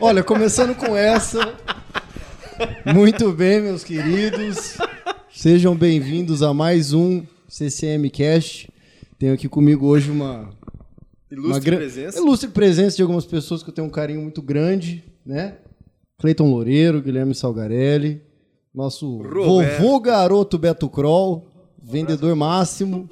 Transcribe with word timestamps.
Olha, 0.00 0.22
começando 0.22 0.74
com 0.74 0.96
essa. 0.96 1.54
Muito 2.94 3.32
bem, 3.32 3.60
meus 3.60 3.84
queridos. 3.84 4.76
Sejam 5.32 5.74
bem-vindos 5.74 6.42
a 6.42 6.52
mais 6.52 6.92
um 6.92 7.22
CCM 7.48 8.08
Cast. 8.10 8.68
Tenho 9.18 9.34
aqui 9.34 9.48
comigo 9.48 9.86
hoje 9.86 10.10
uma 10.10 10.50
Ilustre 11.30 11.52
uma 11.52 11.60
gran- 11.60 11.76
presença. 11.76 12.18
ilustre 12.18 12.48
presença 12.50 12.96
de 12.96 13.02
algumas 13.02 13.24
pessoas 13.26 13.62
que 13.62 13.70
eu 13.70 13.74
tenho 13.74 13.86
um 13.86 13.90
carinho 13.90 14.20
muito 14.22 14.42
grande, 14.42 15.04
né? 15.24 15.56
Cleiton 16.18 16.50
Loureiro, 16.50 17.00
Guilherme 17.00 17.34
Salgarelli, 17.34 18.22
nosso 18.74 19.18
Roberto. 19.22 19.80
vovô 19.82 20.00
garoto 20.00 20.58
Beto 20.58 20.88
Kroll, 20.88 21.46
vendedor 21.82 22.34
máximo 22.34 23.08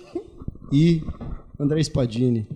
e 0.73 1.03
André 1.59 1.81
Spadini. 1.83 2.47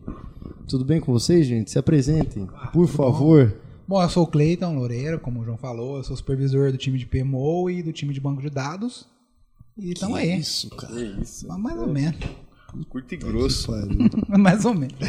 Tudo 0.68 0.84
bem 0.84 1.00
com 1.00 1.12
vocês, 1.12 1.46
gente? 1.46 1.70
Se 1.70 1.78
apresentem, 1.78 2.48
por 2.72 2.86
favor. 2.88 3.54
Bom, 3.92 4.02
eu 4.02 4.08
sou 4.08 4.22
o 4.22 4.26
Cleiton 4.26 4.74
Loureiro, 4.74 5.20
como 5.20 5.42
o 5.42 5.44
João 5.44 5.58
falou, 5.58 5.98
eu 5.98 6.02
sou 6.02 6.16
supervisor 6.16 6.72
do 6.72 6.78
time 6.78 6.96
de 6.96 7.04
PMO 7.04 7.68
e 7.68 7.82
do 7.82 7.92
time 7.92 8.14
de 8.14 8.20
banco 8.22 8.40
de 8.40 8.48
dados. 8.48 9.06
E 9.76 9.90
então 9.90 10.14
aí. 10.14 10.38
Isso, 10.38 10.70
cara. 10.70 10.94
Que 10.94 11.02
isso. 11.20 11.46
Mas 11.46 11.58
Mais 11.58 11.78
ou 11.78 11.86
menos. 11.88 12.18
Curto 12.88 13.12
e 13.12 13.16
grosso. 13.18 13.70
Mais 14.40 14.64
ou 14.64 14.72
menos. 14.72 14.96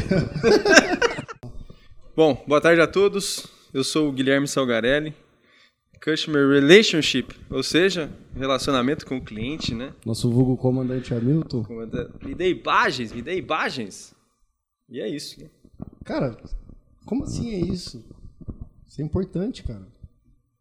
Bom, 2.14 2.44
boa 2.46 2.60
tarde 2.60 2.82
a 2.82 2.86
todos. 2.86 3.46
Eu 3.72 3.82
sou 3.82 4.10
o 4.10 4.12
Guilherme 4.12 4.46
Salgarelli. 4.46 5.14
Customer 6.04 6.46
Relationship, 6.46 7.34
ou 7.48 7.62
seja, 7.62 8.12
relacionamento 8.36 9.06
com 9.06 9.16
o 9.16 9.24
cliente, 9.24 9.74
né? 9.74 9.94
Nosso 10.04 10.30
vulgo 10.30 10.58
comandante 10.58 11.14
Hamilton. 11.14 11.64
Comanda- 11.64 12.10
Me 12.22 12.34
dê 12.34 12.50
imagens, 12.50 13.14
me 13.14 13.22
dê 13.22 13.38
imagens. 13.38 14.14
E 14.90 15.00
é 15.00 15.08
isso. 15.08 15.40
né? 15.40 15.48
Cara, 16.04 16.36
como 17.06 17.24
assim 17.24 17.50
é 17.50 17.60
isso? 17.60 18.04
Isso 18.94 19.02
é 19.02 19.04
importante, 19.04 19.64
cara. 19.64 19.82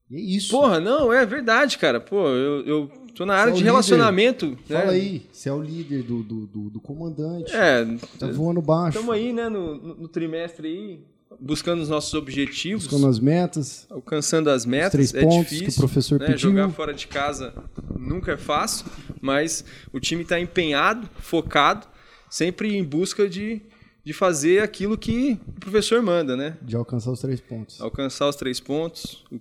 E 0.09 0.16
é 0.16 0.20
isso. 0.20 0.50
Porra, 0.50 0.80
não, 0.80 1.14
é 1.14 1.23
verdade, 1.23 1.78
cara. 1.78 2.00
Pô, 2.02 2.28
eu, 2.30 2.66
eu 2.66 2.88
tô 3.14 3.28
na 3.28 3.36
área 3.36 3.52
é 3.52 3.53
de 3.53 3.59
líder. 3.59 3.70
relacionamento. 3.70 4.58
Fala 4.67 4.86
né? 4.86 4.89
aí, 4.94 5.26
você 5.31 5.50
é 5.50 5.53
o 5.53 5.62
líder 5.62 6.02
do, 6.02 6.23
do, 6.23 6.48
do, 6.48 6.70
do 6.72 6.81
comandante. 6.81 7.56
É, 7.56 7.86
Tá 8.17 8.26
voando 8.31 8.59
baixo. 8.59 8.98
estamos 8.98 9.14
aí, 9.14 9.31
né, 9.31 9.48
no, 9.50 9.76
no- 9.78 9.95
no 9.95 10.08
trimestre 10.08 10.67
aí, 10.67 11.04
buscando 11.39 11.84
os 11.84 11.89
nossos 11.89 12.11
objetivos. 12.16 12.88
Buscando 12.88 13.08
as 13.08 13.20
metas. 13.20 13.86
alcançando 13.88 14.50
as 14.50 14.66
metas. 14.66 14.92
três 14.94 15.14
é 15.14 15.22
pontos 15.22 15.50
difícil, 15.52 15.66
que 15.67 15.72
o 15.73 15.76
professor 15.78 16.20
né? 16.20 16.26
pediu. 16.26 16.50
Jogar 16.50 16.70
fora 16.72 16.92
de 16.94 17.06
casa 17.06 17.54
nunca 17.95 18.31
é 18.31 18.38
fácil, 18.38 18.88
mas 19.22 19.64
o 19.94 20.00
time 20.00 20.23
está 20.23 20.39
empenhado, 20.39 21.08
focado, 21.20 21.86
sempre 22.31 22.76
em 22.76 22.84
busca 22.84 23.30
de, 23.30 23.61
de 24.04 24.12
fazer 24.12 24.62
aquilo 24.62 24.98
que 24.98 25.40
o 25.48 25.59
professor 25.59 26.02
manda, 26.02 26.36
né? 26.36 26.58
De 26.62 26.76
alcançar 26.76 27.12
os 27.12 27.22
três 27.22 27.40
pontos. 27.40 27.80
Alcançar 27.80 28.28
os 28.28 28.36
três 28.36 28.60
pontos, 28.60 29.23
o 29.32 29.40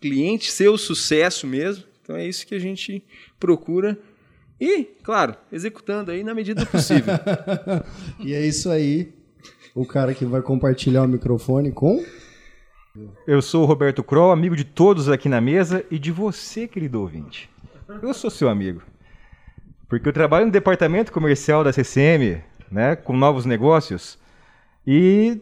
cliente 0.00 0.50
ser 0.50 0.68
o 0.68 0.78
sucesso 0.78 1.46
mesmo. 1.46 1.84
Então 2.02 2.16
é 2.16 2.26
isso 2.26 2.46
que 2.46 2.54
a 2.54 2.58
gente 2.58 3.02
procura. 3.38 3.98
E, 4.60 4.84
claro, 5.02 5.34
executando 5.50 6.10
aí 6.10 6.22
na 6.22 6.34
medida 6.34 6.60
do 6.64 6.70
possível. 6.70 7.14
E 8.20 8.34
é 8.34 8.46
isso 8.46 8.70
aí. 8.70 9.12
O 9.74 9.86
cara 9.86 10.14
que 10.14 10.24
vai 10.24 10.42
compartilhar 10.42 11.02
o 11.02 11.08
microfone 11.08 11.72
com. 11.72 12.04
Eu 13.26 13.40
sou 13.40 13.62
o 13.62 13.66
Roberto 13.66 14.02
Kroll, 14.02 14.32
amigo 14.32 14.54
de 14.54 14.64
todos 14.64 15.08
aqui 15.08 15.28
na 15.28 15.40
mesa 15.40 15.84
e 15.90 15.98
de 15.98 16.12
você, 16.12 16.68
querido 16.68 17.00
ouvinte. 17.00 17.48
Eu 18.02 18.12
sou 18.12 18.30
seu 18.30 18.48
amigo. 18.48 18.82
Porque 19.88 20.08
eu 20.08 20.12
trabalho 20.12 20.46
no 20.46 20.52
departamento 20.52 21.10
comercial 21.10 21.64
da 21.64 21.72
CCM, 21.72 22.42
né, 22.70 22.96
com 22.96 23.16
novos 23.16 23.44
negócios, 23.44 24.18
e 24.86 25.40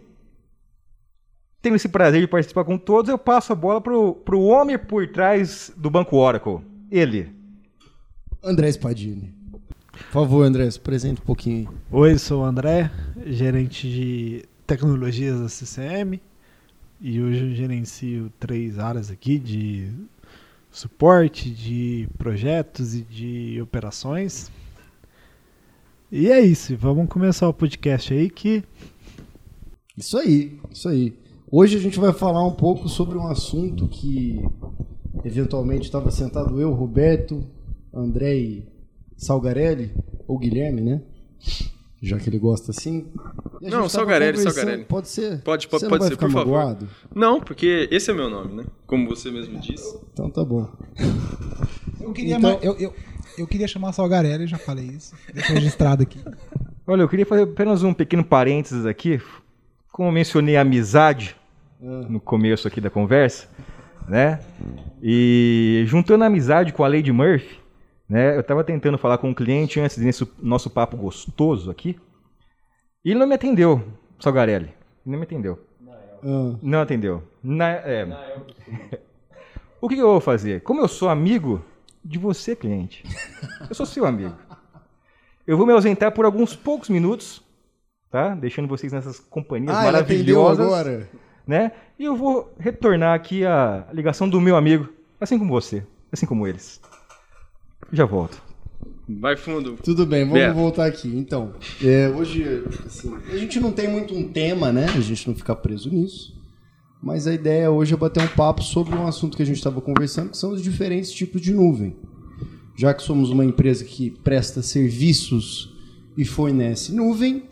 tenho 1.60 1.76
esse 1.76 1.88
prazer 1.88 2.20
de 2.20 2.26
participar 2.26 2.64
com 2.64 2.78
todos. 2.78 3.10
Eu 3.10 3.18
passo 3.18 3.52
a 3.52 3.56
bola 3.56 3.80
pro, 3.80 4.14
pro 4.14 4.40
homem 4.42 4.78
por 4.78 5.06
trás 5.08 5.72
do 5.76 5.90
Banco 5.90 6.16
Oracle. 6.16 6.60
Ele. 6.90 7.32
André 8.42 8.68
Spadini. 8.70 9.34
Por 9.92 10.12
favor, 10.12 10.44
André, 10.44 10.70
se 10.70 10.78
presente 10.78 11.20
um 11.20 11.24
pouquinho. 11.24 11.68
aí. 11.68 11.76
Oi, 11.90 12.18
sou 12.18 12.42
o 12.42 12.44
André, 12.44 12.90
gerente 13.26 13.88
de 13.88 14.44
tecnologias 14.66 15.40
da 15.40 15.48
CCM 15.48 16.20
e 17.00 17.20
hoje 17.22 17.44
eu 17.44 17.54
gerencio 17.54 18.32
três 18.40 18.78
áreas 18.78 19.10
aqui 19.10 19.38
de 19.38 19.90
suporte, 20.70 21.48
de 21.50 22.08
projetos 22.18 22.94
e 22.94 23.02
de 23.02 23.60
operações. 23.62 24.50
E 26.10 26.28
é 26.30 26.40
isso, 26.40 26.76
vamos 26.76 27.08
começar 27.08 27.48
o 27.48 27.54
podcast 27.54 28.12
aí 28.14 28.30
que 28.30 28.62
Isso 29.96 30.16
aí, 30.18 30.58
isso 30.70 30.88
aí. 30.88 31.14
Hoje 31.50 31.76
a 31.76 31.80
gente 31.80 31.98
vai 31.98 32.12
falar 32.12 32.44
um 32.46 32.52
pouco 32.54 32.88
sobre 32.88 33.16
um 33.18 33.26
assunto 33.26 33.88
que 33.88 34.40
eventualmente 35.24 35.84
estava 35.86 36.10
sentado 36.10 36.60
eu, 36.60 36.72
Roberto, 36.72 37.44
André 37.92 38.36
e 38.36 38.68
Salgarelli, 39.16 39.92
ou 40.26 40.38
Guilherme, 40.38 40.80
né? 40.80 41.02
Já 42.00 42.16
que 42.18 42.28
ele 42.30 42.38
gosta 42.38 42.70
assim. 42.70 43.06
Não, 43.60 43.88
Salgarelli, 43.88 44.38
Salgarelli. 44.38 44.84
Pode 44.84 45.08
ser? 45.08 45.42
Pode, 45.42 45.66
pode, 45.68 45.80
Você 45.80 45.86
não 45.86 45.90
pode 45.90 46.00
vai 46.00 46.08
ser, 46.08 46.14
ficar 46.14 46.26
por 46.26 46.32
favor. 46.32 46.52
magoado? 46.58 46.88
Não, 47.14 47.40
porque 47.40 47.88
esse 47.90 48.10
é 48.10 48.14
meu 48.14 48.30
nome, 48.30 48.54
né? 48.54 48.64
Como 48.86 49.08
você 49.08 49.30
mesmo 49.30 49.58
disse. 49.58 49.98
Então 50.12 50.30
tá 50.30 50.44
bom. 50.44 50.68
Eu 52.00 52.12
queria, 52.12 52.36
Então- 52.36 52.52
ma- 52.52 52.58
eu, 52.62 52.76
eu, 52.76 52.94
eu 53.38 53.46
queria 53.46 53.68
chamar 53.68 53.92
Salgarelli, 53.92 54.46
já 54.46 54.58
falei 54.58 54.86
isso. 54.86 55.14
Deixa 55.32 55.52
registrado 55.52 56.02
aqui. 56.02 56.20
Olha, 56.86 57.02
eu 57.02 57.08
queria 57.08 57.26
fazer 57.26 57.42
apenas 57.42 57.82
um 57.82 57.92
pequeno 57.94 58.24
parênteses 58.24 58.86
aqui. 58.86 59.20
Como 59.92 60.08
eu 60.08 60.12
mencionei 60.12 60.56
a 60.56 60.60
amizade 60.62 61.36
no 61.80 62.18
começo 62.20 62.66
aqui 62.66 62.80
da 62.80 62.90
conversa, 62.90 63.48
né? 64.08 64.40
E 65.02 65.84
juntando 65.86 66.24
a 66.24 66.26
amizade 66.26 66.72
com 66.72 66.82
a 66.84 66.88
Lady 66.88 67.12
Murphy, 67.12 67.58
né? 68.08 68.34
Eu 68.36 68.40
estava 68.40 68.64
tentando 68.64 68.98
falar 68.98 69.18
com 69.18 69.28
um 69.30 69.34
cliente 69.34 69.78
antes 69.80 69.98
desse 69.98 70.26
nosso 70.40 70.70
papo 70.70 70.96
gostoso 70.96 71.70
aqui. 71.70 71.96
E 73.04 73.10
ele 73.10 73.18
não 73.20 73.26
me 73.26 73.34
atendeu, 73.34 73.82
Salgarelli. 74.18 74.66
Ele 74.66 74.72
não 75.12 75.18
me 75.18 75.24
atendeu. 75.24 75.58
Ah, 76.22 76.56
Não 76.60 76.80
atendeu. 76.80 77.22
Na- 77.42 77.68
é. 77.70 78.04
o 79.80 79.88
que 79.88 79.94
que 79.94 80.00
eu 80.02 80.08
vou 80.10 80.20
fazer? 80.20 80.62
Como 80.62 80.80
eu 80.80 80.88
sou 80.88 81.08
amigo 81.08 81.64
de 82.08 82.18
você, 82.18 82.56
cliente, 82.56 83.04
eu 83.68 83.74
sou 83.74 83.84
seu 83.84 84.06
amigo. 84.06 84.34
Eu 85.46 85.56
vou 85.56 85.66
me 85.66 85.72
ausentar 85.72 86.12
por 86.12 86.24
alguns 86.24 86.54
poucos 86.56 86.88
minutos, 86.88 87.42
tá? 88.10 88.34
Deixando 88.34 88.68
vocês 88.68 88.92
nessas 88.92 89.18
companhias 89.18 89.76
Ah, 89.76 89.82
maravilhosas, 89.84 90.66
agora? 90.66 91.08
né? 91.46 91.72
E 91.98 92.04
eu 92.04 92.16
vou 92.16 92.52
retornar 92.58 93.14
aqui 93.14 93.44
a 93.44 93.86
ligação 93.92 94.28
do 94.28 94.40
meu 94.40 94.56
amigo, 94.56 94.88
assim 95.20 95.38
como 95.38 95.50
você, 95.50 95.84
assim 96.12 96.26
como 96.26 96.46
eles. 96.46 96.80
Já 97.92 98.04
volto. 98.04 98.42
Vai 99.08 99.36
fundo. 99.36 99.78
Tudo 99.82 100.04
bem, 100.04 100.24
vamos 100.24 100.38
Beto. 100.38 100.54
voltar 100.54 100.84
aqui. 100.86 101.08
Então, 101.08 101.54
é, 101.82 102.08
hoje, 102.10 102.62
assim, 102.86 103.14
a 103.30 103.36
gente 103.36 103.58
não 103.58 103.72
tem 103.72 103.88
muito 103.88 104.14
um 104.14 104.30
tema, 104.30 104.70
né? 104.70 104.84
A 104.84 105.00
gente 105.00 105.26
não 105.28 105.34
fica 105.34 105.54
preso 105.56 105.90
nisso. 105.90 106.37
Mas 107.02 107.26
a 107.26 107.34
ideia 107.34 107.70
hoje 107.70 107.94
é 107.94 107.96
bater 107.96 108.22
um 108.22 108.28
papo 108.28 108.62
sobre 108.62 108.94
um 108.94 109.06
assunto 109.06 109.36
que 109.36 109.42
a 109.42 109.46
gente 109.46 109.56
estava 109.56 109.80
conversando, 109.80 110.30
que 110.30 110.36
são 110.36 110.52
os 110.52 110.62
diferentes 110.62 111.12
tipos 111.12 111.40
de 111.40 111.52
nuvem. 111.52 111.96
Já 112.76 112.92
que 112.92 113.02
somos 113.02 113.30
uma 113.30 113.44
empresa 113.44 113.84
que 113.84 114.10
presta 114.10 114.62
serviços 114.62 115.76
e 116.16 116.24
fornece 116.24 116.92
nuvem, 116.92 117.44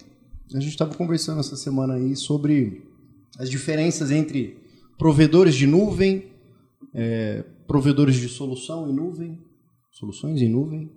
a 0.55 0.61
gente 0.61 0.71
estava 0.71 0.95
conversando 0.95 1.41
essa 1.41 1.57
semana 1.57 1.95
aí 1.95 2.15
sobre 2.15 2.83
as 3.39 3.51
diferenças 3.51 4.11
entre 4.11 4.57
provedores 4.99 5.55
de 5.55 5.67
nuvem, 5.67 6.27
é, 6.95 7.45
provedores 7.67 8.17
de 8.17 8.29
solução 8.29 8.89
em 8.89 8.93
nuvem, 8.93 9.39
soluções 9.91 10.41
em 10.41 10.49
nuvem, 10.49 10.91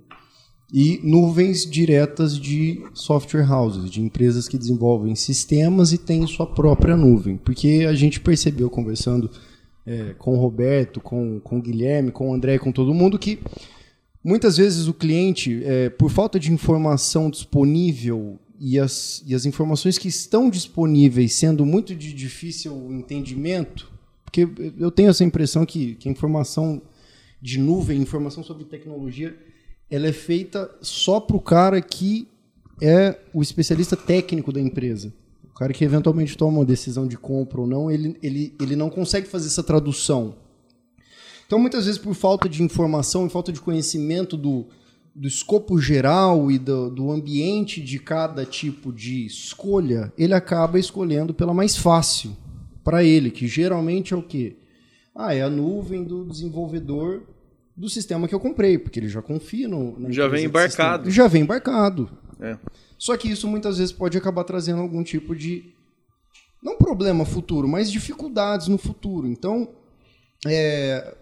e 0.72 1.00
nuvens 1.04 1.66
diretas 1.66 2.40
de 2.40 2.84
software 2.94 3.52
houses, 3.52 3.90
de 3.90 4.02
empresas 4.02 4.48
que 4.48 4.58
desenvolvem 4.58 5.16
sistemas 5.16 5.92
e 5.92 5.98
têm 5.98 6.26
sua 6.28 6.46
própria 6.46 6.96
nuvem. 6.96 7.38
Porque 7.38 7.86
a 7.88 7.94
gente 7.94 8.20
percebeu 8.20 8.70
conversando 8.70 9.32
é, 9.86 10.14
com 10.18 10.36
o 10.36 10.40
Roberto, 10.40 11.02
com, 11.02 11.40
com 11.40 11.58
o 11.58 11.62
Guilherme, 11.62 12.12
com 12.12 12.30
o 12.30 12.34
André 12.34 12.60
com 12.60 12.72
todo 12.72 12.94
mundo 12.94 13.18
que 13.18 13.40
muitas 14.24 14.58
vezes 14.58 14.88
o 14.88 14.94
cliente, 14.94 15.64
é, 15.64 15.90
por 15.90 16.12
falta 16.12 16.40
de 16.40 16.52
informação 16.52 17.30
disponível 17.30 18.38
e 18.60 18.78
as, 18.78 19.24
e 19.26 19.34
as 19.34 19.46
informações 19.46 19.98
que 19.98 20.08
estão 20.08 20.50
disponíveis 20.50 21.34
sendo 21.34 21.66
muito 21.66 21.96
de 21.96 22.14
difícil 22.14 22.92
entendimento, 22.92 23.92
porque 24.24 24.48
eu 24.78 24.92
tenho 24.92 25.10
essa 25.10 25.24
impressão 25.24 25.66
que, 25.66 25.96
que 25.96 26.08
a 26.08 26.12
informação 26.12 26.82
de 27.42 27.58
nuvem, 27.58 28.02
informação 28.02 28.44
sobre 28.44 28.66
tecnologia, 28.66 29.36
ela 29.90 30.08
é 30.08 30.14
feita 30.14 30.70
só 30.82 31.20
para 31.20 31.36
o 31.36 31.42
cara 31.42 31.82
que 31.82 32.28
é 32.82 33.18
o 33.34 33.42
especialista 33.42 33.96
técnico 33.96 34.52
da 34.52 34.62
empresa. 34.62 35.14
O 35.50 35.54
cara 35.54 35.74
que 35.74 35.84
eventualmente 35.84 36.38
toma 36.38 36.60
uma 36.60 36.66
decisão 36.66 37.08
de 37.08 37.18
compra 37.18 37.60
ou 37.60 37.68
não, 37.68 37.92
ele, 37.92 38.18
ele, 38.24 38.56
ele 38.62 38.76
não 38.76 38.90
consegue 38.90 39.28
fazer 39.28 39.48
essa 39.48 39.64
tradução. 39.64 40.36
Então, 41.46 41.60
muitas 41.60 41.86
vezes, 41.86 42.00
por 42.00 42.14
falta 42.14 42.48
de 42.48 42.62
informação 42.62 43.26
e 43.26 43.30
falta 43.30 43.52
de 43.52 43.60
conhecimento 43.60 44.38
do, 44.38 44.68
do 45.16 45.28
escopo 45.28 45.80
geral 45.80 46.52
e 46.52 46.60
do, 46.60 46.90
do 46.90 47.12
ambiente 47.12 47.82
de 47.82 48.00
cada 48.00 48.46
tipo 48.46 48.94
de 48.94 49.26
escolha, 49.26 50.14
ele 50.18 50.34
acaba 50.34 50.80
escolhendo 50.80 51.34
pela 51.34 51.54
mais 51.54 51.76
fácil 51.76 52.38
para 52.84 53.04
ele, 53.04 53.32
que 53.32 53.48
geralmente 53.48 54.14
é 54.14 54.18
o 54.18 54.22
quê? 54.22 54.58
Ah, 55.14 55.34
é 55.34 55.42
a 55.42 55.50
nuvem 55.50 56.04
do 56.04 56.24
desenvolvedor 56.24 57.24
do 57.80 57.90
sistema 57.90 58.28
que 58.28 58.36
eu 58.36 58.40
comprei, 58.42 58.78
porque 58.78 59.00
ele 59.00 59.08
já 59.08 59.22
confia 59.22 59.68
no. 59.68 59.98
na 59.98 60.12
Já 60.12 60.28
vem 60.28 60.46
embarcado. 60.46 61.10
Já 61.10 61.28
vem 61.28 61.44
embarcado. 61.44 62.10
É. 62.42 62.58
Só 62.98 63.16
que 63.16 63.32
isso 63.32 63.48
muitas 63.48 63.78
vezes 63.78 63.94
pode 63.94 64.18
acabar 64.18 64.44
trazendo 64.44 64.82
algum 64.82 65.02
tipo 65.02 65.34
de. 65.34 65.74
Não 66.62 66.78
problema 66.78 67.24
futuro, 67.24 67.70
mas 67.70 67.90
dificuldades 67.90 68.68
no 68.68 68.78
futuro. 68.78 69.26
Então, 69.26 69.70
é, 70.46 71.16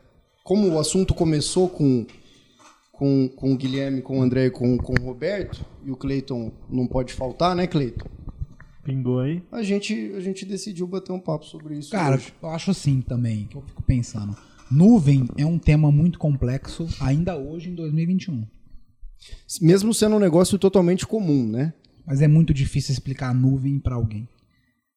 como 0.43 0.67
o 0.67 0.79
assunto 0.79 1.13
começou 1.13 1.69
com, 1.69 2.07
com, 2.91 3.29
com 3.29 3.53
o 3.53 3.55
Guilherme, 3.55 4.01
com 4.01 4.17
o 4.17 4.21
André 4.23 4.47
e 4.47 4.49
com, 4.49 4.75
com 4.79 4.93
o 4.99 5.05
Roberto, 5.05 5.63
e 5.85 5.91
o 5.91 5.95
Cleiton 5.95 6.51
não 6.67 6.87
pode 6.87 7.13
faltar, 7.13 7.55
né, 7.55 7.67
Cleiton? 7.67 8.09
Pingou 8.83 9.19
aí. 9.19 9.43
A 9.51 9.61
gente, 9.61 10.11
a 10.15 10.19
gente 10.19 10.43
decidiu 10.43 10.87
bater 10.87 11.11
um 11.11 11.19
papo 11.19 11.45
sobre 11.45 11.77
isso. 11.77 11.91
Cara, 11.91 12.15
hoje. 12.15 12.33
eu 12.41 12.49
acho 12.49 12.71
assim 12.71 12.99
também, 13.01 13.45
que 13.45 13.57
eu 13.57 13.61
fico 13.61 13.83
pensando. 13.83 14.35
Nuvem 14.69 15.27
é 15.37 15.45
um 15.45 15.57
tema 15.57 15.91
muito 15.91 16.19
complexo 16.19 16.87
ainda 16.99 17.37
hoje 17.37 17.69
em 17.69 17.75
2021. 17.75 18.45
Mesmo 19.61 19.93
sendo 19.93 20.15
um 20.15 20.19
negócio 20.19 20.57
totalmente 20.59 21.05
comum, 21.07 21.47
né? 21.47 21.73
Mas 22.05 22.21
é 22.21 22.27
muito 22.27 22.53
difícil 22.53 22.93
explicar 22.93 23.29
a 23.29 23.33
nuvem 23.33 23.79
pra 23.79 23.95
alguém, 23.95 24.27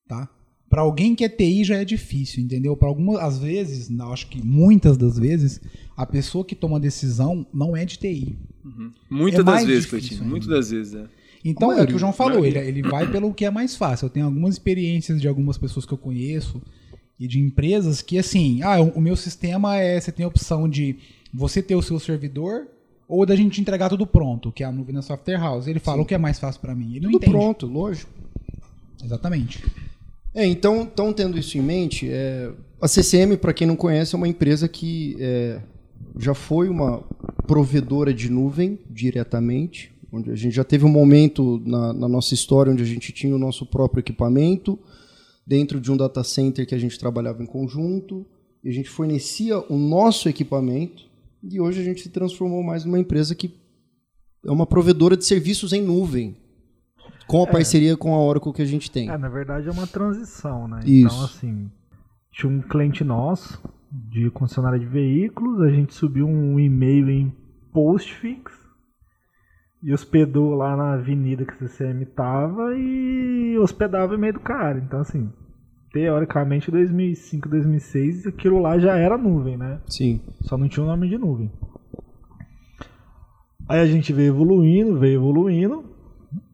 tá? 0.08 0.28
Pra 0.68 0.82
alguém 0.82 1.16
que 1.16 1.24
é 1.24 1.28
TI 1.28 1.64
já 1.64 1.76
é 1.76 1.84
difícil, 1.84 2.42
entendeu? 2.44 2.76
Para 2.76 2.88
algumas 2.88 3.20
às 3.20 3.38
vezes, 3.38 3.88
não, 3.88 4.12
acho 4.12 4.28
que 4.28 4.40
muitas 4.44 4.96
das 4.96 5.18
vezes, 5.18 5.60
a 5.96 6.06
pessoa 6.06 6.44
que 6.44 6.54
toma 6.54 6.76
a 6.76 6.80
decisão 6.80 7.44
não 7.52 7.76
é 7.76 7.84
de 7.84 7.96
TI. 7.96 8.38
Muitas 9.10 9.40
É 9.40 9.42
das 9.42 9.64
vezes, 9.64 9.92
ainda. 9.92 10.24
Muitas 10.24 10.48
das 10.48 10.70
vezes, 10.70 10.94
é. 10.94 11.06
Então 11.44 11.70
A 11.70 11.72
é 11.72 11.74
o 11.74 11.78
que 11.78 11.78
maioria, 11.78 11.96
o 11.96 11.98
João 11.98 12.12
falou, 12.12 12.44
ele, 12.46 12.54
maioria. 12.58 12.68
ele 12.68 12.82
vai 12.82 13.10
pelo 13.10 13.34
que 13.34 13.44
é 13.44 13.50
mais 13.50 13.74
fácil. 13.74 14.06
Eu 14.06 14.10
tenho 14.10 14.26
algumas 14.26 14.54
experiências 14.54 15.20
de 15.20 15.26
algumas 15.26 15.58
pessoas 15.58 15.84
que 15.86 15.92
eu 15.92 15.98
conheço 15.98 16.62
e 17.20 17.28
de 17.28 17.38
empresas 17.38 18.00
que, 18.00 18.18
assim, 18.18 18.62
ah, 18.62 18.80
o 18.80 18.98
meu 18.98 19.14
sistema 19.14 19.76
é, 19.76 20.00
você 20.00 20.10
tem 20.10 20.24
a 20.24 20.28
opção 20.28 20.66
de 20.66 20.96
você 21.32 21.62
ter 21.62 21.76
o 21.76 21.82
seu 21.82 22.00
servidor 22.00 22.66
ou 23.06 23.26
da 23.26 23.36
gente 23.36 23.60
entregar 23.60 23.90
tudo 23.90 24.06
pronto, 24.06 24.50
que 24.50 24.64
é 24.64 24.66
a 24.66 24.72
nuvem 24.72 24.94
da 24.94 25.02
software 25.02 25.38
house. 25.38 25.66
Ele 25.66 25.78
fala 25.78 26.00
o 26.00 26.06
que 26.06 26.14
é 26.14 26.18
mais 26.18 26.38
fácil 26.38 26.62
pra 26.62 26.74
mim. 26.74 26.96
Ele 26.96 27.10
Tudo 27.10 27.20
pronto, 27.20 27.66
lógico. 27.66 28.10
Exatamente. 29.04 29.62
É, 30.34 30.46
então, 30.46 30.80
então 30.82 31.12
tendo 31.12 31.38
isso 31.38 31.58
em 31.58 31.60
mente, 31.60 32.08
é, 32.08 32.50
a 32.80 32.88
CCM, 32.88 33.36
para 33.36 33.52
quem 33.52 33.66
não 33.66 33.76
conhece, 33.76 34.14
é 34.14 34.16
uma 34.16 34.28
empresa 34.28 34.66
que 34.66 35.16
é, 35.20 35.60
já 36.18 36.32
foi 36.32 36.70
uma 36.70 37.02
provedora 37.46 38.14
de 38.14 38.30
nuvem 38.30 38.78
diretamente, 38.88 39.92
onde 40.10 40.30
a 40.30 40.36
gente 40.36 40.54
já 40.54 40.64
teve 40.64 40.86
um 40.86 40.90
momento 40.90 41.60
na, 41.66 41.92
na 41.92 42.08
nossa 42.08 42.32
história 42.32 42.72
onde 42.72 42.82
a 42.82 42.86
gente 42.86 43.12
tinha 43.12 43.34
o 43.34 43.38
nosso 43.38 43.66
próprio 43.66 44.00
equipamento 44.00 44.78
dentro 45.50 45.80
de 45.80 45.90
um 45.90 45.96
data 45.96 46.22
center 46.22 46.64
que 46.64 46.76
a 46.76 46.78
gente 46.78 46.96
trabalhava 46.96 47.42
em 47.42 47.46
conjunto, 47.46 48.24
e 48.62 48.68
a 48.68 48.72
gente 48.72 48.88
fornecia 48.88 49.58
o 49.58 49.76
nosso 49.76 50.28
equipamento, 50.28 51.02
e 51.42 51.60
hoje 51.60 51.80
a 51.80 51.82
gente 51.82 52.02
se 52.02 52.08
transformou 52.08 52.62
mais 52.62 52.84
numa 52.84 53.00
empresa 53.00 53.34
que 53.34 53.52
é 54.46 54.50
uma 54.52 54.64
provedora 54.64 55.16
de 55.16 55.24
serviços 55.24 55.72
em 55.72 55.82
nuvem, 55.82 56.36
com 57.26 57.42
a 57.42 57.48
parceria 57.48 57.96
com 57.96 58.14
a 58.14 58.24
Oracle 58.24 58.52
que 58.52 58.62
a 58.62 58.66
gente 58.66 58.92
tem. 58.92 59.10
É, 59.10 59.18
na 59.18 59.28
verdade 59.28 59.66
é 59.66 59.72
uma 59.72 59.88
transição, 59.88 60.68
né? 60.68 60.82
Isso. 60.84 61.16
Então, 61.16 61.24
assim, 61.24 61.70
tinha 62.30 62.52
um 62.52 62.62
cliente 62.62 63.02
nosso, 63.02 63.60
de 63.90 64.30
concessionária 64.30 64.78
de 64.78 64.86
veículos, 64.86 65.62
a 65.62 65.70
gente 65.70 65.92
subiu 65.94 66.28
um 66.28 66.60
e-mail 66.60 67.10
em 67.10 67.32
postfix 67.72 68.52
e 69.82 69.92
hospedou 69.92 70.54
lá 70.54 70.76
na 70.76 70.92
avenida 70.92 71.44
que 71.44 71.52
a 71.52 71.56
CCM 71.68 72.04
tava 72.04 72.76
e 72.76 73.58
hospedava 73.58 74.14
e-mail 74.14 74.34
do 74.34 74.40
cara. 74.40 74.78
Então, 74.78 75.00
assim, 75.00 75.28
teoricamente, 75.92 76.70
2005, 76.70 77.48
2006, 77.48 78.26
aquilo 78.26 78.58
lá 78.60 78.78
já 78.78 78.96
era 78.96 79.18
nuvem, 79.18 79.56
né? 79.56 79.80
Sim. 79.86 80.20
Só 80.42 80.56
não 80.56 80.68
tinha 80.68 80.84
o 80.84 80.88
nome 80.88 81.08
de 81.08 81.18
nuvem. 81.18 81.50
Aí 83.68 83.80
a 83.80 83.86
gente 83.86 84.12
veio 84.12 84.34
evoluindo, 84.34 84.98
veio 84.98 85.20
evoluindo. 85.20 85.84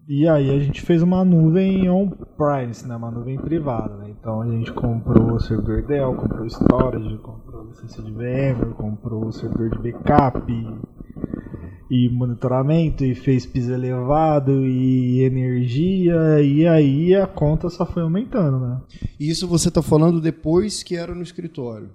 E 0.08 0.28
aí 0.28 0.54
a 0.54 0.58
gente 0.60 0.82
fez 0.82 1.02
uma 1.02 1.24
nuvem 1.24 1.90
on-premise, 1.90 2.86
né? 2.86 2.94
Uma 2.94 3.10
nuvem 3.10 3.36
privada, 3.38 3.96
né? 3.96 4.10
Então 4.10 4.40
a 4.40 4.46
gente 4.48 4.72
comprou 4.72 5.32
o 5.32 5.40
servidor 5.40 5.82
Dell, 5.82 6.14
comprou 6.14 6.44
o 6.44 6.46
storage, 6.46 7.18
comprou 7.18 7.64
licença 7.64 8.02
de 8.02 8.12
VMware, 8.12 8.74
comprou 8.76 9.26
o 9.26 9.32
servidor 9.32 9.70
de 9.70 9.78
backup 9.78 10.52
e, 11.90 12.08
monitoramento, 12.08 13.04
e 13.04 13.14
fez 13.14 13.46
piso 13.46 13.72
elevado 13.72 14.66
e 14.66 15.22
energia, 15.22 16.40
e 16.42 16.66
aí 16.66 17.14
a 17.14 17.26
conta 17.26 17.68
só 17.68 17.86
foi 17.86 18.02
aumentando, 18.02 18.58
né? 18.58 18.80
Isso 19.18 19.46
você 19.46 19.68
está 19.68 19.82
falando 19.82 20.20
depois 20.20 20.82
que 20.82 20.96
era 20.96 21.14
no 21.14 21.22
escritório? 21.22 21.90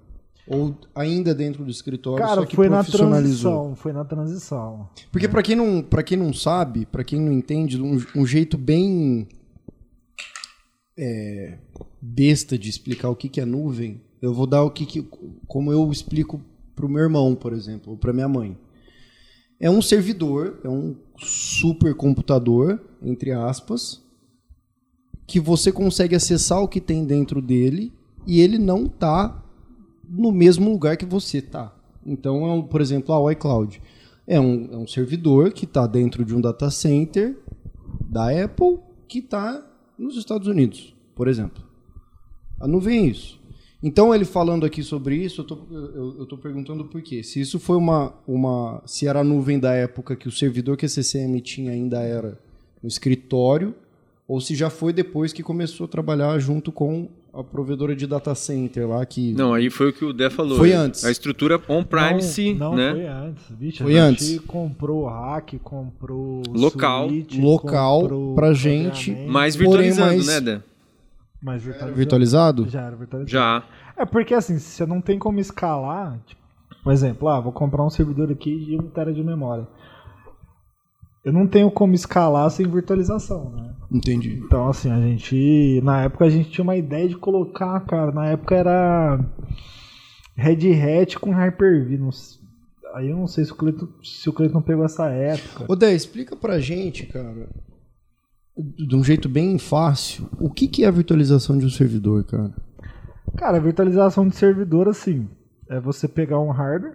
Ou 0.46 0.74
ainda 0.94 1.34
dentro 1.34 1.64
do 1.64 1.70
escritório, 1.70 2.24
Cara, 2.24 2.40
só 2.40 2.46
que 2.46 2.56
foi 2.56 2.68
na 2.68 2.78
profissionalizou? 2.78 3.52
transição, 3.52 3.76
foi 3.76 3.92
na 3.92 4.04
transição. 4.04 4.88
Porque 5.12 5.28
para 5.28 5.42
quem 5.42 5.54
não, 5.54 5.82
para 5.82 6.02
quem 6.02 6.18
não 6.18 6.32
sabe, 6.32 6.84
para 6.84 7.04
quem 7.04 7.20
não 7.20 7.32
entende, 7.32 7.80
um, 7.80 8.02
um 8.16 8.26
jeito 8.26 8.58
bem 8.58 9.28
é, 10.98 11.58
besta 12.00 12.58
de 12.58 12.68
explicar 12.68 13.08
o 13.08 13.16
que, 13.16 13.28
que 13.28 13.40
é 13.40 13.44
nuvem, 13.44 14.00
eu 14.20 14.34
vou 14.34 14.46
dar 14.46 14.62
o 14.64 14.70
que, 14.70 14.84
que 14.84 15.06
como 15.46 15.72
eu 15.72 15.90
explico 15.90 16.40
pro 16.74 16.88
meu 16.88 17.02
irmão, 17.02 17.34
por 17.34 17.52
exemplo, 17.52 17.92
ou 17.92 17.96
para 17.96 18.12
minha 18.12 18.28
mãe. 18.28 18.56
É 19.62 19.70
um 19.70 19.80
servidor, 19.80 20.58
é 20.64 20.68
um 20.68 20.96
supercomputador, 21.16 22.80
entre 23.00 23.30
aspas, 23.30 24.02
que 25.24 25.38
você 25.38 25.70
consegue 25.70 26.16
acessar 26.16 26.60
o 26.60 26.66
que 26.66 26.80
tem 26.80 27.04
dentro 27.04 27.40
dele 27.40 27.92
e 28.26 28.40
ele 28.40 28.58
não 28.58 28.86
está 28.86 29.40
no 30.04 30.32
mesmo 30.32 30.68
lugar 30.68 30.96
que 30.96 31.06
você 31.06 31.38
está. 31.38 31.72
Então, 32.04 32.44
é 32.44 32.52
um, 32.52 32.62
por 32.62 32.80
exemplo, 32.80 33.14
a 33.14 33.32
iCloud. 33.32 33.80
É 34.26 34.40
um, 34.40 34.68
é 34.72 34.76
um 34.76 34.86
servidor 34.88 35.52
que 35.52 35.64
está 35.64 35.86
dentro 35.86 36.24
de 36.24 36.34
um 36.34 36.40
data 36.40 36.68
center 36.68 37.38
da 38.04 38.30
Apple 38.44 38.80
que 39.06 39.20
está 39.20 39.64
nos 39.96 40.16
Estados 40.16 40.48
Unidos, 40.48 40.92
por 41.14 41.28
exemplo. 41.28 41.62
A 42.60 42.66
nuvem 42.66 42.98
é 42.98 43.06
isso. 43.06 43.40
Então, 43.82 44.14
ele 44.14 44.24
falando 44.24 44.64
aqui 44.64 44.82
sobre 44.82 45.16
isso, 45.16 45.40
eu 45.40 45.44
tô, 45.44 45.58
eu, 45.70 46.16
eu 46.20 46.26
tô 46.26 46.36
perguntando 46.38 46.84
por 46.84 47.02
quê. 47.02 47.22
Se 47.22 47.40
isso 47.40 47.58
foi 47.58 47.76
uma, 47.76 48.12
uma. 48.28 48.80
Se 48.86 49.06
era 49.08 49.20
a 49.20 49.24
nuvem 49.24 49.58
da 49.58 49.72
época 49.74 50.14
que 50.14 50.28
o 50.28 50.30
servidor 50.32 50.76
que 50.76 50.86
a 50.86 50.88
CCM 50.88 51.40
tinha 51.40 51.72
ainda 51.72 52.00
era 52.00 52.38
no 52.80 52.88
escritório, 52.88 53.74
ou 54.28 54.40
se 54.40 54.54
já 54.54 54.70
foi 54.70 54.92
depois 54.92 55.32
que 55.32 55.42
começou 55.42 55.86
a 55.86 55.88
trabalhar 55.88 56.38
junto 56.38 56.70
com 56.70 57.08
a 57.34 57.42
provedora 57.42 57.96
de 57.96 58.06
data 58.06 58.34
center 58.36 58.88
lá 58.88 59.04
que. 59.04 59.32
Não, 59.32 59.52
aí 59.52 59.68
foi 59.68 59.88
o 59.88 59.92
que 59.92 60.04
o 60.04 60.12
Dé 60.12 60.30
falou. 60.30 60.58
Foi 60.58 60.72
antes. 60.72 61.04
A 61.04 61.10
estrutura 61.10 61.60
on-premise, 61.68 62.54
não, 62.54 62.70
não 62.70 62.76
né? 62.76 62.92
foi 62.92 63.06
antes. 63.06 63.44
Bicho, 63.50 63.82
Foi 63.82 63.98
a 63.98 64.04
antes. 64.04 64.28
gente 64.28 64.42
comprou 64.42 65.06
hack, 65.06 65.54
comprou 65.62 66.42
Local. 66.50 67.08
suíte, 67.08 67.40
Local 67.40 68.00
comprou 68.02 68.34
pra 68.34 68.52
gente. 68.52 69.10
Mais 69.26 69.56
Porém, 69.56 69.90
virtualizando, 69.90 70.08
mais- 70.14 70.26
né, 70.26 70.40
Dé? 70.40 70.62
Mas 71.42 71.62
virtualizado. 71.62 71.96
Virtualizado? 71.96 72.68
Já 72.68 72.80
era 72.82 72.96
virtualizado. 72.96 73.30
Já. 73.30 73.64
É 73.96 74.06
porque 74.06 74.34
assim, 74.34 74.58
você 74.58 74.86
não 74.86 75.00
tem 75.00 75.18
como 75.18 75.40
escalar, 75.40 76.18
tipo, 76.26 76.40
por 76.82 76.92
exemplo, 76.92 77.28
ah, 77.28 77.40
vou 77.40 77.52
comprar 77.52 77.84
um 77.84 77.90
servidor 77.90 78.30
aqui 78.30 78.64
de 78.64 78.76
1 78.76 78.90
tera 78.90 79.12
de 79.12 79.22
memória. 79.22 79.66
Eu 81.24 81.32
não 81.32 81.46
tenho 81.46 81.70
como 81.70 81.94
escalar 81.94 82.50
sem 82.50 82.66
virtualização, 82.68 83.50
né? 83.50 83.74
Entendi. 83.90 84.42
Então, 84.44 84.68
assim, 84.68 84.90
a 84.90 84.98
gente. 84.98 85.80
Na 85.84 86.02
época 86.02 86.24
a 86.24 86.28
gente 86.28 86.50
tinha 86.50 86.64
uma 86.64 86.74
ideia 86.74 87.08
de 87.08 87.16
colocar, 87.16 87.78
cara. 87.80 88.10
Na 88.10 88.26
época 88.26 88.56
era. 88.56 89.20
Red 90.34 90.72
Hat 90.72 91.18
com 91.20 91.30
Hyper-V. 91.30 92.00
Aí 92.94 93.10
eu 93.10 93.16
não 93.16 93.28
sei 93.28 93.44
se 93.44 93.52
o 93.52 93.54
Cleiton, 93.54 93.86
se 94.02 94.28
o 94.28 94.32
Cleiton 94.32 94.60
pegou 94.60 94.84
essa 94.84 95.08
época. 95.10 95.64
Ô, 95.68 95.76
Dé, 95.76 95.94
explica 95.94 96.34
pra 96.34 96.58
gente, 96.58 97.06
cara, 97.06 97.48
de 98.56 98.94
um 98.94 99.02
jeito 99.02 99.28
bem 99.28 99.58
fácil, 99.58 100.28
o 100.38 100.50
que, 100.50 100.68
que 100.68 100.84
é 100.84 100.88
a 100.88 100.90
virtualização 100.90 101.56
de 101.58 101.64
um 101.66 101.70
servidor, 101.70 102.24
cara? 102.24 102.52
Cara, 103.36 103.56
a 103.56 103.60
virtualização 103.60 104.28
de 104.28 104.36
servidor, 104.36 104.88
assim, 104.88 105.28
é 105.68 105.80
você 105.80 106.06
pegar 106.06 106.38
um 106.38 106.50
hardware, 106.50 106.94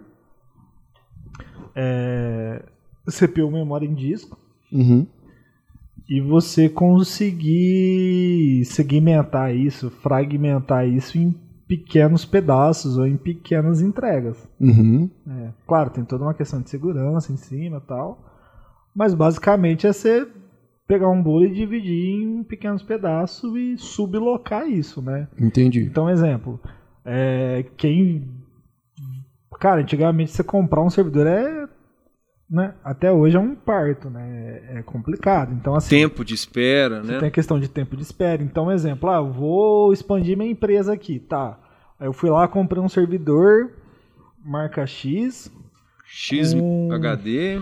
é, 1.74 2.64
CPU, 3.10 3.50
memória 3.50 3.86
em 3.86 3.94
disco, 3.94 4.38
Uhum. 4.70 5.06
e 6.08 6.20
você 6.20 6.68
conseguir 6.68 8.64
segmentar 8.66 9.54
isso, 9.54 9.90
fragmentar 9.90 10.86
isso 10.86 11.16
em 11.18 11.34
pequenos 11.66 12.24
pedaços 12.24 12.96
ou 12.98 13.06
em 13.06 13.16
pequenas 13.16 13.80
entregas. 13.80 14.48
Uhum. 14.60 15.10
É, 15.26 15.52
claro, 15.66 15.90
tem 15.90 16.04
toda 16.04 16.24
uma 16.24 16.34
questão 16.34 16.60
de 16.62 16.70
segurança 16.70 17.32
em 17.32 17.36
cima 17.36 17.78
e 17.78 17.86
tal, 17.86 18.24
mas 18.94 19.12
basicamente 19.14 19.86
é 19.86 19.92
você 19.92 20.26
pegar 20.88 21.08
um 21.10 21.22
bolo 21.22 21.44
e 21.44 21.50
dividir 21.52 22.14
em 22.14 22.42
pequenos 22.42 22.82
pedaços 22.82 23.54
e 23.54 23.76
sublocar 23.78 24.66
isso, 24.66 25.02
né? 25.02 25.28
Entendi. 25.38 25.82
Então, 25.82 26.08
exemplo, 26.10 26.58
é, 27.04 27.64
quem. 27.76 28.26
Cara, 29.60 29.80
antigamente 29.82 30.30
você 30.30 30.42
comprar 30.42 30.82
um 30.82 30.88
servidor 30.90 31.26
é. 31.26 31.68
né? 32.50 32.74
Até 32.82 33.12
hoje 33.12 33.36
é 33.36 33.40
um 33.40 33.54
parto, 33.54 34.08
né? 34.08 34.62
É 34.78 34.82
complicado. 34.82 35.52
Então, 35.52 35.74
assim, 35.74 35.90
Tempo 35.90 36.24
de 36.24 36.32
espera, 36.34 37.02
você 37.02 37.12
né? 37.12 37.18
tem 37.18 37.28
a 37.28 37.32
questão 37.32 37.60
de 37.60 37.68
tempo 37.68 37.96
de 37.96 38.02
espera. 38.02 38.42
Então, 38.42 38.72
exemplo, 38.72 39.10
ah, 39.10 39.16
eu 39.16 39.30
vou 39.30 39.92
expandir 39.92 40.36
minha 40.38 40.50
empresa 40.50 40.92
aqui, 40.92 41.18
tá? 41.18 41.58
Aí 42.00 42.06
eu 42.06 42.12
fui 42.12 42.30
lá, 42.30 42.46
comprei 42.48 42.80
um 42.82 42.88
servidor, 42.88 43.72
marca 44.44 44.86
X, 44.86 45.52
X 46.06 46.54
Um- 46.54 46.90
HD. 46.92 47.60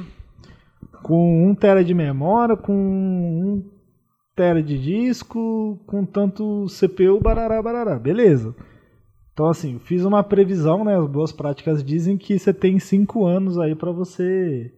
Com 1.02 1.48
1 1.50 1.54
tera 1.54 1.84
de 1.84 1.94
memória, 1.94 2.56
com 2.56 2.72
1 2.72 3.70
tera 4.34 4.62
de 4.62 4.78
disco, 4.78 5.78
com 5.86 6.04
tanto 6.04 6.66
CPU, 6.66 7.20
barará, 7.20 7.62
barará. 7.62 7.98
Beleza. 7.98 8.54
Então, 9.32 9.48
assim, 9.48 9.78
fiz 9.78 10.04
uma 10.04 10.22
previsão, 10.24 10.84
né? 10.84 10.98
As 10.98 11.06
boas 11.06 11.32
práticas 11.32 11.84
dizem 11.84 12.16
que 12.16 12.38
você 12.38 12.54
tem 12.54 12.78
5 12.78 13.24
anos 13.26 13.58
aí 13.58 13.74
pra 13.74 13.90
você 13.90 14.72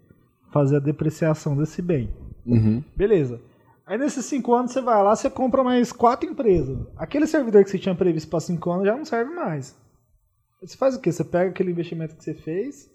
fazer 0.53 0.77
a 0.77 0.81
depreciação 0.81 1.57
desse 1.57 1.81
bem. 1.81 2.11
Uhum. 2.47 2.83
Beleza. 2.97 3.41
Aí 3.87 3.97
nesses 3.97 4.25
5 4.27 4.55
anos 4.55 4.73
você 4.73 4.81
vai 4.81 5.03
lá, 5.03 5.15
você 5.15 5.31
compra 5.31 5.65
mais 5.65 5.93
4 5.93 6.29
empresas. 6.29 6.79
Aquele 6.97 7.27
servidor 7.27 7.65
que 7.65 7.71
você 7.71 7.79
tinha 7.79 7.95
previsto 7.95 8.29
para 8.29 8.41
5 8.41 8.71
anos 8.71 8.87
já 8.87 8.97
não 8.97 9.05
serve 9.05 9.33
mais. 9.33 9.77
Você 10.61 10.77
faz 10.77 10.97
o 10.97 11.01
quê? 11.01 11.13
Você 11.13 11.25
pega 11.25 11.51
aquele 11.51 11.71
investimento 11.71 12.17
que 12.17 12.25
você 12.25 12.35
fez, 12.35 12.91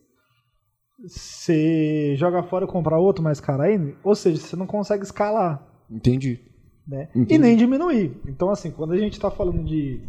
você 1.08 2.16
joga 2.16 2.44
fora 2.44 2.66
e 2.66 2.68
compra 2.68 2.98
outro 2.98 3.24
mais 3.24 3.40
caro 3.40 3.64
ainda, 3.64 3.94
ou 4.04 4.16
seja, 4.16 4.40
você 4.40 4.56
não 4.56 4.66
consegue 4.66 5.04
escalar, 5.04 5.62
Entendi. 5.90 6.40
né? 6.88 7.10
Entendi. 7.16 7.36
E 7.36 7.38
nem 7.38 7.58
diminuir. 7.58 8.18
Então 8.28 8.50
assim, 8.50 8.72
quando 8.72 8.94
a 8.94 8.98
gente 8.98 9.14
está 9.14 9.30
falando 9.30 9.64
de 9.64 10.02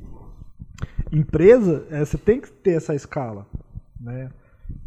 empresa, 1.12 1.86
é, 1.90 2.04
você 2.04 2.18
tem 2.18 2.40
que 2.40 2.50
ter 2.50 2.72
essa 2.72 2.94
escala, 2.94 3.46
né? 4.00 4.30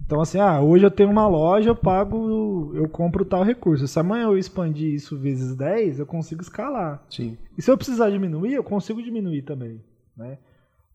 Então 0.05 0.21
assim, 0.21 0.39
ah, 0.39 0.61
hoje 0.61 0.85
eu 0.85 0.91
tenho 0.91 1.09
uma 1.09 1.27
loja, 1.27 1.69
eu 1.69 1.75
pago, 1.75 2.71
eu 2.73 2.87
compro 2.87 3.25
tal 3.25 3.43
recurso. 3.43 3.87
Se 3.87 3.99
amanhã 3.99 4.23
eu 4.23 4.37
expandir 4.37 4.93
isso 4.93 5.17
vezes 5.17 5.55
10, 5.55 5.99
eu 5.99 6.05
consigo 6.05 6.41
escalar. 6.41 7.03
Sim. 7.09 7.37
E 7.57 7.61
se 7.61 7.69
eu 7.69 7.77
precisar 7.77 8.09
diminuir, 8.09 8.53
eu 8.53 8.63
consigo 8.63 9.03
diminuir 9.03 9.41
também, 9.41 9.83
né? 10.15 10.37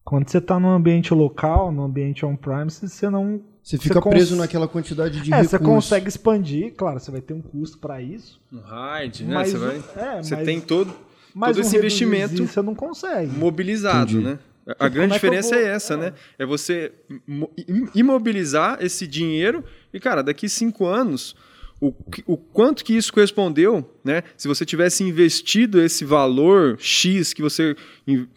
Quando 0.04 0.28
você 0.28 0.38
está 0.38 0.58
num 0.58 0.70
ambiente 0.70 1.14
local, 1.14 1.70
num 1.70 1.82
ambiente 1.82 2.24
on-premise, 2.24 2.88
você 2.88 3.08
não... 3.08 3.40
Você 3.62 3.78
fica 3.78 4.00
cons- 4.00 4.10
preso 4.12 4.34
naquela 4.36 4.66
quantidade 4.66 5.20
de 5.20 5.32
É, 5.32 5.36
recursos. 5.36 5.50
você 5.50 5.58
consegue 5.58 6.08
expandir, 6.08 6.74
claro, 6.76 6.98
você 6.98 7.10
vai 7.10 7.20
ter 7.20 7.32
um 7.34 7.40
custo 7.40 7.78
para 7.78 8.02
isso. 8.02 8.40
Um 8.52 8.58
RAID, 8.60 9.24
né? 9.24 9.34
mas 9.34 9.50
Você, 9.52 9.58
vai, 9.58 9.76
é, 9.76 10.22
você 10.22 10.34
mas- 10.36 10.44
tem 10.44 10.60
todo, 10.60 10.92
mas 11.34 11.56
todo 11.56 11.64
um 11.64 11.66
esse 11.68 11.76
investimento 11.76 12.44
Você 12.46 12.60
não 12.60 12.74
consegue. 12.74 13.30
mobilizado, 13.36 14.12
Entendi. 14.12 14.24
né? 14.24 14.38
A 14.66 14.72
Tipo, 14.84 14.90
grande 14.90 15.12
é 15.12 15.14
diferença 15.14 15.50
vou- 15.56 15.58
é 15.58 15.68
essa, 15.68 15.94
é. 15.94 15.96
né? 15.96 16.12
É 16.38 16.46
você 16.46 16.92
imo- 17.26 17.50
im- 17.68 17.88
imobilizar 17.94 18.78
esse 18.80 19.06
dinheiro 19.06 19.64
e, 19.92 19.98
cara, 20.00 20.22
daqui 20.22 20.48
cinco 20.48 20.86
anos, 20.86 21.34
o, 21.80 21.92
o 22.26 22.36
quanto 22.36 22.84
que 22.84 22.96
isso 22.96 23.12
correspondeu, 23.12 23.88
né? 24.04 24.22
Se 24.36 24.46
você 24.46 24.64
tivesse 24.64 25.02
investido 25.02 25.80
esse 25.82 26.04
valor 26.04 26.76
X 26.78 27.32
que 27.32 27.42
você 27.42 27.74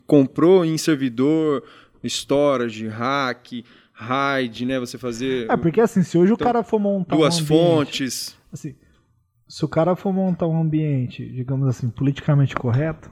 comprou 0.08 0.66
em 0.66 0.78
servidor, 0.80 1.64
storage, 2.04 2.88
hack, 2.88 3.64
RAID, 3.96 4.66
né? 4.66 4.80
Você 4.80 4.98
fazer 4.98 5.50
É, 5.50 5.56
porque 5.58 5.80
assim, 5.82 6.04
se 6.04 6.18
hoje 6.18 6.32
o 6.32 6.36
Então, 6.36 6.46
cara 6.46 6.64
for 6.64 6.80
montar 6.80 7.16
duas 7.16 7.36
um 7.40 7.44
ambiente, 7.44 7.48
fontes. 7.76 8.38
assim, 8.52 8.76
se 9.48 9.64
o 9.64 9.68
cara 9.68 9.96
for 9.96 10.12
montar 10.14 10.48
um 10.48 10.60
ambiente, 10.60 11.26
digamos 11.28 11.68
assim, 11.68 11.90
politicamente 11.90 12.56
correto, 12.56 13.10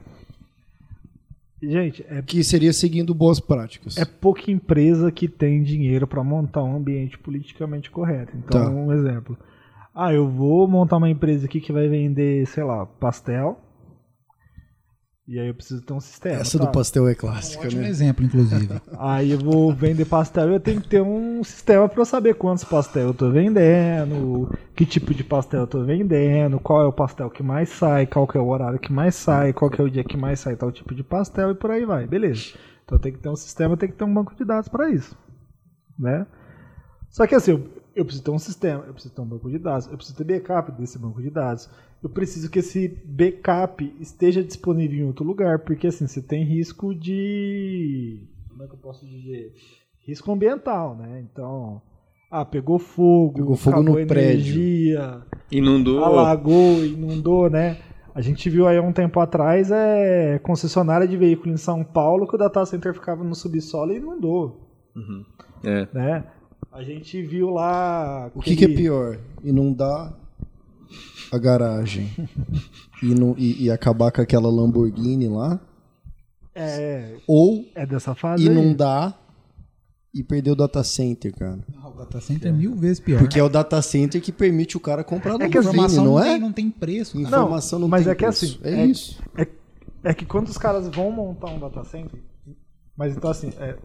gente, 1.62 2.04
é, 2.08 2.20
Que 2.22 2.44
seria 2.44 2.72
seguindo 2.72 3.14
boas 3.14 3.40
práticas. 3.40 3.96
é 3.96 4.04
pouca 4.04 4.50
empresa 4.50 5.10
que 5.10 5.26
tem 5.28 5.62
dinheiro 5.62 6.06
para 6.06 6.22
montar 6.22 6.62
um 6.62 6.76
ambiente 6.76 7.18
politicamente 7.18 7.90
correto. 7.90 8.36
Então, 8.36 8.64
Tá. 8.64 8.70
um 8.70 8.92
exemplo. 8.92 9.38
Ah, 9.94 10.12
eu 10.12 10.28
vou 10.28 10.66
montar 10.68 10.96
uma 10.96 11.08
empresa 11.08 11.46
aqui 11.46 11.60
que 11.60 11.72
vai 11.72 11.88
vender, 11.88 12.46
sei 12.48 12.64
lá, 12.64 12.84
pastel. 12.84 13.58
E 15.26 15.40
aí 15.40 15.48
eu 15.48 15.54
preciso 15.54 15.80
ter 15.80 15.94
um 15.94 16.00
sistema. 16.00 16.36
Essa 16.36 16.58
tá? 16.58 16.66
do 16.66 16.70
pastel 16.72 17.08
é 17.08 17.12
Um 17.12 17.14
clássica, 17.14 17.64
ótimo 17.66 17.80
né? 17.80 17.88
exemplo, 17.88 18.24
inclusive. 18.26 18.68
Aí 18.98 19.30
eu 19.30 19.38
vou 19.38 19.74
vender 19.74 20.04
pastel 20.04 20.50
e 20.50 20.52
eu 20.52 20.60
tenho 20.60 20.82
que 20.82 20.88
ter 20.88 21.00
um 21.00 21.42
sistema 21.42 21.88
para 21.88 21.98
eu 21.98 22.04
saber 22.04 22.34
quantos 22.34 22.62
pastel 22.62 23.08
eu 23.08 23.14
tô 23.14 23.30
vendendo, 23.30 24.52
que 24.76 24.84
tipo 24.84 25.14
de 25.14 25.24
pastel 25.24 25.60
eu 25.60 25.66
tô 25.66 25.82
vendendo, 25.82 26.60
qual 26.60 26.82
é 26.82 26.86
o 26.86 26.92
pastel 26.92 27.30
que 27.30 27.42
mais 27.42 27.70
sai, 27.70 28.06
qual 28.06 28.26
que 28.26 28.36
é 28.36 28.40
o 28.40 28.46
horário 28.46 28.78
que 28.78 28.92
mais 28.92 29.14
sai, 29.14 29.54
qual 29.54 29.70
que 29.70 29.80
é 29.80 29.84
o 29.84 29.90
dia 29.90 30.04
que 30.04 30.16
mais 30.16 30.40
sai 30.40 30.56
tal 30.56 30.70
tipo 30.70 30.94
de 30.94 31.02
pastel 31.02 31.52
e 31.52 31.54
por 31.54 31.70
aí 31.70 31.86
vai, 31.86 32.06
beleza. 32.06 32.52
Então 32.84 32.98
tem 32.98 33.10
que 33.10 33.18
ter 33.18 33.30
um 33.30 33.36
sistema, 33.36 33.78
tem 33.78 33.88
que 33.88 33.96
ter 33.96 34.04
um 34.04 34.12
banco 34.12 34.34
de 34.34 34.44
dados 34.44 34.68
para 34.68 34.90
isso, 34.90 35.16
né? 35.98 36.26
Só 37.08 37.26
que 37.26 37.34
assim, 37.34 37.52
eu, 37.52 37.66
eu 37.96 38.04
preciso 38.04 38.24
ter 38.24 38.30
um 38.30 38.38
sistema, 38.38 38.84
eu 38.86 38.92
preciso 38.92 39.14
ter 39.14 39.22
um 39.22 39.26
banco 39.26 39.48
de 39.48 39.58
dados, 39.58 39.86
eu 39.86 39.96
preciso 39.96 40.18
ter 40.18 40.24
backup 40.24 40.70
desse 40.72 40.98
banco 40.98 41.22
de 41.22 41.30
dados, 41.30 41.70
eu 42.04 42.10
preciso 42.10 42.50
que 42.50 42.58
esse 42.58 42.86
backup 43.06 43.92
esteja 43.98 44.42
disponível 44.44 44.98
em 44.98 45.06
outro 45.06 45.24
lugar, 45.24 45.60
porque 45.60 45.86
assim, 45.86 46.06
você 46.06 46.20
tem 46.22 46.44
risco 46.44 46.94
de. 46.94 48.20
Como 48.48 48.62
é 48.62 48.66
que 48.66 48.74
eu 48.74 48.78
posso 48.78 49.06
dizer? 49.06 49.52
Risco 50.06 50.30
ambiental, 50.30 50.94
né? 50.96 51.24
Então. 51.32 51.80
Ah, 52.30 52.44
pegou 52.44 52.78
fogo, 52.78 53.34
Pegou 53.36 53.56
fogo 53.56 53.82
no 53.82 53.92
a 53.98 54.06
prédio. 54.06 54.32
energia, 54.54 55.22
Inundou. 55.52 56.04
alagou, 56.04 56.84
inundou, 56.84 57.48
né? 57.48 57.78
A 58.14 58.20
gente 58.20 58.50
viu 58.50 58.66
aí 58.66 58.76
há 58.76 58.82
um 58.82 58.92
tempo 58.92 59.18
atrás 59.20 59.70
é 59.70 60.38
concessionária 60.40 61.06
de 61.06 61.16
veículo 61.16 61.52
em 61.52 61.56
São 61.56 61.82
Paulo 61.84 62.26
que 62.28 62.34
o 62.34 62.38
data 62.38 62.64
center 62.66 62.92
ficava 62.92 63.22
no 63.24 63.34
subsolo 63.34 63.92
e 63.92 63.96
inundou, 63.98 64.68
É. 65.64 65.88
né? 65.92 66.24
A 66.72 66.82
gente 66.82 67.22
viu 67.22 67.50
lá. 67.50 68.30
O 68.34 68.40
que, 68.40 68.56
que 68.56 68.64
é 68.64 68.68
pior? 68.68 69.18
Inundar 69.44 70.12
a 71.32 71.38
garagem 71.38 72.10
e, 73.02 73.14
não- 73.14 73.34
e- 73.36 73.64
e 73.64 73.70
acabar 73.70 74.10
com 74.12 74.20
aquela 74.20 74.48
Lamborghini 74.50 75.28
lá? 75.28 75.60
É, 76.54 77.16
Ou 77.26 77.64
é 77.74 77.84
dessa 77.84 78.14
fase. 78.14 78.48
aí. 78.48 78.54
inundar 78.54 79.18
e 80.14 80.22
perder 80.22 80.52
o 80.52 80.54
data 80.56 80.84
center, 80.84 81.34
cara? 81.34 81.58
Ah, 81.82 81.88
o 81.88 81.92
data 81.96 82.20
center 82.20 82.48
é 82.48 82.52
mil 82.52 82.76
vezes 82.76 83.00
pior. 83.00 83.18
Porque 83.18 83.38
é 83.38 83.42
o 83.42 83.48
data 83.48 83.82
center 83.82 84.20
que 84.22 84.30
permite 84.30 84.76
o 84.76 84.80
cara 84.80 85.02
comprar 85.02 85.30
É 85.30 85.32
Lamborghini, 85.32 85.52
que 85.52 85.58
a 85.58 85.70
informação 85.70 86.04
não 86.04 86.12
não, 86.12 86.20
é? 86.20 86.24
tem, 86.32 86.38
não 86.40 86.52
tem 86.52 86.70
preço. 86.70 87.14
cara. 87.14 87.26
Informação 87.26 87.78
não, 87.80 87.88
mas 87.88 88.04
tem 88.04 88.12
é 88.12 88.14
que 88.14 88.24
preço. 88.24 88.44
assim, 88.44 88.58
É, 88.62 88.80
é- 88.82 88.86
isso. 88.86 89.20
É, 89.36 89.48
é 90.04 90.14
que 90.14 90.24
quando 90.24 90.46
os 90.48 90.56
caras 90.58 90.86
vão 90.88 91.10
montar 91.10 91.50
um 91.50 91.58
data 91.58 91.82
center, 91.84 92.20
mas 92.96 93.16
então 93.16 93.28
assim, 93.28 93.50
é, 93.58 93.76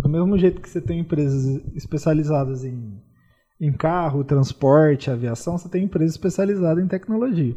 do 0.00 0.08
mesmo 0.08 0.38
jeito 0.38 0.60
que 0.60 0.70
você 0.70 0.80
tem 0.80 1.00
empresas 1.00 1.60
especializadas 1.74 2.64
em, 2.64 3.00
em 3.60 3.72
carro, 3.72 4.24
transporte, 4.24 5.10
aviação, 5.10 5.56
você 5.56 5.68
tem 5.68 5.84
empresas 5.84 6.12
especializadas 6.12 6.82
em 6.82 6.88
tecnologia. 6.88 7.56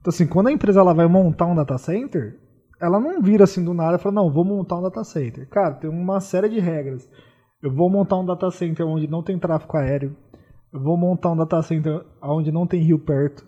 Então 0.00 0.10
assim, 0.10 0.26
quando 0.26 0.48
a 0.48 0.52
empresa 0.52 0.80
ela 0.80 0.94
vai 0.94 1.06
montar 1.06 1.46
um 1.46 1.54
data 1.54 1.76
center, 1.78 2.38
ela 2.80 2.98
não 2.98 3.20
vira 3.20 3.44
assim 3.44 3.62
do 3.64 3.74
nada 3.74 3.96
e 3.96 3.98
fala, 3.98 4.14
não, 4.14 4.30
vou 4.30 4.44
montar 4.44 4.78
um 4.78 4.82
data 4.82 5.04
center. 5.04 5.48
Cara, 5.48 5.74
tem 5.74 5.90
uma 5.90 6.20
série 6.20 6.48
de 6.48 6.58
regras. 6.58 7.08
Eu 7.62 7.72
vou 7.74 7.90
montar 7.90 8.16
um 8.18 8.24
data 8.24 8.50
center 8.50 8.86
onde 8.86 9.06
não 9.06 9.22
tem 9.22 9.38
tráfego 9.38 9.76
aéreo. 9.76 10.16
Eu 10.72 10.80
vou 10.80 10.96
montar 10.96 11.32
um 11.32 11.36
data 11.36 11.60
center 11.62 12.04
onde 12.22 12.50
não 12.50 12.66
tem 12.66 12.80
rio 12.82 12.98
perto. 12.98 13.44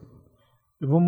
Eu 0.81 0.89
vou, 0.89 1.01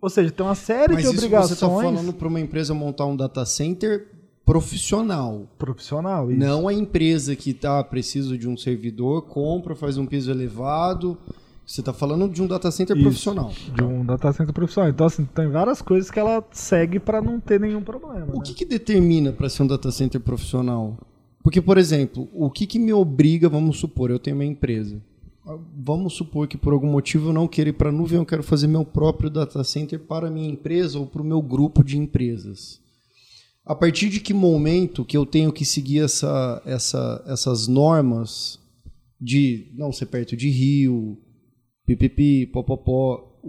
ou 0.00 0.10
seja, 0.10 0.30
tem 0.30 0.44
uma 0.44 0.54
série 0.54 0.92
Mas 0.92 1.02
de 1.02 1.08
isso 1.08 1.18
obrigações 1.18 1.48
você 1.48 1.54
está 1.54 1.66
falando 1.66 2.12
para 2.12 2.28
uma 2.28 2.40
empresa 2.40 2.74
montar 2.74 3.06
um 3.06 3.16
data 3.16 3.44
center 3.46 4.06
profissional. 4.44 5.48
profissional. 5.58 6.30
Isso. 6.30 6.38
Não 6.38 6.68
a 6.68 6.72
empresa 6.72 7.34
que 7.34 7.54
tá 7.54 7.82
preciso 7.82 8.36
de 8.36 8.48
um 8.48 8.56
servidor, 8.56 9.22
compra, 9.22 9.74
faz 9.74 9.96
um 9.96 10.06
piso 10.06 10.30
elevado. 10.30 11.16
Você 11.66 11.80
está 11.80 11.94
falando 11.94 12.28
de 12.28 12.42
um 12.42 12.46
data 12.46 12.70
center 12.70 12.94
Isso. 12.94 13.04
profissional. 13.04 13.52
de 13.74 13.82
um 13.82 14.04
data 14.04 14.32
center 14.32 14.52
profissional. 14.52 14.90
Então, 14.90 15.06
assim, 15.06 15.24
tem 15.24 15.48
várias 15.48 15.80
coisas 15.80 16.10
que 16.10 16.18
ela 16.18 16.44
segue 16.52 16.98
para 16.98 17.22
não 17.22 17.40
ter 17.40 17.58
nenhum 17.58 17.82
problema. 17.82 18.26
O 18.34 18.38
né? 18.38 18.44
que, 18.44 18.52
que 18.52 18.64
determina 18.66 19.32
para 19.32 19.48
ser 19.48 19.62
um 19.62 19.66
data 19.66 19.90
center 19.90 20.20
profissional? 20.20 20.98
Porque, 21.42 21.62
por 21.62 21.78
exemplo, 21.78 22.28
o 22.32 22.50
que, 22.50 22.66
que 22.66 22.78
me 22.78 22.92
obriga, 22.92 23.48
vamos 23.48 23.78
supor, 23.78 24.10
eu 24.10 24.18
tenho 24.18 24.36
uma 24.36 24.44
empresa. 24.44 25.00
Vamos 25.76 26.14
supor 26.14 26.48
que 26.48 26.56
por 26.56 26.72
algum 26.72 26.90
motivo 26.90 27.28
eu 27.28 27.32
não 27.32 27.46
quero 27.46 27.68
ir 27.68 27.74
para 27.74 27.90
a 27.90 27.92
nuvem, 27.92 28.18
eu 28.18 28.24
quero 28.24 28.42
fazer 28.42 28.66
meu 28.66 28.82
próprio 28.82 29.28
data 29.28 29.62
center 29.62 29.98
para 29.98 30.28
a 30.28 30.30
minha 30.30 30.48
empresa 30.48 30.98
ou 30.98 31.06
para 31.06 31.20
o 31.20 31.24
meu 31.24 31.42
grupo 31.42 31.84
de 31.84 31.98
empresas. 31.98 32.80
A 33.66 33.74
partir 33.74 34.10
de 34.10 34.20
que 34.20 34.34
momento 34.34 35.04
que 35.04 35.16
eu 35.16 35.24
tenho 35.24 35.52
que 35.52 35.64
seguir 35.64 36.00
essa, 36.00 36.62
essa, 36.66 37.24
essas 37.26 37.66
normas 37.66 38.58
de 39.18 39.72
não 39.74 39.90
ser 39.90 40.06
perto 40.06 40.36
de 40.36 40.50
rio, 40.50 41.18
pipipi, 41.86 42.46
popopó, 42.46 43.40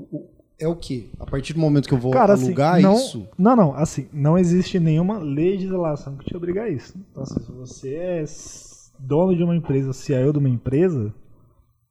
é 0.58 0.68
o 0.68 0.76
quê? 0.76 1.10
A 1.20 1.26
partir 1.26 1.54
do 1.54 1.60
momento 1.60 1.88
que 1.88 1.94
eu 1.94 2.00
vou 2.00 2.12
Cara, 2.12 2.34
assim, 2.34 2.46
alugar 2.46 2.82
não, 2.82 2.96
isso? 2.96 3.28
não, 3.38 3.56
não, 3.56 3.74
assim, 3.76 4.08
não 4.14 4.38
existe 4.38 4.80
nenhuma 4.80 5.18
legislação 5.18 6.16
que 6.16 6.26
te 6.26 6.38
obriga 6.38 6.64
a 6.64 6.70
isso. 6.70 6.94
Então, 7.12 7.24
assim, 7.24 7.42
se 7.42 7.52
você 7.52 7.96
é 7.96 8.24
dono 8.98 9.36
de 9.36 9.44
uma 9.44 9.56
empresa, 9.56 9.92
CIO 9.92 10.32
de 10.32 10.40
uma 10.40 10.50
empresa, 10.50 11.14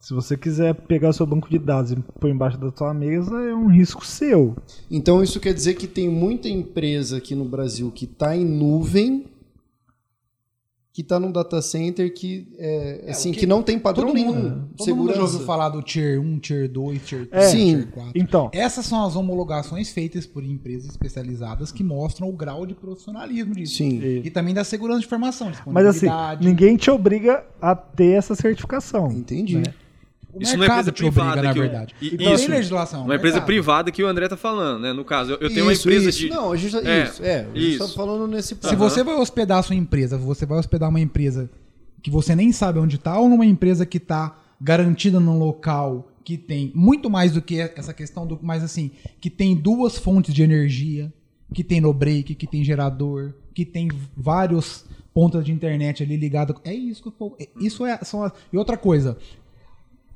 se 0.07 0.13
você 0.13 0.37
quiser 0.37 0.75
pegar 0.75 1.13
seu 1.13 1.27
banco 1.27 1.49
de 1.49 1.59
dados 1.59 1.93
e 1.93 1.97
pôr 2.21 2.29
embaixo 2.31 2.59
da 2.59 2.71
sua 2.71 2.93
mesa, 2.93 3.41
é 3.43 3.55
um 3.55 3.69
risco 3.69 4.05
seu. 4.05 4.55
Então 4.91 5.23
isso 5.23 5.41
quer 5.41 5.55
dizer 5.55 5.75
que 5.75 5.87
tem 5.87 6.09
muita 6.09 6.49
empresa 6.49 7.17
aqui 7.17 7.35
no 7.35 7.45
Brasil 7.45 7.91
que 7.91 8.05
está 8.05 8.37
em 8.37 8.45
nuvem 8.45 9.25
que 10.93 11.01
está 11.03 11.19
num 11.19 11.33
data 11.33 11.61
center 11.61 12.15
que, 12.15 12.47
é, 12.57 13.07
É, 13.07 13.11
assim, 13.11 13.33
que, 13.33 13.41
que- 13.41 13.47
não 13.49 13.65
tem 13.65 13.81
padrão 13.81 14.07
Todo 14.07 14.15
nenhum. 14.15 14.33
mundo, 14.33 14.69
todo 14.77 14.95
mundo 14.95 15.13
já 15.13 15.23
ouviu 15.23 15.41
falar 15.41 15.69
do 15.71 15.83
Tier 15.83 16.21
1, 16.21 16.39
Tier 16.39 16.71
2, 16.71 17.03
Tier 17.05 17.27
3, 17.29 17.45
É, 17.47 17.49
Sim. 17.49 17.75
Tier 17.79 17.91
4. 17.91 18.13
Então, 18.15 18.49
Essas 18.53 18.87
são 18.87 19.05
as 19.05 19.17
homologações 19.17 19.91
feitas 19.91 20.25
por 20.25 20.45
empresas 20.45 20.89
especializadas 20.91 21.73
que 21.73 21.83
mostram 21.83 22.29
o 22.29 22.33
grau 22.33 22.65
de 22.65 22.75
profissionalismo 22.75 23.57
disso. 23.57 23.75
Sim. 23.79 23.99
e- 24.01 24.23
E 24.27 24.31
também 24.31 24.55
da 24.55 24.63
segurança 24.63 25.01
de 25.01 25.07
informação, 25.07 25.51
mas 25.67 25.85
assim, 25.85 26.07
ninguém 26.41 26.77
te 26.77 26.89
obriga 26.93 27.45
a 27.61 27.75
ter 27.75 28.13
essa 28.13 28.37
certificação. 28.37 29.11
Entendi. 29.11 29.57
Né? 29.57 29.65
O 30.35 30.43
Isso 30.43 30.57
não 30.57 30.65
é 30.65 30.67
empresa 30.67 30.93
te 30.93 31.05
obriga, 31.05 31.23
privada 31.23 31.43
na 31.43 31.53
verdade. 31.53 31.95
E- 32.03 32.15
Então, 32.15 32.35
isso. 32.35 32.47
tem 32.47 32.55
legislação. 32.57 33.05
Uma 33.05 33.15
empresa 33.17 33.35
mercado. 33.37 33.47
privada 33.47 33.91
que 33.93 34.03
o 34.03 34.07
André 34.07 34.29
tá 34.29 34.37
falando, 34.37 34.81
né? 34.83 34.93
No 34.93 35.05
caso, 35.05 35.33
eu, 35.33 35.39
eu 35.41 35.49
tenho 35.49 35.53
Isso, 35.53 35.63
uma 35.63 35.73
empresa 35.95 36.09
isso. 36.11 36.19
de. 36.19 36.29
Não, 36.31 36.53
a 36.53 36.57
gente 36.57 36.73
tá, 36.73 36.89
É, 36.91 37.05
isso, 37.05 37.23
é. 37.25 37.45
Gente 37.55 37.75
isso. 37.75 37.79
tá 37.79 37.89
falando 37.95 38.27
nesse 38.27 38.49
Se 38.61 38.67
Aham. 38.67 38.77
você 38.77 39.03
vai 39.05 39.15
hospedar 39.15 39.59
a 39.59 39.63
sua 39.63 39.77
empresa, 39.77 40.19
você 40.19 40.45
vai 40.45 40.59
hospedar 40.59 40.89
uma 40.89 41.01
empresa 41.01 41.49
que 42.03 42.11
você 42.11 42.35
nem 42.37 42.53
sabe 42.53 42.79
onde 42.79 42.97
está, 42.97 43.19
ou 43.19 43.29
numa 43.29 43.47
empresa 43.47 43.87
que 43.87 43.97
está 43.99 44.37
garantida 44.61 45.19
num 45.21 45.39
local 45.39 46.11
que 46.25 46.37
tem 46.39 46.73
muito 46.75 47.09
mais 47.11 47.33
do 47.33 47.43
que 47.43 47.61
essa 47.61 47.93
questão 47.95 48.27
do. 48.27 48.39
Mas 48.43 48.63
assim, 48.65 48.91
que 49.21 49.29
tem 49.31 49.55
duas 49.55 49.99
fontes 49.99 50.33
de 50.35 50.43
energia, 50.43 51.13
que 51.53 51.63
tem 51.63 51.81
no 51.81 51.93
break, 51.93 52.35
que 52.35 52.47
tem 52.47 52.65
gerador, 52.65 53.35
que 53.55 53.65
tem 53.65 53.89
vários 54.17 54.85
pontas 55.13 55.45
de 55.45 55.53
internet 55.53 56.03
ali 56.03 56.17
ligado. 56.17 56.57
É 56.65 56.73
isso 56.75 57.03
que 57.03 57.09
o 57.09 57.13
povo. 57.13 57.37
é- 57.39 57.49
Isso 57.61 57.85
é. 57.87 57.97
São 58.03 58.23
as, 58.25 58.33
e 58.53 58.57
outra 58.57 58.77
coisa. 58.77 59.17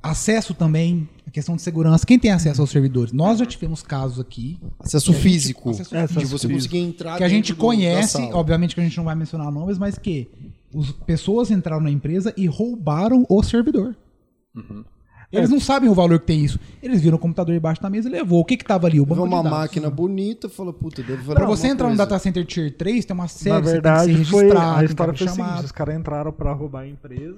Acesso 0.01 0.53
também, 0.53 1.09
a 1.27 1.31
questão 1.31 1.55
de 1.55 1.61
segurança. 1.61 2.05
Quem 2.05 2.17
tem 2.17 2.31
acesso 2.31 2.61
aos 2.61 2.69
servidores? 2.69 3.11
Nós 3.11 3.39
já 3.39 3.45
tivemos 3.45 3.81
casos 3.83 4.19
aqui 4.19 4.57
Acesso 4.79 5.11
físico. 5.13 5.69
acesso 5.71 5.93
É, 5.95 6.07
de 6.07 6.25
você 6.25 6.47
conseguir 6.47 6.77
entrar 6.79 7.17
que 7.17 7.23
a 7.23 7.29
gente 7.29 7.53
conhece, 7.53 8.17
obviamente 8.33 8.75
que 8.75 8.81
a 8.81 8.83
gente 8.83 8.95
não 8.97 9.03
vai 9.03 9.15
mencionar 9.15 9.51
nomes, 9.51 9.77
mas 9.77 9.97
que 9.97 10.29
as 10.73 10.91
pessoas 11.05 11.51
entraram 11.51 11.81
na 11.81 11.91
empresa 11.91 12.33
e 12.37 12.45
roubaram 12.47 13.25
o 13.29 13.43
servidor. 13.43 13.95
Uhum. 14.55 14.85
Eles 15.31 15.51
não 15.51 15.59
sabem 15.59 15.87
o 15.87 15.93
valor 15.93 16.19
que 16.19 16.25
tem 16.25 16.43
isso. 16.43 16.59
Eles 16.81 17.01
viram 17.01 17.15
o 17.17 17.19
computador 17.19 17.53
embaixo 17.53 17.79
da 17.79 17.87
mesa 17.87 18.09
e 18.09 18.11
levou. 18.11 18.39
O 18.39 18.45
que 18.45 18.57
que 18.57 18.65
tava 18.65 18.87
ali? 18.87 18.99
O 18.99 19.03
Vê 19.05 19.09
banco 19.11 19.25
uma 19.25 19.37
de 19.37 19.43
dados. 19.43 19.59
máquina 19.59 19.89
bonita, 19.91 20.49
fala, 20.49 20.73
puta, 20.73 21.03
deve 21.03 21.21
valer 21.21 21.35
Pra 21.37 21.45
você 21.45 21.67
entrar 21.67 21.85
no 21.87 21.95
coisa. 21.95 22.05
data 22.07 22.17
center 22.17 22.43
tier 22.47 22.75
3, 22.75 23.05
tem 23.05 23.13
uma 23.13 23.27
série 23.27 23.55
Na 23.57 23.61
você 23.61 23.71
verdade, 23.73 24.05
tem 24.07 24.15
que 24.15 24.25
ser 24.25 24.31
foi, 24.31 24.45
a 24.57 24.83
história 24.83 25.13
que 25.13 25.19
foi 25.19 25.27
a 25.27 25.31
abrir 25.31 25.45
seguinte: 25.51 25.65
os 25.65 25.71
caras 25.71 25.95
entraram 25.99 26.31
pra 26.31 26.51
roubar 26.51 26.79
a 26.81 26.87
empresa. 26.87 27.37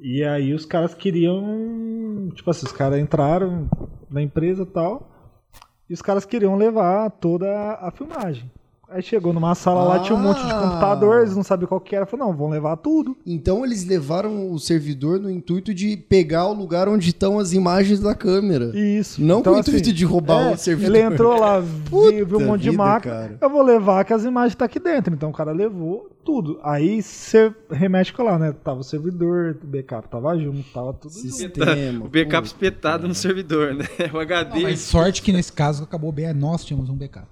E 0.00 0.24
aí 0.24 0.54
os 0.54 0.64
caras 0.64 0.94
queriam. 0.94 2.30
Tipo 2.34 2.50
assim, 2.50 2.66
os 2.66 2.72
caras 2.72 2.98
entraram 2.98 3.68
na 4.10 4.22
empresa 4.22 4.62
e 4.62 4.66
tal. 4.66 5.10
E 5.88 5.92
os 5.92 6.00
caras 6.00 6.24
queriam 6.24 6.56
levar 6.56 7.10
toda 7.10 7.46
a 7.74 7.90
filmagem. 7.90 8.50
Aí 8.92 9.02
chegou 9.02 9.32
numa 9.32 9.54
sala 9.54 9.84
lá, 9.84 10.00
tinha 10.00 10.16
um 10.18 10.20
monte 10.22 10.44
de 10.44 10.50
Ah. 10.52 10.60
computador, 10.60 11.20
eles 11.20 11.36
não 11.36 11.42
sabiam 11.44 11.68
qual 11.68 11.80
que 11.80 11.94
era. 11.94 12.06
Falou, 12.06 12.26
não, 12.28 12.36
vão 12.36 12.48
levar 12.48 12.76
tudo. 12.76 13.16
Então 13.24 13.64
eles 13.64 13.84
levaram 13.84 14.52
o 14.52 14.58
servidor 14.58 15.20
no 15.20 15.30
intuito 15.30 15.72
de 15.72 15.96
pegar 15.96 16.46
o 16.46 16.52
lugar 16.52 16.88
onde 16.88 17.08
estão 17.10 17.38
as 17.38 17.52
imagens 17.52 18.00
da 18.00 18.14
câmera. 18.14 18.72
Isso. 18.76 19.22
Não 19.22 19.40
Então, 19.40 19.52
com 19.52 19.58
o 19.58 19.60
intuito 19.60 19.82
assim, 19.82 19.92
de 19.92 20.04
roubar 20.04 20.50
é, 20.50 20.54
o 20.54 20.56
servidor. 20.58 20.96
Ele 20.96 21.04
entrou 21.04 21.38
lá, 21.38 21.60
viu, 21.62 22.26
viu 22.26 22.38
um 22.38 22.46
monte 22.46 22.62
de 22.62 22.70
vida, 22.70 22.82
máquina. 22.82 23.14
cara. 23.14 23.38
Eu 23.40 23.50
vou 23.50 23.62
levar 23.62 24.04
que 24.04 24.12
as 24.12 24.24
imagens 24.24 24.54
tá 24.56 24.64
aqui 24.64 24.80
dentro. 24.80 25.14
Então 25.14 25.30
o 25.30 25.32
cara 25.32 25.52
levou 25.52 26.10
tudo. 26.24 26.58
Aí 26.62 27.00
você 27.02 27.54
remete 27.70 28.12
com 28.12 28.22
lá, 28.22 28.38
né? 28.38 28.52
Tava 28.64 28.80
o 28.80 28.84
servidor, 28.84 29.56
o 29.62 29.66
backup 29.66 30.08
tava 30.08 30.36
junto, 30.36 30.62
tava 30.72 30.92
tudo 30.92 31.14
junto. 31.14 31.30
Sistema. 31.32 32.04
O 32.04 32.08
backup 32.08 32.46
espetado 32.46 33.06
no 33.06 33.14
servidor, 33.14 33.72
né? 33.74 33.84
O 34.12 34.18
HD. 34.18 34.54
Não, 34.56 34.62
mas 34.62 34.80
sorte 34.80 35.22
que 35.22 35.32
nesse 35.32 35.52
caso 35.52 35.84
acabou 35.84 36.10
bem. 36.10 36.32
Nós 36.34 36.64
tínhamos 36.64 36.90
um 36.90 36.94
backup. 36.96 37.26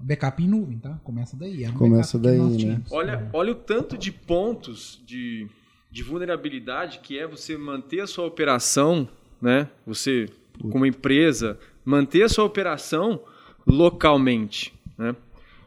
É. 0.00 0.04
Backup 0.04 0.42
em 0.42 0.48
nuvem, 0.48 0.78
tá? 0.78 0.98
Começa 1.02 1.36
daí. 1.36 1.64
Era 1.64 1.72
um 1.72 1.76
Começa 1.76 2.18
daí, 2.18 2.38
né? 2.38 2.56
tínhamos. 2.56 2.92
Olha, 2.92 3.28
olha 3.32 3.52
o 3.52 3.54
tanto 3.54 3.96
de 3.96 4.12
pontos 4.12 5.02
de, 5.06 5.46
de 5.90 6.02
vulnerabilidade 6.02 7.00
que 7.00 7.18
é 7.18 7.26
você 7.26 7.56
manter 7.56 8.00
a 8.00 8.06
sua 8.06 8.26
operação, 8.26 9.08
né? 9.40 9.68
Você, 9.86 10.28
como 10.70 10.86
empresa, 10.86 11.58
manter 11.84 12.22
a 12.22 12.28
sua 12.28 12.44
operação 12.44 13.20
localmente, 13.66 14.72
né? 14.98 15.14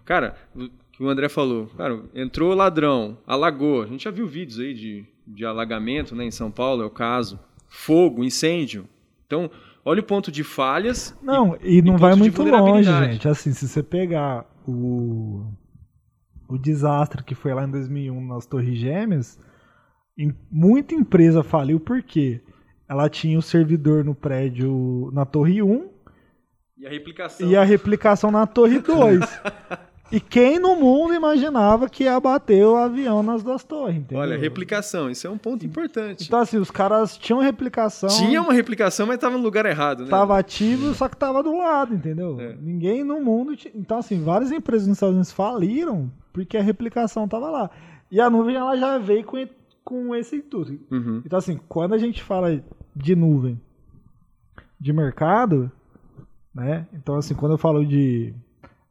Cara, 0.05 0.35
o 0.55 0.69
que 0.91 1.03
o 1.03 1.09
André 1.09 1.29
falou, 1.29 1.67
cara, 1.77 2.01
entrou 2.13 2.53
ladrão, 2.53 3.17
alagou. 3.25 3.83
A 3.83 3.87
gente 3.87 4.03
já 4.03 4.11
viu 4.11 4.27
vídeos 4.27 4.59
aí 4.59 4.73
de, 4.73 5.05
de 5.25 5.45
alagamento, 5.45 6.15
né? 6.15 6.25
Em 6.25 6.31
São 6.31 6.51
Paulo 6.51 6.83
é 6.83 6.85
o 6.85 6.89
caso. 6.89 7.39
Fogo, 7.67 8.23
incêndio. 8.23 8.85
Então, 9.25 9.49
olha 9.83 10.01
o 10.01 10.03
ponto 10.03 10.31
de 10.31 10.43
falhas. 10.43 11.15
Não, 11.21 11.57
e, 11.61 11.81
não 11.81 11.93
ponto 11.93 12.01
vai 12.01 12.15
muito 12.15 12.43
longe, 12.43 12.83
gente. 12.91 13.27
Assim, 13.27 13.51
se 13.53 13.67
você 13.67 13.81
pegar 13.83 14.45
o, 14.67 15.45
o 16.47 16.57
desastre 16.57 17.23
que 17.23 17.35
foi 17.35 17.53
lá 17.53 17.63
em 17.65 17.71
2001 17.71 18.27
nas 18.27 18.45
Torres 18.45 18.77
Gêmeas, 18.77 19.39
em- 20.17 20.35
muita 20.51 20.93
empresa 20.93 21.43
faliu 21.43 21.79
porque 21.79 22.41
ela 22.87 23.09
tinha 23.09 23.37
o 23.37 23.41
servidor 23.41 24.03
no 24.03 24.15
prédio 24.15 25.09
na 25.13 25.25
Torre 25.25 25.61
1 25.61 25.89
E 26.77 26.85
a 26.87 26.89
replicação. 26.89 27.47
e 27.47 27.55
a 27.55 27.63
replicação 27.63 28.31
na 28.31 28.45
Torre 28.47 28.79
2. 28.79 29.19
e 30.11 30.19
quem 30.19 30.59
no 30.59 30.75
mundo 30.75 31.13
imaginava 31.13 31.87
que 31.87 32.03
ia 32.03 32.19
bater 32.19 32.65
o 32.65 32.75
avião 32.75 33.21
nas 33.21 33.43
duas 33.43 33.63
torres, 33.63 33.97
entendeu? 33.97 34.19
Olha, 34.19 34.37
replicação, 34.37 35.09
isso 35.09 35.27
é 35.27 35.29
um 35.29 35.37
ponto 35.37 35.65
importante. 35.65 36.25
Então, 36.27 36.39
assim, 36.39 36.57
os 36.57 36.71
caras 36.71 37.17
tinham 37.17 37.39
replicação. 37.39 38.09
Tinha 38.09 38.41
uma 38.41 38.53
replicação, 38.53 39.05
mas 39.05 39.15
estava 39.15 39.37
no 39.37 39.43
lugar 39.43 39.65
errado, 39.65 40.03
né? 40.03 40.09
Tava 40.09 40.37
ativo, 40.37 40.93
só 40.93 41.07
que 41.07 41.17
tava 41.17 41.43
do 41.43 41.57
lado, 41.57 41.93
entendeu? 41.93 42.39
É. 42.39 42.55
Ninguém 42.59 43.03
no 43.03 43.21
mundo. 43.21 43.55
Então, 43.75 43.99
assim, 43.99 44.23
várias 44.23 44.51
empresas 44.51 44.87
nos 44.87 44.97
Estados 44.97 45.13
Unidos 45.13 45.31
faliram 45.31 46.11
porque 46.33 46.57
a 46.57 46.61
replicação 46.61 47.27
tava 47.27 47.49
lá. 47.49 47.69
E 48.11 48.19
a 48.19 48.29
nuvem, 48.29 48.55
ela 48.55 48.75
já 48.75 48.97
veio 48.97 49.23
com, 49.23 49.47
com 49.83 50.15
esse 50.15 50.37
intuito. 50.37 50.79
Uhum. 50.91 51.21
Então, 51.25 51.37
assim, 51.37 51.59
quando 51.67 51.93
a 51.93 51.97
gente 51.97 52.23
fala 52.23 52.63
de 52.95 53.15
nuvem 53.15 53.59
de 54.79 54.93
mercado, 54.93 55.71
né? 56.53 56.87
Então, 56.93 57.15
assim, 57.15 57.35
quando 57.35 57.53
eu 57.53 57.57
falo 57.57 57.85
de, 57.85 58.33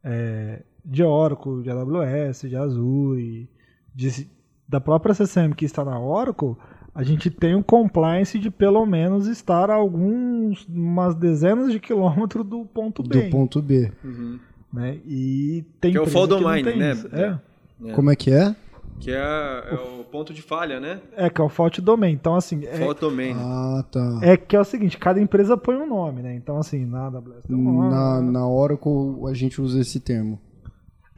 é, 0.05 0.63
de 0.89 1.03
Oracle, 1.03 1.63
de 1.63 1.71
AWS, 1.71 2.49
de 2.49 2.57
Azure, 2.57 3.49
de- 3.95 4.29
da 4.67 4.81
própria 4.81 5.15
CCM 5.15 5.55
que 5.55 5.67
está 5.67 5.85
na 5.85 6.01
Oracle, 6.01 6.57
a 6.95 7.03
gente 7.03 7.31
tem 7.31 7.55
um 7.55 7.63
compliance 7.63 8.39
de 8.39 8.51
pelo 8.51 8.85
menos 8.87 9.27
estar 9.27 9.71
a 9.71 9.75
alguns, 9.75 10.67
umas 10.67 11.15
dezenas 11.15 11.71
de 11.71 11.79
quilômetros 11.79 12.45
do 12.45 12.65
ponto 12.65 13.03
B. 13.03 13.23
Do 13.23 13.31
ponto 13.31 13.63
B. 13.63 13.93
Uhum. 14.03 14.39
Né? 14.73 14.99
E 15.07 15.65
tem 15.81 15.93
Que 15.93 15.99
é 15.99 16.01
o 16.01 16.07
fall 16.07 16.27
domain, 16.27 16.63
né? 16.63 16.93
É. 17.13 17.89
É. 17.89 17.93
Como 17.93 18.11
é 18.11 18.17
que 18.17 18.33
é? 18.33 18.57
Que 18.99 19.13
é, 19.13 19.17
é 19.17 19.75
o 20.01 20.03
ponto 20.03 20.35
de 20.35 20.43
falha, 20.43 20.81
né? 20.81 21.01
é, 21.17 21.31
que 21.31 21.41
é 21.41 21.45
o 21.45 21.49
fault 21.49 21.81
domain. 21.81 22.13
Então, 22.13 22.35
assim, 22.35 22.65
é, 22.65 22.79
Fault 22.79 23.01
domain. 23.01 23.33
Ah, 23.37 23.85
tá. 23.91 24.19
É 24.23 24.37
que 24.37 24.57
é 24.57 24.61
o 24.61 24.65
seguinte, 24.65 24.99
cada 24.99 25.21
empresa 25.21 25.57
põe 25.57 25.77
um 25.77 25.87
nome, 25.87 26.21
né? 26.23 26.35
Então, 26.35 26.59
assim, 26.59 26.85
na 26.85 27.07
AWS 27.07 27.45
tem 27.47 27.55
um 27.55 27.63
nome. 27.63 27.91
Na, 27.91 28.21
né? 28.21 28.31
na 28.33 28.49
Oracle 28.49 28.91
a 29.29 29.35
gente 29.35 29.61
usa 29.61 29.81
esse 29.81 30.01
termo. 30.01 30.41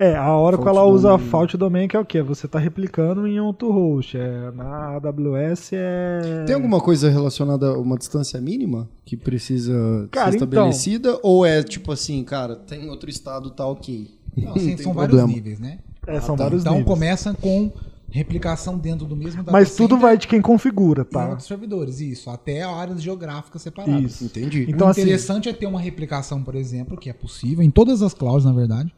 É, 0.03 0.17
a 0.17 0.35
Oracle 0.35 0.65
Fault 0.65 0.79
ela 0.79 0.87
usa 0.89 1.09
domain. 1.11 1.29
fault 1.29 1.57
domain, 1.59 1.87
que 1.89 1.95
é 1.95 2.01
o 2.01 2.05
quê? 2.07 2.23
Você 2.23 2.47
está 2.47 2.59
replicando 2.59 3.27
em 3.27 3.39
outro 3.39 3.71
host. 3.71 4.17
É, 4.17 4.51
na 4.53 4.97
AWS 4.97 5.73
é... 5.75 6.45
Tem 6.47 6.55
alguma 6.55 6.81
coisa 6.81 7.11
relacionada 7.11 7.69
a 7.69 7.79
uma 7.79 7.99
distância 7.99 8.41
mínima 8.41 8.89
que 9.05 9.15
precisa 9.15 10.09
Cara, 10.11 10.31
ser 10.31 10.37
então- 10.39 10.49
estabelecida? 10.49 11.19
Ou 11.23 11.45
é 11.45 11.63
tipo 11.63 11.93
assim, 11.93 12.25
cara, 12.25 12.57
tem 12.57 12.89
outro 12.89 13.11
estado, 13.11 13.51
tá 13.51 13.67
ok? 13.67 14.09
Não, 14.37 14.55
assim, 14.55 14.75
são 14.79 14.95
vários 14.95 15.19
problema. 15.19 15.27
níveis, 15.39 15.61
né? 15.61 15.81
É, 16.07 16.19
são 16.19 16.35
tá. 16.35 16.45
vários 16.45 16.63
Então 16.63 16.73
níveis. 16.79 16.89
começa 16.89 17.35
com 17.35 17.71
replicação 18.09 18.77
dentro 18.79 19.07
do 19.07 19.15
mesmo 19.15 19.43
data 19.43 19.53
Mas 19.53 19.77
tudo 19.77 19.97
vai 19.99 20.17
de 20.19 20.27
quem 20.27 20.41
configura, 20.41 21.03
em 21.03 21.05
tá? 21.13 21.29
outros 21.29 21.47
servidores, 21.47 22.01
isso, 22.01 22.29
até 22.31 22.63
áreas 22.63 23.03
geográficas 23.03 23.63
separadas. 23.63 24.13
Isso. 24.13 24.25
Entendi. 24.25 24.67
Então, 24.69 24.87
o 24.87 24.91
assim- 24.91 25.03
interessante 25.03 25.49
é 25.49 25.53
ter 25.53 25.67
uma 25.67 25.81
replicação, 25.81 26.43
por 26.43 26.55
exemplo, 26.55 26.97
que 26.97 27.09
é 27.09 27.13
possível 27.13 27.63
em 27.63 27.71
todas 27.71 28.03
as 28.03 28.13
clouds, 28.15 28.45
na 28.45 28.53
verdade. 28.53 28.93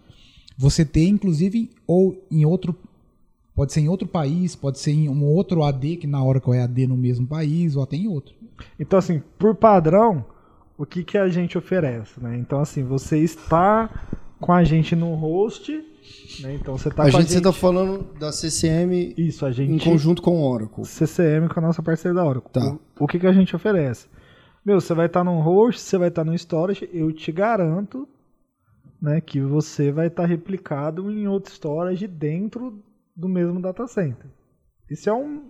Você 0.63 0.85
ter, 0.85 1.09
inclusive, 1.09 1.71
ou 1.89 2.25
em 2.31 2.47
outro. 2.47 2.73
Pode 3.53 3.73
ser 3.73 3.81
em 3.81 3.89
outro 3.89 4.07
país, 4.07 4.55
pode 4.55 4.79
ser 4.79 4.93
em 4.93 5.09
um 5.09 5.25
outro 5.25 5.65
AD, 5.65 5.97
que 5.97 6.07
na 6.07 6.25
Oracle 6.25 6.55
é 6.55 6.63
AD 6.63 6.87
no 6.87 6.97
mesmo 6.97 7.27
país, 7.27 7.75
ou 7.75 7.83
até 7.83 7.97
em 7.97 8.07
outro. 8.07 8.33
Então, 8.79 8.97
assim, 8.97 9.21
por 9.37 9.57
padrão, 9.57 10.25
o 10.79 10.87
que, 10.87 11.03
que 11.03 11.19
a 11.19 11.29
gente 11.29 11.59
oferece, 11.59 12.21
né? 12.21 12.39
Então, 12.39 12.61
assim, 12.61 12.85
você 12.85 13.19
está 13.19 13.91
com 14.41 14.53
a 14.53 14.63
gente 14.63 14.95
no 14.95 15.15
host, 15.17 15.73
né? 16.41 16.55
Então, 16.55 16.79
você 16.79 16.91
está 16.91 17.03
a 17.03 17.11
com 17.11 17.21
gente, 17.21 17.33
você 17.33 17.41
tá 17.41 17.53
falando 17.53 18.07
da 18.17 18.31
CCM 18.31 19.15
Isso, 19.19 19.45
a 19.45 19.51
em 19.51 19.53
gente... 19.53 19.85
conjunto 19.85 20.23
com 20.23 20.43
o 20.43 20.49
Oracle. 20.49 20.85
CCM 20.85 21.49
com 21.53 21.59
a 21.59 21.63
nossa 21.63 21.83
parceira 21.83 22.15
da 22.15 22.25
Oracle. 22.25 22.53
Tá. 22.53 22.79
O, 23.01 23.05
o 23.05 23.09
que, 23.09 23.19
que 23.19 23.27
a 23.27 23.33
gente 23.33 23.55
oferece? 23.57 24.07
Meu, 24.65 24.81
você 24.81 24.95
vai 24.95 25.07
estar 25.07 25.25
num 25.25 25.41
host, 25.41 25.81
você 25.81 25.99
vai 25.99 26.07
estar 26.07 26.25
no 26.25 26.33
storage, 26.37 26.89
eu 26.93 27.13
te 27.13 27.33
garanto 27.33 28.09
né, 29.03 29.21
que 29.21 29.41
você 29.41 29.91
vai 29.91 30.07
estar 30.07 30.25
replicado 30.27 31.11
em 31.11 31.27
outro 31.27 31.53
storage 31.53 32.07
dentro 32.07 32.81
do 33.17 33.29
mesmo 33.29 33.61
data 33.61 33.87
center. 33.89 34.27
Isso 34.89 35.11
é 35.11 35.13
um, 35.13 35.43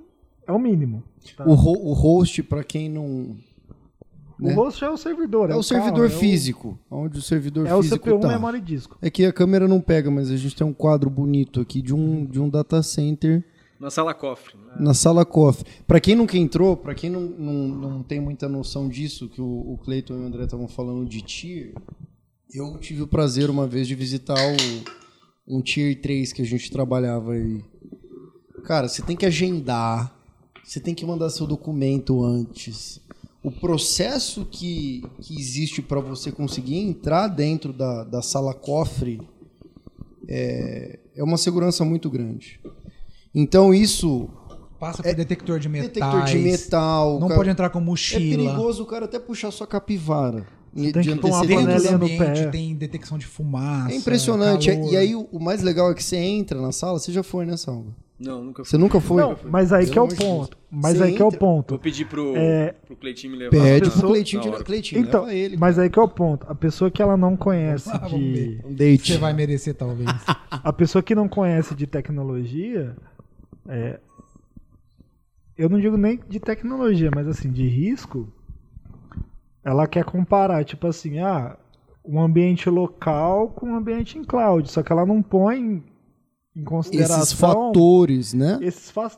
é 0.46 0.52
o 0.52 0.58
mínimo. 0.58 1.02
tá? 1.36 1.44
O, 1.46 1.52
ho- 1.52 1.90
o 1.90 1.92
host, 1.92 2.42
pra 2.44 2.64
quem 2.64 2.88
não, 2.88 3.36
né? 4.40 4.52
O 4.52 4.56
host 4.56 4.82
é 4.82 4.88
o 4.90 4.96
servidor. 4.96 5.50
É, 5.50 5.52
É, 5.52 5.56
o 5.56 5.58
carro, 5.58 5.62
servidor 5.62 6.04
é 6.04 6.08
o- 6.08 6.18
físico, 6.18 6.78
onde 6.90 7.18
o 7.18 7.22
servidor 7.22 7.66
É 7.66 7.74
o 7.74 7.82
físico 7.82 8.08
CPU, 8.08 8.20
tá. 8.20 8.28
memória 8.28 8.56
e 8.56 8.60
disco. 8.60 8.96
É 9.02 9.10
que 9.10 9.24
a 9.26 9.32
câmera 9.32 9.68
não 9.68 9.80
pega, 9.80 10.10
mas 10.10 10.30
a 10.30 10.36
gente 10.36 10.56
tem 10.56 10.66
um 10.66 10.72
quadro 10.72 11.10
bonito 11.10 11.60
aqui 11.60 11.82
de 11.82 11.94
um, 11.94 12.24
de 12.24 12.40
um 12.40 12.48
data 12.48 12.82
center 12.82 13.44
Na 13.78 13.90
sala 13.90 14.14
cofre. 14.14 14.56
né? 14.56 14.74
na 14.80 14.94
sala 14.94 15.24
cofre. 15.26 15.70
Pra 15.86 16.00
quem 16.00 16.14
nunca 16.16 16.36
entrou, 16.38 16.76
pra 16.76 16.94
quem 16.94 17.10
não, 17.10 17.20
não, 17.20 17.52
não 17.68 18.02
tem 18.02 18.18
muita 18.20 18.48
noção 18.48 18.88
disso, 18.88 19.28
que 19.28 19.40
o, 19.40 19.44
o 19.74 19.78
Cleiton 19.84 20.14
e 20.14 20.20
o 20.20 20.24
André 20.26 20.44
estavam 20.44 20.66
falando 20.66 21.04
de 21.06 21.20
tier, 21.22 21.74
eu 22.54 22.78
tive 22.78 23.02
o 23.02 23.06
prazer 23.06 23.48
uma 23.50 23.66
vez 23.66 23.88
de 23.88 23.94
visitar 23.94 24.36
o, 24.36 25.56
um 25.56 25.62
tier 25.62 26.00
3 26.00 26.32
que 26.32 26.42
a 26.42 26.46
gente 26.46 26.70
trabalhava 26.70 27.32
aí. 27.32 27.64
Cara, 28.64 28.88
você 28.88 29.02
tem 29.02 29.16
que 29.16 29.26
agendar, 29.26 30.14
você 30.62 30.78
tem 30.78 30.94
que 30.94 31.04
mandar 31.04 31.30
seu 31.30 31.46
documento 31.46 32.22
antes. 32.24 33.00
O 33.42 33.50
processo 33.50 34.44
que, 34.44 35.02
que 35.20 35.38
existe 35.38 35.82
para 35.82 36.00
você 36.00 36.30
conseguir 36.30 36.78
entrar 36.78 37.26
dentro 37.26 37.72
da, 37.72 38.04
da 38.04 38.22
sala 38.22 38.54
cofre 38.54 39.20
é, 40.28 41.00
é 41.16 41.24
uma 41.24 41.36
segurança 41.36 41.84
muito 41.84 42.08
grande. 42.08 42.60
Então 43.34 43.74
isso 43.74 44.28
Passa 44.78 45.02
por 45.02 45.14
detector 45.14 45.58
de 45.58 45.68
metais. 45.68 45.92
detector 45.92 46.24
de 46.24 46.38
metal. 46.38 47.18
Não 47.18 47.28
cara, 47.28 47.38
pode 47.38 47.50
entrar 47.50 47.70
com 47.70 47.78
É 47.78 47.82
mochila. 47.82 48.20
perigoso 48.20 48.82
o 48.82 48.86
cara 48.86 49.06
até 49.06 49.18
puxar 49.18 49.50
sua 49.50 49.66
capivara. 49.66 50.46
De 50.74 50.90
tem 50.92 51.02
que 51.02 51.14
no 51.14 51.36
ambiente 51.96 52.18
pé. 52.18 52.46
tem 52.46 52.74
detecção 52.74 53.18
de 53.18 53.26
fumaça. 53.26 53.92
É 53.92 53.96
impressionante. 53.96 54.70
calor. 54.72 54.92
E 54.92 54.96
aí 54.96 55.14
o, 55.14 55.28
o 55.30 55.38
mais 55.38 55.62
legal 55.62 55.90
é 55.90 55.94
que 55.94 56.02
você 56.02 56.16
entra 56.16 56.60
na 56.60 56.72
sala, 56.72 56.98
você 56.98 57.12
já 57.12 57.22
foi, 57.22 57.44
né, 57.44 57.56
Salva? 57.56 57.94
Não, 58.18 58.44
nunca 58.44 58.62
fui. 58.62 58.70
Você 58.70 58.78
nunca 58.78 59.00
foi? 59.00 59.20
Não, 59.20 59.36
mas 59.50 59.72
aí 59.72 59.84
que 59.90 59.98
é 59.98 60.00
o 60.00 60.06
de 60.06 60.14
ponto. 60.14 60.56
Mas 60.70 60.96
Você 60.96 61.02
aí 61.02 61.14
que 61.14 61.20
é 61.20 61.24
o 61.24 61.32
ponto. 61.32 61.70
Vou 61.70 61.78
pedir 61.78 62.06
pro, 62.06 62.34
É, 62.36 62.72
pro 62.86 62.94
Cleitinho 62.96 63.32
me 63.32 63.38
levar. 63.38 63.50
Pede 63.50 63.90
pro 63.90 64.08
Cleitinho, 64.08 64.44
na 64.50 64.58
de-. 64.58 64.64
Cleitinho 64.64 65.00
Então, 65.02 65.22
leva 65.24 65.34
ele. 65.34 65.56
mas 65.56 65.78
aí 65.78 65.90
que 65.90 65.98
é 65.98 66.02
o 66.02 66.08
ponto. 66.08 66.46
A 66.48 66.54
pessoa 66.54 66.88
que 66.90 67.02
ela 67.02 67.16
não 67.16 67.36
conhece 67.36 67.90
Ah, 67.92 67.98
de. 67.98 68.60
Um 68.64 68.72
date. 68.72 69.12
Você 69.12 69.18
vai 69.18 69.32
merecer, 69.32 69.74
talvez. 69.74 70.08
A 70.50 70.72
pessoa 70.72 71.02
que 71.02 71.14
não 71.16 71.28
conhece 71.28 71.74
de 71.74 71.86
tecnologia. 71.86 72.96
é, 73.68 73.98
eu 75.58 75.68
não 75.68 75.80
digo 75.80 75.96
nem 75.96 76.18
de 76.28 76.38
tecnologia, 76.40 77.10
mas 77.14 77.26
assim, 77.26 77.50
de 77.50 77.66
risco. 77.66 78.32
Ela 79.64 79.86
quer 79.86 80.04
comparar, 80.04 80.64
tipo 80.64 80.86
assim, 80.86 81.18
ah, 81.20 81.56
um 82.04 82.20
ambiente 82.20 82.68
local 82.68 83.48
com 83.50 83.66
um 83.66 83.76
ambiente 83.76 84.18
em 84.18 84.24
cloud. 84.24 84.70
Só 84.70 84.82
que 84.82 84.92
ela 84.92 85.06
não 85.06 85.22
põe 85.22 85.82
em 86.56 86.64
consideração 86.64 87.18
Esses 87.22 87.32
fatores, 87.32 88.34
né? 88.34 88.58
esses 88.60 88.90
fa- 88.90 89.10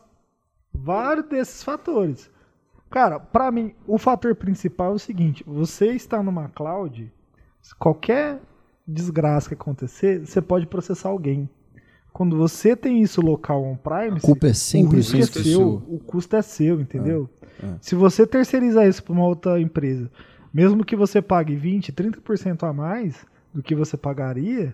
vários 0.73 1.27
desses 1.29 1.63
fatores. 1.63 2.31
Cara, 2.91 3.19
pra 3.19 3.51
mim, 3.51 3.75
o 3.87 3.99
fator 3.99 4.35
principal 4.37 4.93
é 4.93 4.95
o 4.95 4.99
seguinte: 4.99 5.43
você 5.47 5.89
está 5.93 6.23
numa 6.23 6.49
cloud, 6.49 7.11
qualquer 7.79 8.41
desgraça 8.87 9.49
que 9.49 9.55
acontecer, 9.55 10.25
você 10.27 10.41
pode 10.43 10.67
processar 10.67 11.09
alguém. 11.09 11.49
Quando 12.13 12.37
você 12.37 12.77
tem 12.77 13.03
isso 13.03 13.21
local 13.21 13.65
on-prime, 13.65 14.19
A 14.19 14.21
culpa 14.21 14.47
é 14.47 14.51
o 14.51 14.53
risco 14.89 15.17
é 15.17 15.23
seu, 15.23 15.43
pessoa. 15.43 15.83
o 15.89 15.99
custo 15.99 16.37
é 16.37 16.43
seu, 16.43 16.81
entendeu? 16.81 17.29
é. 17.61 17.75
Se 17.81 17.97
você 17.97 18.25
terceirizar 18.25 18.87
isso 18.87 19.03
para 19.03 19.13
uma 19.13 19.27
outra 19.27 19.61
empresa, 19.61 20.09
mesmo 20.55 20.85
que 20.85 20.95
você 20.95 21.21
pague 21.21 21.57
20, 21.57 21.93
30% 21.93 22.63
a 22.63 22.73
mais 22.73 23.27
do 23.53 23.61
que 23.61 23.75
você 23.75 23.97
pagaria, 23.97 24.73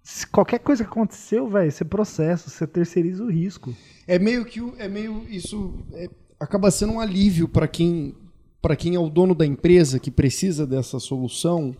se 0.00 0.24
qualquer 0.24 0.60
coisa 0.60 0.84
que 0.84 0.90
aconteceu, 0.90 1.48
velho, 1.48 1.72
você 1.72 1.84
processa, 1.84 2.48
você 2.48 2.64
terceiriza 2.64 3.24
o 3.24 3.28
risco. 3.28 3.74
É 4.06 4.16
meio 4.16 4.44
que 4.44 4.60
é 4.78 4.86
meio 4.86 5.26
isso 5.28 5.74
é- 5.92 6.08
acaba 6.38 6.70
sendo 6.70 6.92
um 6.92 7.00
alívio 7.00 7.48
para 7.48 7.66
quem 7.66 8.14
para 8.62 8.76
quem 8.76 8.94
é 8.94 8.98
o 8.98 9.10
dono 9.10 9.34
da 9.34 9.44
empresa 9.44 9.98
que 9.98 10.10
precisa 10.10 10.64
dessa 10.64 11.00
solução. 11.00 11.76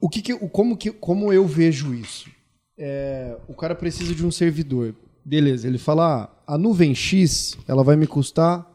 O 0.00 0.08
que, 0.08 0.20
que 0.20 0.36
como 0.48 0.76
que 0.76 0.90
como 0.90 1.32
eu 1.32 1.46
vejo 1.46 1.94
isso? 1.94 2.28
É, 2.76 3.36
o 3.46 3.54
cara 3.54 3.76
precisa 3.76 4.12
de 4.12 4.26
um 4.26 4.32
servidor. 4.32 4.96
Beleza, 5.24 5.68
ele 5.68 5.78
fala, 5.78 6.24
ah, 6.46 6.54
a 6.54 6.58
nuvem 6.58 6.92
X 6.94 7.56
ela 7.68 7.84
vai 7.84 7.94
me 7.94 8.06
custar 8.06 8.66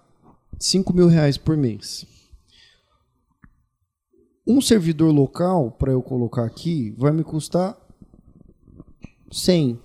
5 0.58 0.94
mil 0.94 1.08
reais 1.08 1.38
por 1.38 1.58
mês. 1.58 2.06
Um 4.48 4.62
servidor 4.62 5.12
local, 5.12 5.72
para 5.72 5.92
eu 5.92 6.02
colocar 6.02 6.44
aqui, 6.46 6.94
vai 6.98 7.12
me 7.12 7.24
custar 7.24 7.76
100 9.32 9.80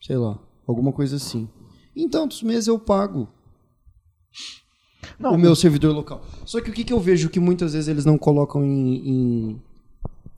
sei 0.00 0.16
lá, 0.16 0.38
alguma 0.66 0.90
coisa 0.92 1.16
assim. 1.16 1.48
Em 1.94 2.08
tantos 2.08 2.42
meses 2.42 2.66
eu 2.68 2.78
pago 2.78 3.28
Não, 5.18 5.34
o 5.34 5.38
meu 5.38 5.54
servidor 5.54 5.94
local. 5.94 6.22
Só 6.46 6.60
que 6.62 6.70
o 6.70 6.72
que, 6.72 6.84
que 6.84 6.92
eu 6.92 7.00
vejo 7.00 7.28
que 7.28 7.38
muitas 7.38 7.74
vezes 7.74 7.88
eles 7.88 8.04
não 8.06 8.16
colocam 8.16 8.64
em, 8.64 9.08
em- 9.50 9.62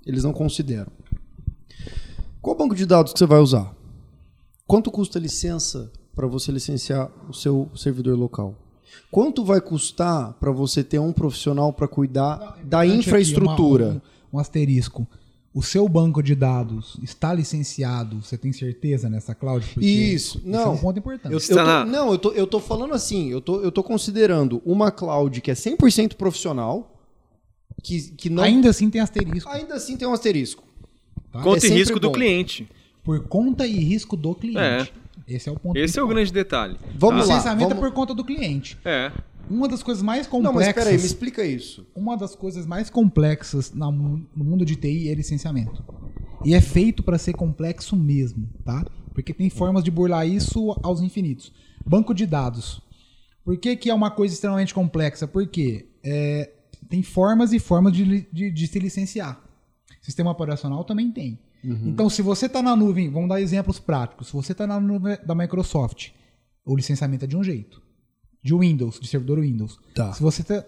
Eles 0.05 0.24
não 0.24 0.33
consideram. 0.33 0.90
Qual 2.42 2.57
banco 2.57 2.74
de 2.74 2.85
dados 2.87 3.12
que 3.12 3.18
você 3.18 3.26
vai 3.26 3.38
usar? 3.38 3.72
Quanto 4.66 4.90
custa 4.90 5.18
a 5.18 5.22
licença 5.22 5.92
para 6.16 6.26
você 6.26 6.50
licenciar 6.50 7.11
o 7.29 7.33
seu 7.33 7.70
servidor 7.76 8.18
local? 8.18 8.57
Quanto 9.11 9.44
vai 9.44 9.61
custar 9.61 10.33
para 10.35 10.50
você 10.53 10.83
ter 10.85 10.98
um 10.98 11.12
profissional 11.12 11.72
para 11.72 11.88
cuidar 11.88 12.37
da 12.62 12.85
Importante 12.85 12.88
aqui, 12.90 12.98
infraestrutura? 12.98 13.85
uma- 13.87 14.03
um, 14.33 14.37
um 14.37 14.38
asterisco. 14.38 15.07
O 15.53 15.62
seu 15.64 15.88
banco 15.88 16.22
de 16.22 16.37
dados 16.37 16.96
está 17.03 17.35
licenciado, 17.35 18.22
você 18.22 18.38
tem 18.38 18.53
certeza 18.53 19.11
nessa 19.11 19.35
cloud? 19.35 19.66
Porque 19.74 19.85
Isso, 19.85 20.38
esse 20.38 20.46
não. 20.46 20.61
é 20.62 20.68
um 20.68 20.76
ponto 20.76 20.98
importante. 21.00 21.33
Eu, 21.33 21.40
eu 21.40 21.64
tô- 21.64 21.85
Não, 21.87 22.12
eu 22.12 22.18
tô, 22.18 22.31
eu 22.33 22.46
tô 22.46 22.61
falando 22.61 22.94
assim, 22.94 23.31
eu 23.31 23.40
tô, 23.40 23.61
eu 23.61 23.72
tô 23.72 23.83
considerando 23.83 24.62
uma 24.64 24.92
cloud 24.92 25.40
que 25.40 25.50
é 25.50 25.55
100% 25.55 26.14
profissional, 26.14 26.96
que, 27.83 28.00
que 28.12 28.31
não... 28.31 28.44
Ainda 28.44 28.70
assim 28.70 28.88
tem 28.88 29.00
asterisco. 29.00 29.50
ainda 29.50 29.74
assim 29.74 29.96
tem 29.96 30.07
um 30.07 30.12
asterisco. 30.12 30.62
tá? 31.33 31.40
Conta 31.42 31.66
É 31.66 31.70
e 31.70 31.72
risco 31.72 31.98
do 31.98 32.09
bom. 32.09 32.14
cliente. 32.14 32.68
Por 33.03 33.20
conta 33.26 33.66
e 33.66 33.72
risco 33.83 34.16
do 34.16 34.35
cliente. 34.37 34.92
Esse 35.31 35.49
é 35.49 35.53
o 35.53 35.59
ponto 35.59 35.77
Esse 35.77 35.99
é 35.99 36.03
o 36.03 36.07
principal. 36.07 36.09
grande 36.09 36.33
detalhe. 36.33 36.77
Vamos 36.99 37.25
O 37.25 37.29
lá, 37.29 37.35
licenciamento 37.35 37.69
vamos- 37.71 37.85
é 37.85 37.88
por 37.88 37.95
conta 37.95 38.14
do 38.14 38.25
cliente. 38.25 38.77
É. 38.85 39.12
Uma 39.49 39.66
das 39.69 39.83
coisas 39.83 40.03
mais 40.03 40.29
Não, 40.29 40.40
mas 40.40 40.47
complexas. 40.53 40.75
peraí, 40.85 40.99
me 40.99 41.05
explica 41.07 41.45
isso. 41.45 41.87
Uma 41.95 42.16
das 42.16 42.35
coisas 42.37 42.66
mais 42.66 42.88
complexas 42.90 43.73
no 43.73 43.90
mundo 44.37 44.64
de 44.64 44.77
TI 44.77 45.09
é 45.09 45.14
licenciamento. 45.14 45.83
E 46.45 46.55
é 46.55 46.61
feito 46.61 47.03
para 47.03 47.19
ser 47.19 47.33
complexo 47.35 47.97
mesmo, 47.97 48.49
tá? 48.64 48.85
Porque 49.12 49.35
tem 49.35 49.51
formas 49.51 49.83
de 49.85 49.90
burlar 49.90 50.27
isso 50.27 50.77
aos 50.83 51.01
infinitos. 51.03 51.53
Banco 51.85 52.14
de 52.14 52.27
dados. 52.27 52.81
Por 53.45 53.57
que, 53.57 53.75
que 53.77 53.90
é 53.90 53.95
uma 53.95 54.11
coisa 54.11 54.33
extremamente 54.35 54.73
complexa? 54.73 55.27
Porque 55.27 55.88
é, 56.05 56.51
tem 56.88 57.03
formas 57.03 57.53
e 57.53 57.59
formas 57.59 57.93
de, 57.93 58.27
de- 58.33 58.51
de 58.51 58.66
se 58.66 58.79
licenciar. 58.79 59.40
Sistema 60.01 60.31
operacional 60.31 60.85
também 60.85 61.11
tem. 61.11 61.38
Então, 61.62 62.09
se 62.09 62.23
você 62.23 62.46
está 62.46 62.62
na 62.62 62.75
nuvem, 62.75 63.11
vamos 63.11 63.29
dar 63.29 63.40
exemplos 63.40 63.79
práticos. 63.79 64.29
Se 64.29 64.33
você 64.33 64.53
está 64.53 64.66
na 64.66 64.81
nuvem 64.81 65.18
da 65.27 65.35
Microsoft, 65.35 66.11
o 66.64 66.75
licenciamento 66.75 67.25
é 67.25 67.29
de 67.29 67.37
um 67.37 67.44
jeito. 67.44 67.83
De 68.42 68.55
Windows, 68.55 68.99
de 68.99 69.07
servidor 69.07 69.40
Windows. 69.40 69.79
Tá. 69.94 70.12
Se 70.12 70.23
você 70.23 70.42
está 70.42 70.64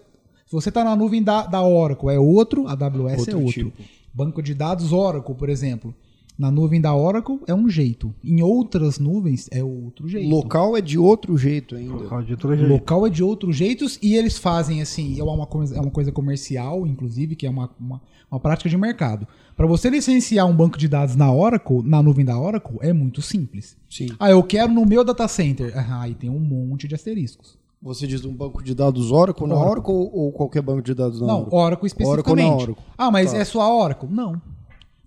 tá 0.73 0.85
na 0.85 0.95
nuvem 0.95 1.23
da, 1.23 1.47
da 1.47 1.63
Oracle, 1.63 2.11
é 2.11 2.19
outro, 2.19 2.67
a 2.67 2.73
AWS 2.73 3.19
Outro 3.19 3.33
é 3.33 3.37
outro. 3.37 3.53
tipo. 3.53 3.83
Banco 4.13 4.43
de 4.43 4.55
dados 4.55 4.93
Oracle, 4.93 5.35
por 5.35 5.49
exemplo. 5.49 5.95
Na 6.39 6.51
nuvem 6.51 6.81
da 6.81 6.95
Oracle 6.97 7.39
é 7.47 7.55
um 7.55 7.69
jeito. 7.69 8.13
Em 8.25 8.43
outras 8.43 8.99
nuvens 8.99 9.49
é 9.53 9.63
outro 9.63 10.09
jeito. 10.09 10.29
Local 10.29 10.77
é 10.77 10.81
de 10.81 10.99
outro 10.99 11.37
jeito 11.37 11.77
ainda. 11.77 11.95
Local 11.95 12.23
de 12.23 12.33
outro 12.33 12.57
jeito. 12.57 12.69
local 12.73 13.07
é 13.07 13.11
de 13.11 13.23
outros 13.23 13.55
jeitos 13.57 13.99
e 14.03 14.17
eles 14.17 14.39
fazem 14.39 14.81
assim, 14.83 15.21
é 15.21 15.23
uma 15.23 15.47
coisa, 15.47 15.77
é 15.77 15.81
uma 15.81 15.91
coisa 15.91 16.11
comercial, 16.11 16.87
inclusive, 16.87 17.37
que 17.37 17.47
é 17.47 17.51
uma, 17.51 17.71
uma, 17.79 18.01
uma 18.31 18.41
prática 18.41 18.69
de 18.69 18.77
mercado. 18.77 19.29
Para 19.57 19.67
você 19.67 19.91
licenciar 19.91 20.47
um 20.49 20.57
banco 20.57 20.79
de 20.79 20.89
dados 20.89 21.15
na 21.15 21.33
Oracle, 21.33 21.83
na 21.85 22.03
nuvem 22.03 22.25
da 22.25 22.39
Oracle, 22.41 22.79
é 22.81 22.93
muito 22.93 23.21
simples. 23.21 23.77
Sim. 23.89 24.09
Ah, 24.19 24.31
eu 24.31 24.43
quero 24.43 24.73
no 24.73 24.87
meu 24.87 25.05
data 25.05 25.29
center. 25.29 25.73
Ah, 25.77 26.01
aí 26.01 26.15
tem 26.15 26.31
um 26.31 26.41
monte 26.41 26.89
de 26.89 26.95
asteriscos. 26.95 27.57
Você 27.83 28.07
diz 28.07 28.25
um 28.25 28.33
banco 28.33 28.63
de 28.63 28.75
dados 28.75 29.11
Oracle 29.13 29.47
na 29.47 29.55
Oracle. 29.55 29.71
Oracle 29.73 29.93
ou, 29.93 30.25
ou 30.27 30.33
qualquer 30.33 30.63
banco 30.63 30.83
de 30.83 30.95
dados 30.95 31.21
na 31.21 31.27
Não, 31.27 31.41
Oracle? 31.41 31.59
Oracle 31.59 31.87
especificamente. 31.89 32.31
Oracle 32.31 32.49
na 32.49 32.57
Oracle. 32.57 32.85
Ah, 32.97 33.11
mas 33.11 33.33
Tá. 33.33 33.39
é 33.39 33.45
só 33.45 33.61
a 33.61 33.77
Oracle? 33.77 34.09
Não. 34.11 34.41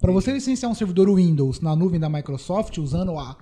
Para 0.05 0.13
você 0.13 0.31
licenciar 0.31 0.71
um 0.71 0.75
servidor 0.75 1.11
Windows 1.15 1.61
na 1.61 1.75
nuvem 1.75 1.99
da 1.99 2.07
Microsoft, 2.07 2.77
usando 2.77 3.17
a, 3.17 3.35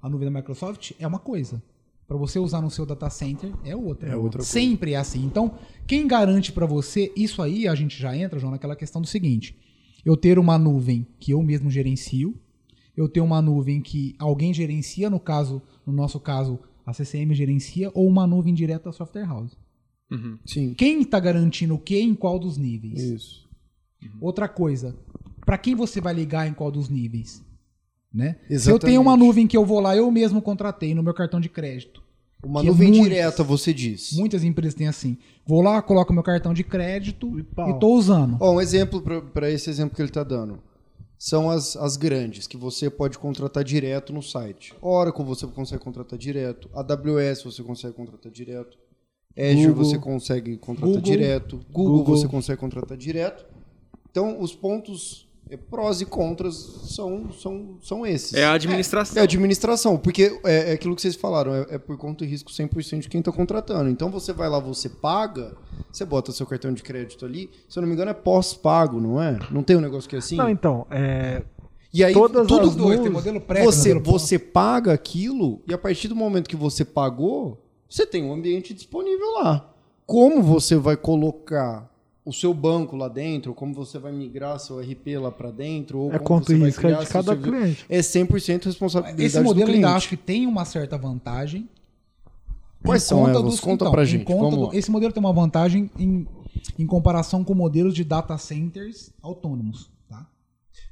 a 0.00 0.08
nuvem 0.08 0.30
da 0.30 0.38
Microsoft, 0.38 0.92
é 0.96 1.04
uma 1.04 1.18
coisa. 1.18 1.60
Para 2.06 2.16
você 2.16 2.38
usar 2.38 2.62
no 2.62 2.70
seu 2.70 2.86
data 2.86 3.10
center, 3.10 3.52
é 3.64 3.74
outra. 3.74 4.10
É 4.10 4.16
outra 4.16 4.38
coisa. 4.38 4.48
Sempre 4.48 4.92
é 4.92 4.96
assim. 4.96 5.24
Então, 5.24 5.58
quem 5.88 6.06
garante 6.06 6.52
para 6.52 6.66
você, 6.66 7.12
isso 7.16 7.42
aí 7.42 7.66
a 7.66 7.74
gente 7.74 8.00
já 8.00 8.16
entra, 8.16 8.38
João, 8.38 8.52
naquela 8.52 8.76
questão 8.76 9.02
do 9.02 9.08
seguinte: 9.08 9.58
eu 10.04 10.16
ter 10.16 10.38
uma 10.38 10.56
nuvem 10.56 11.04
que 11.18 11.32
eu 11.32 11.42
mesmo 11.42 11.68
gerencio, 11.68 12.40
eu 12.96 13.08
ter 13.08 13.20
uma 13.20 13.42
nuvem 13.42 13.80
que 13.80 14.14
alguém 14.16 14.54
gerencia, 14.54 15.10
no 15.10 15.18
caso, 15.18 15.60
no 15.84 15.92
nosso 15.92 16.20
caso, 16.20 16.60
a 16.86 16.92
CCM 16.92 17.34
gerencia, 17.34 17.90
ou 17.92 18.06
uma 18.06 18.24
nuvem 18.24 18.54
direta 18.54 18.84
da 18.84 18.92
software 18.92 19.26
house. 19.26 19.58
Uhum. 20.12 20.38
Sim. 20.46 20.74
Quem 20.74 21.02
está 21.02 21.18
garantindo 21.18 21.74
o 21.74 21.78
que 21.78 21.98
em 21.98 22.14
qual 22.14 22.38
dos 22.38 22.56
níveis? 22.56 23.02
Isso. 23.02 23.44
Outra 24.20 24.48
coisa, 24.48 24.94
para 25.44 25.58
quem 25.58 25.74
você 25.74 26.00
vai 26.00 26.14
ligar 26.14 26.46
em 26.48 26.54
qual 26.54 26.70
dos 26.70 26.88
níveis? 26.88 27.42
Né? 28.12 28.36
Se 28.58 28.70
eu 28.70 28.78
tenho 28.78 29.00
uma 29.00 29.16
nuvem 29.16 29.46
que 29.46 29.56
eu 29.56 29.64
vou 29.64 29.80
lá, 29.80 29.96
eu 29.96 30.10
mesmo 30.10 30.40
contratei 30.40 30.94
no 30.94 31.02
meu 31.02 31.12
cartão 31.14 31.40
de 31.40 31.48
crédito. 31.48 32.02
Uma 32.44 32.60
Que 32.60 32.66
nuvem 32.66 32.88
muitas- 32.90 33.08
direta, 33.08 33.42
você 33.42 33.72
diz. 33.72 34.12
Muitas 34.12 34.44
empresas 34.44 34.74
têm 34.74 34.86
assim. 34.86 35.16
Vou 35.46 35.62
lá, 35.62 35.80
coloco 35.82 36.12
meu 36.12 36.22
cartão 36.22 36.52
de 36.54 36.62
crédito 36.62 37.38
E 37.38 37.70
e 37.70 37.78
tô 37.80 37.88
usando. 37.94 38.36
Ó, 38.38 38.52
um 38.54 38.60
exemplo 38.60 39.00
para 39.32 39.50
esse 39.50 39.68
exemplo 39.70 39.96
que 39.96 40.02
ele 40.02 40.10
está 40.10 40.22
dando. 40.22 40.60
São 41.18 41.48
as, 41.48 41.74
as 41.76 41.96
grandes, 41.96 42.46
que 42.46 42.56
você 42.56 42.90
pode 42.90 43.18
contratar 43.18 43.64
direto 43.64 44.12
no 44.12 44.22
site. 44.22 44.74
Oracle 44.82 45.24
você 45.24 45.46
consegue 45.46 45.82
contratar 45.82 46.18
direto. 46.18 46.68
AWS 46.74 47.42
você 47.44 47.62
consegue 47.62 47.94
contratar 47.94 48.30
direto. 48.30 48.76
Azure 49.36 49.66
Google. 49.68 49.84
você 49.84 49.98
consegue 49.98 50.56
contratar 50.58 50.88
Google. 50.94 51.02
direto. 51.02 51.60
Google, 51.72 51.96
Google. 51.98 52.16
você 52.16 52.28
consegue 52.28 52.60
contratar 52.60 52.96
direto. 52.98 53.46
Então, 54.10 54.38
os 54.40 54.54
pontos 54.54 55.23
prós 55.70 56.00
e 56.00 56.06
contras 56.06 56.54
são, 56.88 57.30
são, 57.32 57.76
são 57.82 58.06
esses. 58.06 58.34
É 58.34 58.44
a 58.44 58.52
administração. 58.52 59.16
É 59.18 59.20
a 59.20 59.24
administração, 59.24 59.96
porque 59.96 60.38
é, 60.44 60.70
é 60.70 60.72
aquilo 60.72 60.96
que 60.96 61.02
vocês 61.02 61.14
falaram, 61.14 61.54
é, 61.54 61.66
é 61.70 61.78
por 61.78 61.96
conta 61.96 62.24
e 62.24 62.28
risco 62.28 62.50
100% 62.50 63.00
de 63.00 63.08
quem 63.08 63.20
está 63.20 63.30
contratando. 63.30 63.88
Então 63.90 64.10
você 64.10 64.32
vai 64.32 64.48
lá, 64.48 64.58
você 64.58 64.88
paga, 64.88 65.56
você 65.92 66.04
bota 66.04 66.32
seu 66.32 66.46
cartão 66.46 66.72
de 66.72 66.82
crédito 66.82 67.24
ali, 67.24 67.50
se 67.68 67.78
eu 67.78 67.82
não 67.82 67.88
me 67.88 67.94
engano 67.94 68.10
é 68.10 68.14
pós-pago, 68.14 69.00
não 69.00 69.20
é? 69.22 69.38
Não 69.50 69.62
tem 69.62 69.76
um 69.76 69.80
negócio 69.80 70.08
que 70.08 70.16
é 70.16 70.18
assim? 70.18 70.36
Não, 70.36 70.48
então, 70.48 70.86
é, 70.90 71.42
e 71.92 72.02
aí 72.02 72.12
todas 72.12 72.46
tudo 72.46 72.68
as 72.68 72.74
dois, 72.74 72.98
tem 73.00 73.10
nuvens- 73.10 73.12
modelo 73.12 73.40
pré, 73.40 73.62
você, 73.62 73.92
tem 73.92 74.02
você 74.02 74.38
paga 74.38 74.92
aquilo 74.92 75.62
e 75.68 75.72
a 75.72 75.78
partir 75.78 76.08
do 76.08 76.16
momento 76.16 76.48
que 76.48 76.56
você 76.56 76.84
pagou, 76.84 77.62
você 77.88 78.04
tem 78.04 78.24
um 78.24 78.32
ambiente 78.32 78.74
disponível 78.74 79.30
lá. 79.34 79.70
Como 80.04 80.42
você 80.42 80.74
vai 80.76 80.96
colocar 80.96 81.88
o 82.24 82.32
seu 82.32 82.54
banco 82.54 82.96
lá 82.96 83.06
dentro, 83.08 83.52
como 83.54 83.74
você 83.74 83.98
vai 83.98 84.10
migrar 84.10 84.58
seu 84.58 84.78
RP 84.80 85.18
lá 85.20 85.30
para 85.30 85.50
dentro, 85.50 85.98
ou 85.98 86.08
é 86.12 86.18
como 86.18 86.24
quanto 86.40 86.46
você 86.46 86.56
vai 86.56 86.66
risco 86.68 86.80
é 86.80 86.90
criar 86.90 87.04
de 87.04 87.08
cada 87.10 87.32
servidor, 87.32 87.60
cliente. 87.60 87.84
é 87.88 87.98
100% 88.00 88.64
responsabilidade 88.64 89.22
Esse 89.22 89.40
modelo 89.40 89.66
cliente. 89.66 89.84
ainda 89.86 89.96
acho 89.96 90.08
que 90.08 90.16
tem 90.16 90.46
uma 90.46 90.64
certa 90.64 90.96
vantagem. 90.96 91.68
Quais 92.84 93.02
são 93.02 93.18
conta 93.20 93.30
elas? 93.30 93.42
dos- 93.44 93.60
Conta 93.60 93.84
então, 93.84 93.92
pra 93.92 94.04
gente. 94.04 94.24
conta 94.24 94.50
Vamos 94.56 94.70
do- 94.70 94.76
esse 94.76 94.90
modelo 94.90 95.12
tem 95.12 95.20
uma 95.22 95.32
vantagem 95.32 95.90
em, 95.98 96.26
em 96.78 96.86
comparação 96.86 97.42
com 97.42 97.54
modelos 97.54 97.94
de 97.94 98.04
data 98.04 98.36
centers 98.38 99.10
autônomos. 99.22 99.90
Tá? 100.08 100.26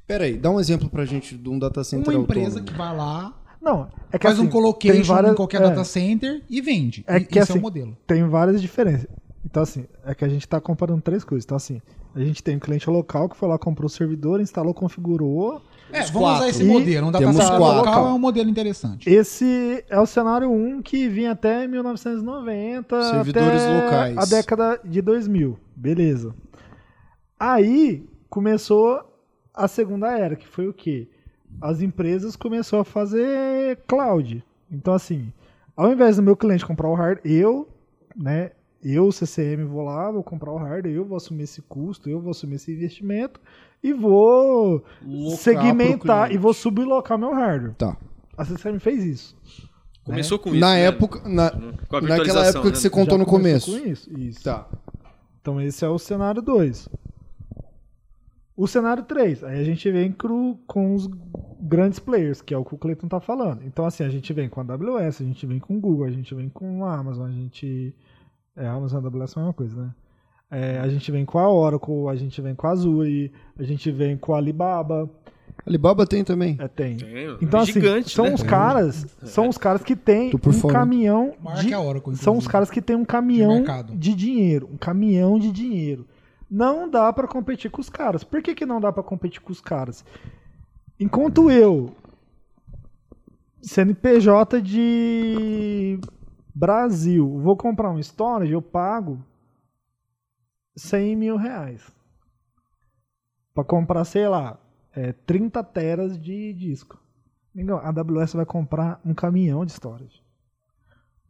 Pera 0.06 0.24
aí, 0.24 0.36
dá 0.38 0.50
um 0.50 0.58
exemplo 0.60 0.88
pra 0.88 1.04
gente 1.04 1.36
de 1.36 1.48
um 1.48 1.58
data 1.58 1.84
center 1.84 2.14
Uma 2.14 2.22
empresa 2.22 2.60
autônomo. 2.60 2.66
que 2.66 2.74
vai 2.78 2.96
lá, 2.96 3.38
Não, 3.60 3.88
é 4.10 4.18
que 4.18 4.22
faz 4.26 4.38
assim, 4.38 4.46
um 4.46 4.50
colocation 4.50 5.04
várias- 5.14 5.32
em 5.32 5.36
qualquer 5.36 5.60
é, 5.60 5.64
data 5.64 5.84
center 5.84 6.42
e 6.48 6.60
vende. 6.62 7.04
É 7.06 7.20
que 7.20 7.26
Esse 7.38 7.38
é 7.38 7.42
assim, 7.42 7.58
o 7.58 7.62
modelo. 7.62 7.96
tem 8.06 8.26
várias 8.26 8.60
diferenças. 8.60 9.06
Então, 9.44 9.62
assim, 9.62 9.86
é 10.04 10.14
que 10.14 10.24
a 10.24 10.28
gente 10.28 10.46
tá 10.48 10.60
comparando 10.60 11.02
três 11.02 11.24
coisas. 11.24 11.44
Então, 11.44 11.56
assim, 11.56 11.82
a 12.14 12.20
gente 12.20 12.42
tem 12.42 12.56
um 12.56 12.60
cliente 12.60 12.88
local 12.88 13.28
que 13.28 13.36
foi 13.36 13.48
lá, 13.48 13.58
comprou 13.58 13.86
o 13.86 13.90
servidor, 13.90 14.40
instalou, 14.40 14.72
configurou. 14.72 15.60
É, 15.92 16.02
Os 16.02 16.10
vamos 16.10 16.28
quatro. 16.28 16.38
usar 16.44 16.48
esse 16.48 16.62
E 16.62 16.66
modelo. 16.66 17.08
Um 17.08 17.10
data 17.12 17.24
temos 17.24 17.36
center 17.42 17.58
quatro. 17.58 17.76
local 17.78 18.06
é 18.08 18.12
um 18.12 18.18
modelo 18.18 18.48
interessante. 18.48 19.10
Esse 19.10 19.84
é 19.90 19.98
o 19.98 20.06
cenário 20.06 20.50
1 20.50 20.80
que 20.82 21.08
vinha 21.08 21.32
até 21.32 21.66
1990, 21.66 23.02
Servidores 23.10 23.62
até 23.62 23.84
locais. 23.84 24.16
a 24.18 24.24
década 24.36 24.80
de 24.84 25.02
2000. 25.02 25.58
Beleza. 25.76 26.34
Aí 27.38 28.08
começou 28.30 29.02
a 29.52 29.68
segunda 29.68 30.10
era, 30.16 30.36
que 30.36 30.46
foi 30.46 30.68
o 30.68 30.72
quê? 30.72 31.08
As 31.60 31.82
empresas 31.82 32.36
começaram 32.36 32.82
a 32.82 32.84
fazer 32.84 33.78
cloud. 33.86 34.42
Então, 34.70 34.94
assim, 34.94 35.30
ao 35.76 35.92
invés 35.92 36.16
do 36.16 36.22
meu 36.22 36.36
cliente 36.36 36.64
comprar 36.64 36.88
o 36.88 36.94
hardware, 36.94 37.20
eu, 37.30 37.68
né, 38.16 38.52
eu, 38.82 39.10
CCM, 39.12 39.64
vou 39.64 39.82
lá, 39.82 40.10
vou 40.10 40.22
comprar 40.22 40.52
o 40.52 40.56
hardware, 40.56 40.94
eu 40.94 41.04
vou 41.04 41.16
assumir 41.16 41.44
esse 41.44 41.62
custo, 41.62 42.10
eu 42.10 42.20
vou 42.20 42.30
assumir 42.30 42.56
esse 42.56 42.72
investimento 42.72 43.40
e 43.82 43.92
vou 43.92 44.84
Locar 45.04 45.36
segmentar 45.38 46.32
e 46.32 46.38
vou 46.38 46.52
sublocar 46.52 47.18
meu 47.18 47.32
hardware. 47.32 47.74
Tá. 47.74 47.96
A 48.36 48.44
CCM 48.44 48.78
fez 48.78 49.04
isso. 49.04 49.36
Começou 50.04 50.38
com 50.38 50.50
isso. 50.50 50.58
Na 50.58 50.74
né? 50.74 50.84
época, 50.86 51.28
na, 51.28 51.50
Com 51.88 51.96
a 51.96 52.00
naquela 52.00 52.44
época 52.46 52.62
que 52.62 52.68
né? 52.70 52.74
você 52.74 52.90
contou 52.90 53.14
Já 53.14 53.18
no 53.18 53.26
começo. 53.26 53.70
começou 53.70 53.86
Com 53.86 53.92
isso. 53.92 54.18
isso. 54.18 54.44
Tá. 54.44 54.68
Então 55.40 55.60
esse 55.60 55.84
é 55.84 55.88
o 55.88 55.98
cenário 55.98 56.42
2. 56.42 56.88
O 58.56 58.66
cenário 58.66 59.04
3, 59.04 59.44
aí 59.44 59.60
a 59.60 59.64
gente 59.64 59.90
vem 59.90 60.12
cru 60.12 60.58
com 60.66 60.94
os 60.94 61.08
grandes 61.60 61.98
players, 61.98 62.42
que 62.42 62.52
é 62.52 62.58
o 62.58 62.64
que 62.64 62.74
o 62.74 62.78
Cleiton 62.78 63.08
tá 63.08 63.20
falando. 63.20 63.62
Então 63.64 63.84
assim, 63.84 64.04
a 64.04 64.08
gente 64.08 64.32
vem 64.32 64.48
com 64.48 64.60
a 64.60 64.64
AWS, 64.64 65.20
a 65.20 65.24
gente 65.24 65.46
vem 65.46 65.58
com 65.58 65.76
o 65.76 65.80
Google, 65.80 66.06
a 66.06 66.10
gente 66.10 66.34
vem 66.34 66.48
com 66.48 66.84
a 66.84 66.94
Amazon, 66.96 67.28
a 67.28 67.32
gente... 67.32 67.94
É, 68.56 68.66
a 68.66 68.72
Amazon 68.72 69.04
AWS 69.04 69.36
é 69.36 69.40
a 69.40 69.42
mesma 69.42 69.52
coisa, 69.54 69.82
né? 69.82 69.90
É, 70.50 70.78
a 70.80 70.88
gente 70.88 71.10
vem 71.10 71.24
com 71.24 71.38
a 71.38 71.50
Oracle, 71.50 72.08
a 72.10 72.14
gente 72.14 72.40
vem 72.42 72.54
com 72.54 72.66
a 72.66 72.70
Azure, 72.70 73.32
a 73.58 73.62
gente 73.62 73.90
vem 73.90 74.16
com 74.18 74.34
a 74.34 74.36
Alibaba, 74.36 75.08
Alibaba 75.66 76.06
tem 76.06 76.22
também. 76.24 76.56
é, 76.60 76.68
tem. 76.68 76.96
Tem, 76.96 77.38
Então 77.40 77.60
assim, 77.60 77.72
gigante, 77.74 78.10
são 78.10 78.26
né? 78.26 78.34
os 78.34 78.42
caras, 78.42 79.06
são 79.24 79.48
os 79.48 79.56
caras 79.56 79.82
que 79.82 79.94
têm 79.96 80.30
um 80.34 80.52
fora. 80.52 80.74
caminhão 80.74 81.34
de 81.60 81.74
Oracle, 81.74 82.16
são 82.16 82.36
os 82.36 82.46
caras 82.46 82.70
que 82.70 82.82
têm 82.82 82.96
um 82.96 83.04
caminhão 83.04 83.56
mercado. 83.56 83.96
de, 83.96 84.14
dinheiro, 84.14 84.68
um 84.72 84.76
caminhão 84.76 85.38
de 85.38 85.50
dinheiro. 85.52 86.06
Não 86.50 86.90
dá 86.90 87.10
pra 87.12 87.26
competir 87.26 87.70
com 87.70 87.80
os 87.80 87.88
caras. 87.88 88.22
Por 88.24 88.42
que, 88.42 88.54
que 88.54 88.66
não 88.66 88.78
dá 88.80 88.92
pra 88.92 89.02
competir 89.02 89.40
com 89.40 89.52
os 89.52 89.60
caras? 89.60 90.04
Enquanto 91.00 91.50
eu, 91.50 91.94
CNPJ 93.62 94.60
de 94.60 95.98
Brasil, 96.54 97.38
vou 97.38 97.56
comprar 97.56 97.90
um 97.90 97.98
storage, 97.98 98.52
eu 98.52 98.62
pago 98.62 99.24
100 100.76 101.16
mil 101.16 101.36
reais. 101.36 101.90
Pra 103.54 103.64
comprar, 103.64 104.04
sei 104.04 104.28
lá, 104.28 104.58
é, 104.94 105.12
30 105.12 105.62
teras 105.62 106.18
de 106.18 106.52
disco. 106.52 107.00
Amigão, 107.54 107.78
A 107.78 107.88
AWS 107.88 108.32
vai 108.34 108.46
comprar 108.46 109.00
um 109.04 109.14
caminhão 109.14 109.64
de 109.64 109.72
storage 109.72 110.22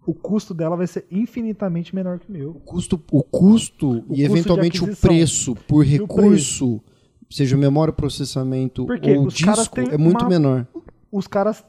o 0.07 0.15
custo 0.15 0.53
dela 0.53 0.77
vai 0.77 0.87
ser 0.87 1.07
infinitamente 1.11 1.95
menor 1.95 2.19
que 2.19 2.29
o 2.29 2.33
meu. 2.33 2.51
O 2.51 2.61
custo, 2.61 3.01
o 3.11 3.23
custo 3.23 3.91
O 3.91 3.97
e 3.99 4.03
custo 4.07 4.21
eventualmente 4.21 4.85
o 4.85 4.97
preço 4.97 5.55
por 5.69 5.85
recurso, 5.85 6.81
seja 7.31 7.57
memória, 7.57 7.93
processamento 7.93 8.85
Porque 8.87 9.17
ou 9.17 9.29
disco, 9.29 9.81
é 9.81 9.97
muito 9.97 10.23
uma- 10.23 10.29
menor. 10.29 10.67
Os 11.11 11.27
caras, 11.27 11.65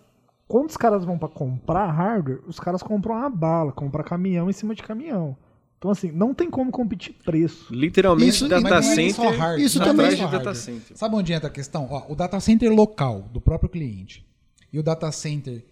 quando 0.48 0.70
os 0.70 0.78
caras 0.78 1.04
vão 1.06 1.18
para 1.18 1.30
comprar 1.30 1.90
hardware, 1.92 2.42
os 2.48 2.60
caras 2.60 2.84
compram 2.84 3.16
uma 3.16 3.30
bala, 3.30 3.72
compram 3.72 4.04
caminhão 4.04 4.50
em 4.50 4.54
cima 4.54 4.76
de 4.76 4.84
caminhão. 4.84 5.36
Então 5.78 5.92
assim, 5.92 6.12
não 6.12 6.34
tem 6.34 6.50
como 6.50 6.72
competir 6.72 7.14
preço. 7.26 7.74
Literalmente, 7.74 8.30
Isso- 8.30 8.48
data 8.48 8.62
Mas 8.62 8.72
não 8.86 8.92
é 8.92 8.96
center. 8.96 9.16
só 9.16 9.30
hardware, 9.30 9.62
isso 9.66 9.80
não 9.80 9.86
é 9.86 9.90
também- 9.90 10.06
só 10.12 10.16
de 10.16 10.22
data 10.22 10.34
hardware. 10.36 10.56
center. 10.56 10.98
Sabe 10.98 11.16
onde 11.16 11.34
entra 11.34 11.48
a 11.48 11.52
questão? 11.52 11.88
Ó, 11.90 12.12
o 12.12 12.16
data 12.16 12.40
center 12.40 12.72
local 12.74 13.24
do 13.34 13.42
próprio 13.42 13.70
cliente 13.70 14.26
e 14.72 14.80
o 14.80 14.84
data 14.84 15.12
center 15.12 15.64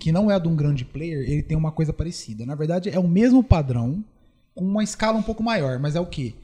que 0.00 0.10
não 0.10 0.30
é 0.30 0.40
de 0.40 0.48
um 0.48 0.56
grande 0.56 0.84
player, 0.86 1.28
ele 1.30 1.42
tem 1.42 1.56
uma 1.56 1.70
coisa 1.70 1.92
parecida. 1.92 2.46
Na 2.46 2.54
verdade, 2.54 2.88
é 2.88 2.98
o 2.98 3.06
mesmo 3.06 3.44
padrão 3.44 4.02
com 4.54 4.64
uma 4.64 4.82
escala 4.82 5.18
um 5.18 5.22
pouco 5.22 5.42
maior, 5.42 5.78
mas 5.78 5.94
é 5.94 6.00
o 6.00 6.06
que? 6.06 6.34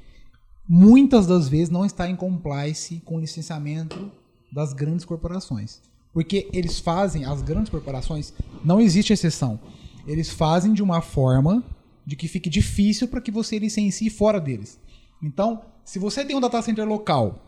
Muitas 0.69 1.27
das 1.27 1.49
vezes 1.49 1.71
não 1.71 1.85
está 1.87 2.09
em 2.09 2.15
compliance 2.15 3.01
com 3.07 3.17
o 3.17 3.21
licenciamento 3.21 4.13
das 4.53 4.75
grandes 4.75 5.05
corporações. 5.07 5.81
Porque 6.13 6.49
eles 6.53 6.79
fazem, 6.79 7.25
as 7.25 7.43
grandes 7.43 7.71
corporações, 7.71 8.33
não 8.65 8.81
existe 8.81 9.13
exceção. 9.13 9.61
Eles 10.07 10.31
fazem 10.31 10.73
de 10.73 10.83
uma 10.83 11.01
forma 11.01 11.63
de 12.05 12.17
que 12.17 12.27
fique 12.27 12.49
difícil 12.49 13.07
para 13.09 13.21
que 13.21 13.31
você 13.31 13.59
licencie 13.59 14.09
fora 14.09 14.41
deles. 14.41 14.81
Então, 15.23 15.63
se 15.85 15.99
você 15.99 16.25
tem 16.25 16.35
um 16.35 16.41
data 16.41 16.61
center 16.63 16.87
local 16.87 17.45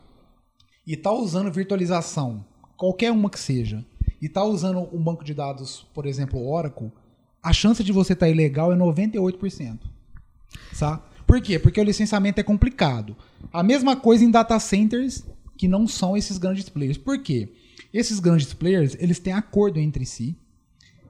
e 0.87 0.95
está 0.95 1.11
usando 1.13 1.51
virtualização, 1.51 2.45
qualquer 2.77 3.11
uma 3.13 3.31
que 3.31 3.41
seja, 3.41 3.85
e 4.21 4.27
está 4.27 4.45
usando 4.45 4.89
um 4.93 5.03
banco 5.03 5.25
de 5.25 5.33
dados, 5.33 5.87
por 5.95 6.05
exemplo, 6.05 6.47
Oracle, 6.47 6.93
a 7.43 7.53
chance 7.53 7.83
de 7.83 7.93
você 7.93 8.13
estar 8.13 8.29
ilegal 8.29 8.73
é 8.73 8.77
98%. 8.77 9.79
Tá? 10.79 11.03
Por 11.27 11.41
quê? 11.41 11.59
Porque 11.59 11.81
o 11.81 11.85
licenciamento 11.85 12.41
é 12.41 12.43
complicado. 12.43 13.17
A 13.53 13.63
mesma 13.63 13.97
coisa 13.97 14.25
em 14.25 14.31
data 14.31 14.59
centers 14.59 15.25
que 15.57 15.69
não 15.69 15.87
são 15.87 16.17
esses 16.17 16.39
grandes 16.39 16.69
players. 16.69 16.99
Por 16.99 17.23
quê? 17.23 17.53
Esses 17.93 18.21
grandes 18.21 18.53
players, 18.55 18.97
eles 19.01 19.19
têm 19.19 19.33
acordo 19.33 19.79
entre 19.79 20.07
si 20.07 20.37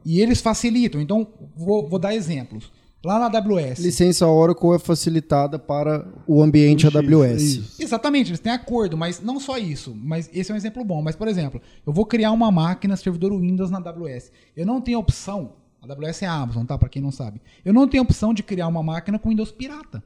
e 0.05 0.21
eles 0.21 0.41
facilitam. 0.41 1.01
Então, 1.01 1.27
vou, 1.57 1.89
vou 1.89 1.99
dar 1.99 2.15
exemplos. 2.15 2.73
Lá 3.03 3.19
na 3.19 3.39
AWS. 3.39 3.79
Licença 3.79 4.27
Oracle 4.27 4.75
é 4.75 4.79
facilitada 4.79 5.59
para 5.59 6.07
o 6.27 6.43
ambiente 6.43 6.87
AWS. 6.87 7.43
Isso. 7.43 7.83
Exatamente, 7.83 8.31
eles 8.31 8.41
têm 8.41 8.53
acordo, 8.53 8.97
mas 8.97 9.23
não 9.23 9.41
só 9.41 9.57
isso. 9.57 9.97
Mas 9.97 10.29
esse 10.35 10.51
é 10.51 10.55
um 10.55 10.57
exemplo 10.57 10.85
bom. 10.85 11.01
Mas, 11.01 11.17
por 11.17 11.27
exemplo, 11.27 11.63
eu 11.87 11.93
vou 11.95 12.05
criar 12.05 12.31
uma 12.31 12.51
máquina 12.51 12.97
servidor 12.97 13.33
Windows 13.39 13.71
na 13.71 13.79
AWS. 13.79 14.31
Eu 14.55 14.67
não 14.67 14.83
tenho 14.83 14.99
opção. 14.99 15.53
A 15.81 15.91
AWS 15.91 16.23
é 16.23 16.27
a 16.27 16.33
Amazon, 16.33 16.67
tá? 16.67 16.77
Para 16.77 16.91
quem 16.91 17.01
não 17.01 17.11
sabe. 17.11 17.41
Eu 17.65 17.73
não 17.73 17.89
tenho 17.89 18.03
opção 18.03 18.35
de 18.35 18.43
criar 18.43 18.69
uma 18.69 18.83
máquina 18.83 19.19
com 19.19 19.31
Windows 19.31 19.51
pirata. 19.51 20.03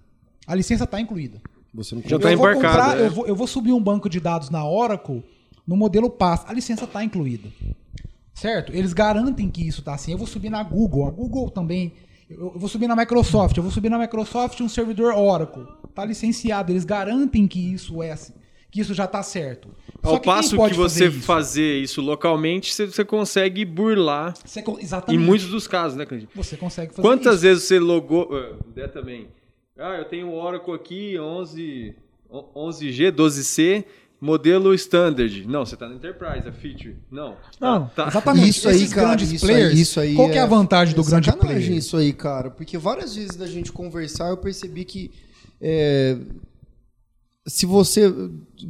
A 0.47 0.55
licença 0.55 0.85
está 0.85 1.01
incluída. 1.01 1.41
Você 1.75 1.97
não 1.97 2.03
Já 2.03 2.17
tá 2.17 2.29
vou 2.29 2.33
embarcado, 2.33 2.63
comprar, 2.63 2.97
né? 2.97 3.07
eu, 3.07 3.11
vou, 3.11 3.27
eu 3.27 3.35
vou 3.35 3.49
subir 3.49 3.73
um 3.73 3.83
banco 3.83 4.09
de 4.09 4.21
dados 4.21 4.51
na 4.51 4.65
Oracle 4.65 5.25
no 5.67 5.77
modelo 5.77 6.11
PAS. 6.11 6.45
A 6.47 6.53
licença 6.53 6.85
está 6.85 7.03
incluída. 7.05 7.49
Certo? 8.35 8.73
Eles 8.75 8.93
garantem 8.93 9.49
que 9.49 9.67
isso 9.67 9.81
está 9.81 9.95
assim. 9.95 10.13
Eu 10.13 10.19
vou 10.19 10.27
subir 10.27 10.51
na 10.51 10.63
Google. 10.63 11.07
A 11.07 11.11
Google 11.11 11.51
também. 11.51 11.93
Eu 12.29 12.53
vou 12.57 12.69
subir 12.69 12.89
na 12.89 12.97
Microsoft. 12.97 13.57
Eu 13.57 13.63
vou 13.63 13.71
subir 13.71 13.89
na 13.91 13.99
Microsoft 13.99 14.61
um 14.61 14.69
servidor 14.69 15.15
Oracle. 15.15 15.65
Está 15.89 16.05
licenciado. 16.05 16.73
Eles 16.73 16.85
garantem 16.85 17.47
que 17.47 17.61
isso 17.75 18.03
é 18.03 18.11
assim, 18.11 18.33
que 18.71 18.81
isso 18.81 18.93
já 18.93 19.07
tá 19.07 19.23
certo. 19.23 19.69
Ao 20.03 20.19
que 20.19 20.27
passo 20.27 20.51
que 20.51 20.75
você 20.75 21.05
fazer 21.05 21.09
isso? 21.11 21.21
fazer 21.27 21.79
isso 21.81 22.01
localmente, 22.03 22.75
você, 22.75 22.87
você 22.87 23.05
consegue 23.05 23.65
burlar 23.65 24.35
Você 24.45 24.61
co- 24.63 24.79
em 24.79 24.83
exatamente. 24.83 25.21
muitos 25.25 25.47
dos 25.49 25.67
casos, 25.69 25.97
né, 25.97 26.05
Candinho? 26.05 26.29
Você 26.35 26.57
consegue 26.57 26.93
fazer 26.93 27.07
Quantas 27.07 27.35
isso. 27.37 27.43
vezes 27.43 27.65
você 27.65 27.79
logou. 27.79 28.29
Dé 28.75 28.89
também. 28.89 29.29
Ah, 29.79 29.97
eu 29.99 30.05
tenho 30.07 30.29
o 30.29 30.35
Oracle 30.35 30.75
aqui, 30.75 31.19
11, 31.19 31.95
11G, 32.31 33.13
12C, 33.13 33.85
modelo 34.25 34.73
standard. 34.75 35.47
Não, 35.47 35.65
você 35.67 35.77
tá 35.77 35.89
no 35.89 35.95
Enterprise, 35.97 36.49
é 36.49 36.53
feature. 36.53 36.97
Não. 37.11 37.37
Não, 37.61 37.87
Tá. 37.89 38.09
Exatamente. 38.09 38.49
Isso 38.49 38.69
aí, 38.69 38.89
cara, 38.89 39.07
grandes 39.09 39.33
isso 39.33 39.45
players, 39.47 39.73
aí, 39.75 39.81
isso 39.81 40.01
aí 40.01 40.15
qual 40.15 40.31
que 40.31 40.39
é 40.39 40.41
a 40.41 40.47
vantagem 40.47 40.95
do 40.95 41.03
é 41.03 41.05
grande 41.05 41.33
player? 41.33 41.73
isso 41.73 41.97
aí, 41.97 42.13
cara. 42.13 42.51
Porque 42.51 42.79
várias 42.79 43.15
vezes 43.15 43.37
da 43.37 43.47
gente 43.47 43.71
conversar, 43.71 44.29
eu 44.31 44.37
percebi 44.37 44.85
que 44.85 45.11
é, 45.61 46.17
se 47.47 47.67
você 47.67 48.13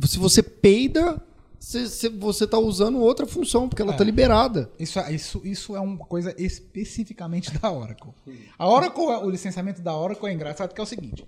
se 0.06 0.18
você 0.18 0.42
peida, 0.42 1.22
você, 1.58 1.86
você- 1.88 2.08
você 2.10 2.46
tá 2.46 2.58
usando 2.58 2.98
outra 2.98 3.26
função, 3.26 3.68
porque 3.68 3.80
ela 3.80 3.94
É. 3.94 3.96
tá 3.96 4.04
liberada. 4.04 4.70
Isso, 4.78 4.98
isso, 5.10 5.40
isso 5.44 5.76
é 5.76 5.80
uma 5.80 5.98
coisa 6.04 6.34
especificamente 6.36 7.56
da 7.58 7.70
Oracle. 7.72 8.10
A 8.58 8.68
Oracle, 8.68 9.04
o 9.04 9.30
licenciamento 9.30 9.80
da 9.80 9.96
Oracle 9.96 10.28
é 10.28 10.32
engraçado 10.32 10.74
que 10.74 10.80
é 10.80 10.84
o 10.84 10.86
seguinte: 10.86 11.24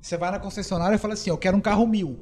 você 0.00 0.16
vai 0.16 0.30
na 0.30 0.38
concessionária 0.38 0.96
e 0.96 0.98
fala 0.98 1.14
assim, 1.14 1.30
eu 1.30 1.38
quero 1.38 1.56
um 1.56 1.60
carro 1.60 1.86
mil, 1.86 2.18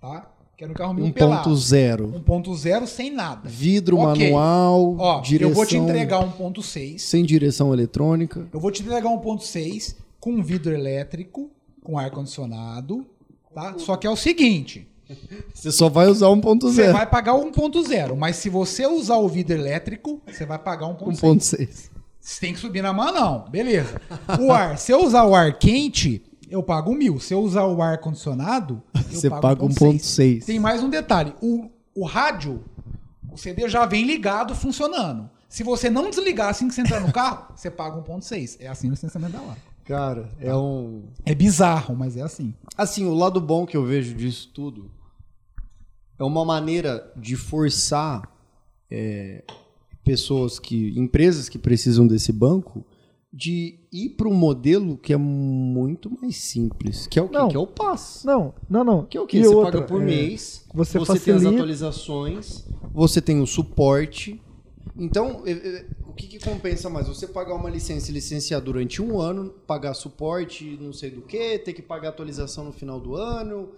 tá? 0.00 0.28
Quero 0.56 0.70
um 0.70 0.74
carro 0.74 0.94
mil 0.94 1.12
pelado. 1.12 1.50
1.0. 1.50 2.22
1.0 2.24 2.86
sem 2.86 3.10
nada. 3.10 3.48
Vidro 3.48 3.98
Ok. 3.98 4.30
manual, 4.30 4.96
Ó, 4.98 5.20
direção 5.20 5.50
eu 5.50 5.54
vou 5.54 5.66
te 5.66 5.76
entregar 5.76 6.20
1.6. 6.20 6.98
sem 6.98 7.24
direção 7.24 7.72
eletrônica. 7.72 8.46
Eu 8.52 8.60
vou 8.60 8.70
te 8.70 8.82
entregar 8.82 9.08
1.6 9.10 9.96
com 10.20 10.42
vidro 10.42 10.72
elétrico, 10.72 11.50
com 11.82 11.98
ar 11.98 12.10
condicionado, 12.10 13.04
tá? 13.54 13.74
Só 13.78 13.96
que 13.96 14.06
é 14.06 14.10
o 14.10 14.16
seguinte, 14.16 14.86
Você 15.52 15.72
só 15.72 15.88
vai 15.88 16.06
usar 16.06 16.28
você 16.28 16.86
1.0. 16.88 16.92
vai 16.92 17.06
pagar 17.06 17.34
o 17.34 17.50
1.0, 17.50 18.14
mas 18.16 18.36
se 18.36 18.48
você 18.48 18.86
usar 18.86 19.16
o 19.16 19.28
vidro 19.28 19.56
elétrico, 19.56 20.22
você 20.26 20.46
vai 20.46 20.58
pagar 20.58 20.86
1.6. 20.86 21.18
1.6. 21.20 21.90
Você 22.20 22.40
tem 22.40 22.52
que 22.54 22.60
subir 22.60 22.82
na 22.82 22.92
mão, 22.92 23.12
não. 23.12 23.50
Beleza. 23.50 24.00
O 24.40 24.52
ar, 24.52 24.78
se 24.78 24.92
eu 24.92 25.04
usar 25.04 25.24
o 25.24 25.34
ar 25.34 25.58
quente, 25.58 26.22
eu 26.52 26.62
pago 26.62 26.94
mil. 26.94 27.18
Se 27.18 27.32
eu 27.32 27.40
usar 27.40 27.64
o 27.64 27.80
ar 27.80 27.98
condicionado, 27.98 28.82
eu 28.94 29.02
Você 29.02 29.30
paga 29.30 29.64
1.6. 29.64 30.44
Tem 30.44 30.60
mais 30.60 30.82
um 30.82 30.90
detalhe. 30.90 31.34
O, 31.40 31.70
o 31.94 32.04
rádio, 32.04 32.62
o 33.32 33.38
CD 33.38 33.68
já 33.68 33.86
vem 33.86 34.04
ligado, 34.04 34.54
funcionando. 34.54 35.30
Se 35.48 35.62
você 35.62 35.88
não 35.88 36.10
desligar 36.10 36.50
assim 36.50 36.68
que 36.68 36.74
você 36.74 36.82
entrar 36.82 37.00
no 37.00 37.10
carro, 37.10 37.46
você 37.56 37.70
paga 37.70 37.96
1.6. 38.02 38.58
É 38.60 38.68
assim 38.68 38.88
o 38.88 38.90
licenciamento 38.90 39.32
da 39.32 39.40
hora. 39.40 39.56
Cara, 39.84 40.28
é 40.38 40.54
um. 40.54 41.04
É 41.24 41.34
bizarro, 41.34 41.96
mas 41.96 42.16
é 42.16 42.22
assim. 42.22 42.54
Assim, 42.76 43.06
o 43.06 43.14
lado 43.14 43.40
bom 43.40 43.66
que 43.66 43.76
eu 43.76 43.84
vejo 43.84 44.14
disso 44.14 44.50
tudo 44.54 44.90
é 46.18 46.22
uma 46.22 46.44
maneira 46.44 47.10
de 47.16 47.34
forçar 47.34 48.30
é, 48.90 49.42
pessoas 50.04 50.58
que. 50.58 50.96
empresas 50.98 51.48
que 51.48 51.58
precisam 51.58 52.06
desse 52.06 52.30
banco 52.30 52.84
de 53.32 53.78
ir 53.90 54.10
para 54.10 54.28
um 54.28 54.34
modelo 54.34 54.98
que 54.98 55.12
é 55.12 55.16
muito 55.16 56.10
mais 56.20 56.36
simples. 56.36 57.06
Que 57.06 57.18
é 57.18 57.22
o 57.22 57.28
quê? 57.28 57.38
Não. 57.38 57.48
Que 57.48 57.56
é 57.56 57.58
o 57.58 57.66
PAS. 57.66 58.22
Não, 58.24 58.52
não, 58.68 58.84
não. 58.84 59.06
Que 59.06 59.16
é 59.16 59.20
o 59.20 59.26
quê? 59.26 59.38
E 59.38 59.42
Você 59.42 59.54
outra, 59.54 59.72
paga 59.72 59.84
por 59.86 60.02
é, 60.02 60.04
mês, 60.04 60.64
você 60.74 60.98
você, 60.98 61.18
tem 61.18 61.34
as 61.34 61.42
facilita- 61.42 61.54
atualizações, 61.54 62.64
você 62.92 63.20
tem 63.22 63.40
o 63.40 63.46
suporte. 63.46 64.40
Então, 64.94 65.42
é, 65.46 65.52
é, 65.52 65.86
o 66.06 66.12
que, 66.12 66.26
que 66.26 66.38
compensa 66.38 66.90
mais? 66.90 67.08
Você 67.08 67.26
pagar 67.26 67.54
uma 67.54 67.70
licença 67.70 68.10
e 68.10 68.14
licenciar 68.14 68.60
durante 68.60 69.00
um 69.00 69.18
ano, 69.18 69.48
pagar 69.66 69.94
suporte, 69.94 70.78
não 70.78 70.92
sei 70.92 71.10
do 71.10 71.22
que, 71.22 71.58
ter 71.60 71.72
que 71.72 71.80
pagar 71.80 72.10
atualização 72.10 72.64
no 72.66 72.72
final 72.72 73.00
do 73.00 73.14
ano. 73.16 73.70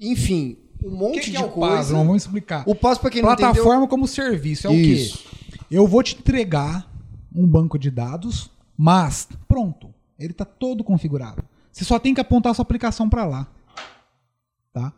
Enfim, 0.00 0.56
um 0.84 0.88
O 0.90 0.96
monte 0.96 1.14
que, 1.14 1.24
que 1.26 1.30
de 1.32 1.36
é 1.38 1.44
o 1.44 1.48
coisa. 1.48 1.76
PAS? 1.76 1.90
Vamos 1.90 2.22
explicar. 2.22 2.62
O 2.66 2.74
PAS, 2.76 2.98
para 2.98 3.10
quem 3.10 3.22
não 3.22 3.32
entendeu... 3.32 3.52
Plataforma 3.54 3.88
como 3.88 4.06
serviço 4.06 4.68
é 4.68 4.70
o 4.70 4.74
Isso. 4.74 5.18
quê? 5.18 5.56
Eu 5.70 5.88
vou 5.88 6.00
te 6.02 6.14
entregar 6.16 6.88
um 7.34 7.44
banco 7.46 7.76
de 7.76 7.90
dados, 7.90 8.48
mas 8.76 9.28
pronto, 9.48 9.92
ele 10.18 10.32
está 10.32 10.44
todo 10.44 10.84
configurado. 10.84 11.44
Você 11.70 11.84
só 11.84 11.98
tem 11.98 12.14
que 12.14 12.20
apontar 12.20 12.54
sua 12.54 12.62
aplicação 12.62 13.08
para 13.08 13.24
lá. 13.24 13.48
Tá? 14.72 14.92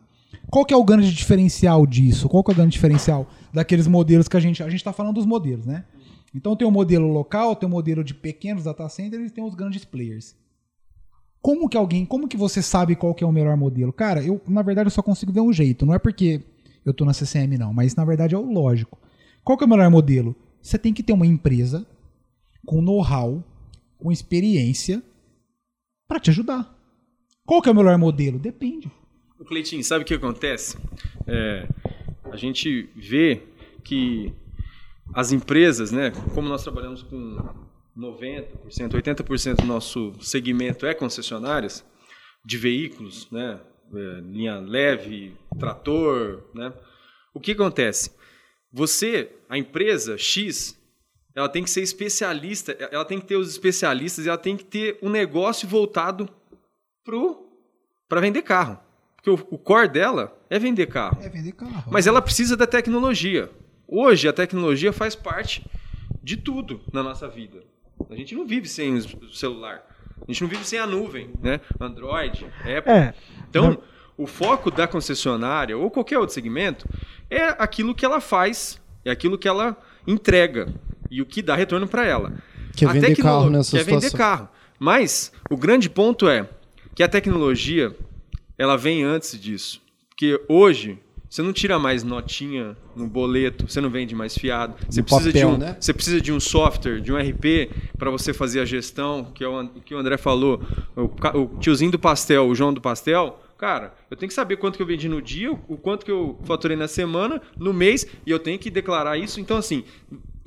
Qual 0.49 0.65
que 0.65 0.73
é 0.73 0.77
o 0.77 0.83
grande 0.83 1.13
diferencial 1.13 1.85
disso? 1.85 2.29
Qual 2.29 2.43
que 2.43 2.51
é 2.51 2.53
o 2.53 2.55
grande 2.55 2.73
diferencial 2.73 3.27
daqueles 3.53 3.87
modelos 3.87 4.27
que 4.27 4.37
a 4.37 4.39
gente 4.39 4.61
a 4.61 4.69
gente 4.69 4.79
está 4.79 4.93
falando 4.93 5.15
dos 5.15 5.25
modelos, 5.25 5.65
né? 5.65 5.85
Então 6.33 6.55
tem 6.55 6.67
o 6.67 6.71
modelo 6.71 7.07
local, 7.11 7.55
tem 7.55 7.67
o 7.67 7.71
modelo 7.71 8.03
de 8.03 8.13
pequenos 8.13 8.65
data 8.65 8.87
centers 8.89 9.27
e 9.27 9.33
tem 9.33 9.43
os 9.43 9.55
grandes 9.55 9.85
players. 9.85 10.35
Como 11.41 11.69
que 11.69 11.77
alguém, 11.77 12.05
como 12.05 12.27
que 12.27 12.37
você 12.37 12.61
sabe 12.61 12.95
qual 12.95 13.13
que 13.13 13.23
é 13.23 13.27
o 13.27 13.31
melhor 13.31 13.55
modelo? 13.57 13.93
Cara, 13.93 14.23
eu 14.23 14.41
na 14.47 14.61
verdade 14.61 14.87
eu 14.87 14.91
só 14.91 15.01
consigo 15.01 15.31
ver 15.31 15.41
um 15.41 15.53
jeito, 15.53 15.85
não 15.85 15.93
é 15.93 15.99
porque 15.99 16.41
eu 16.85 16.93
tô 16.93 17.05
na 17.05 17.13
CCM 17.13 17.57
não, 17.57 17.73
mas 17.73 17.95
na 17.95 18.05
verdade 18.05 18.35
é 18.35 18.37
o 18.37 18.45
lógico. 18.45 18.97
Qual 19.43 19.57
que 19.57 19.63
é 19.63 19.67
o 19.67 19.69
melhor 19.69 19.89
modelo? 19.89 20.35
Você 20.61 20.77
tem 20.77 20.93
que 20.93 21.03
ter 21.03 21.13
uma 21.13 21.25
empresa 21.25 21.85
com 22.65 22.81
know-how, 22.81 23.43
com 23.97 24.11
experiência 24.11 25.01
para 26.07 26.19
te 26.19 26.29
ajudar. 26.29 26.73
Qual 27.45 27.61
que 27.61 27.69
é 27.69 27.71
o 27.71 27.75
melhor 27.75 27.97
modelo? 27.97 28.37
Depende. 28.37 28.91
O 29.39 29.45
Cleitinho, 29.45 29.83
sabe 29.83 30.03
o 30.03 30.05
que 30.05 30.13
acontece? 30.13 30.77
É, 31.25 31.67
a 32.25 32.35
gente 32.35 32.89
vê 32.95 33.43
que 33.83 34.33
as 35.13 35.31
empresas, 35.31 35.91
né, 35.91 36.11
como 36.33 36.49
nós 36.49 36.63
trabalhamos 36.63 37.03
com 37.03 37.37
90%, 37.97 38.91
80% 38.91 39.55
do 39.55 39.65
nosso 39.65 40.13
segmento 40.21 40.85
é 40.85 40.93
concessionárias 40.93 41.85
de 42.43 42.57
veículos, 42.57 43.29
né, 43.31 43.59
é, 43.93 44.21
linha 44.21 44.59
leve, 44.59 45.33
trator, 45.57 46.43
né, 46.53 46.73
o 47.33 47.39
que 47.39 47.51
acontece? 47.51 48.11
Você, 48.71 49.31
a 49.47 49.57
empresa 49.57 50.17
X, 50.17 50.77
ela 51.37 51.47
tem 51.47 51.63
que 51.63 51.69
ser 51.69 51.83
especialista, 51.83 52.75
ela 52.91 53.05
tem 53.05 53.19
que 53.19 53.27
ter 53.27 53.35
os 53.35 53.47
especialistas, 53.47 54.25
ela 54.25 54.39
tem 54.39 54.57
que 54.57 54.63
ter 54.63 54.97
um 55.03 55.09
negócio 55.09 55.67
voltado 55.67 56.27
para 58.09 58.19
vender 58.19 58.41
carro. 58.41 58.79
Porque 59.15 59.29
o, 59.29 59.35
o 59.51 59.55
core 59.55 59.87
dela 59.87 60.35
é 60.49 60.57
vender 60.57 60.87
carro. 60.87 61.19
É 61.21 61.29
vender 61.29 61.51
carro. 61.51 61.91
Mas 61.91 62.07
ela 62.07 62.23
precisa 62.23 62.57
da 62.57 62.65
tecnologia. 62.65 63.51
Hoje, 63.87 64.27
a 64.27 64.33
tecnologia 64.33 64.91
faz 64.91 65.15
parte 65.15 65.63
de 66.23 66.37
tudo 66.37 66.81
na 66.91 67.03
nossa 67.03 67.27
vida. 67.27 67.63
A 68.09 68.15
gente 68.15 68.33
não 68.33 68.47
vive 68.47 68.67
sem 68.67 68.95
o 68.95 69.29
celular. 69.29 69.85
A 70.19 70.31
gente 70.31 70.41
não 70.41 70.49
vive 70.49 70.65
sem 70.65 70.79
a 70.79 70.87
nuvem, 70.87 71.29
né? 71.39 71.61
Android, 71.79 72.47
Apple. 72.61 72.91
É. 72.91 73.13
Então, 73.47 73.69
Não. 73.69 73.83
o 74.17 74.25
foco 74.25 74.71
da 74.71 74.87
concessionária 74.87 75.77
ou 75.77 75.91
qualquer 75.91 76.17
outro 76.17 76.33
segmento 76.33 76.89
é 77.29 77.43
aquilo 77.59 77.93
que 77.93 78.03
ela 78.03 78.19
faz, 78.19 78.81
é 79.05 79.11
aquilo 79.11 79.37
que 79.37 79.47
ela 79.47 79.77
entrega 80.07 80.73
e 81.09 81.21
o 81.21 81.25
que 81.25 81.41
dá 81.41 81.55
retorno 81.55 81.87
para 81.87 82.05
ela. 82.05 82.33
Que 82.75 82.85
A 82.85 82.91
vender 82.91 83.15
carro 83.15 83.49
nessa 83.49 83.71
que 83.71 83.77
é 83.77 83.83
vender 83.83 84.09
situação. 84.09 84.17
carro. 84.17 84.49
Mas 84.79 85.31
o 85.49 85.57
grande 85.57 85.89
ponto 85.89 86.27
é 86.29 86.47
que 86.95 87.01
a 87.03 87.07
tecnologia 87.07 87.95
ela 88.57 88.75
vem 88.77 89.03
antes 89.03 89.39
disso. 89.39 89.81
Porque 90.09 90.39
hoje 90.47 90.99
você 91.29 91.41
não 91.41 91.51
tira 91.51 91.77
mais 91.77 92.03
notinha 92.03 92.77
no 92.95 93.05
boleto, 93.07 93.67
você 93.67 93.81
não 93.81 93.89
vende 93.89 94.15
mais 94.15 94.35
fiado. 94.37 94.75
Você 94.89 95.01
No 95.01 95.05
precisa 95.05 95.31
de 95.33 95.39
papel, 95.39 95.55
um, 95.55 95.57
né? 95.57 95.77
você 95.79 95.93
precisa 95.93 96.21
de 96.21 96.31
um 96.31 96.39
software, 96.39 97.01
de 97.01 97.11
um 97.11 97.17
RP 97.17 97.69
para 97.97 98.09
você 98.09 98.33
fazer 98.33 98.59
a 98.61 98.65
gestão, 98.65 99.25
que 99.35 99.43
é 99.43 99.47
o 99.47 99.67
que 99.85 99.93
o 99.93 99.97
André 99.97 100.17
falou, 100.17 100.61
o, 100.95 101.03
o 101.39 101.59
tiozinho 101.59 101.91
do 101.91 101.99
pastel, 101.99 102.47
o 102.47 102.55
João 102.55 102.73
do 102.73 102.79
pastel. 102.81 103.41
Cara, 103.57 103.93
eu 104.09 104.15
tenho 104.15 104.27
que 104.27 104.35
saber 104.35 104.57
quanto 104.57 104.77
que 104.77 104.83
eu 104.83 104.87
vendi 104.87 105.09
no 105.09 105.19
dia, 105.21 105.51
o 105.51 105.59
o 105.67 105.77
quanto 105.77 106.05
que 106.05 106.11
eu 106.11 106.39
faturei 106.45 106.77
na 106.77 106.87
semana, 106.87 107.41
no 107.57 107.73
mês, 107.73 108.05
e 108.25 108.31
eu 108.31 108.37
tenho 108.39 108.57
que 108.59 108.69
declarar 108.69 109.17
isso. 109.17 109.39
Então, 109.41 109.57
assim, 109.57 109.83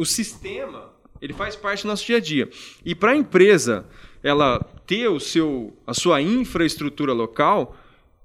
o 0.00 0.06
sistema, 0.06 0.90
ele 1.20 1.34
faz 1.34 1.54
parte 1.54 1.82
do 1.82 1.88
nosso 1.88 2.06
dia 2.06 2.16
a 2.16 2.20
dia. 2.20 2.48
E 2.82 2.94
para 2.94 3.12
a 3.12 3.16
empresa, 3.16 3.84
ela 4.22 4.58
ter 4.86 5.08
o 5.08 5.20
seu, 5.20 5.76
a 5.86 5.92
sua 5.92 6.22
infraestrutura 6.22 7.12
local, 7.12 7.76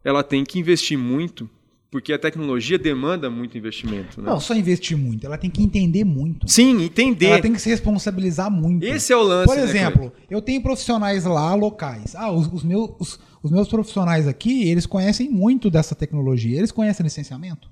ela 0.02 0.24
tem 0.24 0.46
que 0.46 0.58
investir 0.58 0.98
muito, 0.98 1.50
porque 1.92 2.14
a 2.14 2.18
tecnologia 2.18 2.80
demanda 2.80 3.30
muito 3.30 3.58
investimento. 3.58 4.22
Né? 4.22 4.30
Não 4.30 4.40
só 4.40 4.56
investir 4.56 4.98
muito, 4.98 5.26
ela 5.26 5.38
tem 5.38 5.50
que 5.50 5.62
entender 5.62 6.06
muito. 6.06 6.50
Sim, 6.50 6.82
entender. 6.82 7.26
Ela 7.26 7.42
tem 7.42 7.52
que 7.52 7.60
se 7.60 7.70
responsabilizar 7.70 8.50
muito. 8.50 8.86
Esse 8.86 9.12
é 9.12 9.18
o 9.18 9.22
lance. 9.22 9.48
Por 9.48 9.58
né, 9.58 9.64
exemplo, 9.64 10.14
eu 10.30 10.42
tenho 10.42 10.64
profissionais 10.64 11.26
lá 11.26 11.54
locais. 11.56 12.16
Ah, 12.16 12.32
os, 12.32 12.48
os 12.54 12.64
meus, 12.64 12.90
os, 12.98 13.20
os 13.44 13.52
meus 13.52 13.68
profissionais 13.68 14.30
aqui, 14.30 14.70
eles 14.70 14.86
conhecem 14.86 15.30
muito 15.30 15.70
dessa 15.70 15.94
tecnologia. 15.94 16.58
Eles 16.58 16.72
conhecem 16.72 17.04
licenciamento? 17.04 17.70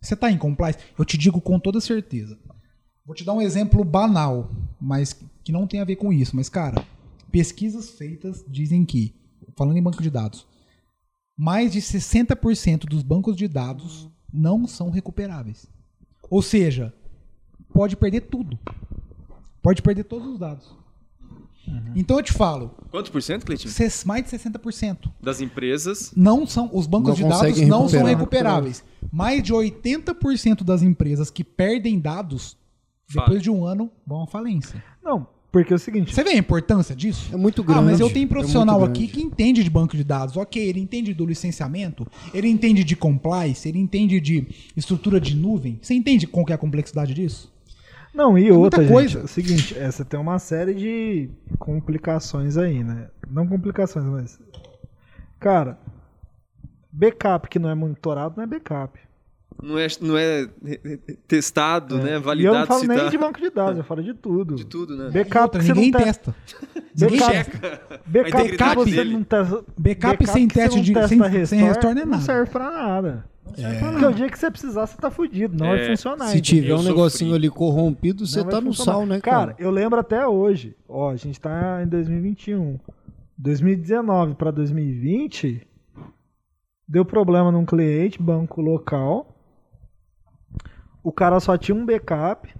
Você 0.00 0.14
está 0.14 0.30
em 0.30 0.38
compliance? 0.38 0.78
Eu 0.96 1.04
te 1.04 1.18
digo 1.18 1.40
com 1.40 1.58
toda 1.58 1.80
certeza. 1.80 2.38
Vou 3.06 3.14
te 3.14 3.24
dar 3.24 3.34
um 3.34 3.40
exemplo 3.40 3.84
banal, 3.84 4.50
mas 4.80 5.16
que 5.44 5.52
não 5.52 5.66
tem 5.66 5.80
a 5.80 5.84
ver 5.84 5.94
com 5.94 6.12
isso. 6.12 6.34
Mas, 6.34 6.48
cara, 6.48 6.84
pesquisas 7.30 7.90
feitas 7.90 8.44
dizem 8.48 8.84
que, 8.84 9.14
falando 9.56 9.76
em 9.76 9.82
banco 9.82 10.02
de 10.02 10.10
dados, 10.10 10.44
mais 11.36 11.70
de 11.70 11.80
60% 11.80 12.80
dos 12.86 13.02
bancos 13.04 13.36
de 13.36 13.46
dados 13.46 14.08
não 14.32 14.66
são 14.66 14.90
recuperáveis. 14.90 15.66
Ou 16.28 16.42
seja, 16.42 16.92
pode 17.72 17.96
perder 17.96 18.22
tudo. 18.22 18.58
Pode 19.62 19.82
perder 19.82 20.04
todos 20.04 20.26
os 20.26 20.38
dados. 20.38 20.74
Então 21.94 22.16
eu 22.18 22.22
te 22.22 22.32
falo, 22.32 22.74
Quanto 22.90 23.10
por 23.10 23.20
cento, 23.20 23.44
Cleitinho? 23.44 23.72
mais 24.04 24.24
de 24.24 24.30
60% 24.30 25.10
Das 25.20 25.40
empresas. 25.40 26.12
não 26.16 26.46
são 26.46 26.70
os 26.72 26.86
bancos 26.86 27.16
de 27.16 27.24
dados 27.24 27.60
não 27.62 27.88
são 27.88 28.04
recuperáveis. 28.04 28.84
Mais 29.12 29.42
de 29.42 29.52
80% 29.52 30.62
das 30.62 30.82
empresas 30.82 31.28
que 31.30 31.42
perdem 31.42 31.98
dados 31.98 32.56
depois 33.08 33.26
Fala. 33.28 33.38
de 33.40 33.50
um 33.50 33.64
ano 33.64 33.90
vão 34.06 34.22
à 34.22 34.26
falência. 34.26 34.82
Não, 35.02 35.26
porque 35.52 35.72
é 35.72 35.76
o 35.76 35.78
seguinte. 35.78 36.12
Você 36.14 36.24
vê 36.24 36.30
a 36.30 36.36
importância 36.36 36.94
disso? 36.94 37.32
É 37.32 37.36
muito 37.36 37.62
Ah, 37.62 37.64
grande. 37.64 37.84
mas 37.84 38.00
eu 38.00 38.10
tenho 38.10 38.24
é 38.26 38.28
profissional 38.28 38.80
muito 38.80 38.90
aqui 38.90 39.06
que 39.08 39.22
entende 39.22 39.62
de 39.64 39.70
banco 39.70 39.96
de 39.96 40.04
dados. 40.04 40.36
Ok, 40.36 40.60
ele 40.62 40.80
entende 40.80 41.14
do 41.14 41.24
licenciamento, 41.24 42.06
ele 42.34 42.48
entende 42.48 42.82
de 42.84 42.96
compliance, 42.96 43.68
ele 43.68 43.78
entende 43.78 44.20
de 44.20 44.46
estrutura 44.76 45.20
de 45.20 45.34
nuvem. 45.36 45.78
Você 45.80 45.94
entende 45.94 46.26
qual 46.26 46.44
que 46.44 46.52
é 46.52 46.54
a 46.54 46.58
complexidade 46.58 47.14
disso? 47.14 47.54
Não, 48.12 48.36
e 48.38 48.48
É 48.48 48.52
outra, 48.52 48.82
gente, 48.82 48.92
coisa. 48.92 49.18
é 49.20 49.22
o 49.24 49.28
seguinte, 49.28 49.78
é, 49.78 49.90
você 49.90 50.02
tem 50.04 50.18
uma 50.18 50.38
série 50.38 50.74
de 50.74 51.28
complicações 51.58 52.56
aí, 52.56 52.82
né? 52.82 53.08
Não 53.30 53.46
complicações, 53.46 54.06
mas. 54.06 54.38
Cara, 55.38 55.78
backup 56.90 57.48
que 57.48 57.58
não 57.58 57.68
é 57.68 57.74
monitorado 57.74 58.34
não 58.36 58.44
é 58.44 58.46
backup. 58.46 58.98
Não 59.62 59.78
é, 59.78 59.86
não 60.00 60.18
é 60.18 60.46
testado, 61.26 61.96
né? 61.98 62.10
e 62.10 62.14
eu 62.14 62.20
Validado 62.22 62.58
não 62.58 62.66
falo 62.66 62.80
se 62.80 62.86
nem 62.88 62.98
tá- 62.98 63.08
de 63.08 63.18
banco 63.18 63.40
de 63.40 63.50
dados, 63.50 63.78
eu 63.78 63.84
falo 63.84 64.02
de 64.02 64.12
tudo. 64.14 64.54
de 64.54 64.64
tudo, 64.66 64.96
né? 64.96 65.10
Backup 65.10 65.56
Outra, 65.56 65.62
ninguém 65.62 65.90
não 65.90 65.98
te- 66.00 66.04
testa. 66.04 66.34
Ninguém 66.98 67.18
Backup, 67.20 67.32
testa. 67.50 68.00
backup 68.06 68.28
integridade 68.42 68.74
você 68.76 68.90
dele. 68.96 69.12
não 69.14 69.24
testa. 69.24 69.64
Backup 69.78 70.26
sem 70.26 70.48
que 70.48 70.54
você 70.54 70.60
teste 70.60 70.76
não 70.76 70.84
de- 70.84 71.08
sem- 71.08 71.18
sem 71.46 71.58
restore, 71.60 71.64
restore 71.64 71.98
é 72.00 72.04
Não 72.04 72.10
nada. 72.12 72.22
serve 72.22 72.50
pra 72.50 72.70
nada. 72.70 73.24
Porque 73.44 74.04
o 74.04 74.12
dia 74.12 74.28
que 74.28 74.38
você 74.38 74.50
precisar, 74.50 74.86
você 74.86 74.96
tá 74.98 75.10
fudido. 75.10 75.56
Não 75.56 75.66
É, 75.72 75.76
vai 75.78 75.86
funcionar. 75.88 76.26
Se 76.26 76.40
tiver 76.40 76.70
Eu 76.72 76.78
um 76.78 76.82
negocinho 76.82 77.34
ali 77.34 77.48
corrompido, 77.48 78.26
você 78.26 78.40
Não 78.42 78.48
tá 78.50 78.60
no 78.60 78.66
funcionar. 78.74 78.92
sal, 78.98 79.06
né, 79.06 79.20
Cara, 79.20 79.36
cara? 79.52 79.56
eu 79.58 79.70
lembro 79.70 79.98
até 79.98 80.26
hoje. 80.26 80.76
Ó, 80.88 81.10
a 81.10 81.16
gente 81.16 81.40
tá 81.40 81.80
em 81.82 81.86
2021. 81.88 82.78
2019 83.38 84.34
para 84.34 84.50
2020 84.50 85.66
deu 86.88 87.04
problema 87.04 87.50
num 87.52 87.64
cliente, 87.64 88.20
banco 88.20 88.60
local. 88.60 89.35
O 91.06 91.12
cara 91.12 91.38
só 91.38 91.56
tinha 91.56 91.72
um 91.76 91.86
backup. 91.86 92.52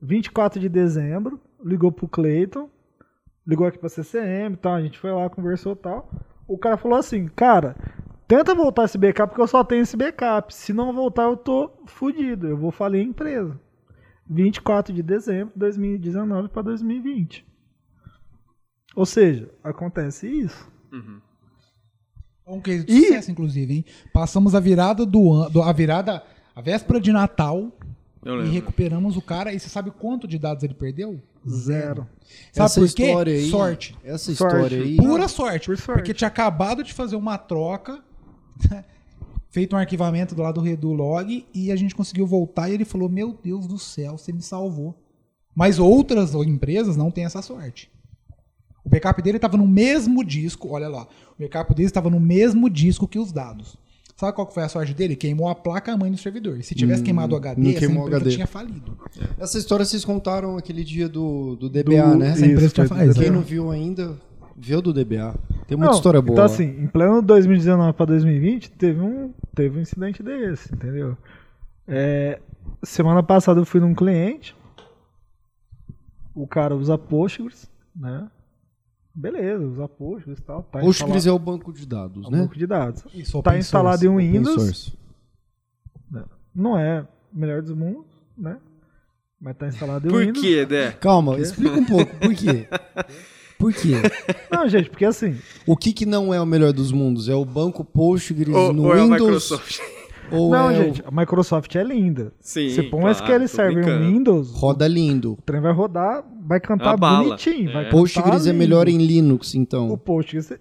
24 0.00 0.58
de 0.58 0.70
dezembro, 0.70 1.38
ligou 1.62 1.92
pro 1.92 2.08
Cleiton, 2.08 2.70
ligou 3.46 3.66
aqui 3.66 3.78
pra 3.78 3.90
CCM 3.90 4.54
e 4.54 4.56
tal, 4.56 4.72
a 4.74 4.80
gente 4.82 4.98
foi 4.98 5.12
lá, 5.12 5.28
conversou 5.28 5.72
e 5.72 5.76
tal. 5.76 6.10
O 6.48 6.56
cara 6.56 6.78
falou 6.78 6.98
assim, 6.98 7.26
cara, 7.28 7.76
tenta 8.26 8.54
voltar 8.54 8.84
esse 8.84 8.96
backup 8.96 9.28
porque 9.30 9.42
eu 9.42 9.46
só 9.46 9.62
tenho 9.62 9.82
esse 9.82 9.96
backup. 9.98 10.54
Se 10.54 10.72
não 10.72 10.94
voltar, 10.94 11.24
eu 11.24 11.36
tô 11.36 11.70
fudido, 11.86 12.46
eu 12.46 12.56
vou 12.56 12.70
falir 12.70 13.00
a 13.00 13.04
empresa. 13.04 13.60
24 14.28 14.94
de 14.94 15.02
dezembro 15.02 15.52
de 15.52 15.58
2019 15.60 16.48
para 16.48 16.62
2020. 16.62 17.46
Ou 18.96 19.04
seja, 19.04 19.50
acontece 19.62 20.26
isso. 20.26 20.72
Um 22.46 22.60
case 22.62 22.84
de 22.84 22.92
E- 22.92 23.02
sucesso, 23.08 23.30
inclusive, 23.30 23.74
hein? 23.74 23.84
Passamos 24.12 24.54
a 24.54 24.60
virada 24.60 25.04
do 25.04 25.32
ano, 25.32 25.62
a 25.62 25.72
virada, 25.72 26.22
a 26.54 26.60
véspera 26.60 27.00
de 27.00 27.12
Natal 27.12 27.72
e 28.24 28.48
recuperamos 28.48 29.16
o 29.16 29.22
cara. 29.22 29.52
E 29.52 29.58
você 29.60 29.68
sabe 29.68 29.90
quanto 29.90 30.26
de 30.26 30.38
dados 30.38 30.62
ele 30.64 30.74
perdeu? 30.74 31.20
Zero. 31.46 32.06
Sabe 32.52 32.66
Essa 32.66 32.80
por 32.80 32.94
quê? 32.94 33.06
história 33.06 33.34
aí, 33.34 33.50
Sorte. 33.50 33.96
Essa 34.02 34.34
Sorte. 34.34 34.54
história 34.56 34.82
aí. 34.82 34.96
Pura 34.96 35.28
sorte, 35.28 35.66
por 35.66 35.76
sorte. 35.76 35.98
Porque 35.98 36.14
tinha 36.14 36.28
acabado 36.28 36.82
de 36.82 36.92
fazer 36.94 37.16
uma 37.16 37.36
troca, 37.36 38.02
feito 39.50 39.76
um 39.76 39.78
arquivamento 39.78 40.34
do 40.34 40.42
lado 40.42 40.60
do 40.60 40.66
Redu 40.66 40.92
Log, 40.92 41.46
e 41.52 41.70
a 41.70 41.76
gente 41.76 41.94
conseguiu 41.94 42.26
voltar 42.26 42.70
e 42.70 42.74
ele 42.74 42.84
falou: 42.84 43.08
Meu 43.10 43.38
Deus 43.42 43.66
do 43.66 43.78
céu, 43.78 44.16
você 44.16 44.32
me 44.32 44.42
salvou. 44.42 44.98
Mas 45.54 45.78
outras 45.78 46.34
empresas 46.34 46.96
não 46.96 47.10
têm 47.10 47.24
essa 47.24 47.42
sorte. 47.42 47.90
O 48.84 48.88
backup 48.88 49.20
dele 49.22 49.36
estava 49.38 49.56
no 49.56 49.66
mesmo 49.66 50.24
disco, 50.24 50.68
olha 50.68 50.88
lá. 50.88 51.06
O 51.38 51.42
backup 51.42 51.74
dele 51.74 51.88
estava 51.88 52.10
no 52.10 52.20
mesmo 52.20 52.68
disco 52.68 53.06
que 53.08 53.18
os 53.18 53.32
dados. 53.32 53.76
Sabe 54.24 54.36
qual 54.36 54.46
que 54.46 54.54
foi 54.54 54.62
a 54.62 54.68
sorte 54.68 54.94
dele? 54.94 55.14
Queimou 55.16 55.48
a 55.48 55.54
placa 55.54 55.94
mãe 55.96 56.10
do 56.10 56.16
servidor. 56.16 56.62
Se 56.62 56.74
tivesse 56.74 57.02
queimado 57.02 57.34
o 57.34 57.36
HD, 57.36 57.60
não 57.60 57.70
essa 57.70 57.84
empresa 57.84 58.16
HD. 58.16 58.30
tinha 58.30 58.46
falido. 58.46 58.98
Essa 59.38 59.58
história 59.58 59.84
vocês 59.84 60.04
contaram 60.04 60.56
aquele 60.56 60.82
dia 60.82 61.08
do, 61.08 61.56
do 61.56 61.68
DBA, 61.68 61.82
Do- 62.10 62.16
né? 62.16 62.30
Essa 62.30 62.46
empresa 62.46 62.66
Isso, 62.66 62.74
tinha 62.74 62.86
falido. 62.88 63.14
Quem 63.20 63.30
não 63.30 63.42
viu 63.42 63.70
ainda, 63.70 64.16
viu 64.56 64.80
do 64.80 64.92
DBA. 64.94 65.34
Tem 65.66 65.76
muita 65.76 65.90
Não, 65.90 65.96
história 65.98 66.22
boa. 66.22 66.32
Então, 66.34 66.44
lá. 66.46 66.50
assim, 66.50 66.64
em 66.64 66.86
pleno 66.86 67.20
2019 67.20 67.92
para 67.92 68.06
2020, 68.06 68.70
teve 68.70 69.00
um, 69.00 69.32
teve 69.54 69.78
um 69.78 69.82
incidente 69.82 70.22
desse, 70.22 70.72
entendeu? 70.74 71.16
É, 71.86 72.40
semana 72.82 73.22
passada 73.22 73.60
eu 73.60 73.66
fui 73.66 73.80
num 73.80 73.94
cliente, 73.94 74.56
o 76.34 76.46
cara 76.46 76.74
usa 76.74 76.96
Postgres, 76.96 77.70
né? 77.94 78.26
Beleza, 79.14 79.64
usa 79.64 79.86
Postgres 79.88 80.38
e 80.38 80.42
tal. 80.42 80.62
Tá 80.64 80.80
Postgres 80.80 81.16
instalado- 81.24 81.28
é 81.28 81.32
o 81.32 81.38
banco 81.38 81.72
de 81.72 81.86
dados, 81.86 82.24
é 82.24 82.28
um 82.28 82.30
né? 82.30 82.38
banco 82.38 82.58
de 82.58 82.66
dados. 82.66 83.04
Isso, 83.14 83.32
Tá 83.42 83.50
open 83.50 83.58
instalado 83.60 83.98
source. 84.00 84.06
em 84.06 84.08
um 84.28 84.32
Windows, 84.32 84.54
source. 84.62 84.92
não 86.54 86.78
é 86.78 87.02
o 87.32 87.38
melhor 87.38 87.62
dos 87.62 87.72
mundos, 87.76 88.04
né? 88.36 88.58
Mas 89.40 89.56
tá 89.56 89.68
instalado 89.68 90.06
em 90.06 90.10
Por 90.10 90.20
Windows. 90.24 90.40
quê, 90.40 90.64
Dé? 90.66 90.92
Calma, 90.92 91.38
explica 91.38 91.76
um 91.78 91.84
pouco. 91.84 92.16
Por 92.16 92.34
quê? 92.34 92.66
Por 93.58 93.72
quê? 93.72 93.92
Não, 94.50 94.68
gente, 94.68 94.90
porque 94.90 95.04
assim, 95.04 95.38
O 95.66 95.76
que, 95.76 95.92
que 95.92 96.04
não 96.06 96.32
é 96.34 96.40
o 96.40 96.46
melhor 96.46 96.72
dos 96.72 96.90
mundos? 96.90 97.28
É 97.28 97.34
o 97.34 97.44
banco 97.44 97.84
Postgres 97.84 98.54
Ou, 98.54 98.72
no 98.72 98.84
ou 98.84 98.94
é 98.96 99.00
a 99.00 99.02
Windows? 99.04 99.20
Microsoft? 99.20 99.78
Ou 100.30 100.50
não, 100.50 100.70
é 100.70 100.74
gente, 100.74 101.02
a 101.06 101.10
Microsoft 101.10 101.74
é 101.76 101.82
linda. 101.84 102.32
Sim, 102.40 102.68
Você 102.70 102.82
põe 102.82 103.00
um 103.00 103.02
claro, 103.02 103.16
SQL 103.44 103.48
Server 103.48 103.72
em 103.72 103.84
brincando. 103.84 104.06
Windows, 104.12 104.50
o 104.50 104.56
roda 104.56 104.88
lindo? 104.88 105.32
o 105.32 105.42
trem 105.44 105.60
vai 105.60 105.72
rodar, 105.72 106.24
vai 106.46 106.58
cantar 106.60 106.96
bonitinho. 106.96 107.70
É. 107.70 107.72
Vai 107.72 107.84
cantar 107.84 107.96
Postgres 107.96 108.46
é 108.46 108.52
melhor 108.52 108.88
em 108.88 108.98
Linux, 108.98 109.54
O 109.54 109.58
então. 109.58 109.96
Postgres, 109.98 110.52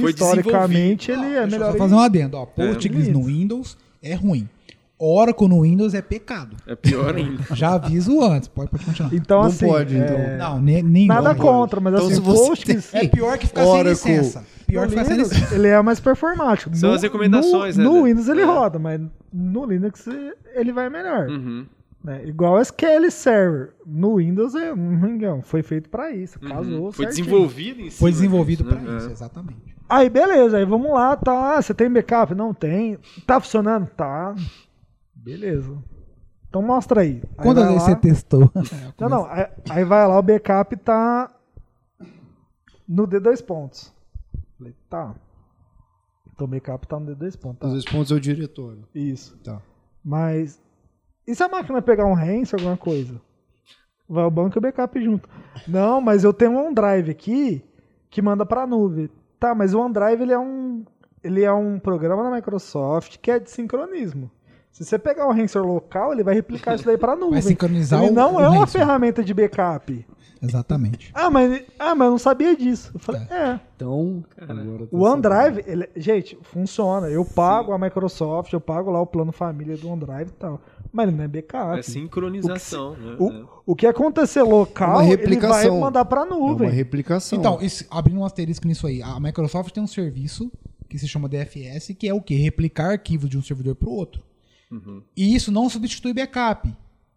Foi 0.00 0.10
historicamente, 0.10 1.10
ele 1.10 1.20
é 1.20 1.24
Deixa 1.26 1.40
eu 1.40 1.46
melhor 1.50 1.72
só 1.72 1.78
fazer 1.78 1.94
um 1.94 1.98
adendo. 2.00 2.36
Ó, 2.36 2.46
Postgres 2.46 3.06
Linux. 3.06 3.08
no 3.08 3.24
Windows 3.24 3.78
é 4.02 4.14
ruim. 4.14 4.48
Oracle 5.00 5.46
no 5.46 5.62
Windows 5.62 5.94
é 5.94 6.02
pecado. 6.02 6.56
É 6.66 6.74
pior 6.74 7.14
ainda. 7.14 7.40
Já 7.54 7.74
aviso 7.74 8.20
antes. 8.20 8.48
Pode, 8.48 8.68
pode 8.68 8.84
continuar. 8.84 9.14
Então, 9.14 9.42
Não 9.42 9.46
assim, 9.48 9.66
pode, 9.66 9.96
é, 9.96 9.98
então. 9.98 10.36
Não, 10.38 10.60
ne- 10.60 10.82
nem 10.82 11.06
Nada 11.06 11.20
Oracle. 11.30 11.40
contra, 11.44 11.80
mas 11.80 11.94
Então, 11.94 12.06
assim, 12.06 12.14
se 12.16 12.20
o 12.20 12.24
você 12.24 12.48
Postgres 12.48 12.94
É 12.94 13.06
pior 13.06 13.38
que 13.38 13.46
ficar 13.46 13.64
Oracle. 13.64 13.94
sem 13.94 14.16
licença. 14.18 14.44
Pior 14.68 14.86
no 14.86 14.92
que 14.94 15.04
sem 15.04 15.16
Linux, 15.16 15.52
ele 15.52 15.66
é 15.68 15.82
mais 15.82 15.98
performático. 15.98 16.76
São 16.76 16.90
No- 16.90 16.94
as 16.94 17.02
recomendações, 17.02 17.76
no, 17.76 17.82
né, 17.84 17.88
No 17.88 17.94
Dé? 17.96 18.02
Windows 18.08 18.28
ele 18.28 18.40
É. 18.42 18.44
roda, 18.44 18.78
mas 18.78 19.00
no 19.32 19.64
Linux 19.66 20.06
ele 20.54 20.72
vai 20.72 20.88
melhor. 20.90 21.28
Uhum. 21.28 21.66
né? 22.04 22.24
Igual 22.26 22.54
o 22.54 22.60
SQL 22.60 23.10
Server. 23.10 23.72
No 23.84 24.16
Windows 24.16 24.54
é 24.54 24.72
um. 24.72 25.42
Foi 25.42 25.62
feito 25.62 25.88
pra 25.90 26.10
isso. 26.12 26.38
uhum. 26.42 26.48
Casou 26.48 26.92
Foi 26.92 27.06
certinho. 27.06 27.26
desenvolvido 27.26 27.80
em 27.80 27.90
Foi 27.90 28.10
cima 28.10 28.10
desenvolvido 28.12 28.64
pra 28.64 28.76
né? 28.76 28.96
isso, 28.98 29.08
É. 29.08 29.12
exatamente. 29.12 29.76
Aí, 29.88 30.08
beleza. 30.10 30.58
Aí 30.58 30.64
vamos 30.64 30.90
lá, 30.92 31.16
tá. 31.16 31.56
Ah, 31.56 31.62
você 31.62 31.72
tem 31.74 31.90
backup? 31.90 32.34
Não 32.34 32.52
tem. 32.54 32.98
Tá 33.26 33.40
funcionando? 33.40 33.86
Tá. 33.96 34.34
Beleza. 35.14 35.76
Então 36.48 36.62
mostra 36.62 37.00
aí. 37.00 37.22
aí 37.36 37.44
Quantas 37.44 37.64
vezes 37.64 37.80
lá. 37.82 37.88
você 37.88 37.96
testou? 37.96 38.50
Não, 39.00 39.08
não. 39.08 39.26
Aí, 39.30 39.46
aí 39.70 39.84
vai 39.84 40.06
lá, 40.06 40.18
o 40.18 40.22
backup 40.22 40.76
tá 40.76 41.30
no 42.88 43.06
D2 43.06 43.42
pontos. 43.44 43.92
Falei, 44.58 44.74
tá. 44.90 45.14
Então 46.34 46.46
o 46.46 46.50
backup 46.50 46.86
tá 46.86 46.98
no 46.98 47.14
D2 47.14 47.38
pontos. 47.38 47.60
Tá. 47.60 47.66
Os 47.68 47.72
dois 47.72 47.84
pontos 47.84 48.10
é 48.10 48.14
o 48.14 48.20
diretório. 48.20 48.84
Isso. 48.94 49.38
Tá. 49.38 49.62
Mas. 50.04 50.60
E 51.26 51.34
se 51.34 51.42
a 51.42 51.48
máquina 51.48 51.80
pegar 51.80 52.06
um 52.06 52.14
ransom, 52.14 52.56
alguma 52.56 52.76
coisa? 52.76 53.20
Vai 54.08 54.24
o 54.24 54.30
banco 54.30 54.56
e 54.56 54.58
o 54.58 54.62
backup 54.62 55.00
junto. 55.02 55.28
Não, 55.66 56.00
mas 56.00 56.24
eu 56.24 56.32
tenho 56.32 56.52
um 56.52 56.66
OneDrive 56.66 57.10
aqui 57.10 57.64
que 58.10 58.22
manda 58.22 58.44
pra 58.44 58.66
nuvem. 58.66 59.10
Tá, 59.38 59.54
mas 59.54 59.74
o 59.74 59.80
OneDrive 59.80 60.22
ele 60.22 60.32
é 60.32 60.38
um. 60.38 60.84
Ele 61.22 61.42
é 61.42 61.52
um 61.52 61.78
programa 61.78 62.22
da 62.22 62.30
Microsoft 62.30 63.18
que 63.18 63.30
é 63.30 63.38
de 63.38 63.50
sincronismo. 63.50 64.30
Se 64.72 64.84
você 64.84 64.98
pegar 64.98 65.26
um 65.28 65.32
ransom 65.32 65.60
local, 65.62 66.12
ele 66.12 66.22
vai 66.22 66.34
replicar 66.34 66.74
isso 66.76 66.84
daí 66.84 66.96
pra 66.96 67.16
nuvem. 67.16 67.32
Vai 67.32 67.42
sincronizar 67.42 68.02
ele 68.02 68.12
o- 68.12 68.14
não 68.14 68.36
o 68.36 68.40
é 68.40 68.48
uma 68.48 68.66
ferramenta 68.66 69.24
de 69.24 69.34
backup. 69.34 70.06
Exatamente. 70.40 71.10
Ah, 71.12 71.28
mas, 71.30 71.64
ah, 71.78 71.96
mas 71.96 72.06
eu 72.06 72.10
não 72.12 72.18
sabia 72.18 72.56
disso. 72.56 72.92
Eu 72.94 73.00
falei, 73.00 73.22
é. 73.22 73.58
Então, 73.74 74.24
agora 74.40 74.86
tá 74.86 74.96
O 74.96 75.02
OneDrive, 75.02 75.64
ele- 75.66 75.88
gente, 75.96 76.38
funciona. 76.42 77.08
Eu 77.08 77.24
pago 77.24 77.72
a 77.72 77.78
Microsoft, 77.78 78.52
eu 78.52 78.60
pago 78.60 78.88
lá 78.90 79.00
o 79.00 79.06
plano 79.06 79.32
família 79.32 79.76
do 79.76 79.88
OneDrive 79.88 80.30
e 80.30 80.34
tal. 80.34 80.60
Mas 80.92 81.08
ele 81.08 81.16
não 81.16 81.24
é 81.24 81.28
backup. 81.28 81.78
É 81.78 81.82
sincronização, 81.82 82.92
né? 82.96 83.16
É. 83.18 83.22
O, 83.22 83.48
o 83.72 83.74
que 83.76 83.84
acontecer 83.86 84.42
local, 84.42 85.02
ele 85.02 85.36
vai 85.40 85.68
mandar 85.70 86.04
pra 86.04 86.22
É 86.22 86.24
nuvem. 86.28 86.68
uma 86.68 86.74
replicação. 86.74 87.36
Então, 87.36 87.58
esse- 87.60 87.84
abrindo 87.90 88.20
um 88.20 88.24
asterisco 88.24 88.66
nisso 88.68 88.86
aí, 88.86 89.02
a 89.02 89.18
Microsoft 89.18 89.72
tem 89.74 89.82
um 89.82 89.88
serviço 89.88 90.52
que 90.88 90.96
se 90.98 91.08
chama 91.08 91.28
DFS, 91.28 91.94
que 91.94 92.08
é 92.08 92.14
o 92.14 92.22
quê? 92.22 92.36
Replicar 92.36 92.92
arquivos 92.92 93.28
de 93.28 93.36
um 93.36 93.42
servidor 93.42 93.74
para 93.74 93.88
o 93.88 93.92
outro. 93.92 94.22
E 95.16 95.34
isso 95.34 95.50
não 95.50 95.68
substitui 95.68 96.12
backup. 96.12 96.68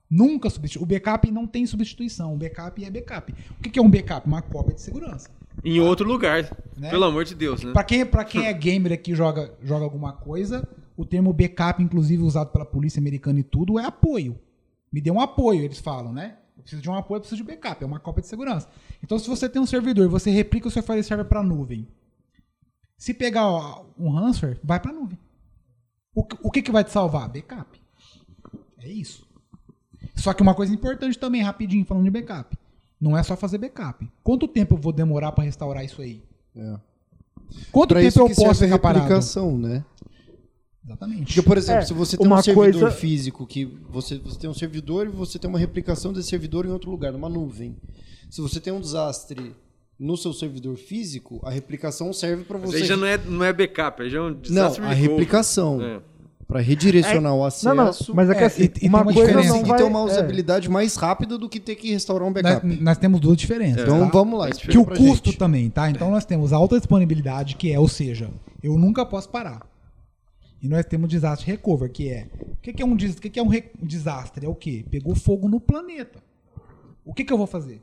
Nunca 0.10 0.50
substitui. 0.50 0.84
O 0.84 0.86
backup 0.86 1.32
não 1.32 1.48
tem 1.48 1.66
substituição. 1.66 2.34
O 2.34 2.38
backup 2.38 2.84
é 2.84 2.90
backup. 2.90 3.34
O 3.60 3.62
que 3.62 3.80
é 3.80 3.82
um 3.82 3.90
backup? 3.90 4.28
Uma 4.28 4.42
cópia 4.42 4.76
de 4.76 4.82
segurança. 4.82 5.30
Em 5.64 5.80
outro 5.80 6.08
lugar. 6.08 6.44
Né? 6.78 6.90
Pelo 6.90 7.06
amor 7.06 7.24
de 7.24 7.36
Deus, 7.36 7.64
né? 7.64 7.72
Pra 7.72 7.84
quem, 7.84 8.06
pra 8.06 8.24
quem 8.24 8.46
é 8.46 8.54
gamer 8.54 8.94
aqui 8.94 9.12
e 9.12 9.16
joga, 9.16 9.54
joga 9.64 9.84
alguma 9.84 10.14
coisa, 10.14 10.68
o 10.98 11.06
termo 11.06 11.32
backup, 11.34 11.82
inclusive 11.82 12.24
usado 12.24 12.52
pela 12.52 12.66
polícia 12.66 13.00
americana 13.00 13.40
e 13.40 13.44
tudo, 13.44 13.80
é 13.80 13.86
apoio. 13.86 14.38
Me 14.92 15.00
dê 15.00 15.12
um 15.12 15.22
apoio, 15.22 15.62
eles 15.62 15.80
falam, 15.80 16.12
né? 16.12 16.38
Eu 16.58 16.64
preciso 16.64 16.82
de 16.82 16.90
um 16.90 16.96
apoio, 16.96 17.18
eu 17.18 17.22
preciso 17.22 17.42
de 17.44 17.48
backup, 17.48 17.84
é 17.84 17.88
uma 17.88 18.00
cópia 18.00 18.22
de 18.22 18.28
segurança. 18.28 18.68
Então, 19.04 19.18
se 19.18 19.28
você 19.28 19.48
tem 19.48 19.62
um 19.62 19.66
servidor 19.66 20.08
você 20.10 20.30
replica 20.30 20.68
o 20.68 20.72
seu 20.72 20.84
file 20.84 21.04
server 21.04 21.26
para 21.26 21.42
nuvem, 21.42 21.88
se 22.98 23.14
pegar 23.14 23.48
ó, 23.48 23.86
um 23.98 24.10
ransomware, 24.10 24.60
vai 24.64 24.80
para 24.80 24.92
nuvem. 24.92 25.18
O, 26.14 26.24
que- 26.24 26.38
o 26.44 26.52
que, 26.52 26.62
que 26.62 26.72
vai 26.72 26.84
te 26.84 26.92
salvar? 26.92 27.30
Backup. 27.30 27.80
É 28.80 28.90
isso. 28.90 29.26
Só 30.16 30.34
que 30.34 30.42
uma 30.42 30.54
coisa 30.56 30.74
importante 30.74 31.18
também, 31.18 31.42
rapidinho, 31.42 31.86
falando 31.86 32.04
de 32.04 32.10
backup. 32.10 32.58
Não 33.00 33.18
é 33.18 33.24
só 33.24 33.36
fazer 33.36 33.58
backup. 33.58 34.08
Quanto 34.24 34.48
tempo 34.48 34.76
eu 34.76 34.78
vou 34.78 34.92
demorar 34.94 35.32
para 35.32 35.44
restaurar 35.44 35.84
isso 35.84 36.02
aí? 36.02 36.22
É. 36.56 36.76
Quanto 37.72 37.90
Pra 37.90 38.00
tempo 38.00 38.08
isso 38.10 38.20
eu 38.20 38.28
que 38.28 38.36
posso 38.36 38.64
ficar 38.64 38.80
parado? 38.80 39.04
replicação, 39.06 39.58
né? 39.58 39.84
Exatamente. 40.84 41.26
Porque, 41.26 41.42
por 41.42 41.58
exemplo, 41.58 41.82
É, 41.82 41.86
se 41.86 41.94
você 41.94 42.18
tem 42.18 42.26
uma 42.28 42.40
um 42.40 42.44
servidor 42.44 42.82
coisa- 42.82 42.92
físico, 42.92 43.46
que 43.46 43.66
você, 43.90 44.18
você 44.18 44.40
tem 44.40 44.50
um 44.50 44.54
servidor 44.54 45.06
e 45.08 45.10
você 45.10 45.38
tem 45.38 45.50
uma 45.50 45.60
replicação 45.60 46.12
desse 46.12 46.30
servidor 46.30 46.66
em 46.66 46.70
outro 46.70 46.90
lugar, 46.90 47.12
numa 47.14 47.30
nuvem. 47.30 47.78
Se 48.30 48.42
você 48.42 48.60
tem 48.60 48.74
um 48.74 48.80
desastre 48.82 49.56
no 50.02 50.18
seu 50.18 50.34
servidor 50.34 50.78
físico, 50.78 51.40
a 51.44 51.52
replicação 51.52 52.12
serve 52.12 52.44
para 52.44 52.58
você. 52.58 52.78
aí 52.78 52.86
já 52.86 52.98
não 52.98 53.06
é, 53.06 53.20
não 53.20 53.46
é 53.46 53.54
backup, 53.54 54.02
aí 54.02 54.10
já 54.10 54.18
é 54.18 54.22
um 54.22 54.36
Não, 54.50 54.74
a 54.84 54.94
replicação. 54.94 55.80
É. 55.80 56.00
Para 56.48 56.60
redirecionar 56.60 57.34
o 57.34 57.46
acesso. 57.46 57.66
Não, 57.74 57.86
não, 57.86 57.94
mas 58.14 58.30
é 58.30 58.36
que 58.36 58.44
É, 58.44 58.46
assim, 58.46 58.64
e- 58.64 58.66
e 58.66 58.68
tem 58.68 58.90
uma 58.90 59.04
uma 59.04 59.14
coisa 59.14 59.28
diferença. 59.28 59.54
não 59.54 59.62
e 59.62 59.64
vai... 59.64 59.78
ter 59.78 59.84
uma 59.84 60.00
é. 60.00 60.04
usabilidade 60.04 60.70
mais 60.70 60.96
rápida 60.96 61.38
do 61.38 61.48
que 61.48 61.60
ter 61.62 61.76
que 61.76 61.92
restaurar 61.94 62.28
um 62.28 62.32
Nós, 62.32 62.42
backup. 62.44 62.82
nós 62.82 62.98
temos 62.98 63.22
duas 63.22 63.38
diferenças. 63.38 63.84
Então 63.84 64.00
tá? 64.00 64.06
vamos 64.12 64.38
lá, 64.40 64.50
Que 64.50 64.78
o 64.78 64.84
custo 64.86 65.30
gente. 65.30 65.38
também, 65.38 65.70
tá? 65.70 65.90
Então 65.90 66.10
nós 66.10 66.26
temos 66.26 66.52
a 66.52 66.58
alta 66.58 66.78
disponibilidade, 66.78 67.56
que 67.56 67.72
é, 67.72 67.80
ou 67.80 67.88
seja, 67.88 68.30
eu 68.62 68.78
nunca 68.78 69.06
posso 69.06 69.30
parar. 69.30 69.62
E 70.62 70.68
nós 70.68 70.86
temos 70.86 71.10
desastre 71.10 71.50
recover, 71.50 71.90
que 71.92 72.10
é. 72.10 72.28
O 72.54 72.56
que, 72.62 72.74
que 72.74 72.82
é 72.82 72.86
um, 72.86 72.98
que, 72.98 73.40
é 73.40 73.44
um 73.44 73.48
um 73.48 73.86
desastre? 73.86 74.46
É 74.46 74.50
o 74.50 74.56
quê? 74.56 74.84
Pegou 74.90 75.16
fogo 75.16 75.48
no 75.48 75.60
planeta. 75.60 76.20
O 77.06 77.14
que, 77.14 77.24
que 77.24 77.32
eu 77.32 77.38
vou 77.38 77.48
fazer? 77.48 77.82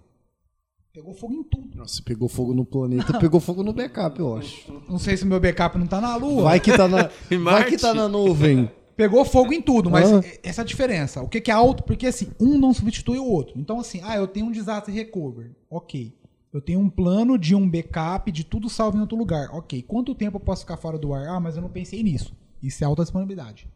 Pegou 0.99 1.15
fogo 1.15 1.35
em 1.35 1.43
tudo. 1.45 1.77
Nossa, 1.77 2.03
pegou 2.03 2.29
fogo 2.29 2.53
no 2.53 2.65
planeta, 2.65 3.17
pegou 3.21 3.39
fogo 3.39 3.63
no 3.63 3.73
backup, 3.73 4.19
eu 4.19 4.37
acho. 4.37 4.83
Não 4.89 4.99
sei 4.99 5.17
se 5.17 5.23
o 5.23 5.29
meu 5.29 5.39
backup 5.39 5.79
não 5.79 5.87
tá 5.87 6.01
na 6.01 6.17
lua. 6.17 6.43
Vai 6.43 6.59
que 6.59 6.77
tá 6.77 6.89
na, 6.89 7.09
vai 7.41 7.67
que 7.67 7.77
tá 7.79 7.95
na 7.95 8.09
nuvem. 8.09 8.69
Pegou 8.97 9.25
fogo 9.25 9.53
em 9.53 9.63
tudo, 9.63 9.89
mas 9.89 10.13
Ah. 10.13 10.21
essa 10.43 10.61
é 10.61 10.65
a 10.65 10.67
diferença. 10.67 11.23
O 11.23 11.29
que, 11.29 11.41
que 11.41 11.53
é 11.53 11.55
alto? 11.55 11.85
Porque 11.85 12.05
assim, 12.09 12.33
um 12.41 12.59
não 12.59 12.75
substitui 12.75 13.17
o 13.17 13.25
outro. 13.25 13.57
Então, 13.57 13.79
assim, 13.79 14.01
ah, 14.03 14.17
eu 14.17 14.27
tenho 14.27 14.47
um 14.47 14.51
desastre 14.51 14.93
recover. 14.93 15.53
Ok. 15.71 16.13
Eu 16.53 16.61
tenho 16.61 16.81
um 16.81 16.91
plano 16.91 17.39
de 17.39 17.55
um 17.55 17.71
backup 17.71 18.33
de 18.33 18.43
tudo 18.43 18.69
salvo 18.69 18.99
em 18.99 19.01
outro 19.01 19.17
lugar. 19.17 19.51
Ok. 19.53 19.81
Quanto 19.83 20.17
tempo 20.17 20.39
eu 20.39 20.41
posso 20.41 20.63
ficar 20.63 20.79
fora 20.79 20.99
do 20.99 21.15
ar? 21.15 21.29
Ah, 21.29 21.39
mas 21.39 21.55
eu 21.55 21.63
não 21.63 21.69
pensei 21.69 22.03
nisso. 22.03 22.35
Isso 22.61 22.83
é 22.83 22.87
alta 22.89 23.03
disponibilidade. 23.03 23.69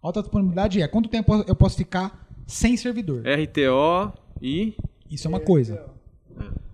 Alta 0.00 0.20
disponibilidade 0.22 0.80
é 0.80 0.86
quanto 0.86 1.08
tempo 1.08 1.44
eu 1.48 1.56
posso 1.56 1.76
ficar 1.76 2.24
sem 2.46 2.76
servidor. 2.76 3.24
RTO 3.26 4.12
e. 4.40 4.76
Isso 5.10 5.26
é 5.26 5.28
uma 5.28 5.40
coisa. 5.40 5.95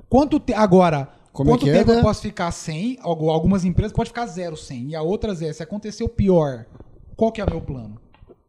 Quanto 0.08 0.38
te... 0.40 0.52
Agora, 0.52 1.08
Como 1.32 1.50
é 1.50 1.52
quanto 1.54 1.68
é, 1.68 1.72
tempo 1.72 1.90
eu 1.92 1.96
né? 1.96 2.02
posso 2.02 2.20
ficar 2.22 2.50
sem? 2.52 2.98
Algu- 3.00 3.30
Algumas 3.30 3.64
empresas 3.64 3.92
podem 3.92 4.08
ficar 4.08 4.26
zero 4.26 4.56
sem. 4.56 4.88
E 4.88 4.94
a 4.96 5.02
outras 5.02 5.40
é, 5.42 5.52
se 5.52 5.62
acontecer 5.62 6.04
o 6.04 6.08
pior, 6.08 6.66
qual 7.16 7.32
que 7.32 7.40
é 7.40 7.44
o 7.44 7.50
meu 7.50 7.60
plano? 7.60 8.00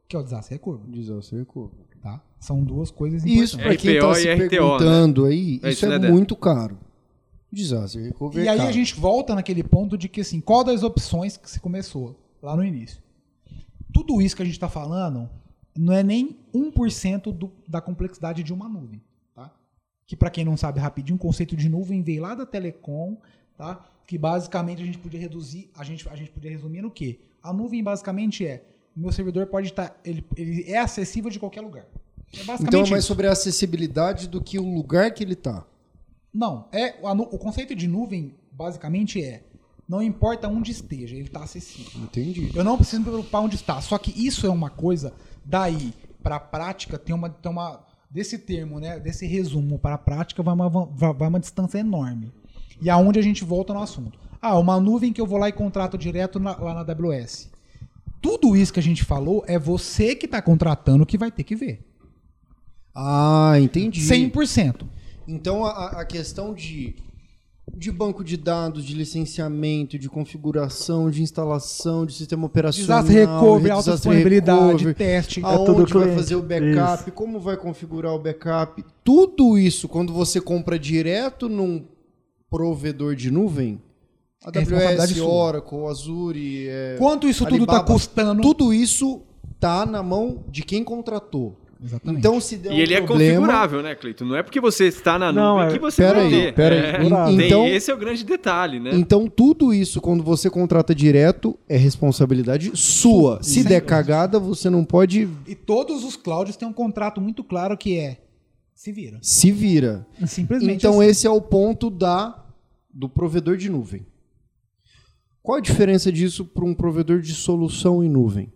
Que 0.08 0.16
é 0.16 0.20
o 0.20 0.24
desastre 0.24 0.56
recover. 0.56 0.86
Desastre 0.90 1.40
recover. 1.40 1.72
Tá? 2.02 2.22
São 2.40 2.62
duas 2.62 2.92
coisas 2.92 3.24
E 3.24 3.30
isso, 3.40 3.56
importantes. 3.56 3.82
pra 3.82 3.92
quem 3.92 4.00
tá 4.00 4.08
RPO 4.08 4.16
se 4.16 4.34
RTO, 4.34 4.50
perguntando 4.50 5.26
aí, 5.26 5.60
É, 5.64 5.70
isso 5.70 5.86
isso 5.86 5.86
é 5.86 5.98
não 6.00 6.08
é 6.08 6.12
muito 6.12 6.36
caro. 6.36 6.78
Desastre 7.52 8.02
recover 8.04 8.44
E 8.44 8.48
é 8.48 8.52
aí 8.52 8.58
caro. 8.58 8.70
a 8.70 8.72
gente 8.74 8.96
volta 9.00 9.34
naquele 9.36 9.64
ponto 9.64 9.98
de 9.98 10.10
que, 10.10 10.20
assim, 10.22 10.42
qual 10.42 10.64
das 10.64 10.84
opções 10.84 11.38
que 11.38 11.50
se 11.50 11.60
começou 11.62 12.20
lá 12.42 12.56
no 12.58 12.64
início? 12.66 13.02
Tudo 13.94 14.22
isso 14.22 14.36
que 14.36 14.42
a 14.42 14.46
gente 14.46 14.56
está 14.56 14.68
falando 14.68 15.30
não 15.78 15.94
é 15.94 16.04
nem 16.04 16.38
1% 16.54 17.32
do, 17.32 17.52
da 17.68 17.80
complexidade 17.80 18.44
de 18.44 18.52
uma 18.54 18.68
nuvem. 18.68 19.02
Tá? 20.14 20.16
Que, 20.16 20.16
para 20.16 20.30
quem 20.30 20.46
não 20.46 20.58
sabe 20.58 20.80
rapidinho, 20.80 21.16
o 21.16 21.20
conceito 21.20 21.56
de 21.56 21.70
nuvem 21.70 22.02
veio 22.02 22.22
lá 22.22 22.36
da 22.36 22.46
Telecom, 22.46 23.18
tá? 23.58 23.84
que 24.06 24.18
basicamente 24.18 24.82
a 24.82 24.86
gente 24.86 24.98
podia 24.98 25.20
reduzir, 25.20 25.70
a 25.76 25.84
gente, 25.84 26.08
a 26.10 26.16
gente 26.16 26.32
podia 26.32 26.52
resumir 26.52 26.82
no 26.82 26.92
quê? 26.92 27.20
A 27.42 27.54
nuvem 27.54 27.84
basicamente 27.84 28.46
é, 28.46 28.64
o 28.96 29.00
meu 29.00 29.12
servidor 29.12 29.48
pode 29.48 29.68
estar, 29.70 30.00
ele, 30.04 30.26
ele 30.36 30.70
é 30.70 30.78
acessível 30.78 31.30
de 31.30 31.40
qualquer 31.40 31.62
lugar. 31.62 31.86
É 32.34 32.38
basicamente 32.44 32.68
Então 32.68 32.82
é 32.82 32.90
mais 32.90 33.04
isso. 33.04 33.08
sobre 33.08 33.28
a 33.28 33.32
acessibilidade 33.32 34.28
do 34.28 34.42
que 34.42 34.60
o 34.60 34.74
lugar 34.74 35.12
que 35.12 35.24
ele 35.24 35.36
tá. 35.36 35.66
Não, 36.34 36.68
é 36.72 36.96
a 37.04 37.12
o 37.12 37.38
conceito 37.38 37.76
de 37.76 37.88
nuvem 37.88 38.34
basicamente 38.52 39.24
é 39.24 39.44
não 39.88 40.02
importa 40.02 40.48
onde 40.48 40.72
esteja, 40.72 41.16
ele 41.16 41.26
está 41.28 41.44
acessível. 41.44 42.02
Entendi. 42.02 42.52
Eu 42.56 42.64
não 42.64 42.78
preciso 42.78 43.02
me 43.02 43.06
preocupar 43.06 43.42
onde 43.42 43.56
está. 43.56 43.80
Só 43.82 43.98
que 43.98 44.12
isso 44.26 44.48
é 44.48 44.50
uma 44.50 44.70
coisa 44.70 45.14
daí 45.46 45.94
para 46.24 46.38
a 46.38 46.40
prática 46.40 46.98
tem 46.98 47.14
uma, 47.14 47.30
tem 47.30 47.52
uma 47.52 47.86
desse 48.14 48.38
termo, 48.38 48.80
né, 48.80 49.00
desse 49.00 49.26
resumo 49.26 49.80
para 49.80 49.96
a 49.96 49.98
prática 49.98 50.44
vai 50.44 50.54
uma, 50.54 50.70
vai 50.70 51.28
uma 51.28 51.40
distância 51.40 51.80
enorme. 51.80 52.32
E 52.82 52.90
aonde 52.90 53.18
a 53.18 53.22
gente 53.24 53.44
volta 53.44 53.74
no 53.74 53.82
assunto. 53.82 54.20
Ah, 54.42 54.58
uma 54.60 54.80
nuvem 54.80 55.12
que 55.12 55.20
eu 55.20 55.26
vou 55.26 55.40
lá 55.40 55.50
e 55.50 55.54
contrato 55.54 55.98
direto 55.98 56.40
na- 56.40 56.56
lá 56.58 56.74
na 56.74 56.82
AWS. 56.82 57.50
Tudo 58.22 58.56
isso 58.56 58.72
que 58.72 58.80
a 58.80 58.84
gente 58.84 59.04
falou 59.04 59.44
é 59.48 59.58
você 59.58 60.16
que 60.16 60.26
está 60.26 60.42
contratando 60.42 61.06
que 61.06 61.18
vai 61.18 61.32
ter 61.32 61.44
que 61.44 61.56
ver. 61.56 61.86
Ah, 62.94 63.56
entendi. 63.60 64.02
100%. 64.02 64.86
Então 65.28 65.66
a, 65.66 66.02
a 66.02 66.06
questão 66.06 66.54
de, 66.54 66.96
de 67.76 67.92
banco 67.92 68.24
de 68.24 68.36
dados, 68.36 68.84
de 68.84 68.94
licenciamento, 68.94 69.98
de 69.98 70.10
configuração, 70.10 71.10
de 71.10 71.22
instalação, 71.24 72.06
de 72.06 72.14
sistema 72.14 72.46
operacional, 72.46 73.02
Desastre 73.04 73.26
recovery, 73.26 73.64
de 73.64 73.72
alta 73.72 73.92
disponibilidade, 73.94 74.94
teste. 74.94 75.42
aonde 75.44 75.66
tudo 75.66 75.78
vai 75.78 75.86
cliente. 76.04 76.16
fazer 76.16 76.36
o 76.36 76.42
backup, 76.42 77.12
como 77.12 77.40
vai 77.40 77.56
configurar 77.58 78.14
o 78.14 78.20
backup, 78.20 78.84
tudo 79.04 79.58
isso 79.58 79.88
quando 79.88 80.12
você 80.14 80.42
compra 80.42 80.78
direto 80.78 81.48
num 81.48 81.86
provedor 82.50 83.16
de 83.16 83.32
nuvem, 83.32 83.82
É 84.54 84.60
AWS. 84.60 85.22
Oracle, 85.22 85.86
Azure, 85.88 86.68
é, 86.68 86.96
Quanto 87.00 87.28
isso 87.28 87.46
tudo 87.46 87.64
está 87.64 87.82
custando? 87.82 88.42
tudo 88.42 88.74
isso 88.74 89.22
tá 89.60 89.86
na 89.86 90.04
mão 90.04 90.44
de 90.50 90.64
quem 90.64 90.84
contratou. 90.84 91.56
Exatamente. 91.84 92.20
Então 92.20 92.40
se 92.40 92.56
der 92.58 92.72
E 92.72 92.76
um 92.76 92.78
ele 92.80 92.94
é 92.94 93.02
problema, 93.02 93.36
configurável, 93.40 93.82
né, 93.84 93.94
Cleiton? 93.96 94.24
Não 94.26 94.36
é 94.38 94.42
porque 94.44 94.62
você 94.62 94.86
está 94.86 95.20
na 95.20 95.34
Não, 95.34 95.56
nuvem 95.58 95.70
é- 95.70 95.74
que 95.74 95.80
você 95.80 96.02
Pera 96.02 96.14
vai 96.16 96.24
aí, 96.26 96.32
ter. 96.32 96.54
pera 96.54 96.76
É, 96.76 96.98
aí. 97.02 97.38
tem- 97.38 97.46
Então- 97.48 97.68
esse 97.68 97.92
é 97.92 97.94
o 97.94 97.98
grande 97.98 98.24
detalhe, 98.24 98.80
né? 98.80 98.92
Então, 98.94 99.28
tudo 99.28 99.74
isso, 99.74 100.00
quando 100.00 100.24
você 100.24 100.50
contrata 100.50 100.96
direto, 100.96 101.60
é 101.68 101.76
responsabilidade 101.76 102.72
sua. 102.76 103.44
Se 103.44 103.64
der 103.66 103.82
cagada, 103.82 104.40
você 104.40 104.70
não 104.70 104.86
pode. 104.86 105.28
E 105.46 105.56
todos 105.56 106.06
os 106.06 106.16
clouds 106.16 106.56
têm 106.56 106.68
um 106.68 106.74
contrato 106.74 107.20
muito 107.20 107.44
claro 107.44 107.76
que 107.78 107.98
é 107.98 108.22
se 108.74 108.92
vira. 108.92 109.18
Se 109.22 109.52
vira. 109.52 110.06
Simplesmente 110.26 110.78
Então, 110.78 111.02
assim. 111.02 111.10
esse 111.10 111.28
é 111.28 111.30
o 111.30 111.42
ponto 111.42 111.90
da 111.90 112.40
do 112.94 113.10
provedor 113.10 113.58
de 113.58 113.70
nuvem. 113.70 114.06
Qual 115.42 115.58
a 115.58 115.62
diferença 115.62 116.12
disso 116.12 116.46
para 116.46 116.64
um 116.64 116.74
provedor 116.74 117.20
de 117.20 117.34
solução 117.34 118.02
em 118.04 118.08
nuvem? 118.08 118.53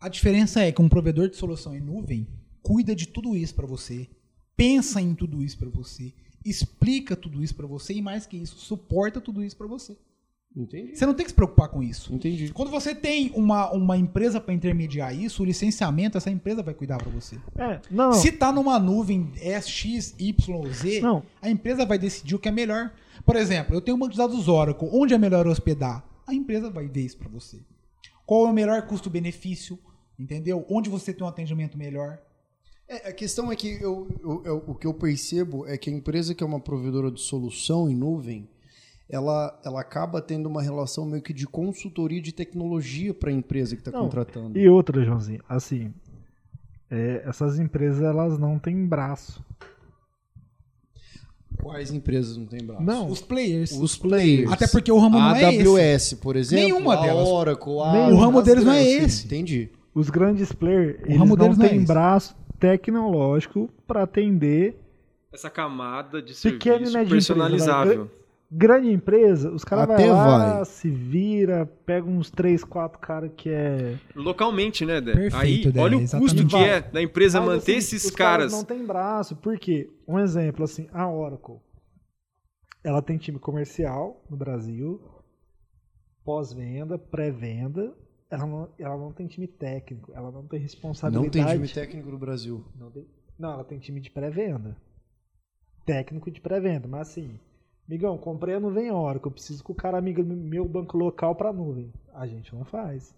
A 0.00 0.08
diferença 0.08 0.60
é 0.60 0.70
que 0.70 0.82
um 0.82 0.88
provedor 0.88 1.28
de 1.28 1.36
solução 1.36 1.74
em 1.74 1.80
nuvem 1.80 2.26
cuida 2.62 2.94
de 2.94 3.06
tudo 3.06 3.36
isso 3.36 3.54
para 3.54 3.66
você, 3.66 4.08
pensa 4.56 5.00
em 5.00 5.14
tudo 5.14 5.42
isso 5.42 5.56
para 5.58 5.68
você, 5.68 6.12
explica 6.44 7.16
tudo 7.16 7.42
isso 7.42 7.54
para 7.54 7.66
você 7.66 7.94
e 7.94 8.02
mais 8.02 8.26
que 8.26 8.36
isso, 8.36 8.56
suporta 8.56 9.20
tudo 9.20 9.42
isso 9.42 9.56
para 9.56 9.66
você. 9.66 9.96
Entendi. 10.56 10.96
Você 10.96 11.04
não 11.04 11.12
tem 11.12 11.24
que 11.24 11.30
se 11.30 11.34
preocupar 11.34 11.68
com 11.68 11.82
isso. 11.82 12.14
Entendi. 12.14 12.50
Quando 12.50 12.70
você 12.70 12.94
tem 12.94 13.30
uma, 13.34 13.70
uma 13.72 13.96
empresa 13.96 14.40
para 14.40 14.54
intermediar 14.54 15.14
isso, 15.14 15.42
o 15.42 15.46
licenciamento, 15.46 16.16
essa 16.16 16.30
empresa 16.30 16.62
vai 16.62 16.72
cuidar 16.72 16.96
para 16.96 17.10
você. 17.10 17.36
É, 17.56 17.78
não, 17.90 18.12
Se 18.14 18.32
tá 18.32 18.50
numa 18.50 18.78
nuvem 18.78 19.30
X, 19.36 20.14
Y, 20.18 20.72
Z, 20.72 21.00
Não. 21.00 21.22
a 21.42 21.50
empresa 21.50 21.84
vai 21.84 21.98
decidir 21.98 22.34
o 22.34 22.38
que 22.38 22.48
é 22.48 22.52
melhor. 22.52 22.90
Por 23.24 23.36
exemplo, 23.36 23.74
eu 23.74 23.82
tenho 23.82 23.96
um 23.96 24.00
banco 24.00 24.12
de 24.12 24.18
dados 24.18 24.48
Oracle, 24.48 24.88
onde 24.90 25.12
é 25.12 25.18
melhor 25.18 25.46
hospedar? 25.46 26.02
A 26.26 26.34
empresa 26.34 26.70
vai 26.70 26.88
ver 26.88 27.02
isso 27.02 27.18
para 27.18 27.28
você. 27.28 27.58
Qual 28.26 28.46
é 28.46 28.50
o 28.50 28.52
melhor 28.52 28.82
custo-benefício? 28.86 29.78
Entendeu? 30.18 30.66
Onde 30.68 30.90
você 30.90 31.14
tem 31.14 31.24
um 31.24 31.28
atendimento 31.28 31.78
melhor? 31.78 32.18
É, 32.88 33.08
a 33.08 33.12
questão 33.12 33.50
é 33.52 33.56
que 33.56 33.80
eu, 33.82 34.08
eu- 34.22 34.42
eu- 34.44 34.64
o 34.66 34.74
que 34.74 34.86
eu 34.86 34.94
percebo 34.94 35.66
é 35.66 35.76
que 35.78 35.88
a 35.90 35.92
empresa 35.92 36.34
que 36.34 36.42
é 36.42 36.46
uma 36.46 36.60
provedora 36.60 37.10
de 37.10 37.20
solução 37.20 37.88
em 37.90 37.94
nuvem, 37.94 38.48
ela, 39.08 39.60
ela 39.64 39.80
acaba 39.80 40.20
tendo 40.20 40.48
uma 40.48 40.62
relação 40.62 41.04
meio 41.06 41.22
que 41.22 41.32
de 41.32 41.46
consultoria 41.46 42.20
de 42.20 42.32
tecnologia 42.32 43.12
para 43.14 43.30
a 43.30 43.32
empresa 43.32 43.76
que 43.76 43.80
está 43.82 43.92
contratando. 44.04 44.58
E 44.58 44.68
outra, 44.68 45.04
Joãozinho, 45.04 45.42
assim, 45.48 45.92
é, 46.90 47.22
essas 47.26 47.58
empresas 47.58 48.02
elas 48.02 48.38
não 48.38 48.58
têm 48.58 48.86
braço. 48.86 49.44
Quais 51.62 51.90
empresas 51.92 52.36
não 52.36 52.46
têm 52.46 52.60
braço? 52.64 52.82
Não. 52.82 53.08
Os 53.08 53.20
players. 53.20 53.72
Os 53.72 53.96
players. 53.96 54.50
Até 54.52 54.66
porque 54.68 54.90
o 54.92 54.98
ramo 54.98 55.18
a 55.18 55.20
não 55.20 55.34
é 55.36 55.54
esse. 55.54 55.68
AWS, 55.68 56.14
por 56.14 56.36
exemplo. 56.36 56.64
Nenhuma 56.64 56.94
a 56.94 57.02
delas. 57.02 57.28
Oracle, 57.28 57.80
a 57.80 57.92
Nenhum. 57.92 58.14
O 58.14 58.16
ramo 58.20 58.42
deles 58.42 58.64
não 58.64 58.72
é 58.72 58.84
esse. 58.84 59.26
Entendi. 59.26 59.68
Os 59.94 60.10
grandes 60.10 60.52
players, 60.52 60.96
eles 61.04 61.18
ramo 61.18 61.36
não 61.36 61.36
deles 61.36 61.58
não 61.58 61.64
é 61.64 61.68
têm 61.70 61.78
esse. 61.78 61.86
braço 61.86 62.36
tecnológico 62.60 63.68
para 63.86 64.02
atender 64.02 64.76
Essa 65.32 65.50
camada 65.50 66.20
de 66.22 66.34
Pequeno 66.34 66.84
e 66.84 66.86
serviço 66.88 67.10
personalizável. 67.10 67.92
empresa, 67.92 68.10
Grande 68.48 68.90
empresa, 68.92 69.50
os 69.50 69.64
caras 69.64 69.88
vai 69.88 70.08
lá, 70.08 70.54
vai. 70.58 70.64
se 70.66 70.88
vira, 70.88 71.66
pega 71.84 72.06
uns 72.06 72.30
3, 72.30 72.62
4 72.62 72.98
caras 73.00 73.32
que 73.36 73.50
é. 73.50 73.98
Localmente, 74.14 74.86
né, 74.86 75.00
Dé? 75.00 75.12
Perfeito, 75.14 75.66
Aí, 75.68 75.72
Dé, 75.72 75.80
olha 75.80 75.96
o 75.98 76.00
exatamente. 76.00 76.32
custo 76.34 76.46
que 76.48 76.56
é 76.64 76.80
da 76.80 77.02
empresa 77.02 77.40
Mas, 77.40 77.48
manter 77.48 77.72
assim, 77.72 77.78
esses 77.78 78.04
os 78.04 78.10
caras. 78.12 78.52
não 78.52 78.64
tem 78.64 78.86
braço, 78.86 79.34
por 79.34 79.58
quê? 79.58 79.90
Um 80.06 80.18
exemplo, 80.20 80.62
assim, 80.64 80.88
a 80.92 81.10
Oracle. 81.10 81.56
Ela 82.84 83.02
tem 83.02 83.18
time 83.18 83.38
comercial 83.40 84.24
no 84.30 84.36
Brasil, 84.36 85.00
pós-venda, 86.24 86.96
pré-venda. 86.96 87.92
Ela 88.30 88.46
não, 88.46 88.68
ela 88.78 88.96
não 88.96 89.12
tem 89.12 89.26
time 89.26 89.46
técnico, 89.46 90.12
ela 90.14 90.30
não 90.30 90.46
tem 90.46 90.58
Não 90.60 90.64
responsabilidade. 90.64 91.30
tem 91.30 91.46
time 91.46 91.68
técnico 91.68 92.10
no 92.10 92.18
Brasil. 92.18 92.64
Não, 92.76 92.90
tem- 92.90 93.06
não, 93.38 93.52
ela 93.54 93.64
tem 93.64 93.78
time 93.78 94.00
de 94.00 94.10
pré-venda. 94.10 94.76
Técnico 95.84 96.30
de 96.30 96.40
pré-venda, 96.40 96.88
mas 96.88 97.08
assim, 97.08 97.38
migão, 97.88 98.18
comprei 98.18 98.54
a 98.54 98.60
nuvem 98.60 98.90
Oracle, 98.90 99.26
eu 99.26 99.32
preciso 99.32 99.62
que 99.64 99.70
o 99.70 99.74
cara 99.74 100.00
migra 100.00 100.24
meu 100.24 100.66
banco 100.66 100.96
local 100.96 101.34
para 101.34 101.52
nuvem. 101.52 101.92
A 102.14 102.26
gente 102.26 102.54
não 102.54 102.64
faz. 102.64 103.14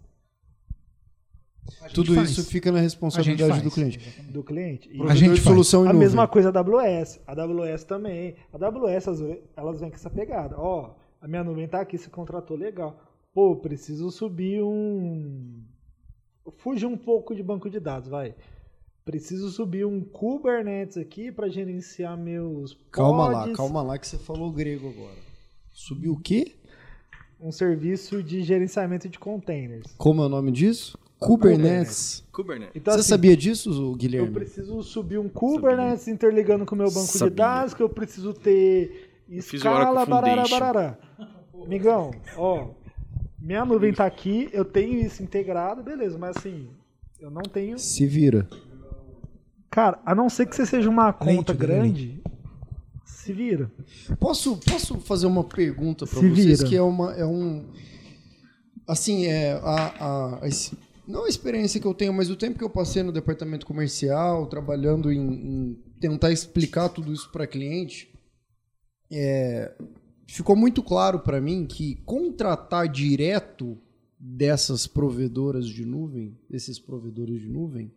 A 1.81 1.87
gente 1.87 1.95
Tudo 1.95 2.15
faz. 2.15 2.31
isso 2.31 2.49
fica 2.49 2.71
na 2.71 2.79
A 2.79 2.81
responsabilidade 2.81 3.61
do 3.61 3.71
cliente. 3.71 4.21
Do 4.23 4.43
cliente. 4.43 4.89
E 4.89 4.97
Provedor 4.97 5.15
gente 5.15 5.41
solução 5.41 5.87
a 5.87 5.93
mesma 5.93 6.27
coisa 6.27 6.49
a 6.49 6.59
AWS. 6.59 7.19
A 7.27 7.31
AWS 7.31 7.83
também. 7.83 8.35
A 8.51 8.65
AWS, 8.65 9.07
elas, 9.07 9.21
elas 9.55 9.79
vêm 9.79 9.89
com 9.89 9.95
essa 9.95 10.09
pegada. 10.09 10.55
Ó, 10.57 10.95
a 11.21 11.27
minha 11.27 11.43
nuvem 11.43 11.67
tá 11.67 11.81
aqui, 11.81 11.97
você 11.97 12.09
contratou 12.09 12.57
legal. 12.57 12.99
Pô, 13.33 13.55
preciso 13.55 14.09
subir 14.11 14.63
um. 14.63 15.63
Fuja 16.57 16.87
um 16.87 16.97
pouco 16.97 17.35
de 17.35 17.43
banco 17.43 17.69
de 17.69 17.79
dados, 17.79 18.09
vai. 18.09 18.33
Preciso 19.05 19.49
subir 19.49 19.85
um 19.85 20.01
Kubernetes 20.01 20.97
aqui 20.97 21.31
para 21.31 21.49
gerenciar 21.49 22.17
meus 22.17 22.77
Calma 22.91 23.27
lá, 23.27 23.51
calma 23.53 23.81
lá 23.81 23.97
que 23.97 24.07
você 24.07 24.17
falou 24.17 24.51
grego 24.51 24.89
agora. 24.89 25.17
Subiu 25.71 26.13
o 26.13 26.19
quê? 26.19 26.59
um 27.39 27.51
serviço 27.51 28.21
de 28.21 28.43
gerenciamento 28.43 29.07
de 29.07 29.17
containers. 29.17 29.85
Como 29.97 30.21
é 30.21 30.25
o 30.25 30.29
nome 30.29 30.51
disso? 30.51 30.97
Kubernetes. 31.17 32.23
Kubernetes. 32.31 32.75
Então, 32.75 32.93
Você 32.93 32.99
assim, 32.99 33.09
sabia 33.09 33.35
disso, 33.35 33.69
eu 33.71 33.95
Guilherme? 33.95 34.31
preciso 34.31 34.81
subir 34.83 35.17
um 35.17 35.29
Kubernetes 35.29 36.07
interligando 36.07 36.65
com 36.65 36.75
o 36.75 36.77
meu 36.77 36.87
banco 36.87 37.07
Sabia. 37.07 37.29
de 37.29 37.35
dados, 37.35 37.73
que 37.73 37.83
eu 37.83 37.89
preciso 37.89 38.33
ter 38.33 39.09
escala, 39.29 40.05
barará, 40.05 40.47
barará. 40.47 40.97
Migão, 41.67 42.11
ó, 42.37 42.69
minha 43.39 43.65
nuvem 43.65 43.93
tá 43.93 44.05
aqui, 44.05 44.49
eu 44.53 44.63
tenho 44.63 44.97
isso 44.99 45.21
integrado, 45.21 45.83
beleza, 45.83 46.17
mas 46.17 46.37
assim, 46.37 46.69
eu 47.19 47.29
não 47.29 47.43
tenho... 47.43 47.77
Se 47.77 48.05
vira. 48.05 48.47
Cara, 49.69 49.99
a 50.05 50.15
não 50.15 50.29
ser 50.29 50.47
que 50.47 50.55
você 50.55 50.65
seja 50.65 50.89
uma 50.89 51.13
conta 51.13 51.51
Leite, 51.53 51.53
grande, 51.53 52.23
se 53.05 53.31
vira. 53.33 53.71
Posso, 54.19 54.57
posso 54.57 54.97
fazer 54.99 55.27
uma 55.27 55.43
pergunta 55.43 56.05
para 56.07 56.19
Se 56.19 56.29
vocês 56.29 56.59
vira. 56.59 56.69
que 56.69 56.75
é 56.75 56.81
uma 56.81 57.13
é 57.13 57.25
um 57.25 57.65
assim 58.87 59.25
é 59.25 59.53
a, 59.53 59.59
a- 59.99 60.35
a 60.45 60.49
não 61.07 61.25
a 61.25 61.29
experiência 61.29 61.79
que 61.79 61.87
eu 61.87 61.93
tenho, 61.93 62.13
mas 62.13 62.29
o 62.29 62.35
tempo 62.35 62.57
que 62.57 62.63
eu 62.63 62.69
passei 62.69 63.01
no 63.03 63.11
departamento 63.11 63.65
comercial 63.65 64.45
trabalhando 64.47 65.11
em, 65.11 65.19
em 65.19 65.73
tentar 65.99 66.31
explicar 66.31 66.89
tudo 66.89 67.11
isso 67.11 67.31
para 67.31 67.47
cliente, 67.47 68.07
é, 69.11 69.71
ficou 70.27 70.55
muito 70.55 70.81
claro 70.83 71.19
para 71.19 71.41
mim 71.41 71.65
que 71.65 71.95
contratar 72.05 72.87
direto 72.87 73.77
dessas 74.19 74.85
provedoras 74.85 75.67
de 75.67 75.83
nuvem, 75.85 76.37
desses 76.49 76.77
provedores 76.77 77.41
de 77.41 77.47
nuvem, 77.49 77.91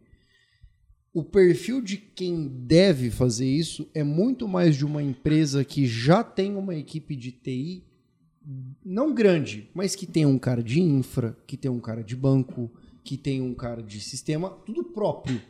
o 1.14 1.22
perfil 1.22 1.80
de 1.80 1.96
quem 1.96 2.48
deve 2.48 3.10
fazer 3.10 3.46
isso 3.46 3.88
é 3.94 4.02
muito 4.02 4.48
mais 4.48 4.76
de 4.76 4.84
uma 4.84 5.02
empresa 5.02 5.64
que 5.64 5.86
já 5.86 6.24
tem 6.24 6.56
uma 6.56 6.74
equipe 6.74 7.14
de 7.14 7.30
TI 7.30 7.84
não 8.84 9.14
grande, 9.14 9.70
mas 9.74 9.94
que 9.94 10.06
tem 10.06 10.26
um 10.26 10.38
cara 10.38 10.62
de 10.62 10.80
infra, 10.80 11.36
que 11.46 11.56
tem 11.56 11.70
um 11.70 11.78
cara 11.78 12.02
de 12.02 12.16
banco, 12.16 12.70
que 13.04 13.16
tem 13.16 13.40
um 13.40 13.54
cara 13.54 13.82
de 13.82 14.00
sistema, 14.00 14.50
tudo 14.64 14.82
próprio. 14.82 15.40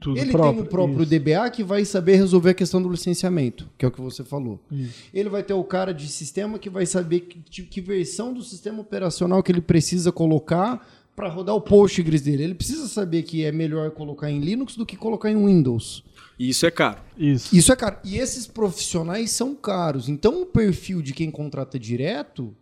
Tudo 0.00 0.18
Ele 0.18 0.32
próprio, 0.32 0.54
tem 0.54 0.62
o 0.64 0.70
próprio 0.70 1.02
isso. 1.02 1.10
DBA 1.18 1.50
que 1.50 1.64
vai 1.64 1.84
saber 1.84 2.16
resolver 2.16 2.50
a 2.50 2.54
questão 2.54 2.82
do 2.82 2.90
licenciamento, 2.90 3.70
que 3.78 3.86
é 3.86 3.88
o 3.88 3.90
que 3.90 4.00
você 4.00 4.22
falou. 4.22 4.60
Isso. 4.70 5.04
Ele 5.14 5.30
vai 5.30 5.42
ter 5.42 5.54
o 5.54 5.64
cara 5.64 5.94
de 5.94 6.08
sistema 6.08 6.58
que 6.58 6.68
vai 6.68 6.84
saber 6.84 7.20
que, 7.20 7.62
que 7.62 7.80
versão 7.80 8.34
do 8.34 8.42
sistema 8.42 8.80
operacional 8.82 9.42
que 9.42 9.50
ele 9.50 9.62
precisa 9.62 10.12
colocar 10.12 10.86
para 11.14 11.28
rodar 11.28 11.54
o 11.54 11.60
Postgres 11.60 12.22
dele. 12.22 12.42
Ele 12.44 12.54
precisa 12.54 12.88
saber 12.88 13.22
que 13.22 13.44
é 13.44 13.52
melhor 13.52 13.90
colocar 13.92 14.30
em 14.30 14.40
Linux 14.40 14.76
do 14.76 14.84
que 14.86 14.96
colocar 14.96 15.30
em 15.30 15.36
Windows. 15.46 16.02
Isso 16.38 16.66
é 16.66 16.70
caro. 16.70 17.00
Isso. 17.16 17.54
Isso 17.54 17.72
é 17.72 17.76
caro. 17.76 17.98
E 18.04 18.16
esses 18.18 18.46
profissionais 18.46 19.30
são 19.30 19.54
caros. 19.54 20.08
Então 20.08 20.42
o 20.42 20.46
perfil 20.46 21.00
de 21.00 21.12
quem 21.12 21.30
contrata 21.30 21.78
direto 21.78 22.56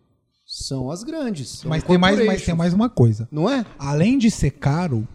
são 0.45 0.91
as 0.91 1.03
grandes. 1.03 1.49
são 1.49 1.69
Mas 1.69 1.83
tem, 1.83 1.97
mais, 1.97 2.23
mas 2.25 2.45
tem 2.45 2.53
mais 2.55 2.73
uma 2.73 2.89
coisa. 2.89 3.27
Não 3.31 3.49
é? 3.49 3.65
Além 3.79 4.17
de 4.19 4.29
ser 4.29 4.51
caro, 4.51 5.07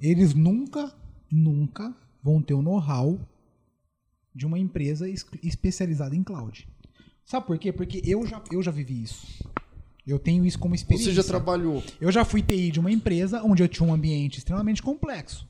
eles 0.00 0.34
nunca, 0.34 0.94
nunca 1.32 1.92
vão 2.22 2.40
ter 2.40 2.54
o 2.54 2.62
know-how 2.62 3.18
de 4.34 4.46
uma 4.46 4.58
empresa 4.58 5.08
es- 5.08 5.26
especializada 5.42 6.14
em 6.14 6.22
cloud. 6.22 6.68
Sabe 7.24 7.46
por 7.46 7.58
quê? 7.58 7.72
Porque 7.72 8.02
eu 8.04 8.24
já, 8.26 8.40
eu 8.52 8.62
já 8.62 8.70
vivi 8.70 9.02
isso. 9.02 9.26
Eu 10.06 10.18
tenho 10.18 10.44
isso 10.44 10.58
como 10.58 10.74
experiência. 10.74 11.10
Você 11.10 11.16
já 11.16 11.24
trabalhou. 11.24 11.82
Eu 12.00 12.12
já 12.12 12.24
fui 12.24 12.42
TI 12.42 12.70
de 12.70 12.80
uma 12.80 12.90
empresa 12.90 13.42
onde 13.42 13.62
eu 13.62 13.68
tinha 13.68 13.88
um 13.88 13.92
ambiente 13.92 14.38
extremamente 14.38 14.82
complexo. 14.82 15.48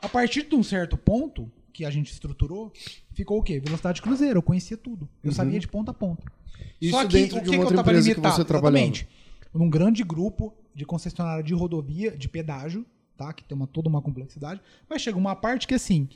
A 0.00 0.08
partir 0.08 0.48
de 0.48 0.54
um 0.54 0.62
certo 0.62 0.96
ponto 0.96 1.50
que 1.72 1.84
a 1.84 1.90
gente 1.90 2.12
estruturou, 2.12 2.72
ficou 3.12 3.38
o 3.38 3.42
quê? 3.42 3.58
Velocidade 3.58 4.00
cruzeiro. 4.00 4.38
Eu 4.38 4.42
conhecia 4.42 4.76
tudo. 4.76 5.08
Eu 5.22 5.32
sabia 5.32 5.58
de 5.58 5.66
ponta 5.66 5.90
a 5.90 5.94
ponta. 5.94 6.22
Uhum. 6.22 6.44
Isso 6.80 6.92
Só 6.92 7.02
que 7.06 7.12
dentro 7.12 7.38
o 7.38 7.40
de 7.40 7.44
que, 7.46 7.50
que 7.50 7.56
uma 7.56 7.64
eu 7.64 7.84
que 7.84 7.90
limitado? 7.92 8.36
você 8.36 8.44
trabalhava. 8.44 8.78
Exatamente. 8.78 9.08
Num 9.52 9.68
grande 9.68 10.04
grupo 10.04 10.54
de 10.74 10.84
concessionária 10.84 11.42
de 11.42 11.54
rodovia, 11.54 12.16
de 12.16 12.28
pedágio, 12.28 12.86
tá? 13.16 13.32
Que 13.32 13.44
tem 13.44 13.56
uma, 13.56 13.66
toda 13.66 13.88
uma 13.88 14.02
complexidade. 14.02 14.60
Mas 14.88 15.02
chega 15.02 15.18
uma 15.18 15.34
parte 15.34 15.66
que 15.66 15.74
assim, 15.74 16.08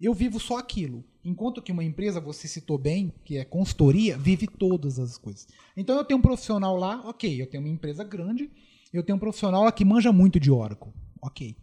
eu 0.00 0.12
vivo 0.12 0.40
só 0.40 0.58
aquilo. 0.58 1.04
Enquanto 1.28 1.60
que 1.60 1.72
uma 1.72 1.82
empresa, 1.82 2.20
você 2.20 2.46
citou 2.46 2.78
bem, 2.78 3.12
que 3.24 3.36
é 3.36 3.44
consultoria, 3.44 4.16
vive 4.16 4.46
todas 4.46 5.00
as 5.00 5.18
coisas. 5.18 5.48
Então 5.76 5.96
eu 5.96 6.04
tenho 6.04 6.20
um 6.20 6.22
profissional 6.22 6.76
lá, 6.76 7.02
ok, 7.04 7.42
eu 7.42 7.48
tenho 7.48 7.64
uma 7.64 7.68
empresa 7.68 8.04
grande, 8.04 8.48
eu 8.92 9.02
tenho 9.02 9.16
um 9.16 9.18
profissional 9.18 9.64
lá 9.64 9.72
que 9.72 9.84
manja 9.84 10.12
muito 10.12 10.38
de 10.38 10.52
Oracle, 10.52 10.92
ok. 11.20 11.56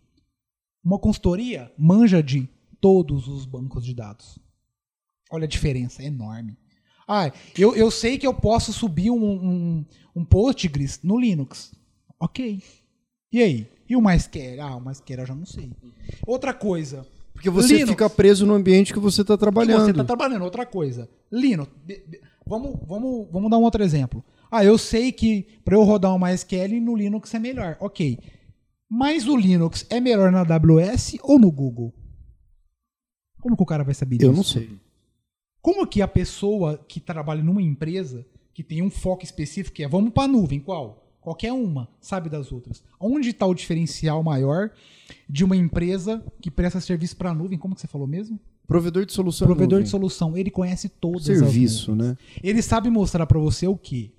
Uma 0.83 0.99
consultoria 0.99 1.71
manja 1.77 2.21
de 2.21 2.49
todos 2.81 3.29
os 3.29 3.45
bancos 3.45 3.85
de 3.85 3.93
dados. 3.93 4.37
Olha 5.31 5.45
a 5.45 5.47
diferença, 5.47 6.03
é 6.03 6.07
enorme. 6.07 6.57
Ah, 7.07 7.31
eu, 7.57 7.73
eu 7.73 7.89
sei 7.89 8.17
que 8.17 8.27
eu 8.27 8.33
posso 8.33 8.73
subir 8.73 9.11
um, 9.11 9.23
um, 9.23 9.85
um 10.13 10.25
Postgres 10.25 10.99
no 11.01 11.17
Linux. 11.17 11.73
Ok. 12.19 12.61
E 13.31 13.41
aí? 13.41 13.71
E 13.87 13.95
o 13.95 14.01
MySQL? 14.01 14.59
Ah, 14.59 14.75
o 14.75 14.81
MySQL 14.81 15.21
eu 15.21 15.25
já 15.25 15.35
não 15.35 15.45
sei. 15.45 15.71
Outra 16.27 16.53
coisa, 16.53 17.07
Porque 17.43 17.49
você 17.49 17.73
Linux. 17.73 17.89
fica 17.89 18.09
preso 18.09 18.45
no 18.45 18.53
ambiente 18.53 18.93
que 18.93 18.99
você 18.99 19.21
está 19.21 19.33
que 19.33 19.39
trabalhando. 19.41 19.83
você 19.83 19.91
está 19.91 20.05
trabalhando. 20.05 20.43
Outra 20.43 20.65
coisa. 20.65 21.09
Linux. 21.29 21.69
Vamos, 22.47 22.79
vamos, 22.87 23.27
vamos 23.29 23.51
dar 23.51 23.57
um 23.57 23.63
outro 23.63 23.83
exemplo. 23.83 24.23
Ah, 24.49 24.63
eu 24.63 24.77
sei 24.77 25.11
que 25.11 25.59
para 25.65 25.75
eu 25.75 25.83
rodar 25.83 26.15
um 26.15 26.19
MySQL 26.19 26.79
no 26.79 26.95
Linux 26.95 27.33
é 27.33 27.39
melhor. 27.39 27.75
Ok. 27.81 28.17
Mas 28.89 29.27
o 29.27 29.35
Linux 29.35 29.85
é 29.89 29.99
melhor 29.99 30.31
na 30.31 30.39
AWS 30.41 31.17
ou 31.21 31.37
no 31.37 31.51
Google? 31.51 31.93
Como 33.41 33.57
que 33.57 33.63
o 33.63 33.65
cara 33.65 33.83
vai 33.83 33.93
saber 33.93 34.17
disso? 34.19 34.31
Eu 34.31 34.33
não 34.33 34.43
sei. 34.43 34.79
Como 35.61 35.85
que 35.85 36.01
a 36.01 36.07
pessoa 36.07 36.77
que 36.87 37.01
trabalha 37.01 37.43
numa 37.43 37.61
empresa 37.61 38.25
que 38.53 38.63
tem 38.63 38.81
um 38.81 38.89
foco 38.89 39.25
específico, 39.25 39.75
que 39.75 39.83
é 39.83 39.87
vamos 39.87 40.13
para 40.13 40.23
a 40.23 40.27
nuvem, 40.29 40.61
qual? 40.61 41.02
Qualquer 41.23 41.51
uma, 41.53 41.87
sabe 42.01 42.29
das 42.29 42.51
outras. 42.51 42.83
Onde 42.99 43.29
está 43.29 43.45
o 43.45 43.53
diferencial 43.53 44.21
maior 44.23 44.71
de 45.29 45.43
uma 45.43 45.55
empresa 45.55 46.23
que 46.41 46.51
presta 46.51 46.79
serviço 46.81 47.15
para 47.15 47.31
a 47.31 47.33
nuvem? 47.33 47.57
Como 47.57 47.73
que 47.75 47.81
você 47.81 47.87
falou 47.87 48.05
mesmo? 48.07 48.39
Provedor 48.67 49.05
de 49.05 49.13
solução. 49.13 49.47
Provedor 49.47 49.71
nuvem. 49.79 49.83
de 49.85 49.89
solução, 49.89 50.37
ele 50.37 50.49
conhece 50.51 50.89
todas 50.89 51.29
as 51.29 51.37
Serviço, 51.39 51.91
nuvens. 51.95 52.09
né? 52.11 52.17
Ele 52.43 52.61
sabe 52.61 52.89
mostrar 52.89 53.25
para 53.25 53.39
você 53.39 53.67
o 53.67 53.77
quê? 53.77 54.11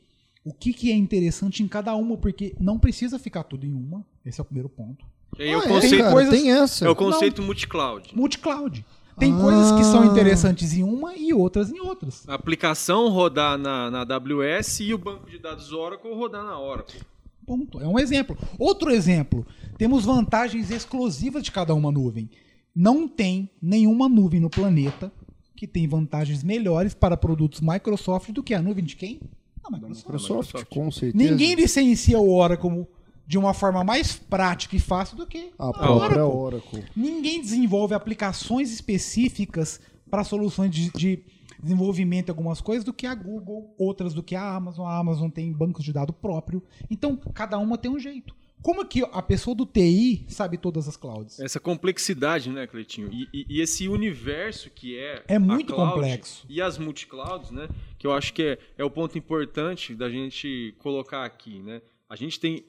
O 0.44 0.52
que, 0.52 0.72
que 0.74 0.90
é 0.92 0.94
interessante 0.94 1.62
em 1.62 1.68
cada 1.68 1.94
uma, 1.96 2.16
porque 2.16 2.54
não 2.60 2.78
precisa 2.78 3.18
ficar 3.18 3.44
tudo 3.44 3.64
em 3.64 3.72
uma. 3.72 4.04
Esse 4.24 4.40
é 4.40 4.42
o 4.42 4.44
primeiro 4.44 4.68
ponto. 4.68 5.04
E 5.38 5.42
aí 5.42 5.48
é 5.50 5.56
o 5.56 5.60
Ah, 5.60 5.68
conceito, 5.68 5.96
cara, 5.98 6.12
coisas- 6.12 6.34
tem 6.34 6.52
essa. 6.52 6.84
é 6.84 6.88
o 6.88 6.94
conceito 6.96 7.42
multi-cloud. 7.42 8.10
Multicloud. 8.14 8.84
Tem 9.18 9.32
Ah. 9.32 9.40
coisas 9.40 9.72
que 9.72 9.84
são 9.84 10.04
interessantes 10.04 10.72
em 10.74 10.82
uma 10.82 11.14
e 11.16 11.32
outras 11.32 11.70
em 11.70 11.80
outras. 11.80 12.28
A 12.28 12.34
aplicação 12.34 13.08
rodar 13.08 13.56
na, 13.58 13.90
na 13.90 14.00
AWS 14.02 14.80
e 14.80 14.92
o 14.94 14.98
banco 14.98 15.30
de 15.30 15.38
dados 15.38 15.72
Oracle 15.72 16.12
rodar 16.14 16.44
na 16.44 16.58
Oracle. 16.58 17.00
Ponto. 17.46 17.80
É 17.80 17.86
um 17.86 17.98
exemplo. 17.98 18.36
Outro 18.58 18.90
exemplo. 18.90 19.46
Temos 19.78 20.04
vantagens 20.04 20.70
exclusivas 20.70 21.42
de 21.42 21.52
cada 21.52 21.74
uma 21.74 21.92
nuvem. 21.92 22.28
Não 22.74 23.06
tem 23.06 23.48
nenhuma 23.62 24.08
nuvem 24.08 24.40
no 24.40 24.50
planeta 24.50 25.12
que 25.54 25.66
tem 25.66 25.86
vantagens 25.86 26.42
melhores 26.42 26.94
para 26.94 27.16
produtos 27.16 27.60
Microsoft 27.60 28.30
do 28.32 28.42
que 28.42 28.54
a 28.54 28.60
nuvem 28.62 28.82
de 28.84 28.96
quem? 28.96 29.20
Da 29.62 29.70
Microsoft. 29.70 30.04
Microsoft, 30.06 30.64
com 30.68 30.90
certeza. 30.90 31.30
Ninguém 31.30 31.54
licencia 31.54 32.18
o 32.18 32.34
Oracle 32.34 32.86
de 33.26 33.38
uma 33.38 33.54
forma 33.54 33.82
mais 33.82 34.16
prática 34.16 34.76
e 34.76 34.80
fácil 34.80 35.16
do 35.16 35.26
que 35.26 35.52
A 35.58 35.68
a 35.68 35.72
própria 35.72 36.24
Oracle. 36.26 36.78
Oracle. 36.80 36.84
Ninguém 36.96 37.40
desenvolve 37.40 37.94
aplicações 37.94 38.72
específicas 38.72 39.80
para 40.10 40.24
soluções 40.24 40.70
de, 40.70 40.90
de 40.92 41.24
desenvolvimento 41.62 42.28
em 42.28 42.32
algumas 42.32 42.60
coisas 42.60 42.84
do 42.84 42.92
que 42.92 43.06
a 43.06 43.14
Google, 43.14 43.74
outras 43.78 44.12
do 44.12 44.22
que 44.22 44.34
a 44.36 44.54
Amazon. 44.54 44.86
A 44.86 44.98
Amazon 44.98 45.30
tem 45.30 45.52
bancos 45.52 45.84
de 45.84 45.92
dados 45.92 46.14
próprio. 46.20 46.62
Então, 46.90 47.16
cada 47.32 47.58
uma 47.58 47.78
tem 47.78 47.90
um 47.90 47.98
jeito. 47.98 48.34
Como 48.62 48.82
que 48.86 49.02
a 49.12 49.20
pessoa 49.20 49.54
do 49.54 49.66
TI 49.66 50.24
sabe 50.28 50.56
todas 50.56 50.88
as 50.88 50.96
clouds? 50.96 51.38
Essa 51.38 51.60
complexidade, 51.60 52.48
né, 52.48 52.66
Cleitinho? 52.66 53.10
E, 53.12 53.28
e- 53.32 53.46
e 53.48 53.60
esse 53.60 53.88
universo 53.88 54.70
que 54.70 54.96
é. 54.98 55.22
É 55.28 55.36
a 55.36 55.40
muito 55.40 55.74
cloud 55.74 55.92
complexo. 55.94 56.46
E 56.48 56.62
as 56.62 56.78
multiclouds, 56.78 57.50
né? 57.50 57.68
Que 57.98 58.06
eu 58.06 58.12
acho 58.12 58.32
que 58.32 58.42
é, 58.42 58.58
é 58.78 58.84
o 58.84 58.90
ponto 58.90 59.18
importante 59.18 59.94
da 59.94 60.08
gente 60.08 60.74
colocar 60.78 61.24
aqui, 61.26 61.60
né? 61.62 61.82
A 62.08 62.16
gente 62.16 62.40
tem 62.40 62.64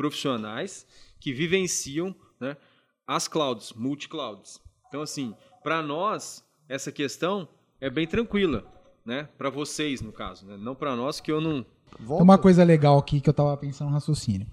profissionais 0.00 0.86
que 1.20 1.30
vivenciam 1.30 2.14
né, 2.40 2.56
as 3.06 3.28
clouds, 3.28 3.74
multiclouds. 3.74 4.58
Então, 4.88 5.02
assim, 5.02 5.34
para 5.62 5.82
nós, 5.82 6.42
essa 6.66 6.90
questão 6.90 7.46
é 7.78 7.90
bem 7.90 8.06
tranquila, 8.06 8.64
né? 9.04 9.28
Para 9.36 9.50
vocês, 9.50 10.00
no 10.00 10.10
caso, 10.10 10.46
né? 10.46 10.56
Não 10.56 10.74
para 10.74 10.96
nós, 10.96 11.20
que 11.20 11.30
eu 11.30 11.38
não. 11.38 11.66
Volta. 11.98 12.16
Tem 12.16 12.22
uma 12.22 12.38
coisa 12.38 12.64
legal 12.64 12.96
aqui 12.98 13.20
que 13.20 13.28
eu 13.28 13.34
tava 13.34 13.54
pensando 13.58 13.88
no 13.88 13.94
raciocínio. 13.94 14.46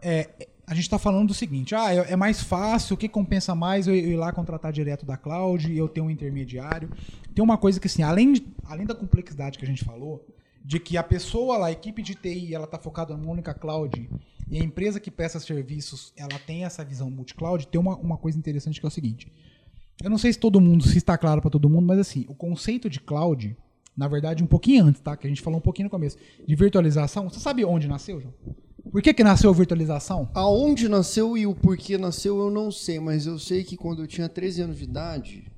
É, 0.00 0.48
a 0.66 0.74
gente 0.74 0.88
tá 0.88 0.98
falando 0.98 1.28
do 1.28 1.34
seguinte: 1.34 1.74
ah, 1.74 1.94
é 1.94 2.12
é 2.12 2.16
mais 2.16 2.42
fácil, 2.42 2.94
o 2.94 2.96
que 2.96 3.06
compensa 3.08 3.54
mais 3.54 3.86
eu 3.86 3.94
ir 3.94 4.16
lá 4.16 4.32
contratar 4.32 4.72
direto 4.72 5.04
da 5.04 5.18
cloud 5.18 5.70
e 5.70 5.76
eu 5.76 5.88
ter 5.88 6.00
um 6.00 6.10
intermediário. 6.10 6.90
Tem 7.34 7.44
uma 7.44 7.58
coisa 7.58 7.78
que, 7.78 7.86
assim, 7.86 8.02
além, 8.02 8.32
de- 8.32 8.46
além 8.64 8.86
da 8.86 8.94
complexidade 8.94 9.58
que 9.58 9.64
a 9.64 9.68
gente 9.68 9.84
falou, 9.84 10.26
de 10.64 10.80
que 10.80 10.96
a 10.96 11.02
pessoa 11.02 11.58
lá, 11.58 11.66
a 11.66 11.72
equipe 11.72 12.00
de 12.02 12.14
TI, 12.14 12.54
ela 12.54 12.66
tá 12.66 12.78
focada 12.78 13.14
numa 13.14 13.30
única 13.30 13.52
cloud 13.52 14.08
e 14.50 14.60
a 14.60 14.64
empresa 14.64 14.98
que 14.98 15.10
presta 15.10 15.38
serviços, 15.38 16.12
ela 16.16 16.38
tem 16.44 16.64
essa 16.64 16.84
visão 16.84 17.08
multi-cloud, 17.08 17.68
tem 17.68 17.80
uma, 17.80 17.96
uma 17.96 18.18
coisa 18.18 18.36
interessante 18.36 18.80
que 18.80 18.86
é 18.86 18.88
o 18.88 18.90
seguinte. 18.90 19.30
Eu 20.02 20.10
não 20.10 20.18
sei 20.18 20.32
se 20.32 20.38
todo 20.38 20.60
mundo, 20.60 20.86
se 20.86 20.98
está 20.98 21.16
claro 21.16 21.40
para 21.40 21.50
todo 21.50 21.68
mundo, 21.68 21.86
mas 21.86 21.98
assim, 21.98 22.24
o 22.28 22.34
conceito 22.34 22.90
de 22.90 23.00
cloud, 23.00 23.56
na 23.96 24.08
verdade, 24.08 24.42
um 24.42 24.46
pouquinho 24.46 24.86
antes, 24.86 25.00
tá? 25.00 25.16
Que 25.16 25.26
a 25.26 25.30
gente 25.30 25.42
falou 25.42 25.58
um 25.58 25.62
pouquinho 25.62 25.86
no 25.86 25.90
começo, 25.90 26.16
de 26.46 26.54
virtualização. 26.56 27.28
Você 27.28 27.38
sabe 27.38 27.64
onde 27.64 27.86
nasceu, 27.86 28.20
João? 28.20 28.34
Por 28.90 29.02
que 29.02 29.14
que 29.14 29.22
nasceu 29.22 29.50
a 29.50 29.52
virtualização? 29.52 30.28
Aonde 30.34 30.88
nasceu 30.88 31.36
e 31.36 31.46
o 31.46 31.54
porquê 31.54 31.96
nasceu 31.96 32.40
eu 32.40 32.50
não 32.50 32.72
sei, 32.72 32.98
mas 32.98 33.26
eu 33.26 33.38
sei 33.38 33.62
que 33.62 33.76
quando 33.76 34.02
eu 34.02 34.06
tinha 34.06 34.28
13 34.28 34.62
anos 34.62 34.78
de 34.78 34.84
idade. 34.84 35.49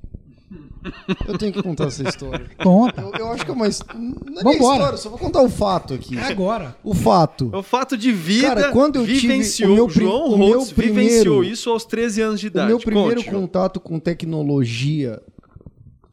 Eu 1.28 1.38
tenho 1.38 1.52
que 1.52 1.62
contar 1.62 1.84
essa 1.86 2.02
história. 2.08 2.50
Conta. 2.62 3.00
Eu, 3.00 3.12
eu 3.12 3.32
acho 3.32 3.44
que 3.44 3.50
é 3.50 3.54
uma. 3.54 3.66
Não 3.66 4.40
é 4.40 4.42
Vambora. 4.42 4.76
história, 4.76 4.96
só 4.98 5.08
vou 5.10 5.18
contar 5.18 5.42
o 5.42 5.48
fato 5.48 5.94
aqui. 5.94 6.16
É 6.18 6.24
agora. 6.24 6.76
O 6.82 6.94
fato. 6.94 7.50
É 7.52 7.56
o 7.56 7.62
fato 7.62 7.96
de 7.96 8.10
vida 8.12 8.48
Cara, 8.48 8.72
quando 8.72 8.96
eu 8.96 9.06
tive 9.06 9.20
vivenciou. 9.20 9.70
o 9.70 9.74
meu 9.74 9.86
prim- 9.86 10.04
João 10.04 10.26
o 10.32 10.38
meu 10.38 10.66
primeiro- 10.66 10.94
vivenciou 11.04 11.44
isso 11.44 11.70
aos 11.70 11.84
13 11.84 12.20
anos 12.22 12.40
de 12.40 12.46
O 12.46 12.48
idade. 12.48 12.68
meu 12.68 12.78
primeiro 12.80 13.22
Conte, 13.22 13.30
contato 13.30 13.80
com 13.80 13.98
tecnologia 14.00 15.22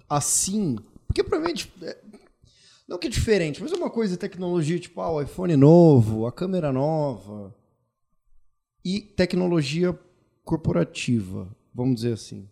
assim. 0.09 0.77
Porque 1.07 1.23
pra 1.23 1.39
mim 1.39 1.51
é 1.81 1.85
é. 1.85 1.97
Não 2.87 2.97
que 2.97 3.05
é 3.07 3.09
diferente, 3.09 3.61
mas 3.61 3.71
é 3.71 3.75
uma 3.75 3.89
coisa 3.89 4.17
tecnologia, 4.17 4.79
tipo, 4.79 4.99
ah, 5.01 5.11
o 5.11 5.21
iPhone 5.21 5.55
novo, 5.55 6.25
a 6.25 6.31
câmera 6.31 6.71
nova. 6.73 7.53
E 8.83 8.99
tecnologia 9.01 9.97
corporativa, 10.43 11.47
vamos 11.73 11.97
dizer 11.97 12.13
assim. 12.13 12.47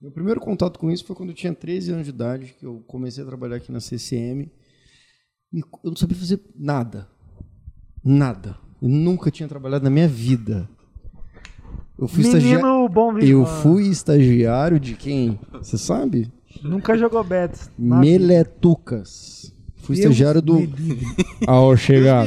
Meu 0.00 0.10
primeiro 0.10 0.40
contato 0.40 0.78
com 0.78 0.90
isso 0.90 1.04
foi 1.04 1.14
quando 1.14 1.28
eu 1.28 1.34
tinha 1.34 1.52
13 1.52 1.92
anos 1.92 2.04
de 2.04 2.10
idade, 2.10 2.54
que 2.58 2.64
eu 2.64 2.82
comecei 2.86 3.22
a 3.22 3.26
trabalhar 3.26 3.56
aqui 3.56 3.70
na 3.70 3.80
CCM. 3.80 4.50
E 5.52 5.60
eu 5.60 5.90
não 5.90 5.96
sabia 5.96 6.16
fazer 6.16 6.40
nada. 6.56 7.06
Nada. 8.02 8.56
Eu 8.80 8.88
nunca 8.88 9.30
tinha 9.30 9.46
trabalhado 9.46 9.84
na 9.84 9.90
minha 9.90 10.08
vida. 10.08 10.66
Eu 11.98 12.08
fui 12.08 12.22
estagiário. 12.22 12.64
Menino 12.64 12.88
bom 12.88 13.12
vivo. 13.12 13.26
Eu 13.26 13.44
fui 13.44 13.88
estagiário 13.88 14.80
de 14.80 14.94
quem? 14.94 15.38
Você 15.52 15.76
sabe? 15.76 16.32
Nunca 16.62 16.96
jogou 16.96 17.22
Betis. 17.22 17.70
Meletucas. 17.78 19.54
Fui 19.76 19.96
Deus 19.96 20.06
estagiário 20.06 20.40
do. 20.40 20.60
Ao 21.46 21.76
chegar. 21.76 22.26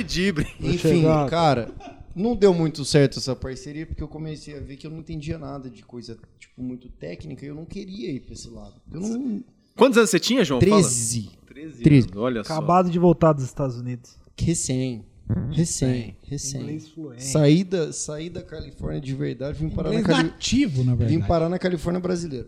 Enfim, 0.59 1.05
cara, 1.27 1.71
não 2.15 2.35
deu 2.35 2.53
muito 2.53 2.83
certo 2.85 3.19
essa 3.19 3.35
parceria 3.35 3.85
porque 3.85 4.03
eu 4.03 4.07
comecei 4.07 4.55
a 4.55 4.59
ver 4.59 4.77
que 4.77 4.85
eu 4.85 4.91
não 4.91 4.99
entendia 4.99 5.37
nada 5.37 5.69
de 5.69 5.83
coisa, 5.83 6.17
tipo, 6.39 6.61
muito 6.61 6.89
técnica 6.89 7.45
e 7.45 7.49
eu 7.49 7.55
não 7.55 7.65
queria 7.65 8.11
ir 8.11 8.21
pra 8.21 8.33
esse 8.33 8.49
lado. 8.49 8.75
Eu 8.91 8.99
não. 8.99 9.43
Quantos 9.75 9.97
anos 9.97 10.09
você 10.09 10.19
tinha, 10.19 10.43
João? 10.43 10.61
Fala. 10.61 10.81
13. 10.81 11.31
13. 11.47 11.83
Treze. 11.83 12.07
anos, 12.09 12.21
Olha 12.21 12.43
só. 12.43 12.53
Acabado 12.53 12.89
de 12.89 12.99
voltar 12.99 13.33
dos 13.33 13.43
Estados 13.43 13.77
Unidos. 13.77 14.15
Recém. 14.39 15.05
Recém. 15.51 16.17
Recém. 16.23 16.61
Inglês 16.61 16.89
fluente. 16.89 17.23
Saí 17.23 17.63
da, 17.63 17.93
saí 17.93 18.29
da 18.29 18.41
Califórnia 18.41 18.99
de 18.99 19.15
verdade, 19.15 19.57
vim 19.57 19.69
parar, 19.69 19.89
na, 19.89 19.99
Inglês 19.99 20.17
Cali... 20.17 20.29
nativo, 20.29 20.83
na 20.83 20.91
vim 20.93 21.05
verdade. 21.05 21.27
parar 21.27 21.49
na 21.49 21.57
Califórnia 21.57 21.99
brasileira. 21.99 22.47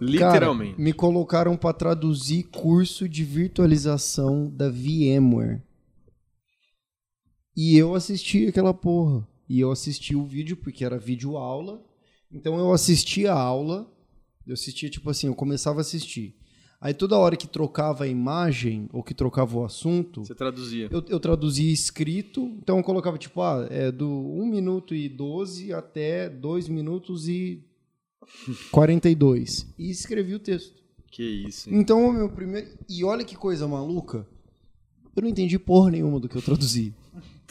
Literalmente. 0.00 0.72
Cara, 0.72 0.82
me 0.82 0.92
colocaram 0.92 1.56
pra 1.56 1.72
traduzir 1.72 2.44
curso 2.44 3.08
de 3.08 3.24
virtualização 3.24 4.50
da 4.50 4.68
VMware. 4.68 5.62
E 7.56 7.76
eu 7.76 7.94
assisti 7.94 8.46
aquela 8.46 8.74
porra. 8.74 9.26
E 9.48 9.60
eu 9.60 9.70
assisti 9.70 10.14
o 10.14 10.24
vídeo 10.24 10.56
porque 10.56 10.84
era 10.84 10.98
vídeo 10.98 11.36
aula. 11.36 11.82
Então 12.30 12.58
eu 12.58 12.72
assistia 12.72 13.32
a 13.32 13.40
aula. 13.40 13.90
Eu 14.46 14.54
assistia 14.54 14.90
tipo 14.90 15.08
assim, 15.10 15.26
eu 15.28 15.34
começava 15.34 15.78
a 15.78 15.82
assistir. 15.82 16.34
Aí 16.80 16.92
toda 16.92 17.16
hora 17.16 17.36
que 17.36 17.46
trocava 17.48 18.04
a 18.04 18.06
imagem 18.08 18.88
ou 18.92 19.02
que 19.02 19.14
trocava 19.14 19.56
o 19.58 19.64
assunto, 19.64 20.24
Você 20.24 20.34
traduzia. 20.34 20.88
eu, 20.92 21.02
eu 21.08 21.18
traduzia 21.18 21.72
escrito, 21.72 22.54
então 22.62 22.76
eu 22.76 22.84
colocava 22.84 23.16
tipo, 23.16 23.40
ah, 23.40 23.66
é 23.70 23.90
do 23.90 24.06
1 24.08 24.46
minuto 24.46 24.94
e 24.94 25.08
12 25.08 25.72
até 25.72 26.28
2 26.28 26.68
minutos 26.68 27.28
e 27.28 27.64
42. 28.70 29.66
E 29.78 29.90
escrevi 29.90 30.34
o 30.34 30.38
texto. 30.38 30.76
Que 31.10 31.22
isso, 31.22 31.70
hein? 31.70 31.78
Então, 31.78 32.06
o 32.08 32.12
meu 32.12 32.28
primeiro. 32.28 32.68
E 32.88 33.02
olha 33.04 33.24
que 33.24 33.36
coisa 33.36 33.66
maluca. 33.66 34.26
Eu 35.14 35.22
não 35.22 35.28
entendi 35.30 35.58
porra 35.58 35.90
nenhuma 35.90 36.20
do 36.20 36.28
que 36.28 36.36
eu 36.36 36.42
traduzi. 36.42 36.94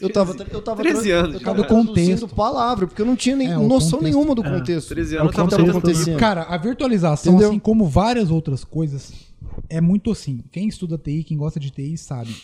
Eu 0.01 0.11
tava, 0.11 0.33
eu 0.51 0.61
tava, 0.61 0.81
13 0.83 1.07
tra- 1.09 1.17
anos 1.19 1.33
eu 1.35 1.39
tava 1.41 1.63
contexto. 1.63 2.27
palavra, 2.27 2.85
porque 2.87 3.01
eu 3.01 3.05
não 3.05 3.15
tinha 3.15 3.35
nem 3.35 3.47
É, 3.51 3.55
noção 3.55 3.99
contexto. 3.99 4.01
nenhuma 4.03 4.35
do 4.35 4.43
É. 4.45 4.59
contexto. 4.59 4.89
13 4.89 5.15
É 5.15 5.19
anos 5.19 5.29
o 5.29 5.31
que 5.31 5.49
tava 5.49 5.69
acontecendo. 5.69 6.17
Cara, 6.19 6.43
a 6.43 6.57
virtualização, 6.57 7.33
Entendeu? 7.33 7.49
assim 7.49 7.59
como 7.59 7.85
várias 7.87 8.29
outras 8.29 8.63
coisas, 8.63 9.13
é 9.69 9.79
muito 9.79 10.11
assim. 10.11 10.43
Quem 10.51 10.67
estuda 10.67 10.97
TI, 10.97 11.23
quem 11.23 11.37
gosta 11.37 11.59
de 11.59 11.71
TI, 11.71 11.97
sabe. 11.97 12.35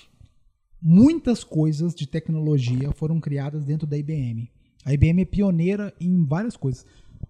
Muitas 0.81 1.43
coisas 1.43 1.93
de 1.93 2.07
tecnologia 2.07 2.91
foram 2.93 3.19
criadas 3.19 3.63
dentro 3.63 3.85
da 3.85 3.97
IBM. 3.97 4.49
A 4.83 4.93
IBM 4.93 5.21
é 5.21 5.25
pioneira 5.25 5.93
em 5.99 6.25
várias 6.25 6.57
coisas. 6.57 6.85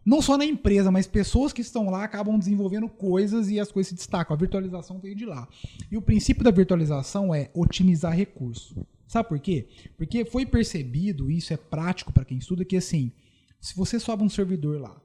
Não 0.06 0.22
só 0.22 0.38
na 0.38 0.46
empresa, 0.46 0.90
mas 0.90 1.06
pessoas 1.06 1.52
que 1.52 1.62
estão 1.62 1.90
lá 1.90 2.04
acabam 2.04 2.40
desenvolvendo 2.40 2.88
coisas 2.88 3.50
e 3.50 3.60
as 3.60 3.72
coisas 3.72 3.90
se 3.90 3.96
destacam. 3.96 4.34
A 4.36 4.40
virtualização 4.40 5.00
veio 5.00 5.16
de 5.16 5.26
lá. 5.26 5.48
E 5.92 5.98
o 5.98 6.02
princípio 6.02 6.44
da 6.44 6.52
virtualização 6.52 7.36
é 7.36 7.50
otimizar 7.54 8.14
recurso. 8.16 8.76
Sabe 9.12 9.28
por 9.28 9.40
quê? 9.42 9.68
Porque 9.98 10.24
foi 10.24 10.46
percebido, 10.46 11.30
e 11.30 11.36
isso 11.36 11.52
é 11.52 11.58
prático 11.58 12.14
para 12.14 12.24
quem 12.24 12.38
estuda, 12.38 12.64
que 12.64 12.78
assim, 12.78 13.12
se 13.60 13.76
você 13.76 14.00
sobe 14.00 14.24
um 14.24 14.30
servidor 14.30 14.80
lá 14.80 14.96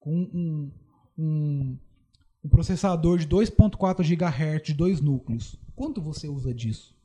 com 0.00 0.22
um, 0.32 0.72
um, 1.18 1.78
um 2.42 2.48
processador 2.48 3.18
de 3.18 3.28
2.4 3.28 3.98
GHz 4.02 4.62
de 4.64 4.72
dois 4.72 5.02
núcleos, 5.02 5.60
quanto 5.76 6.00
você 6.00 6.28
usa 6.28 6.54
disso? 6.54 6.96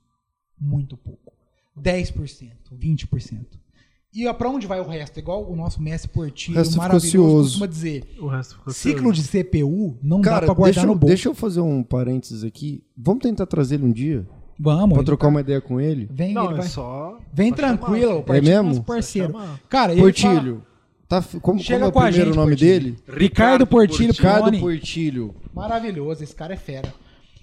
Muito 0.57 0.95
pouco. 0.95 1.33
10%, 1.77 2.53
20%. 2.71 3.45
E 4.13 4.33
para 4.33 4.49
onde 4.49 4.65
vai 4.65 4.79
o 4.79 4.87
resto? 4.87 5.19
Igual 5.19 5.51
o 5.51 5.53
nosso 5.53 5.81
mestre 5.81 6.09
Portillo, 6.09 6.55
O 6.55 6.59
resto 6.59 6.77
maravilhoso, 6.77 7.49
costuma 7.49 7.67
dizer. 7.67 8.15
O 8.21 8.27
resto 8.27 8.55
ficou 8.55 8.73
Ciclo 8.73 9.11
de 9.11 9.21
CPU 9.27 9.99
não 10.01 10.21
dá 10.21 10.29
Cara, 10.29 10.45
pra 10.45 10.55
guardar 10.55 10.75
deixa, 10.75 10.87
no 10.87 10.93
eu, 10.93 10.97
bolso. 10.97 11.07
deixa 11.13 11.27
eu 11.27 11.35
fazer 11.35 11.59
um 11.59 11.83
parênteses 11.83 12.45
aqui. 12.45 12.85
Vamos 12.95 13.21
tentar 13.21 13.45
trazer 13.47 13.75
ele 13.75 13.83
um 13.83 13.91
dia? 13.91 14.25
Vamos, 14.59 14.97
ele 14.97 15.05
trocar 15.05 15.27
uma 15.27 15.41
ideia 15.41 15.61
com 15.61 15.79
ele? 15.79 16.07
vem, 16.11 16.33
Não, 16.33 16.45
ele 16.45 16.53
é 16.53 16.57
vai- 16.57 16.67
só. 16.67 17.19
vem 17.33 17.53
tranquilo, 17.53 17.95
o 17.97 18.13
chamar. 18.13 18.23
Portillo 18.23 18.63
mesmo? 18.65 18.83
parceiro. 18.83 19.33
Cara, 19.69 19.91
ele 19.93 20.01
fala- 20.01 20.33
Portilho. 20.33 20.63
Tá, 21.07 21.17
f- 21.21 21.39
como, 21.39 21.59
Chega 21.59 21.79
como 21.79 21.85
é 21.85 21.87
o 21.87 21.91
com 21.93 21.99
primeiro 22.01 22.25
gente, 22.25 22.35
nome 22.35 22.49
Portilho. 22.51 22.79
dele? 22.81 22.97
Ricardo 23.07 23.65
Portilho, 23.67 24.11
Ricardo. 24.11 24.59
Portilho. 24.59 25.35
Maravilhoso, 25.53 26.23
esse 26.23 26.35
cara 26.35 26.53
é 26.53 26.57
fera. 26.57 26.93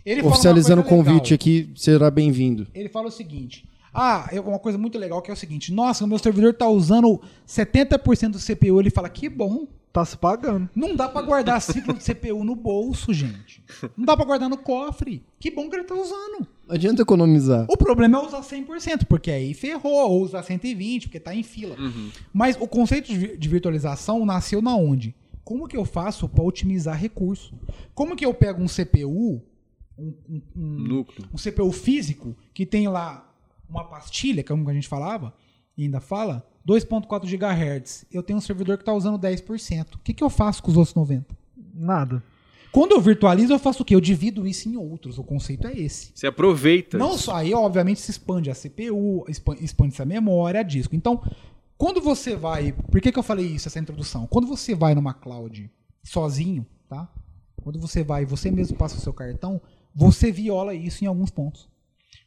Ele 0.05 0.21
Oficializando 0.23 0.83
o 0.83 0.85
coisa 0.85 0.97
legal. 0.99 1.15
convite 1.15 1.33
aqui, 1.33 1.71
será 1.75 2.11
bem-vindo. 2.11 2.67
Ele 2.75 2.91
fala 2.91 3.09
o 3.09 3.11
seguinte: 3.11 3.65
Ah, 3.95 4.29
é 4.33 4.41
uma 4.41 4.59
coisa 4.59 4.77
muito 4.77 4.99
legal 4.99 5.23
que 5.23 5.31
é 5.31 5.35
o 5.35 5.37
seguinte: 5.37 5.73
Nossa, 5.73 6.05
o 6.05 6.09
meu 6.09 6.19
servidor 6.19 6.53
tá 6.55 6.69
usando 6.69 7.21
70% 7.47 8.31
do 8.33 8.39
CPU. 8.39 8.81
Ele 8.81 8.91
fala: 8.91 9.09
Que 9.09 9.29
bom. 9.29 9.67
Tá 9.93 10.05
se 10.05 10.17
pagando. 10.17 10.69
Não 10.75 10.97
dá 10.97 11.09
pra 11.09 11.23
guardar 11.23 11.63
ciclo 11.63 11.95
de 11.95 12.03
CPU 12.03 12.43
no 12.43 12.57
bolso, 12.57 13.15
gente. 13.15 13.63
Não 13.97 14.05
dá 14.05 14.17
pra 14.17 14.25
guardar 14.25 14.51
no 14.51 14.57
cofre. 14.57 15.23
Que 15.39 15.53
bom 15.53 15.71
que 15.71 15.77
ele 15.77 15.85
tá 15.85 15.95
usando. 15.95 16.49
Não 16.67 16.75
adianta 16.75 17.01
economizar. 17.03 17.65
O 17.71 17.77
problema 17.77 18.19
é 18.19 18.27
usar 18.27 18.41
100%, 18.41 19.05
porque 19.09 19.31
aí 19.31 19.55
ferrou, 19.55 20.11
ou 20.11 20.23
usar 20.25 20.43
120, 20.43 21.05
porque 21.07 21.21
tá 21.21 21.33
em 21.33 21.45
fila. 21.45 21.77
Mas 22.33 22.57
o 22.61 22.67
conceito 22.67 23.07
de 23.07 23.17
vi- 23.17 23.37
de 23.37 23.49
virtualização 23.49 24.27
nasceu 24.27 24.61
na 24.61 24.75
onde? 24.75 25.15
Como 25.45 25.69
que 25.69 25.77
eu 25.77 25.85
faço 25.85 26.29
para 26.29 26.43
otimizar 26.43 26.99
recurso? 26.99 27.55
Como 27.95 28.17
que 28.17 28.27
eu 28.27 28.35
pego 28.35 28.61
um 28.61 28.67
CPU, 28.67 29.41
um, 29.97 30.13
um- 30.29 30.43
um- 30.57 30.79
Núcleo. 30.89 31.29
um 31.33 31.39
CPU 31.39 31.71
físico, 31.71 32.35
que 32.53 32.67
tem 32.67 32.89
lá 32.89 33.33
uma 33.69 33.85
pastilha, 33.85 34.43
como 34.45 34.69
a 34.69 34.75
gente 34.75 34.89
falava, 34.89 35.35
e 35.77 35.85
ainda 35.85 36.01
fala, 36.01 36.47
2.4 36.67 37.25
GHz. 37.27 38.07
Eu 38.13 38.23
tenho 38.23 38.39
um 38.39 38.43
servidor 38.43 38.77
que 38.77 38.83
está 38.83 38.93
usando 38.93 39.19
10%. 39.19 39.95
O 39.95 39.99
que, 39.99 40.15
que 40.15 40.23
eu 40.25 40.31
faço 40.31 40.63
com 40.63 40.71
os 40.71 40.77
outros 40.77 40.95
90%? 40.95 41.25
Nada. 41.75 42.23
Quando 42.71 42.93
eu 42.93 43.01
virtualizo, 43.01 43.53
eu 43.53 43.59
faço 43.59 43.83
o 43.83 43.85
quê? 43.85 43.95
Eu 43.95 44.01
divido 44.01 44.47
isso 44.47 44.69
em 44.69 44.77
outros. 44.77 45.19
O 45.19 45.25
conceito 45.25 45.67
é 45.69 45.73
esse. 45.73 46.11
Você 46.15 46.27
aproveita. 46.27 46.99
Não 46.99 47.17
só 47.17 47.37
aí, 47.37 47.55
obviamente, 47.55 48.01
se 48.01 48.11
expande 48.11 48.51
a 48.51 48.55
CPU, 48.55 49.25
expan- 49.29 49.57
expande-se 49.61 50.03
a 50.03 50.05
memória, 50.05 50.59
a 50.61 50.63
disco. 50.63 50.95
Então, 50.97 51.23
quando 51.79 52.01
você 52.01 52.35
vai. 52.35 52.73
Por 52.73 53.01
que, 53.01 53.13
que 53.13 53.19
eu 53.19 53.23
falei 53.23 53.47
isso, 53.47 53.69
essa 53.69 53.79
introdução? 53.79 54.27
Quando 54.27 54.47
você 54.49 54.75
vai 54.75 54.93
numa 54.95 55.15
cloud 55.15 55.71
sozinho, 56.03 56.67
tá? 56.89 57.09
Quando 57.63 57.79
você 57.79 58.03
vai 58.03 58.23
e 58.23 58.27
você 58.27 58.51
mesmo 58.51 58.77
passa 58.77 58.97
o 58.97 59.01
seu 59.01 59.13
cartão, 59.13 59.61
você 59.95 60.31
viola 60.33 60.75
isso 60.75 61.05
em 61.05 61.07
alguns 61.07 61.31
pontos. 61.31 61.69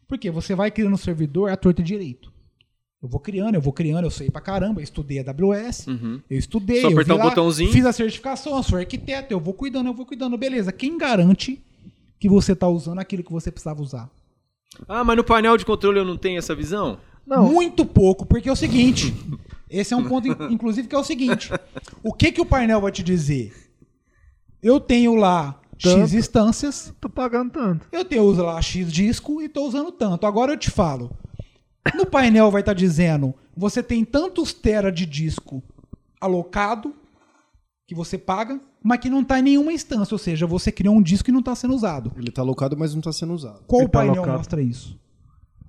Por 0.08 0.18
quê? 0.18 0.32
Você 0.32 0.56
vai 0.56 0.72
criando 0.72 0.94
o 0.94 0.98
servidor 0.98 1.50
à 1.52 1.58
torta 1.58 1.82
e 1.82 1.84
direito. 1.84 2.32
Eu 3.02 3.08
vou 3.10 3.20
criando, 3.20 3.56
eu 3.56 3.62
vou 3.62 3.72
criando, 3.74 4.06
eu 4.06 4.10
sei 4.12 4.30
pra 4.32 4.42
caramba, 4.42 4.80
eu 4.80 4.84
estudei 4.84 5.20
AWS, 5.20 5.86
Uhum. 5.88 6.20
eu 6.30 6.38
estudei, 6.40 6.82
Só 6.82 6.88
eu 6.88 6.94
apertar 6.94 7.14
vi 7.14 7.20
um 7.20 7.24
lá, 7.24 7.30
botãozinho. 7.30 7.72
fiz 7.72 7.86
a 7.86 7.94
certificação, 7.94 8.58
eu 8.58 8.64
sou 8.64 8.80
arquiteto, 8.80 9.32
eu 9.34 9.40
vou 9.40 9.54
cuidando, 9.54 9.88
eu 9.88 9.94
vou 9.94 10.06
cuidando, 10.06 10.36
beleza. 10.38 10.72
Quem 10.72 10.98
garante 10.98 11.62
que 12.20 12.28
você 12.28 12.56
tá 12.56 12.68
usando 12.68 12.98
aquilo 13.00 13.24
que 13.24 13.32
você 13.32 13.52
precisava 13.52 13.82
usar? 13.84 14.10
Ah, 14.88 15.04
mas 15.04 15.16
no 15.16 15.24
painel 15.24 15.58
de 15.58 15.66
controle 15.66 16.00
eu 16.00 16.06
não 16.06 16.18
tenho 16.18 16.40
essa 16.40 16.56
visão? 16.56 16.98
Não. 17.26 17.48
Muito 17.52 17.86
pouco, 17.86 18.26
porque 18.26 18.50
é 18.50 18.52
o 18.52 18.56
seguinte. 18.56 19.14
esse 19.70 19.94
é 19.94 19.98
um 19.98 20.08
ponto, 20.08 20.28
in- 20.28 20.54
inclusive, 20.54 20.88
que 20.88 20.96
é 20.96 20.98
o 20.98 21.04
seguinte. 21.04 21.52
O 22.02 22.12
que, 22.14 22.32
que 22.32 22.42
o 22.42 22.46
painel 22.46 22.82
vai 22.82 22.92
te 22.92 23.04
dizer? 23.04 23.54
Eu 24.64 24.80
tenho 24.80 25.14
lá 25.14 25.60
X 25.78 25.94
Tanto. 25.94 26.16
instâncias, 26.16 26.94
Tô 27.00 27.08
pagando 27.10 27.52
tanto. 27.52 27.88
eu 27.92 28.04
tenho 28.04 28.24
uso 28.24 28.44
lá 28.44 28.62
X 28.62 28.92
disco 28.92 29.42
e 29.42 29.48
tô 29.50 29.66
usando 29.68 29.92
tanto. 29.92 30.26
Agora 30.26 30.54
eu 30.54 30.58
te 30.58 30.72
falo. 30.72 31.12
No 31.96 32.06
painel 32.06 32.50
vai 32.52 32.62
estar 32.62 32.74
dizendo, 32.74 33.34
você 33.56 33.82
tem 33.84 34.04
tantos 34.04 34.54
tera 34.54 34.92
de 34.92 35.06
disco 35.06 35.64
alocado 36.20 36.94
que 37.88 37.96
você 37.96 38.18
paga, 38.18 38.60
mas 38.84 39.00
que 39.00 39.10
não 39.10 39.22
está 39.22 39.40
em 39.40 39.44
nenhuma 39.44 39.72
instância, 39.72 40.14
ou 40.14 40.20
seja, 40.20 40.46
você 40.46 40.72
criou 40.72 40.94
um 40.96 41.02
disco 41.02 41.26
que 41.26 41.32
não 41.32 41.40
está 41.40 41.56
sendo 41.56 41.74
usado. 41.74 42.12
Ele 42.18 42.30
tá 42.32 42.42
alocado, 42.42 42.76
mas 42.78 42.94
não 42.94 43.02
tá 43.02 43.14
sendo 43.14 43.34
usado. 43.34 43.62
Qual 43.66 43.82
Ele 43.84 43.90
tá 43.90 44.00
painel 44.00 44.16
alocado. 44.16 44.38
mostra 44.40 44.62
isso? 44.62 45.00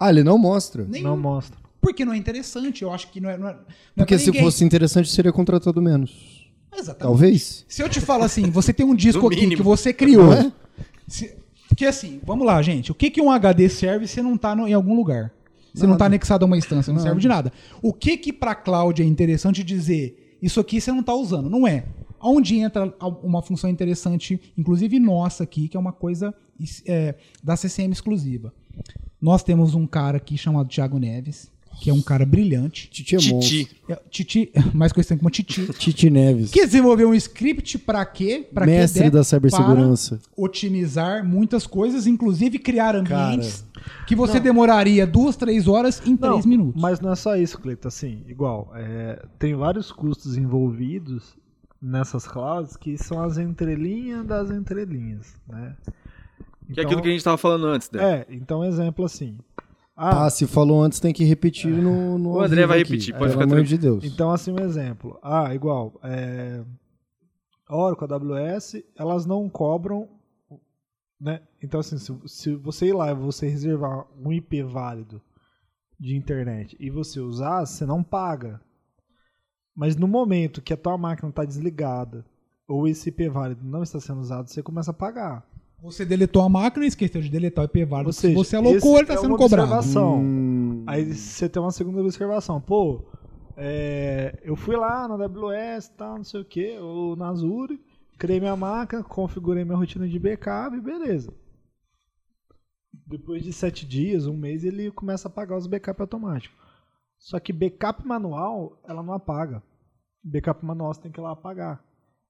Ah, 0.01 0.11
ele 0.11 0.25
não 0.25 0.37
mostra. 0.39 0.85
Nenhum. 0.85 1.05
Não 1.09 1.17
mostra. 1.17 1.57
Porque 1.81 2.05
não 2.05 2.13
é 2.13 2.17
interessante, 2.17 2.83
eu 2.83 2.93
acho 2.93 3.09
que 3.13 3.21
não 3.21 3.31
é. 3.31 3.37
Não 3.39 3.49
é, 3.49 3.53
não 3.53 3.61
é 3.61 3.65
Porque 3.95 4.15
pra 4.17 4.19
se 4.19 4.27
ninguém. 4.27 4.43
fosse 4.43 4.65
interessante, 4.65 5.09
seria 5.11 5.33
contratado 5.33 5.81
menos. 5.81 6.38
Exatamente. 6.73 7.01
Talvez. 7.03 7.65
Se 7.69 7.83
eu 7.83 7.89
te 7.89 8.01
falo 8.01 8.25
assim, 8.25 8.51
você 8.51 8.73
tem 8.73 8.85
um 8.87 8.95
disco 8.97 9.27
aqui 9.27 9.41
mínimo. 9.41 9.57
que 9.57 9.63
você 9.63 9.93
criou. 9.93 10.27
Não 10.27 10.33
é? 10.35 10.53
Se- 11.07 11.35
porque 11.69 11.85
assim, 11.85 12.21
vamos 12.25 12.47
lá, 12.47 12.61
gente. 12.63 12.91
O 12.91 12.95
que, 12.95 13.11
que 13.11 13.21
um 13.21 13.31
HD 13.31 13.69
serve 13.69 14.07
se 14.07 14.21
não 14.23 14.35
está 14.35 14.55
em 14.55 14.73
algum 14.73 14.95
lugar? 14.97 15.33
Se 15.75 15.87
não 15.87 15.93
está 15.93 16.07
anexado 16.07 16.45
a 16.45 16.47
uma 16.47 16.57
instância, 16.57 16.93
não 16.93 17.01
serve 17.01 17.21
de 17.21 17.29
nada. 17.29 17.53
O 17.83 17.93
que 17.93 18.17
que 18.17 18.33
para 18.33 18.55
cloud 18.55 19.01
é 19.01 19.05
interessante 19.05 19.63
dizer? 19.63 20.37
Isso 20.43 20.59
aqui 20.59 20.81
você 20.81 20.91
não 20.91 21.01
está 21.01 21.15
usando, 21.15 21.49
não 21.49 21.69
é? 21.69 21.85
Onde 22.21 22.57
entra 22.57 22.93
uma 23.23 23.43
função 23.43 23.71
interessante, 23.71 24.41
inclusive 24.57 24.99
nossa 24.99 25.45
aqui, 25.45 25.69
que 25.69 25.77
é 25.77 25.81
uma 25.81 25.93
coisa 25.93 26.35
é, 26.87 27.15
da 27.45 27.55
CCM 27.55 27.93
exclusiva. 27.93 28.53
Nós 29.21 29.45
temos 29.45 29.75
um 29.75 29.87
cara 29.87 30.17
aqui 30.17 30.37
chamado 30.37 30.69
Thiago 30.69 30.99
Neves, 30.99 31.51
que 31.81 31.91
é 31.91 31.93
um 31.93 32.03
cara 32.03 32.27
brilhante. 32.27 32.89
Titi 32.91 33.15
é 33.15 33.19
monstro. 33.19 33.41
Titi. 33.41 33.77
É, 33.89 33.99
Titi, 34.11 34.53
mais 34.75 34.93
conhecido 34.93 35.19
como 35.19 35.31
Titi. 35.31 35.67
Titi 35.75 36.11
Neves. 36.11 36.51
Que 36.51 36.67
desenvolveu 36.67 37.11
um 37.11 37.15
script 37.15 37.79
para 37.79 38.05
quê? 38.05 38.47
Pra 38.53 38.67
Mestre 38.67 39.05
quê? 39.05 39.11
da 39.11 39.23
cibersegurança. 39.25 40.17
Para 40.17 40.45
otimizar 40.45 41.25
muitas 41.25 41.67
coisas, 41.67 42.07
inclusive 42.07 42.59
criar 42.59 42.97
ambientes 42.97 43.65
que 44.07 44.15
você 44.15 44.41
demoraria 44.41 45.07
duas, 45.07 45.37
três 45.37 45.69
horas 45.69 46.03
em 46.07 46.11
Não, 46.11 46.31
três 46.31 46.47
minutos. 46.47 46.81
Mas 46.81 47.01
não 47.01 47.13
é 47.13 47.17
só 47.17 47.37
isso, 47.37 47.59
Cleiton. 47.59 47.89
Assim, 47.89 48.25
igual, 48.27 48.71
é, 48.75 49.25
tem 49.39 49.55
vários 49.55 49.93
custos 49.93 50.37
envolvidos 50.37 51.37
nessas 51.81 52.27
clouds 52.27 52.77
que 52.77 52.99
são 52.99 53.23
as 53.23 53.39
entrelinhas 53.39 54.27
das 54.27 54.51
entrelinhas, 54.51 55.35
né? 55.49 55.77
Que 56.73 56.81
é 56.81 56.83
aquilo 56.83 57.01
que 57.01 57.09
a 57.09 57.13
gente 57.13 57.25
tava 57.25 57.39
falando 57.39 57.67
antes, 57.67 57.91
né? 57.91 58.03
É, 58.03 58.27
então 58.31 58.65
exemplo 58.65 59.05
assim. 59.05 59.39
Ah, 60.01 60.27
Ah, 60.27 60.31
se 60.31 60.47
falou 60.47 60.81
antes, 60.81 61.01
tem 61.01 61.13
que 61.13 61.25
repetir 61.25 61.73
no, 61.73 62.17
no 62.19 62.35
O 62.35 62.41
André 62.41 62.65
vai 62.67 62.81
aqui. 62.81 62.93
repetir, 62.93 63.13
pode 63.15 63.33
Pelo 63.33 63.43
ficar 63.43 63.53
amor 63.53 63.65
de 63.65 63.77
Deus. 63.77 64.05
então 64.05 64.31
assim 64.31 64.53
um 64.53 64.61
exemplo. 64.61 65.19
Ah, 65.21 65.53
igual, 65.53 65.99
é, 66.05 66.63
Oracle, 67.69 68.07
AWS, 68.13 68.77
elas 68.97 69.27
não 69.27 69.49
cobram, 69.49 70.09
né? 71.21 71.43
Então 71.61 71.81
assim, 71.81 71.99
se, 71.99 72.17
se 72.27 72.55
você 72.55 72.87
ir 72.87 72.93
lá 72.95 73.11
e 73.11 73.15
você 73.15 73.49
reservar 73.49 74.07
um 74.17 74.33
IP 74.33 74.63
válido 74.63 75.21
de 75.99 76.17
internet 76.17 76.77
e 76.79 76.91
você 76.91 77.19
usar, 77.19 77.67
você 77.67 77.85
não 77.85 78.03
paga. 78.05 78.61
Mas 79.75 79.97
no 79.97 80.07
momento 80.07 80.63
que 80.63 80.73
a 80.73 80.77
tua 80.77 80.97
máquina 80.97 81.29
está 81.29 81.45
desligada 81.45 82.25
ou 82.69 82.87
esse 82.87 83.09
IP 83.09 83.29
válido 83.29 83.65
não 83.65 83.83
está 83.83 83.99
sendo 83.99 84.21
usado, 84.21 84.49
você 84.49 84.63
começa 84.63 84.93
a 84.93 84.95
pagar. 84.95 85.45
Você 85.81 86.05
deletou 86.05 86.43
a 86.43 86.49
máquina 86.49 86.85
e 86.85 86.89
esqueceu 86.89 87.21
de 87.23 87.29
deletar 87.29 87.65
o 87.65 87.67
IP 87.67 87.85
válido. 87.85 88.09
Ou 88.09 88.13
seja, 88.13 88.29
Se 88.29 88.35
você 88.35 88.57
alocou, 88.57 88.77
esse 88.77 88.89
ele 88.89 89.01
está 89.03 89.15
é 89.15 89.17
sendo 89.19 89.31
uma 89.31 89.39
cobrado. 89.39 89.73
observação. 89.73 90.19
Hum, 90.21 90.85
Aí 90.87 91.15
você 91.15 91.49
tem 91.49 91.63
uma 91.63 91.71
segunda 91.71 92.01
observação. 92.01 92.61
Pô, 92.61 93.05
é, 93.57 94.41
eu 94.43 94.57
fui 94.57 94.77
lá 94.77 95.07
na 95.07 95.15
AWS, 95.15 95.89
tal, 95.97 96.17
não 96.17 96.25
sei 96.25 96.41
o 96.41 96.45
que, 96.45 96.77
ou 96.79 97.15
na 97.15 97.29
Azure, 97.29 97.81
criei 98.19 98.41
minha 98.41 98.57
máquina, 98.57 99.05
configurei 99.05 99.65
minha 99.65 99.77
rotina 99.77 100.09
de 100.09 100.19
backup 100.19 100.77
e 100.77 100.81
beleza. 100.81 101.33
Depois 103.07 103.43
de 103.43 103.53
sete 103.53 103.87
dias, 103.87 104.27
um 104.27 104.37
mês, 104.37 104.65
ele 104.65 104.91
começa 104.91 105.29
a 105.29 105.31
apagar 105.31 105.57
os 105.57 105.67
backup 105.67 106.01
automáticos. 106.01 106.59
Só 107.19 107.39
que 107.39 107.53
backup 107.53 108.07
manual, 108.07 108.81
ela 108.87 109.03
não 109.03 109.15
apaga. 109.15 109.63
Backup 110.23 110.65
manual 110.65 110.93
você 110.93 111.03
tem 111.03 111.13
que 111.13 111.21
ir 111.21 111.23
lá 111.23 111.33
apagar. 111.33 111.83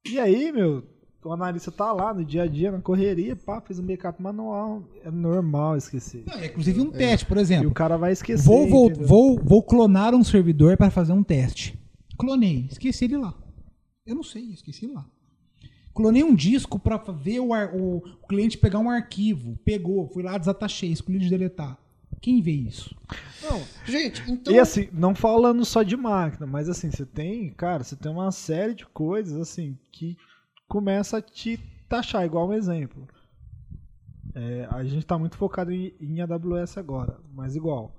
E 0.06 0.18
aí, 0.20 0.52
meu, 0.52 0.84
o 1.28 1.32
analista 1.32 1.70
tá 1.70 1.92
lá 1.92 2.12
no 2.14 2.24
dia 2.24 2.42
a 2.42 2.46
dia, 2.46 2.72
na 2.72 2.80
correria, 2.80 3.36
pá, 3.36 3.60
fez 3.60 3.78
um 3.78 3.84
backup 3.86 4.20
manual. 4.22 4.82
É 5.04 5.10
normal 5.10 5.76
esquecer. 5.76 6.24
Não, 6.26 6.34
é 6.38 6.46
inclusive 6.46 6.80
um 6.80 6.90
teste, 6.90 7.26
por 7.26 7.36
E 7.36 7.40
exemplo. 7.40 7.68
o 7.68 7.74
cara 7.74 7.96
vai 7.96 8.12
esquecer. 8.12 8.44
Vou, 8.44 8.68
vou, 8.68 8.92
vou, 8.94 9.40
vou 9.42 9.62
clonar 9.62 10.14
um 10.14 10.24
servidor 10.24 10.76
para 10.76 10.90
fazer 10.90 11.12
um 11.12 11.22
teste. 11.22 11.78
Clonei, 12.18 12.66
esqueci 12.70 13.04
ele 13.04 13.16
lá. 13.16 13.34
Eu 14.06 14.14
não 14.14 14.22
sei, 14.22 14.42
esqueci 14.50 14.86
ele 14.86 14.94
lá. 14.94 15.06
Clonei 15.94 16.22
um 16.24 16.34
disco 16.34 16.78
para 16.78 16.96
ver 17.12 17.40
o, 17.40 17.52
ar- 17.52 17.74
o- 17.74 17.98
o 18.22 18.26
cliente 18.26 18.56
pegar 18.56 18.78
um 18.78 18.88
arquivo. 18.90 19.58
Pegou, 19.64 20.08
fui 20.08 20.22
lá, 20.22 20.38
desatachei, 20.38 20.90
escolhi 20.92 21.18
de 21.18 21.28
deletar. 21.28 21.76
Quem 22.20 22.40
vê 22.40 22.52
isso? 22.52 22.96
Não, 23.42 23.60
Gente, 23.84 24.22
então. 24.28 24.52
E 24.52 24.58
assim, 24.58 24.88
não 24.92 25.14
falando 25.14 25.64
só 25.64 25.82
de 25.84 25.96
máquina, 25.96 26.46
mas 26.46 26.68
assim, 26.68 26.90
você 26.90 27.04
tem, 27.06 27.50
cara, 27.50 27.84
você 27.84 27.94
tem 27.94 28.10
uma 28.10 28.32
série 28.32 28.74
de 28.74 28.84
coisas 28.86 29.36
assim 29.38 29.76
que 29.92 30.16
começa 30.68 31.18
a 31.18 31.22
te 31.22 31.56
taxar, 31.88 32.24
igual 32.24 32.48
um 32.48 32.52
exemplo. 32.52 33.08
É, 34.34 34.68
a 34.70 34.84
gente 34.84 34.98
está 34.98 35.18
muito 35.18 35.36
focado 35.36 35.72
em, 35.72 35.94
em 36.00 36.20
AWS 36.20 36.78
agora, 36.78 37.18
mas 37.32 37.56
igual. 37.56 37.96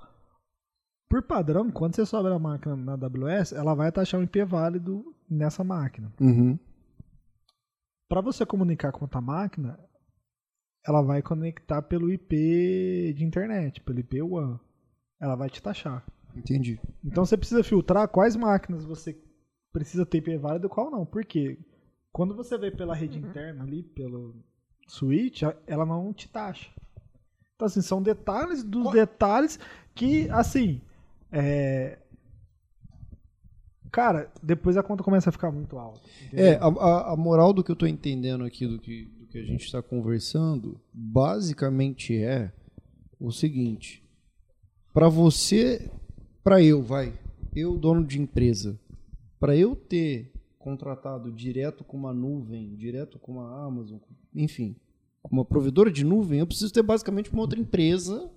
Por 1.09 1.24
padrão, 1.24 1.72
quando 1.72 1.95
você 1.95 2.05
sobe 2.05 2.30
a 2.30 2.38
máquina 2.38 2.76
na 2.76 2.93
AWS, 2.93 3.53
ela 3.53 3.74
vai 3.74 3.91
taxar 3.91 4.20
um 4.20 4.24
IP 4.24 4.43
válido 4.43 5.03
nessa 5.30 5.63
máquina. 5.63 6.13
Uhum. 6.22 6.57
Para 8.07 8.22
você 8.22 8.45
comunicar 8.45 8.91
com 8.91 9.05
outra 9.05 9.20
máquina, 9.20 9.80
ela 10.86 11.01
vai 11.01 11.22
conectar 11.22 11.82
pelo 11.82 12.11
IP 12.11 13.13
de 13.17 13.26
internet, 13.26 13.82
pelo 13.82 13.99
IP 13.99 14.22
WAN. 14.22 14.59
Ela 15.20 15.36
vai 15.36 15.49
te 15.49 15.61
taxar. 15.61 16.05
Entendi. 16.36 16.80
Então 17.03 17.26
você 17.26 17.36
precisa 17.36 17.63
filtrar 17.63 18.07
quais 18.07 18.36
máquinas 18.36 18.86
você 18.86 19.20
precisa 19.74 20.05
ter 20.05 20.20
IP 20.20 20.38
válido 20.38 20.67
e 20.67 20.70
qual 20.70 20.91
não. 20.91 21.05
Por 21.05 21.26
quê? 21.26 21.57
Quando 22.12 22.36
você 22.36 22.57
vê 22.57 22.72
pela 22.72 22.95
rede 22.95 23.18
interna 23.20 23.64
ali, 23.64 23.84
pelo 23.84 24.36
switch, 24.88 25.43
ela 25.68 25.86
não 25.86 26.12
te 26.14 26.28
taxa. 26.28 26.70
Então, 27.55 27.66
assim, 27.66 27.82
são 27.82 28.01
detalhes 28.01 28.64
dos 28.64 28.91
detalhes 28.91 29.60
que, 29.93 30.30
assim, 30.30 30.82
é... 31.32 31.99
Cara, 33.91 34.32
depois 34.43 34.78
a 34.78 34.84
conta 34.84 35.03
começa 35.03 35.30
a 35.30 35.32
ficar 35.34 35.51
muito 35.51 35.78
alta. 35.78 35.99
entendeu? 36.26 36.45
É, 36.45 36.55
a, 36.57 36.68
a- 36.68 37.14
a 37.14 37.18
moral 37.18 37.51
do 37.51 37.64
que 37.64 37.72
eu 37.72 37.76
tô 37.76 37.88
entendendo 37.88 38.43
aqui, 38.43 38.68
do 38.68 38.78
que, 38.80 39.05
do 39.05 39.26
que 39.28 39.38
a 39.39 39.43
gente 39.43 39.66
está 39.66 39.82
conversando, 39.82 40.80
basicamente 40.93 42.16
é 42.16 42.51
o 43.20 43.32
seguinte: 43.32 44.03
para 44.93 45.10
você, 45.10 45.89
para 46.43 46.62
eu, 46.62 46.84
vai, 46.84 47.18
eu 47.55 47.78
dono 47.78 48.05
de 48.05 48.22
empresa, 48.22 48.80
para 49.39 49.55
eu 49.57 49.76
ter 49.76 50.32
contratado 50.60 51.32
direto 51.32 51.84
com 51.84 51.97
uma 51.97 52.14
nuvem, 52.14 52.76
direto 52.76 53.18
com 53.18 53.32
uma 53.34 53.66
Amazon, 53.66 53.97
enfim, 54.36 54.76
com 55.24 55.32
uma 55.36 55.45
provedora 55.45 55.89
de 55.91 56.03
nuvem, 56.03 56.39
eu 56.39 56.45
preciso 56.47 56.72
ter 56.74 56.84
basicamente 56.84 57.32
uma 57.32 57.41
outra 57.41 57.60
empresa 57.60 58.30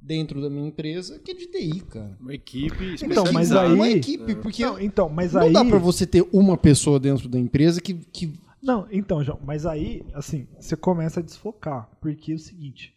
dentro 0.00 0.40
da 0.40 0.50
minha 0.50 0.66
empresa 0.66 1.18
que 1.20 1.30
é 1.30 1.34
de 1.34 1.46
TI, 1.46 1.80
cara. 1.82 2.16
Uma 2.18 2.34
equipe 2.34 2.96
Então, 3.04 3.30
mas 3.32 3.52
aí- 3.52 3.72
uma 3.72 3.88
equipe, 3.88 4.34
porque 4.36 4.64
Não, 4.64 4.80
então, 4.80 5.08
mas 5.08 5.34
não 5.34 5.42
aí... 5.42 5.52
dá 5.52 5.64
para 5.64 5.78
você 5.78 6.04
ter 6.06 6.26
uma 6.32 6.56
pessoa 6.56 6.98
dentro 6.98 7.28
da 7.28 7.38
empresa 7.38 7.80
que, 7.80 7.94
que 7.94 8.32
Não, 8.62 8.88
então, 8.90 9.22
João, 9.22 9.38
mas 9.44 9.66
aí, 9.66 10.04
assim, 10.14 10.48
você 10.58 10.74
começa 10.76 11.20
a 11.20 11.22
desfocar. 11.22 11.88
Porque 12.00 12.32
é 12.32 12.34
o 12.34 12.38
seguinte. 12.38 12.96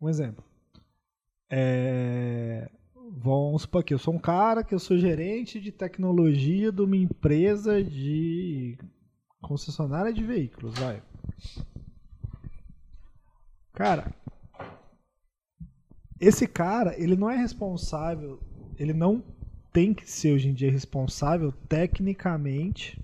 Um 0.00 0.08
exemplo. 0.08 0.44
É, 1.50 2.68
Vamos 3.16 3.62
supor 3.62 3.84
que 3.84 3.94
eu 3.94 3.98
sou 3.98 4.12
um 4.12 4.18
cara 4.18 4.64
que 4.64 4.74
eu 4.74 4.78
sou 4.78 4.98
gerente 4.98 5.60
de 5.60 5.70
tecnologia 5.70 6.72
de 6.72 6.82
uma 6.82 6.96
empresa 6.96 7.82
de 7.82 8.76
concessionária 9.40 10.12
de 10.12 10.24
veículos, 10.24 10.74
vai. 10.74 11.00
Cara, 13.72 14.12
esse 16.20 16.48
cara, 16.48 17.00
ele 17.00 17.14
não 17.14 17.30
é 17.30 17.36
responsável, 17.36 18.40
ele 18.76 18.92
não 18.92 19.22
tem 19.72 19.94
que 19.94 20.10
ser 20.10 20.32
hoje 20.32 20.48
em 20.48 20.54
dia 20.54 20.70
responsável 20.70 21.52
tecnicamente 21.52 23.00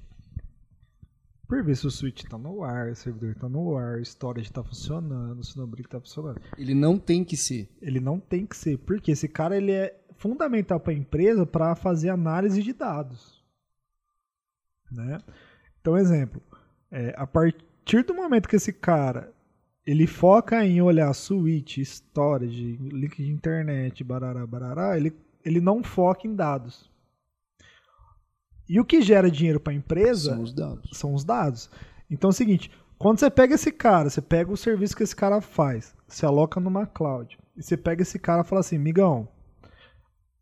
por 1.46 1.64
ver 1.64 1.76
se 1.76 1.84
o 1.84 1.90
switch 1.90 2.22
tá 2.24 2.38
no 2.38 2.62
ar, 2.62 2.90
o 2.90 2.94
servidor 2.94 3.34
tá 3.34 3.48
no 3.48 3.76
ar, 3.76 3.98
o 3.98 4.02
storage 4.02 4.52
tá 4.52 4.62
funcionando, 4.62 5.38
o 5.38 5.42
Snowbrick 5.42 5.88
tá 5.88 6.00
funcionando. 6.00 6.40
Ele 6.56 6.74
não 6.74 6.96
tem 6.96 7.24
que 7.24 7.36
ser. 7.36 7.68
Ele 7.82 7.98
não 7.98 8.20
tem 8.20 8.46
que 8.46 8.56
ser, 8.56 8.78
porque 8.78 9.10
esse 9.10 9.26
cara 9.26 9.56
ele 9.56 9.72
é 9.72 9.99
fundamental 10.20 10.78
para 10.78 10.92
a 10.92 10.96
empresa 10.96 11.46
para 11.46 11.74
fazer 11.74 12.10
análise 12.10 12.62
de 12.62 12.74
dados, 12.74 13.42
né? 14.92 15.18
Então, 15.80 15.96
exemplo, 15.96 16.42
é, 16.90 17.14
a 17.16 17.26
partir 17.26 18.04
do 18.04 18.14
momento 18.14 18.46
que 18.46 18.56
esse 18.56 18.70
cara 18.72 19.32
ele 19.86 20.06
foca 20.06 20.64
em 20.64 20.82
olhar 20.82 21.12
switch, 21.14 21.78
storage, 21.78 22.76
link 22.76 23.16
de 23.16 23.32
internet, 23.32 24.04
barará, 24.04 24.46
barará, 24.46 24.96
ele, 24.96 25.16
ele 25.42 25.58
não 25.58 25.82
foca 25.82 26.28
em 26.28 26.34
dados. 26.34 26.90
E 28.68 28.78
o 28.78 28.84
que 28.84 29.00
gera 29.00 29.30
dinheiro 29.30 29.58
para 29.58 29.72
a 29.72 29.76
empresa 29.76 30.34
São 30.34 30.42
os 30.42 30.52
dados. 30.52 30.90
são 30.92 31.14
os 31.14 31.24
dados. 31.24 31.70
Então 32.10 32.28
é 32.28 32.32
o 32.32 32.36
seguinte, 32.36 32.70
quando 32.98 33.18
você 33.18 33.30
pega 33.30 33.54
esse 33.54 33.72
cara, 33.72 34.10
você 34.10 34.20
pega 34.20 34.52
o 34.52 34.56
serviço 34.56 34.94
que 34.94 35.02
esse 35.02 35.16
cara 35.16 35.40
faz, 35.40 35.94
você 36.06 36.26
aloca 36.26 36.60
numa 36.60 36.86
cloud, 36.86 37.38
e 37.56 37.62
você 37.62 37.74
pega 37.74 38.02
esse 38.02 38.18
cara 38.18 38.42
e 38.42 38.44
fala 38.44 38.60
assim, 38.60 38.76
migão, 38.76 39.26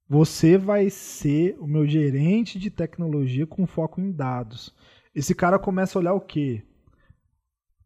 você 0.09 0.57
vai 0.57 0.89
ser 0.91 1.57
o 1.61 1.67
meu 1.67 1.87
gerente 1.87 2.59
de 2.59 2.71
tecnologia 2.71 3.47
com 3.47 3.67
foco 3.67 4.01
em 4.01 4.11
dados. 4.11 4.75
Esse 5.15 5.35
cara 5.35 5.59
começa 5.59 5.99
a 5.99 6.01
olhar 6.01 6.15
o 6.15 6.21
quê? 6.21 6.63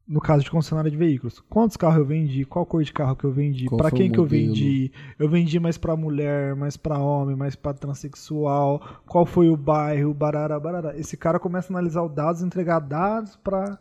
No 0.07 0.21
caso 0.21 0.45
de 0.45 0.51
concessionária 0.51 0.91
de 0.91 0.97
veículos, 0.97 1.41
quantos 1.49 1.77
carros 1.77 1.99
eu 1.99 2.05
vendi, 2.05 2.45
qual 2.45 2.67
cor 2.67 2.83
de 2.83 2.93
carro 2.93 3.17
que 3.17 3.25
eu 3.25 3.31
vendi, 3.33 3.67
para 3.79 3.91
quem 3.91 4.11
que 4.11 4.19
eu 4.19 4.27
vendi, 4.27 4.93
eu 5.19 5.29
vendi 5.29 5.59
mais 5.61 5.79
para 5.79 5.97
mulher, 5.97 6.55
mais 6.57 6.77
para 6.77 6.99
homem, 6.99 7.37
mais 7.37 7.55
para 7.55 7.73
transexual, 7.73 9.01
qual 9.07 9.25
foi 9.25 9.49
o 9.49 9.57
bairro, 9.57 10.13
barará, 10.13 10.59
barará. 10.59 10.97
Esse 10.99 11.17
cara 11.17 11.39
começa 11.39 11.73
a 11.73 11.77
analisar 11.79 12.03
os 12.03 12.13
dados, 12.13 12.43
entregar 12.43 12.81
dados 12.81 13.37
para 13.37 13.79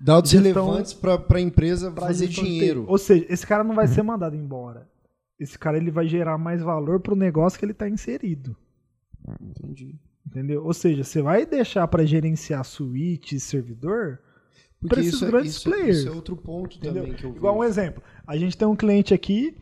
Dados 0.00 0.30
Gestão- 0.30 0.64
relevantes 0.66 0.92
para 0.94 1.20
a 1.34 1.40
empresa 1.40 1.90
pra 1.90 2.06
fazer 2.06 2.26
dinheiro. 2.26 2.84
Ou 2.88 2.98
seja, 2.98 3.24
esse 3.28 3.46
cara 3.46 3.62
não 3.62 3.74
vai 3.74 3.86
ser 3.86 4.02
mandado 4.02 4.34
embora. 4.34 4.88
Esse 5.38 5.58
cara 5.58 5.76
ele 5.76 5.90
vai 5.90 6.06
gerar 6.06 6.38
mais 6.38 6.62
valor 6.62 7.00
pro 7.00 7.16
negócio 7.16 7.58
que 7.58 7.64
ele 7.64 7.72
está 7.72 7.88
inserido. 7.88 8.56
Entendi. 9.40 9.98
Entendeu? 10.26 10.64
Ou 10.64 10.72
seja, 10.72 11.04
você 11.04 11.20
vai 11.20 11.44
deixar 11.44 11.86
para 11.88 12.04
gerenciar 12.06 12.64
suíte 12.64 13.36
e 13.36 13.40
servidor, 13.40 14.20
Pra 14.88 15.00
esses 15.00 15.14
isso, 15.14 15.24
é- 15.24 15.28
grandes 15.28 15.56
isso, 15.56 15.68
é- 15.68 15.72
players. 15.72 15.98
isso 15.98 16.08
é 16.08 16.10
outro 16.12 16.36
ponto 16.36 16.76
entendeu? 16.76 17.02
também 17.04 17.16
que 17.16 17.24
eu 17.24 17.34
Igual 17.34 17.56
um 17.58 17.64
exemplo. 17.64 18.02
A 18.26 18.36
gente 18.36 18.56
tem 18.56 18.68
um 18.68 18.76
cliente 18.76 19.14
aqui 19.14 19.56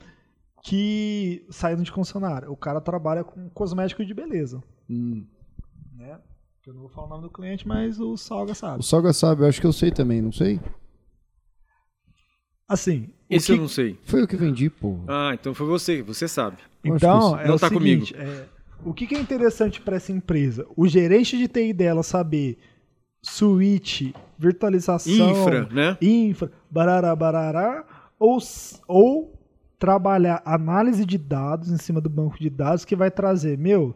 que 0.64 1.44
saindo 1.50 1.82
de 1.82 1.92
concessionária. 1.92 2.50
O 2.50 2.56
cara 2.56 2.80
trabalha 2.80 3.22
com 3.24 3.48
cosmético 3.50 4.04
de 4.04 4.12
beleza, 4.14 4.62
Hum. 4.90 5.24
né? 5.96 6.20
Eu 6.66 6.74
não 6.74 6.80
vou 6.82 6.88
falar 6.90 7.06
o 7.06 7.10
nome 7.10 7.22
do 7.22 7.30
cliente, 7.30 7.66
mas 7.66 7.98
o 8.00 8.16
Salga 8.16 8.54
sabe. 8.54 8.80
O 8.80 8.82
Salga 8.82 9.12
sabe, 9.12 9.42
eu 9.42 9.46
acho 9.48 9.60
que 9.60 9.66
eu 9.66 9.72
sei 9.72 9.90
também, 9.90 10.20
não 10.22 10.30
sei? 10.32 10.60
Assim, 12.68 13.12
o 13.21 13.21
Esse 13.36 13.46
que- 13.46 13.52
eu 13.52 13.56
não 13.58 13.68
sei. 13.68 13.98
Foi 14.04 14.22
eu 14.22 14.28
que 14.28 14.36
vendi, 14.36 14.68
pô. 14.70 14.98
Ah, 15.08 15.30
então 15.34 15.52
foi 15.54 15.66
você, 15.66 16.02
você 16.02 16.26
sabe. 16.28 16.56
Então, 16.84 17.38
é 17.38 17.46
Não 17.48 17.54
o 17.56 17.58
tá 17.58 17.68
seguinte, 17.68 18.14
é, 18.16 18.44
o 18.84 18.92
que, 18.92 19.06
que 19.06 19.14
é 19.14 19.20
interessante 19.20 19.80
para 19.80 19.96
essa 19.96 20.10
empresa? 20.12 20.66
O 20.76 20.86
gerente 20.88 21.36
de 21.38 21.46
TI 21.48 21.72
dela 21.72 22.02
saber 22.02 22.58
switch, 23.22 24.12
virtualização, 24.38 25.30
Infra, 25.30 25.68
né? 25.70 25.96
infra, 26.00 26.50
barará, 26.70 27.14
barará, 27.14 27.84
ou, 28.18 28.38
ou 28.88 29.32
trabalhar 29.78 30.42
análise 30.44 31.04
de 31.04 31.18
dados 31.18 31.70
em 31.70 31.76
cima 31.76 32.00
do 32.00 32.08
banco 32.08 32.38
de 32.38 32.50
dados 32.50 32.84
que 32.84 32.96
vai 32.96 33.10
trazer, 33.10 33.56
meu, 33.58 33.94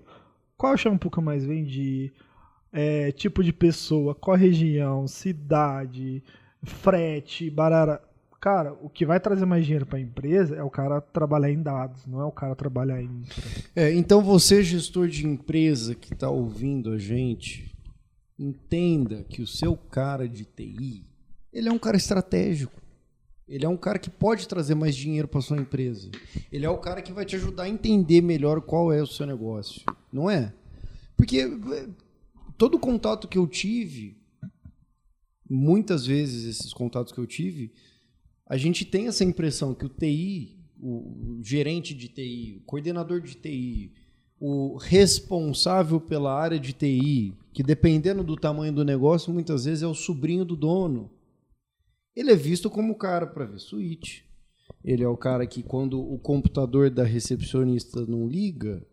qual 0.56 0.72
é 0.72 0.74
o 0.74 0.78
shampoo 0.78 1.10
que 1.10 1.18
eu 1.18 1.22
mais 1.22 1.44
vendi, 1.44 2.12
é, 2.72 3.10
tipo 3.12 3.42
de 3.42 3.52
pessoa, 3.52 4.14
qual 4.14 4.36
região, 4.36 5.06
cidade, 5.08 6.22
frete, 6.62 7.50
barará. 7.50 8.00
Cara, 8.46 8.74
o 8.80 8.88
que 8.88 9.04
vai 9.04 9.18
trazer 9.18 9.44
mais 9.44 9.64
dinheiro 9.64 9.84
para 9.84 9.98
a 9.98 10.00
empresa 10.00 10.54
é 10.54 10.62
o 10.62 10.70
cara 10.70 11.00
trabalhar 11.00 11.50
em 11.50 11.60
dados, 11.60 12.06
não 12.06 12.20
é 12.20 12.24
o 12.24 12.30
cara 12.30 12.54
trabalhar 12.54 13.02
em. 13.02 13.24
É, 13.74 13.92
então 13.92 14.22
você, 14.22 14.62
gestor 14.62 15.08
de 15.08 15.26
empresa 15.26 15.96
que 15.96 16.14
está 16.14 16.30
ouvindo 16.30 16.92
a 16.92 16.96
gente, 16.96 17.76
entenda 18.38 19.24
que 19.24 19.42
o 19.42 19.48
seu 19.48 19.76
cara 19.76 20.28
de 20.28 20.44
TI, 20.44 21.04
ele 21.52 21.68
é 21.68 21.72
um 21.72 21.78
cara 21.80 21.96
estratégico. 21.96 22.80
Ele 23.48 23.64
é 23.66 23.68
um 23.68 23.76
cara 23.76 23.98
que 23.98 24.08
pode 24.08 24.46
trazer 24.46 24.76
mais 24.76 24.94
dinheiro 24.94 25.26
para 25.26 25.40
sua 25.40 25.58
empresa. 25.58 26.08
Ele 26.52 26.64
é 26.64 26.70
o 26.70 26.78
cara 26.78 27.02
que 27.02 27.12
vai 27.12 27.24
te 27.24 27.34
ajudar 27.34 27.64
a 27.64 27.68
entender 27.68 28.20
melhor 28.20 28.60
qual 28.60 28.92
é 28.92 29.02
o 29.02 29.08
seu 29.08 29.26
negócio, 29.26 29.82
não 30.12 30.30
é? 30.30 30.54
Porque 31.16 31.40
eh, 31.40 31.88
todo 32.56 32.78
contato 32.78 33.26
que 33.26 33.38
eu 33.38 33.48
tive, 33.48 34.16
muitas 35.50 36.06
vezes 36.06 36.44
esses 36.44 36.72
contatos 36.72 37.12
que 37.12 37.18
eu 37.18 37.26
tive, 37.26 37.72
a 38.46 38.56
gente 38.56 38.84
tem 38.84 39.08
essa 39.08 39.24
impressão 39.24 39.74
que 39.74 39.84
o 39.84 39.88
TI, 39.88 40.58
o, 40.80 41.40
gerente 41.42 41.94
de 41.94 42.08
TI, 42.08 42.58
o 42.62 42.66
coordenador 42.66 43.20
de 43.20 43.34
TI, 43.34 43.92
o 44.38 44.76
responsável 44.76 46.00
pela 46.00 46.32
área 46.38 46.58
de 46.58 46.72
TI, 46.72 47.34
que 47.52 47.62
dependendo 47.62 48.22
do 48.22 48.36
tamanho 48.36 48.72
do 48.72 48.84
negócio, 48.84 49.32
muitas 49.32 49.64
vezes 49.64 49.82
é 49.82 49.86
o 49.86 49.94
sobrinho 49.94 50.44
do 50.44 50.54
dono. 50.56 51.10
Ele 52.14 52.30
é 52.32 52.36
visto 52.36 52.70
como 52.70 52.92
o 52.92 52.96
cara 52.96 53.26
para 53.26 53.46
ver 53.46 53.58
suíte. 53.58 54.24
Ele 54.84 55.02
é 55.02 55.08
o 55.08 55.16
cara 55.16 55.46
que 55.46 55.62
quando 55.62 56.00
o 56.00 56.18
computador 56.18 56.90
da 56.90 57.02
recepcionista 57.04 58.04
não 58.06 58.26
liga, 58.28 58.86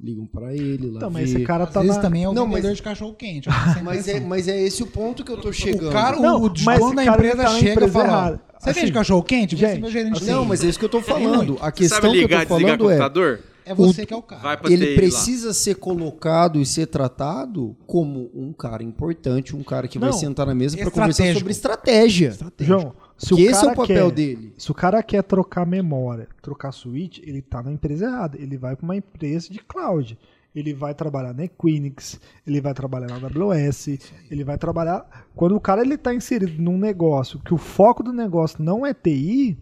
ligam 0.00 0.26
para 0.26 0.54
ele 0.54 0.88
lá 0.90 0.96
Então, 0.98 1.10
mas 1.10 1.30
ver. 1.30 1.36
esse 1.38 1.46
cara 1.46 1.64
Às 1.64 1.72
tá 1.72 1.80
vezes 1.80 1.96
na... 1.96 2.02
também 2.02 2.24
é 2.24 2.28
o 2.28 2.32
Não, 2.32 2.46
vendedor 2.46 2.70
mas- 2.70 2.76
de 2.76 2.82
cachorro 2.82 3.14
quente. 3.14 3.48
Mas 3.82 4.08
é, 4.08 4.20
mas 4.20 4.48
é 4.48 4.60
esse 4.60 4.82
o 4.82 4.86
ponto 4.86 5.24
que 5.24 5.30
eu 5.32 5.40
tô 5.40 5.52
chegando. 5.52 5.88
O 5.88 5.92
cara, 5.92 6.18
Não, 6.18 6.42
o 6.42 6.48
dono 6.48 6.94
da 6.94 7.04
empresa 7.04 7.36
tá 7.44 7.58
chega 7.58 7.86
e 7.86 7.90
fala: 7.90 8.06
errada. 8.06 8.44
Você 8.64 8.70
Assim, 8.70 8.80
vende 8.80 8.92
cachorro 8.92 9.22
quente? 9.22 9.56
Gente, 9.56 9.80
meu 9.80 9.90
gerente 9.90 10.16
assim. 10.16 10.30
Não, 10.30 10.44
mas 10.44 10.64
é 10.64 10.68
isso 10.68 10.78
que 10.78 10.84
eu 10.84 10.88
tô 10.88 11.00
falando. 11.02 11.58
A 11.60 11.66
Você 11.66 11.72
questão 11.72 12.00
sabe 12.00 12.20
ligar 12.20 12.42
e 12.42 12.46
que 12.46 12.52
eu 12.52 12.56
tô 12.56 12.62
desligar 12.62 12.78
falando 12.78 12.90
é 12.90 12.96
computador? 12.96 13.40
É 13.66 13.74
você 13.74 14.04
que 14.04 14.12
é 14.12 14.16
o 14.16 14.22
cara. 14.22 14.42
Vai 14.42 14.58
ele 14.72 14.86
TI 14.86 14.90
lá. 14.90 14.96
precisa 14.96 15.54
ser 15.54 15.76
colocado 15.76 16.60
e 16.60 16.66
ser 16.66 16.86
tratado 16.86 17.74
como 17.86 18.30
um 18.34 18.52
cara 18.52 18.82
importante, 18.82 19.56
um 19.56 19.62
cara 19.62 19.88
que 19.88 19.98
vai 19.98 20.10
Não, 20.10 20.16
sentar 20.16 20.46
na 20.46 20.54
mesa 20.54 20.76
para 20.76 20.90
conversar 20.90 21.32
sobre 21.34 21.52
estratégia. 21.52 22.36
João, 22.58 22.94
se 23.16 23.32
o 23.32 23.36
Que 23.36 23.44
esse 23.44 23.60
é 23.60 23.60
cara 23.62 23.72
o 23.72 23.76
papel 23.76 24.08
quer, 24.08 24.14
dele. 24.14 24.54
Se 24.58 24.70
o 24.70 24.74
cara 24.74 25.02
quer 25.02 25.22
trocar 25.22 25.66
memória, 25.66 26.28
trocar 26.42 26.72
switch, 26.72 27.20
ele 27.22 27.40
tá 27.40 27.62
na 27.62 27.72
empresa 27.72 28.04
errada. 28.06 28.36
Ele 28.38 28.58
vai 28.58 28.76
para 28.76 28.84
uma 28.84 28.96
empresa 28.96 29.48
de 29.50 29.60
cloud. 29.60 30.18
Ele 30.54 30.72
vai 30.72 30.94
trabalhar 30.94 31.34
na 31.34 31.44
Equinix, 31.44 32.20
ele 32.46 32.60
vai 32.60 32.72
trabalhar 32.72 33.08
na 33.08 33.26
AWS, 33.26 33.88
ele 34.30 34.44
vai 34.44 34.56
trabalhar. 34.56 35.26
Quando 35.34 35.56
o 35.56 35.60
cara 35.60 35.82
ele 35.82 35.98
tá 35.98 36.14
inserido 36.14 36.62
num 36.62 36.78
negócio 36.78 37.40
que 37.40 37.52
o 37.52 37.58
foco 37.58 38.02
do 38.04 38.12
negócio 38.12 38.62
não 38.62 38.86
é 38.86 38.94
TI, 38.94 39.58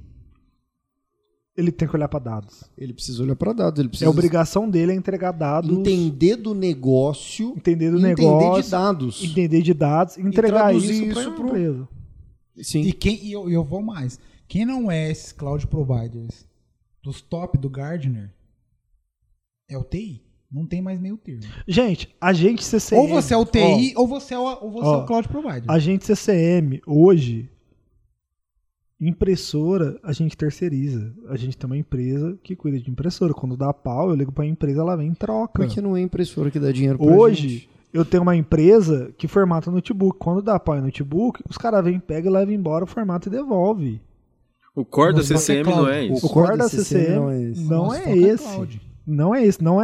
ele 1.57 1.73
tem 1.73 1.89
que 1.89 1.97
olhar 1.97 2.09
para 2.09 2.19
dados. 2.19 2.65
Ele 2.77 2.93
precisa 2.93 3.23
olhar 3.23 3.37
para 3.37 3.53
dados, 3.55 3.79
ele 3.79 3.89
É 3.89 3.91
precisa 3.91 4.11
obrigação 4.11 4.69
dele 4.69 4.93
é 4.93 4.95
entregar 4.95 5.33
dados, 5.33 5.71
entender 5.71 6.37
do 6.37 6.55
negócio, 6.55 7.55
entender 7.57 7.91
do 7.91 7.99
entender 7.99 8.23
negócio, 8.23 8.63
de 8.63 8.71
dados. 8.71 9.25
entender 9.25 9.63
de 9.63 9.75
dados, 9.75 10.19
entregar 10.19 10.75
isso, 10.75 10.93
isso 10.93 11.15
para 11.15 11.31
pro- 11.33 11.49
empresa. 11.49 11.89
Sim. 12.63 12.83
E 12.83 12.93
quem 12.93 13.23
e 13.25 13.33
eu, 13.33 13.49
e 13.49 13.55
eu 13.55 13.65
vou 13.65 13.83
mais. 13.83 14.19
Quem 14.47 14.67
não 14.67 14.91
é 14.91 15.11
esses 15.11 15.33
cloud 15.33 15.67
providers 15.67 16.47
dos 17.03 17.23
top 17.23 17.57
do 17.57 17.71
Gardner 17.71 18.31
é 19.71 19.79
o 19.79 19.85
TI. 19.85 20.23
Não 20.53 20.67
tem 20.67 20.83
mais 20.83 21.01
meio 21.01 21.17
termo. 21.17 21.43
Gente, 21.67 22.15
a 22.21 22.33
gente 22.33 22.63
CCM, 22.63 22.99
ou 23.01 23.09
você 23.09 23.33
é 23.33 23.37
o 23.37 23.41
ó, 23.41 23.45
TI 23.47 23.95
ou 23.97 24.07
você 24.07 24.35
é 24.35 24.39
o, 24.39 24.43
ou 24.43 24.71
você 24.71 24.87
é 24.87 24.91
ó, 24.91 25.03
o 25.03 25.07
cloud 25.07 25.27
provider. 25.27 25.65
A 25.67 25.79
gente 25.79 26.05
CCM 26.05 26.81
hoje, 26.87 27.49
impressora, 29.01 29.99
a 30.03 30.13
gente 30.13 30.37
terceiriza. 30.37 31.13
A 31.29 31.37
gente 31.37 31.57
tem 31.57 31.67
uma 31.67 31.77
empresa 31.77 32.39
que 32.43 32.55
cuida 32.55 32.79
de 32.79 32.91
impressora. 32.91 33.33
Quando 33.33 33.57
dá 33.57 33.73
pau, 33.73 34.11
eu 34.11 34.15
ligo 34.15 34.31
pra 34.31 34.45
empresa, 34.45 34.83
ela 34.83 34.95
vem 34.97 35.13
e 35.13 35.15
troca. 35.15 35.63
Porque 35.63 35.81
não 35.81 35.97
é 35.97 36.03
impressora 36.03 36.51
que 36.51 36.61
dá 36.61 36.71
dinheiro 36.71 36.99
pra 36.99 37.07
Hoje, 37.07 37.49
gente. 37.49 37.71
eu 37.93 38.05
tenho 38.05 38.23
uma 38.23 38.37
empresa 38.37 39.11
que 39.17 39.27
formata 39.27 39.71
notebook. 39.71 40.19
Quando 40.19 40.43
dá 40.43 40.61
pau 40.61 40.77
em 40.77 40.83
notebook, 40.83 41.43
os 41.49 41.57
caras 41.57 41.83
vêm, 41.83 41.99
pegam 41.99 42.31
e 42.31 42.35
levam 42.35 42.55
embora 42.55 42.85
o 42.85 42.87
formato 42.87 43.29
e 43.29 43.33
devolve. 43.33 44.03
O 44.75 44.85
core 44.85 45.15
da 45.15 45.21
é 45.21 45.25
CCM 45.25 45.65
não 45.65 45.89
é 45.89 46.03
O 46.03 46.05
isso. 46.15 46.27
O 46.27 46.31
core 46.31 46.57
da 46.57 46.69
CCM 46.69 47.15
não 47.15 47.31
é 47.31 47.43
esse. 47.43 47.65
não 47.65 47.95
é 47.95 48.17
esse. 48.19 48.81
Não 49.07 49.35
é 49.35 49.45
esse. 49.45 49.63
Não 49.63 49.83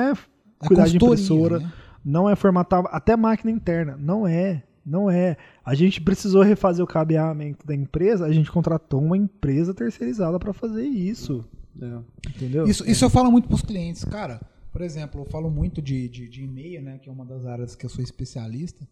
é 0.62 0.66
cuidar 0.66 0.88
de 0.88 0.96
impressora. 0.96 1.60
né? 1.60 1.72
Não 2.04 2.28
é 2.28 2.34
formatar 2.36 2.84
até 2.90 3.16
máquina 3.16 3.50
interna. 3.50 3.96
Não 3.98 4.26
é. 4.26 4.62
Não 4.84 5.10
é. 5.10 5.36
A 5.64 5.74
gente 5.74 6.00
precisou 6.00 6.42
refazer 6.42 6.82
o 6.82 6.88
cabeamento 6.88 7.66
da 7.66 7.74
empresa, 7.74 8.24
a 8.24 8.32
gente 8.32 8.50
contratou 8.50 9.02
uma 9.02 9.16
empresa 9.18 9.74
terceirizada 9.74 10.38
para 10.38 10.52
fazer 10.54 10.84
isso. 10.86 11.44
É. 11.80 12.30
Entendeu? 12.30 12.64
Isso, 12.66 12.88
isso 12.90 13.04
eu 13.04 13.10
falo 13.10 13.30
muito 13.30 13.46
pros 13.48 13.60
clientes, 13.62 14.02
cara. 14.04 14.40
Por 14.72 14.80
exemplo, 14.80 15.20
eu 15.20 15.26
falo 15.26 15.50
muito 15.50 15.82
de, 15.82 16.08
de, 16.08 16.28
de 16.28 16.44
e-mail, 16.44 16.82
né? 16.82 16.98
Que 16.98 17.08
é 17.10 17.12
uma 17.12 17.24
das 17.26 17.44
áreas 17.44 17.74
que 17.76 17.84
eu 17.84 17.90
sou 17.90 18.02
especialista. 18.02 18.86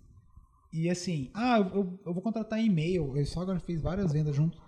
E 0.73 0.91
assim, 0.91 1.31
ah, 1.33 1.59
eu, 1.59 1.67
eu- 1.75 2.01
eu 2.07 2.13
vou 2.13 2.23
contratar 2.23 2.61
e-mail. 2.63 3.17
Eu 3.17 3.25
só 3.25 3.41
agora 3.41 3.59
fiz 3.61 3.81
várias 3.81 4.13
vendas 4.13 4.37
junto. 4.37 4.59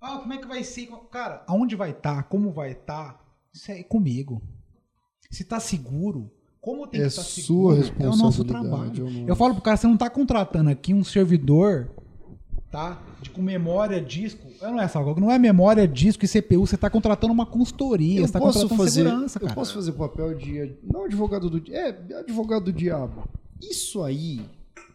Ah, 0.00 0.18
como 0.18 0.32
é 0.34 0.38
que 0.38 0.46
vai 0.46 0.62
ser? 0.62 0.88
Cara, 1.10 1.42
aonde 1.46 1.74
vai 1.74 1.90
estar? 1.92 2.24
Como 2.24 2.52
vai 2.52 2.72
estar? 2.72 3.18
Isso 3.54 3.70
é 3.72 3.82
comigo. 3.82 4.42
Se 5.30 5.42
tá 5.44 5.58
seguro, 5.58 6.30
como 6.66 6.84
tem 6.84 7.00
É 7.00 7.04
que 7.04 7.08
estar 7.10 7.22
sua 7.22 7.76
seguro, 7.76 7.76
é 8.00 8.08
o 8.08 8.16
nosso 8.16 8.42
responsabilidade, 8.42 8.68
trabalho. 8.68 8.98
é 8.98 9.02
o 9.02 9.10
nosso. 9.12 9.28
Eu 9.28 9.36
falo 9.36 9.54
pro 9.54 9.62
cara, 9.62 9.76
você 9.76 9.86
não 9.86 9.96
tá 9.96 10.10
contratando 10.10 10.68
aqui 10.68 10.92
um 10.92 11.04
servidor, 11.04 11.88
tá? 12.72 13.00
De, 13.22 13.30
com 13.30 13.40
memória, 13.40 14.00
disco. 14.00 14.48
É, 14.60 14.66
Não 14.68 14.80
é 14.80 14.88
só, 14.88 15.14
não 15.14 15.30
é 15.30 15.38
memória, 15.38 15.86
disco 15.86 16.24
e 16.24 16.28
CPU, 16.28 16.66
você 16.66 16.76
tá 16.76 16.90
contratando 16.90 17.32
uma 17.32 17.46
consultoria, 17.46 18.18
Eu 18.20 18.26
você 18.26 18.32
tá 18.32 18.40
posso 18.40 18.58
contratando 18.62 18.82
fazer, 18.82 19.04
segurança, 19.04 19.38
eu 19.38 19.42
cara. 19.42 19.54
posso 19.54 19.74
fazer 19.74 19.92
papel 19.92 20.34
de 20.34 20.72
não 20.82 21.04
advogado 21.04 21.48
do 21.48 21.72
é 21.72 21.96
advogado 22.18 22.64
do 22.64 22.72
diabo. 22.72 23.28
Isso 23.62 24.02
aí, 24.02 24.40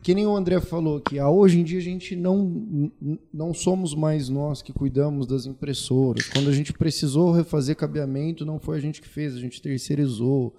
que 0.03 0.13
nem 0.13 0.27
o 0.27 0.35
André 0.35 0.59
falou 0.59 1.01
ah, 1.21 1.29
hoje 1.29 1.57
em 1.57 1.63
dia 1.63 1.79
a 1.79 1.81
gente 1.81 2.17
não 2.17 2.91
não 3.33 3.53
somos 3.53 3.95
mais 3.95 4.27
nós 4.27 4.61
que 4.61 4.73
cuidamos 4.73 5.25
das 5.25 5.45
impressoras. 5.45 6.27
Quando 6.27 6.49
a 6.49 6.53
gente 6.53 6.73
precisou 6.73 7.31
refazer 7.31 7.77
cabeamento, 7.77 8.45
não 8.45 8.59
foi 8.59 8.77
a 8.77 8.81
gente 8.81 9.01
que 9.01 9.07
fez, 9.07 9.35
a 9.35 9.39
gente 9.39 9.61
terceirizou. 9.61 10.53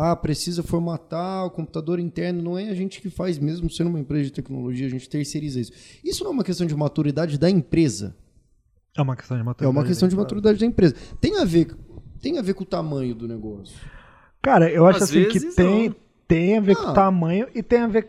Ah, 0.00 0.14
precisa 0.14 0.62
formatar 0.62 1.44
o 1.46 1.50
computador 1.50 1.98
interno, 1.98 2.40
não 2.40 2.56
é 2.56 2.68
a 2.68 2.74
gente 2.74 3.00
que 3.00 3.10
faz, 3.10 3.36
mesmo 3.38 3.68
sendo 3.68 3.88
uma 3.90 3.98
empresa 3.98 4.24
de 4.24 4.32
tecnologia, 4.32 4.86
a 4.86 4.90
gente 4.90 5.08
terceiriza 5.08 5.58
isso. 5.60 5.72
Isso 6.04 6.22
não 6.22 6.30
é 6.30 6.34
uma 6.34 6.44
questão 6.44 6.66
de 6.66 6.76
maturidade 6.76 7.36
da 7.36 7.50
empresa. 7.50 8.14
É 8.96 9.02
uma 9.02 9.16
questão 9.16 9.36
de 9.36 9.40
É 9.40 9.44
maturidade. 9.44 9.76
uma 9.76 9.84
questão 9.84 10.08
de 10.08 10.14
maturidade 10.16 10.58
da 10.60 10.66
empresa. 10.66 10.94
Tem 11.20 11.38
a 11.38 11.44
ver, 11.44 11.74
tem 12.20 12.38
a 12.38 12.42
ver 12.42 12.54
com 12.54 12.62
o 12.62 12.66
tamanho 12.66 13.12
do 13.14 13.26
negócio. 13.26 13.74
Cara, 14.40 14.70
eu 14.70 14.86
acho 14.86 14.98
Às 14.98 15.10
assim 15.10 15.24
que 15.28 15.40
tem, 15.54 15.88
não. 15.88 15.96
tem 16.28 16.56
a 16.56 16.60
ver 16.60 16.76
com 16.76 16.82
Ah. 16.84 16.90
o 16.90 16.94
tamanho 16.94 17.48
e 17.54 17.60
tem 17.62 17.80
a 17.80 17.86
ver 17.88 18.08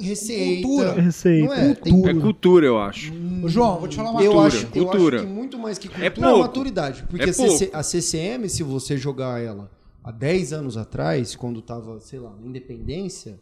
Receita. 0.00 0.62
Cultura. 0.66 0.94
com 0.94 1.00
receita. 1.00 1.46
Não 1.46 1.52
é? 1.54 1.74
Tem- 1.74 2.08
É 2.08 2.14
cultura, 2.14 2.66
eu 2.66 2.78
acho. 2.78 3.12
Ô, 3.44 3.48
João, 3.48 3.78
vou 3.78 3.88
te 3.88 3.96
falar 3.96 4.10
uma 4.12 4.22
eu 4.22 4.32
Cultura, 4.32 4.48
acho, 4.48 4.66
eu 4.74 4.86
cultura. 4.86 5.16
acho 5.18 5.26
que 5.26 5.32
muito 5.32 5.58
mais 5.58 5.76
que 5.78 5.88
cultura 5.88 6.04
É 6.04 6.06
é, 6.06 6.10
pouco. 6.10 6.38
maturidade. 6.38 7.04
Porque 7.10 7.24
É 7.26 7.28
a, 7.28 7.32
CC 7.34 7.66
pouco. 7.66 7.76
a 7.76 7.82
CCM, 7.82 8.48
se 8.48 8.62
você 8.62 8.96
jogar 8.96 9.42
ela 9.42 9.70
há 10.02 10.10
10 10.10 10.52
anos 10.52 10.76
atrás, 10.76 11.36
quando 11.36 11.62
tava, 11.62 12.00
sei 12.00 12.18
lá, 12.18 12.34
na 12.34 12.46
independência, 12.46 13.40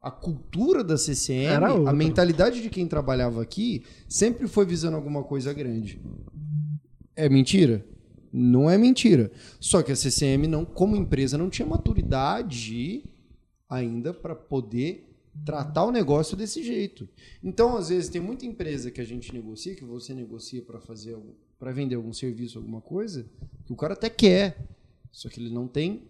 a 0.00 0.10
cultura 0.10 0.82
da 0.82 0.96
CCM, 0.96 1.86
a 1.86 1.92
mentalidade 1.92 2.62
de 2.62 2.70
quem 2.70 2.86
trabalhava 2.86 3.42
aqui, 3.42 3.84
sempre 4.08 4.48
foi 4.48 4.64
visando 4.64 4.96
alguma 4.96 5.22
coisa 5.22 5.52
grande. 5.52 6.00
É 7.14 7.28
mentira? 7.28 7.84
Não 8.32 8.70
é 8.70 8.78
mentira. 8.78 9.30
Só 9.58 9.82
que 9.82 9.92
a 9.92 9.96
CCM, 9.96 10.46
não, 10.46 10.64
como 10.64 10.96
empresa, 10.96 11.36
não 11.36 11.50
tinha 11.50 11.66
maturidade 11.66 13.04
ainda 13.68 14.14
para 14.14 14.34
poder 14.34 15.06
tratar 15.44 15.84
o 15.84 15.90
negócio 15.90 16.36
desse 16.36 16.62
jeito. 16.62 17.08
Então, 17.42 17.76
às 17.76 17.88
vezes, 17.88 18.08
tem 18.08 18.20
muita 18.20 18.46
empresa 18.46 18.90
que 18.90 19.00
a 19.00 19.04
gente 19.04 19.32
negocia, 19.34 19.74
que 19.74 19.84
você 19.84 20.14
negocia 20.14 20.62
para 20.62 20.80
fazer 20.80 21.16
para 21.58 21.72
vender 21.72 21.94
algum 21.94 22.12
serviço, 22.12 22.56
alguma 22.56 22.80
coisa, 22.80 23.26
que 23.66 23.72
o 23.72 23.76
cara 23.76 23.92
até 23.92 24.08
quer, 24.08 24.66
só 25.12 25.28
que 25.28 25.40
ele 25.40 25.50
não 25.52 25.66
tem 25.66 26.02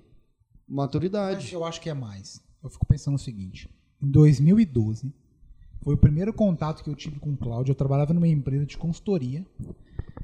Mas 0.68 0.76
maturidade. 0.76 1.52
eu 1.52 1.64
acho 1.64 1.80
que 1.80 1.88
é 1.90 1.94
mais. 1.94 2.42
Eu 2.62 2.70
fico 2.70 2.86
pensando 2.86 3.14
o 3.14 3.18
seguinte: 3.18 3.68
em 4.02 4.10
2012, 4.10 5.12
foi 5.82 5.94
o 5.94 5.98
primeiro 5.98 6.32
contato 6.32 6.82
que 6.84 6.90
eu 6.90 6.94
tive 6.94 7.18
com 7.18 7.30
o 7.32 7.36
Cláudio. 7.36 7.72
Eu 7.72 7.76
trabalhava 7.76 8.12
numa 8.12 8.28
empresa 8.28 8.66
de 8.66 8.76
consultoria. 8.76 9.44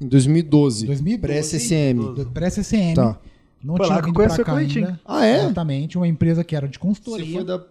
Em 0.01 0.09
2012, 0.09 0.87
2012, 0.87 1.19
pré-CCM. 1.21 2.31
Pré-CCM. 2.33 2.95
Tá. 2.95 3.19
Não 3.65 3.77
Foi 3.77 3.87
tinha 3.87 3.97
que 4.03 4.09
eu 4.09 4.13
vindo 4.13 4.35
pra 4.35 4.45
cá 4.45 4.57
ainda. 4.57 5.01
Ah, 5.05 5.25
é? 5.25 5.41
Exatamente. 5.45 5.97
Uma 5.97 6.07
empresa 6.07 6.45
que 6.45 6.55
era 6.55 6.69
de 6.69 6.77
Você 6.77 6.81
consultoria. 6.83 7.35
foi 7.37 7.45
da 7.45 7.65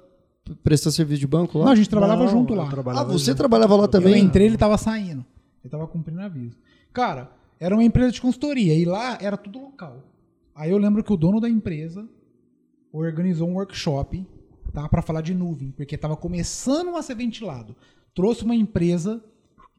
prestar 0.64 0.92
serviço 0.92 1.20
de 1.20 1.28
banco 1.28 1.58
lá? 1.60 1.66
Não, 1.66 1.72
a 1.72 1.76
gente 1.76 1.90
trabalhava 1.90 2.24
Não, 2.24 2.32
junto 2.32 2.54
eu 2.54 2.58
lá. 2.58 2.66
Ah, 2.66 2.70
trabalhava 2.70 3.14
você 3.14 3.26
junto. 3.26 3.38
trabalhava 3.38 3.76
lá 3.76 3.84
Eu 3.84 3.88
também? 3.88 4.24
entrei, 4.24 4.48
ele 4.48 4.58
tava 4.58 4.78
saindo. 4.78 5.24
Ele 5.64 5.70
tava 5.72 5.88
cumprindo 5.88 6.22
aviso. 6.22 6.58
Cara, 6.92 7.32
era 7.60 7.76
uma 7.76 7.84
empresa 7.84 8.12
de 8.12 8.22
consultoria 8.22 8.74
e 8.76 8.86
lá 8.86 9.18
era 9.22 9.38
tudo 9.38 9.60
local. 9.60 10.04
Aí 10.56 10.72
eu 10.72 10.78
lembro 10.78 11.04
que 11.04 11.12
o 11.12 11.18
dono 11.18 11.42
da 11.42 11.50
empresa 11.50 12.08
organizou 12.92 13.50
um 13.50 13.56
workshop, 13.56 14.26
tá, 14.72 14.88
para 14.88 15.02
falar 15.02 15.22
de 15.22 15.34
nuvem, 15.34 15.72
porque 15.72 15.98
tava 15.98 16.16
começando 16.16 16.96
a 16.96 17.02
ser 17.02 17.16
ventilado. 17.16 17.76
Trouxe 18.14 18.46
uma 18.46 18.56
empresa 18.56 19.22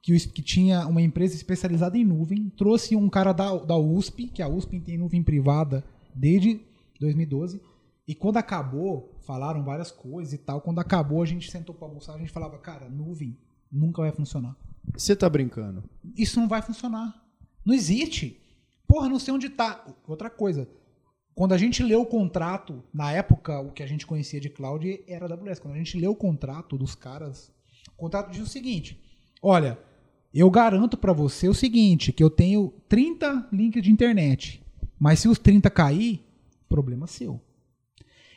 que, 0.03 0.15
que 0.29 0.43
tinha 0.43 0.87
uma 0.87 1.01
empresa 1.01 1.35
especializada 1.35 1.97
em 1.97 2.05
nuvem, 2.05 2.51
trouxe 2.51 2.95
um 2.95 3.09
cara 3.09 3.33
da, 3.33 3.57
da 3.57 3.77
USP, 3.77 4.29
que 4.29 4.43
a 4.43 4.49
USP 4.49 4.79
tem 4.81 4.99
nuvem 4.99 5.23
privada 5.23 5.83
desde 6.15 6.61
2012. 7.01 7.61
E 8.07 8.15
quando 8.15 8.37
acabou, 8.37 9.17
falaram 9.23 9.65
várias 9.65 9.91
coisas 9.91 10.35
e 10.35 10.39
tal. 10.39 10.61
Quando 10.61 10.79
acabou, 10.79 11.23
a 11.23 11.27
gente 11.27 11.51
sentou 11.51 11.75
pra 11.75 11.89
almoçar, 11.89 12.15
a 12.15 12.19
gente 12.19 12.31
falava, 12.31 12.59
cara, 12.59 12.89
nuvem 12.89 13.37
nunca 13.73 14.03
vai 14.03 14.13
funcionar. 14.13 14.57
Você 14.95 15.17
tá 15.17 15.29
brincando? 15.29 15.83
Isso 16.17 16.39
não 16.39 16.47
vai 16.47 16.63
funcionar. 16.63 17.21
Não 17.65 17.75
existe. 17.75 18.41
Porra, 18.97 19.11
não 19.11 19.19
sei 19.19 19.35
onde 19.35 19.51
tá. 19.51 19.85
Outra 20.09 20.31
coisa. 20.31 20.67
Quando 21.35 21.53
a 21.53 21.59
gente 21.59 21.83
leu 21.83 22.01
o 22.01 22.07
contrato, 22.07 22.83
na 22.95 23.13
época, 23.13 23.61
o 23.61 23.71
que 23.71 23.83
a 23.83 23.87
gente 23.87 24.07
conhecia 24.07 24.41
de 24.41 24.49
cloud 24.49 25.05
era 25.07 25.27
AWS. 25.27 25.59
Quando 25.59 25.75
a 25.75 25.77
gente 25.77 25.99
leu 26.01 26.13
o 26.13 26.17
contrato 26.17 26.79
dos 26.79 26.95
caras, 26.95 27.53
o 27.93 27.97
contrato 27.99 28.31
diz 28.31 28.41
o 28.41 28.47
seguinte: 28.47 28.99
olha, 29.43 29.79
eu 30.33 30.51
garanto 30.51 30.97
pra 30.97 31.13
você 31.13 31.47
o 31.47 31.53
seguinte, 31.53 32.11
que 32.11 32.25
eu 32.25 32.31
tenho 32.31 32.73
30 32.89 33.49
links 33.53 33.83
de 33.83 33.93
internet, 33.93 34.63
mas 34.99 35.21
se 35.21 35.29
os 35.29 35.39
30 35.39 35.69
cair, 35.69 36.25
problema 36.67 37.07
seu. 37.07 37.39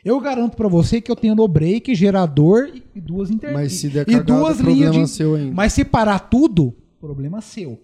Eu 0.03 0.19
garanto 0.19 0.57
pra 0.57 0.67
você 0.67 0.99
que 0.99 1.09
eu 1.09 1.15
tenho 1.15 1.35
no 1.35 1.47
break, 1.47 1.95
gerador 1.95 2.69
e 2.73 2.83
e 2.93 2.99
duas 2.99 3.31
internet. 3.31 3.61
Mas 3.61 3.73
se 3.73 3.87
der 3.87 4.01
e 4.01 4.11
cagada, 4.11 4.23
duas 4.25 4.57
problema 4.57 4.91
linhas 4.91 5.09
de, 5.09 5.15
seu 5.15 5.35
ainda. 5.35 5.55
mas 5.55 5.71
se 5.71 5.85
parar 5.85 6.19
tudo, 6.19 6.75
problema 6.99 7.39
seu. 7.39 7.81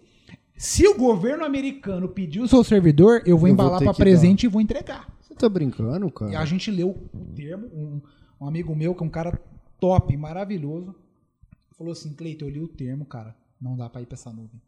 Se 0.57 0.87
o 0.87 0.97
governo 0.97 1.43
americano 1.43 2.07
pedir 2.07 2.39
o 2.39 2.47
seu 2.47 2.63
servidor, 2.63 3.21
eu 3.25 3.37
vou 3.37 3.47
Eu 3.47 3.53
embalar 3.53 3.81
para 3.81 3.93
presente 3.93 4.45
e 4.45 4.47
vou 4.47 4.61
entregar. 4.61 5.13
Você 5.21 5.35
tá 5.35 5.49
brincando, 5.49 6.09
cara? 6.09 6.31
E 6.31 6.35
a 6.35 6.45
gente 6.45 6.71
leu 6.71 6.89
o 7.13 7.25
termo, 7.35 7.67
um, 7.67 8.01
um 8.39 8.47
amigo 8.47 8.73
meu, 8.75 8.95
que 8.95 9.03
é 9.03 9.05
um 9.05 9.09
cara 9.09 9.37
top, 9.79 10.15
maravilhoso, 10.15 10.95
falou 11.77 11.91
assim, 11.91 12.13
Cleiton, 12.13 12.45
eu 12.45 12.49
li 12.49 12.59
o 12.61 12.67
termo, 12.67 13.05
cara, 13.05 13.35
não 13.59 13.75
dá 13.75 13.89
para 13.89 14.01
ir 14.01 14.05
para 14.05 14.15
essa 14.15 14.31
nuvem. 14.31 14.61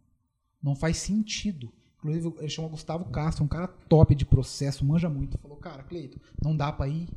Não 0.62 0.76
faz 0.76 0.98
sentido. 0.98 1.72
Inclusive, 1.98 2.34
ele 2.40 2.50
chama 2.50 2.68
Gustavo 2.68 3.06
Castro, 3.06 3.46
um 3.46 3.48
cara 3.48 3.68
top 3.68 4.14
de 4.14 4.26
processo, 4.26 4.86
manja 4.86 5.10
muito. 5.10 5.38
Falou, 5.38 5.58
cara, 5.58 5.84
Cleiton, 5.84 6.20
não 6.44 6.56
dá 6.56 6.72
para 6.72 6.90
ir. 6.90 7.08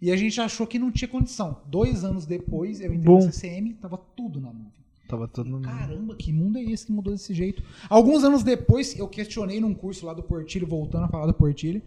E 0.00 0.10
a 0.10 0.16
gente 0.16 0.40
achou 0.40 0.66
que 0.66 0.78
não 0.78 0.92
tinha 0.92 1.08
condição. 1.08 1.60
Dois 1.66 2.04
anos 2.04 2.26
depois, 2.26 2.80
eu 2.80 2.92
entrei 2.92 3.14
Bom. 3.14 3.26
no 3.26 3.32
CCM, 3.32 3.74
tava 3.74 3.96
tudo 3.96 4.40
na 4.40 4.52
nuvem. 4.52 4.72
Tava 5.08 5.26
todo 5.26 5.48
mundo. 5.48 5.62
Caramba, 5.62 6.14
que 6.14 6.30
mundo 6.30 6.58
é 6.58 6.62
esse 6.62 6.84
que 6.84 6.92
mudou 6.92 7.14
desse 7.14 7.32
jeito? 7.32 7.62
Alguns 7.88 8.22
anos 8.22 8.42
depois, 8.42 8.96
eu 8.98 9.08
questionei 9.08 9.58
num 9.58 9.72
curso 9.72 10.04
lá 10.04 10.12
do 10.12 10.22
Portilho, 10.22 10.66
voltando 10.66 11.04
a 11.04 11.08
falar 11.08 11.26
do 11.26 11.32
Portilho, 11.32 11.80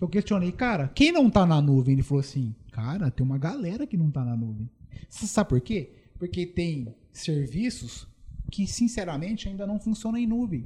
eu 0.00 0.08
questionei, 0.08 0.50
cara, 0.50 0.88
quem 0.88 1.12
não 1.12 1.30
tá 1.30 1.46
na 1.46 1.62
nuvem? 1.62 1.92
Ele 1.94 2.02
falou 2.02 2.20
assim, 2.20 2.52
cara, 2.72 3.12
tem 3.12 3.24
uma 3.24 3.38
galera 3.38 3.86
que 3.86 3.96
não 3.96 4.10
tá 4.10 4.24
na 4.24 4.36
nuvem. 4.36 4.68
Você 5.08 5.24
sabe 5.28 5.50
por 5.50 5.60
quê? 5.60 5.92
Porque 6.18 6.44
tem 6.44 6.92
serviços 7.12 8.08
que, 8.50 8.66
sinceramente, 8.66 9.48
ainda 9.48 9.68
não 9.68 9.78
funcionam 9.78 10.18
em 10.18 10.26
nuvem. 10.26 10.64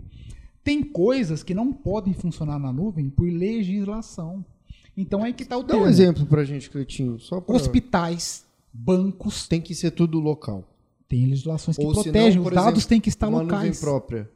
Tem 0.65 0.83
coisas 0.83 1.43
que 1.43 1.53
não 1.53 1.73
podem 1.73 2.15
funcionar 2.15 2.59
na 2.59 2.73
nuvem 2.73 3.11
por 3.11 3.31
legislação. 3.31 4.43
Então 4.97 5.23
aí 5.23 5.35
que 5.35 5.45
tá 5.45 5.59
o 5.59 5.63
Dá 5.63 5.75
um 5.75 5.79
termo. 5.81 5.87
exemplo 5.87 6.27
pra 6.27 6.43
gente, 6.43 6.71
Cleitinho. 6.71 7.21
Só 7.21 7.39
pra... 7.41 7.55
Hospitais, 7.55 8.47
bancos, 8.73 9.47
Tem 9.47 9.61
que 9.61 9.75
ser 9.75 9.91
tudo 9.91 10.19
local. 10.19 10.65
Tem 11.09 11.27
legislações 11.27 11.77
que 11.77 11.85
Ou 11.85 11.91
senão, 11.95 12.05
protegem, 12.05 12.43
por 12.43 12.53
os 12.53 12.55
dados 12.57 12.73
exemplo, 12.79 12.89
têm 12.89 13.01
que 13.01 13.09
estar 13.09 13.29
uma 13.29 13.43
locais. 13.43 13.63
nuvem 13.65 13.81
própria. 13.81 14.31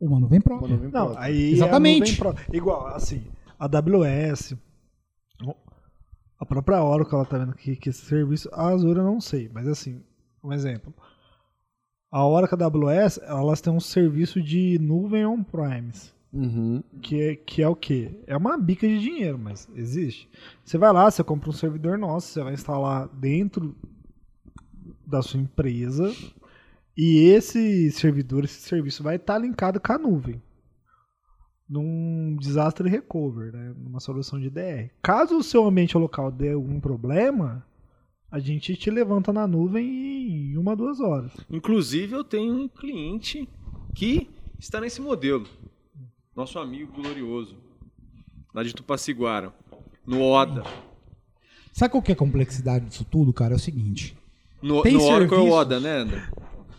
Uma 0.00 0.18
nuvem 0.20 0.38
Uma 0.38 0.42
própria. 0.42 0.68
nuvem 0.74 0.90
Não, 0.90 1.04
própria. 1.06 1.20
aí 1.24 1.52
Exatamente. 1.52 2.20
É 2.20 2.24
nuvem 2.24 2.34
pro- 2.44 2.56
Igual, 2.56 2.86
assim, 2.88 3.22
a 3.58 3.64
AWS, 3.66 4.54
a 6.38 6.44
própria 6.46 6.82
Oracle, 6.82 7.14
ela 7.14 7.24
tá 7.24 7.38
vendo 7.38 7.54
que, 7.54 7.76
que 7.76 7.88
esse 7.90 8.04
serviço, 8.04 8.48
a 8.52 8.66
Azure 8.68 8.98
eu 8.98 9.04
não 9.04 9.20
sei, 9.20 9.48
mas 9.52 9.66
assim, 9.68 10.02
um 10.42 10.52
exemplo. 10.52 10.92
A 12.10 12.26
Oracle 12.26 12.58
da 12.58 12.66
AWS, 12.66 13.18
elas 13.22 13.60
têm 13.60 13.72
um 13.72 13.80
serviço 13.80 14.42
de 14.42 14.78
nuvem 14.80 15.24
on-premise. 15.24 16.10
Uhum. 16.32 16.82
Que 17.00 17.20
é, 17.22 17.36
que 17.36 17.62
é 17.62 17.68
o 17.68 17.76
quê? 17.76 18.18
É 18.26 18.36
uma 18.36 18.56
bica 18.58 18.86
de 18.88 18.98
dinheiro, 18.98 19.38
mas 19.38 19.68
existe. 19.74 20.28
Você 20.64 20.76
vai 20.78 20.92
lá, 20.92 21.10
você 21.10 21.22
compra 21.22 21.48
um 21.50 21.52
servidor 21.52 21.96
nosso, 21.98 22.26
você 22.28 22.42
vai 22.42 22.54
instalar 22.54 23.06
dentro 23.08 23.74
da 25.12 25.22
sua 25.22 25.38
empresa 25.38 26.12
e 26.96 27.28
esse 27.28 27.90
servidor, 27.90 28.44
esse 28.44 28.60
serviço 28.60 29.02
vai 29.02 29.16
estar 29.16 29.38
linkado 29.38 29.78
com 29.80 29.92
a 29.92 29.98
nuvem. 29.98 30.42
Num 31.68 32.36
desastre 32.38 32.88
recover, 32.88 33.52
né? 33.52 33.74
numa 33.78 34.00
solução 34.00 34.40
de 34.40 34.50
DR. 34.50 34.90
Caso 35.02 35.38
o 35.38 35.42
seu 35.42 35.66
ambiente 35.66 35.96
local 35.96 36.30
dê 36.30 36.52
algum 36.52 36.80
problema, 36.80 37.66
a 38.30 38.38
gente 38.38 38.76
te 38.76 38.90
levanta 38.90 39.32
na 39.32 39.46
nuvem 39.46 40.52
em 40.52 40.56
uma, 40.58 40.76
duas 40.76 41.00
horas. 41.00 41.32
Inclusive, 41.50 42.14
eu 42.14 42.24
tenho 42.24 42.52
um 42.52 42.68
cliente 42.68 43.48
que 43.94 44.28
está 44.58 44.80
nesse 44.80 45.00
modelo. 45.00 45.46
Nosso 46.34 46.58
amigo 46.58 46.92
glorioso, 46.92 47.56
lá 48.54 48.62
de 48.62 48.74
Tupaciguara, 48.74 49.52
no 50.06 50.22
Oda. 50.22 50.62
Sabe 51.72 51.92
qual 51.92 52.02
que 52.02 52.12
é 52.12 52.14
a 52.14 52.18
complexidade 52.18 52.86
disso 52.86 53.04
tudo, 53.04 53.32
cara? 53.32 53.54
É 53.54 53.56
o 53.56 53.58
seguinte. 53.58 54.16
No, 54.62 54.82
Tem 54.82 54.92
no 54.92 55.02
Oracle 55.02 55.28
serviços. 55.28 55.54
Oda, 55.54 55.80
né, 55.80 55.96
André? 55.98 56.28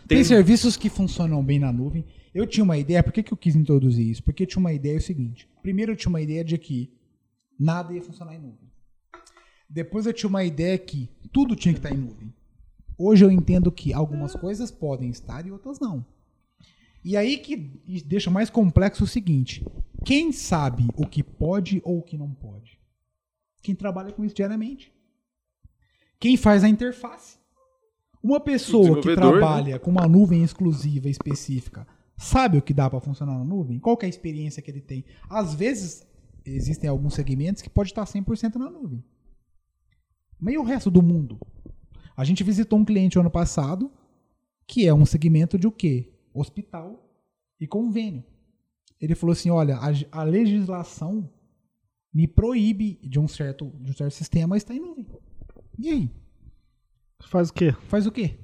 Tem, 0.08 0.24
serviços 0.24 0.78
que 0.78 0.90
funcionam 0.90 1.44
bem 1.44 1.60
na 1.60 1.72
nuvem. 1.72 2.06
Eu 2.34 2.48
tinha 2.48 2.64
uma 2.64 2.78
ideia, 2.78 3.04
por 3.04 3.12
que, 3.12 3.24
que 3.24 3.34
eu 3.34 3.38
quis 3.38 3.56
introduzir 3.56 4.10
isso? 4.10 4.24
Porque 4.24 4.44
eu 4.44 4.48
tinha 4.48 4.60
uma 4.60 4.74
ideia 4.74 4.96
é 4.96 4.98
o 4.98 5.02
seguinte. 5.02 5.48
Primeiro 5.62 5.92
eu 5.92 5.96
tinha 5.96 6.10
uma 6.10 6.22
ideia 6.22 6.44
de 6.44 6.58
que 6.58 6.92
nada 7.60 7.94
ia 7.94 8.02
funcionar 8.02 8.36
em 8.36 8.40
nuvem. 8.40 8.72
Depois 9.70 10.06
eu 10.06 10.14
tinha 10.14 10.30
uma 10.30 10.44
ideia 10.44 10.78
que 10.78 11.10
tudo 11.32 11.56
tinha 11.56 11.74
que 11.74 11.80
estar 11.80 11.94
em 11.94 11.98
nuvem. 11.98 12.34
Hoje 12.98 13.26
eu 13.26 13.32
entendo 13.32 13.72
que 13.72 13.94
algumas 13.94 14.36
coisas 14.36 14.72
podem 14.72 15.10
estar 15.10 15.46
e 15.46 15.52
outras 15.52 15.80
não. 15.80 16.06
E 17.04 17.18
aí 17.18 17.38
que 17.38 17.56
deixa 18.06 18.30
mais 18.30 18.50
complexo 18.50 19.04
o 19.04 19.08
seguinte: 19.08 19.66
quem 20.06 20.32
sabe 20.32 20.88
o 20.96 21.08
que 21.08 21.24
pode 21.24 21.82
ou 21.84 22.00
o 22.00 22.04
que 22.04 22.18
não 22.18 22.32
pode? 22.32 22.80
Quem 23.62 23.74
trabalha 23.74 24.12
com 24.12 24.24
isso 24.24 24.36
diariamente. 24.36 24.92
Quem 26.20 26.38
faz 26.38 26.64
a 26.64 26.70
interface. 26.70 27.38
Uma 28.24 28.40
pessoa 28.40 29.02
que 29.02 29.10
desenvolvedor, 29.10 29.40
trabalha 29.40 29.80
com 29.80 29.92
uma 29.92 30.08
nuvem 30.08 30.44
exclusiva 30.44 31.10
específica 31.10 31.86
sabe 32.18 32.58
o 32.58 32.62
que 32.62 32.74
dá 32.74 32.90
para 32.90 33.00
funcionar 33.00 33.38
na 33.38 33.44
nuvem? 33.44 33.80
Qual 33.80 33.98
é 34.02 34.06
a 34.06 34.10
experiência 34.10 34.62
que 34.62 34.72
ele 34.72 34.82
tem? 34.82 35.04
Às 35.30 35.54
vezes, 35.54 36.08
existem 36.46 36.90
alguns 36.90 37.14
segmentos 37.14 37.62
que 37.62 37.70
pode 37.70 37.90
estar 37.90 38.06
100% 38.06 38.56
na 38.56 38.70
nuvem. 38.70 39.04
Mas 40.40 40.54
e 40.54 40.58
o 40.58 40.64
resto 40.64 40.90
do 40.90 41.02
mundo? 41.02 41.40
A 42.16 42.24
gente 42.24 42.44
visitou 42.44 42.80
um 42.80 42.86
cliente 42.86 43.18
ano 43.18 43.32
passado 43.32 43.92
que 44.66 44.88
é 44.88 44.94
um 44.94 45.06
segmento 45.06 45.58
de 45.58 45.68
o 45.68 45.72
quê? 45.72 46.14
Hospital 46.34 47.04
e 47.60 47.68
convênio. 47.68 48.24
Ele 49.00 49.16
falou 49.16 49.34
assim: 49.34 49.50
olha, 49.50 49.78
a, 49.78 50.20
a 50.20 50.24
legislação 50.24 51.30
me 52.14 52.28
proíbe 52.28 53.00
de 53.04 53.20
um 53.20 53.28
certo, 53.28 53.72
de 53.82 53.92
um 53.92 53.94
certo 53.94 54.14
sistema 54.14 54.56
estar 54.56 54.74
em 54.74 54.80
nuvem. 54.80 55.08
E 55.78 55.90
aí? 55.90 56.23
Faz 57.28 57.50
o 57.50 57.54
quê? 57.54 57.72
Faz 57.88 58.06
o 58.06 58.12
quê? 58.12 58.38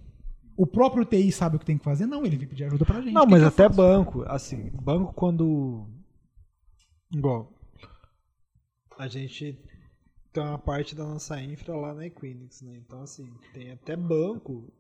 O 0.58 0.68
próprio 0.68 1.06
TI 1.06 1.32
sabe 1.32 1.56
o 1.56 1.60
que 1.60 1.66
tem 1.66 1.78
que 1.78 1.84
fazer? 1.84 2.06
Não, 2.06 2.26
ele 2.26 2.36
vem 2.36 2.48
pedir 2.48 2.66
ajuda 2.66 2.86
pra 2.86 3.02
gente. 3.02 3.14
Não, 3.14 3.24
que 3.24 3.32
mas 3.32 3.42
que 3.42 3.48
até 3.48 3.70
banco, 3.70 4.24
assim, 4.28 4.70
banco 4.72 5.14
quando. 5.14 5.88
Igual. 7.14 7.54
A 8.98 9.08
gente 9.08 9.58
tem 10.34 10.44
uma 10.44 10.58
parte 10.58 10.96
da 10.96 11.06
nossa 11.06 11.42
infra 11.42 11.76
lá 11.76 11.94
na 11.94 12.06
Equinix, 12.06 12.62
né? 12.62 12.76
Então, 12.76 13.02
assim, 13.02 13.32
tem 13.54 13.72
até 13.72 13.96
banco. 13.96 14.72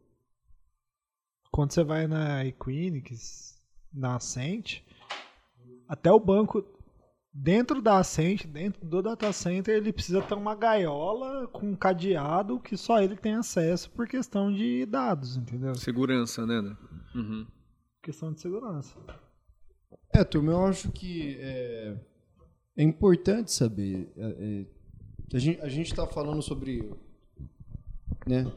Quando 1.51 1.71
você 1.71 1.83
vai 1.83 2.07
na 2.07 2.45
Equinix, 2.45 3.59
na 3.93 4.17
Ascent, 4.17 4.81
até 5.87 6.11
o 6.11 6.19
banco, 6.19 6.61
dentro 7.33 7.81
da 7.81 7.97
Ascent, 7.99 8.45
dentro 8.47 8.85
do 8.85 9.01
data 9.01 9.31
center, 9.31 9.75
ele 9.75 9.93
precisa 9.93 10.21
ter 10.21 10.33
uma 10.35 10.55
gaiola 10.55 11.47
com 11.47 11.69
um 11.71 11.75
cadeado 11.75 12.59
que 12.59 12.75
só 12.75 13.01
ele 13.01 13.15
tem 13.15 13.35
acesso 13.35 13.89
por 13.91 14.07
questão 14.07 14.51
de 14.51 14.85
dados, 14.85 15.37
entendeu? 15.37 15.75
Segurança, 15.75 16.45
né, 16.45 16.55
André? 16.55 16.75
Uhum. 17.15 17.45
Questão 18.01 18.33
de 18.33 18.41
segurança. 18.41 18.95
É, 20.13 20.23
turma, 20.23 20.51
eu 20.51 20.65
acho 20.65 20.91
que 20.91 21.37
é, 21.39 21.95
é 22.77 22.83
importante 22.83 23.51
saber. 23.51 24.11
é, 24.17 24.25
é, 24.25 24.79
a 25.35 25.37
gente 25.39 25.61
a 25.61 25.67
gente 25.69 25.87
está 25.91 26.07
falando 26.07 26.41
sobre, 26.41 26.91
né, 28.25 28.51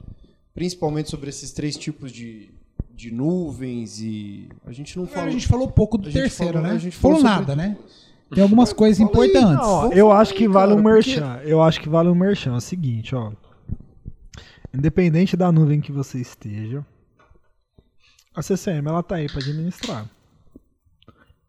principalmente 0.55 1.11
sobre 1.11 1.29
esses 1.29 1.53
três 1.53 1.77
tipos 1.77 2.11
de, 2.11 2.55
de 2.91 3.11
nuvens 3.11 4.01
e 4.01 4.49
a 4.65 4.73
gente 4.73 4.97
não 4.97 5.05
A 5.05 5.09
fala. 5.09 5.31
gente 5.31 5.47
falou 5.47 5.71
pouco 5.71 5.99
do 5.99 6.09
a 6.09 6.13
terceiro, 6.13 6.55
falou- 6.55 6.69
né? 6.69 6.75
a 6.75 6.79
gente 6.79 6.97
falou 6.97 7.19
falou 7.19 7.31
nada, 7.31 7.53
sobre 7.53 7.69
né? 7.69 7.79
Tem 8.35 8.43
algumas 8.43 8.73
coisas 8.73 8.99
importantes. 9.01 9.43
Não, 9.67 9.93
eu 9.93 10.11
acho 10.11 10.35
que 10.35 10.49
vale 10.49 10.73
um 10.73 10.77
porque- 10.83 10.89
merchan. 10.93 11.41
Eu 11.45 11.63
acho 11.63 11.81
que 11.81 11.89
vale 11.89 12.09
um 12.09 12.15
merchan. 12.15 12.55
É 12.55 12.57
o 12.57 12.61
seguinte, 12.61 13.15
ó. 13.15 13.33
Independente 14.75 15.37
da 15.37 15.53
nuvem 15.53 15.81
que 15.81 15.93
você 15.93 16.19
esteja, 16.19 16.85
a 18.35 18.41
CCM 18.43 18.87
ela 18.89 19.03
tá 19.03 19.17
aí 19.17 19.27
para 19.29 19.41
administrar. 19.41 20.09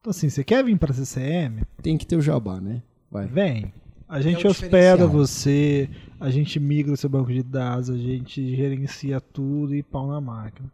Então 0.01 0.11
assim, 0.11 0.29
você 0.29 0.43
quer 0.43 0.63
vir 0.63 0.77
para 0.77 0.91
a 0.91 0.93
CCM? 0.93 1.63
Tem 1.81 1.97
que 1.97 2.05
ter 2.05 2.17
o 2.17 2.21
jabá, 2.21 2.59
né? 2.59 2.83
Vai. 3.09 3.27
Vem. 3.27 3.73
A 4.09 4.19
gente 4.19 4.45
É 4.45 4.49
hospeda 4.49 5.07
você, 5.07 5.89
a 6.19 6.29
gente 6.29 6.59
migra 6.59 6.93
o 6.93 6.97
seu 6.97 7.09
banco 7.09 7.31
de 7.31 7.41
dados, 7.41 7.89
a 7.89 7.97
gente 7.97 8.55
gerencia 8.55 9.21
tudo 9.21 9.73
e 9.73 9.81
pau 9.81 10.07
na 10.07 10.19
máquina. 10.19 10.69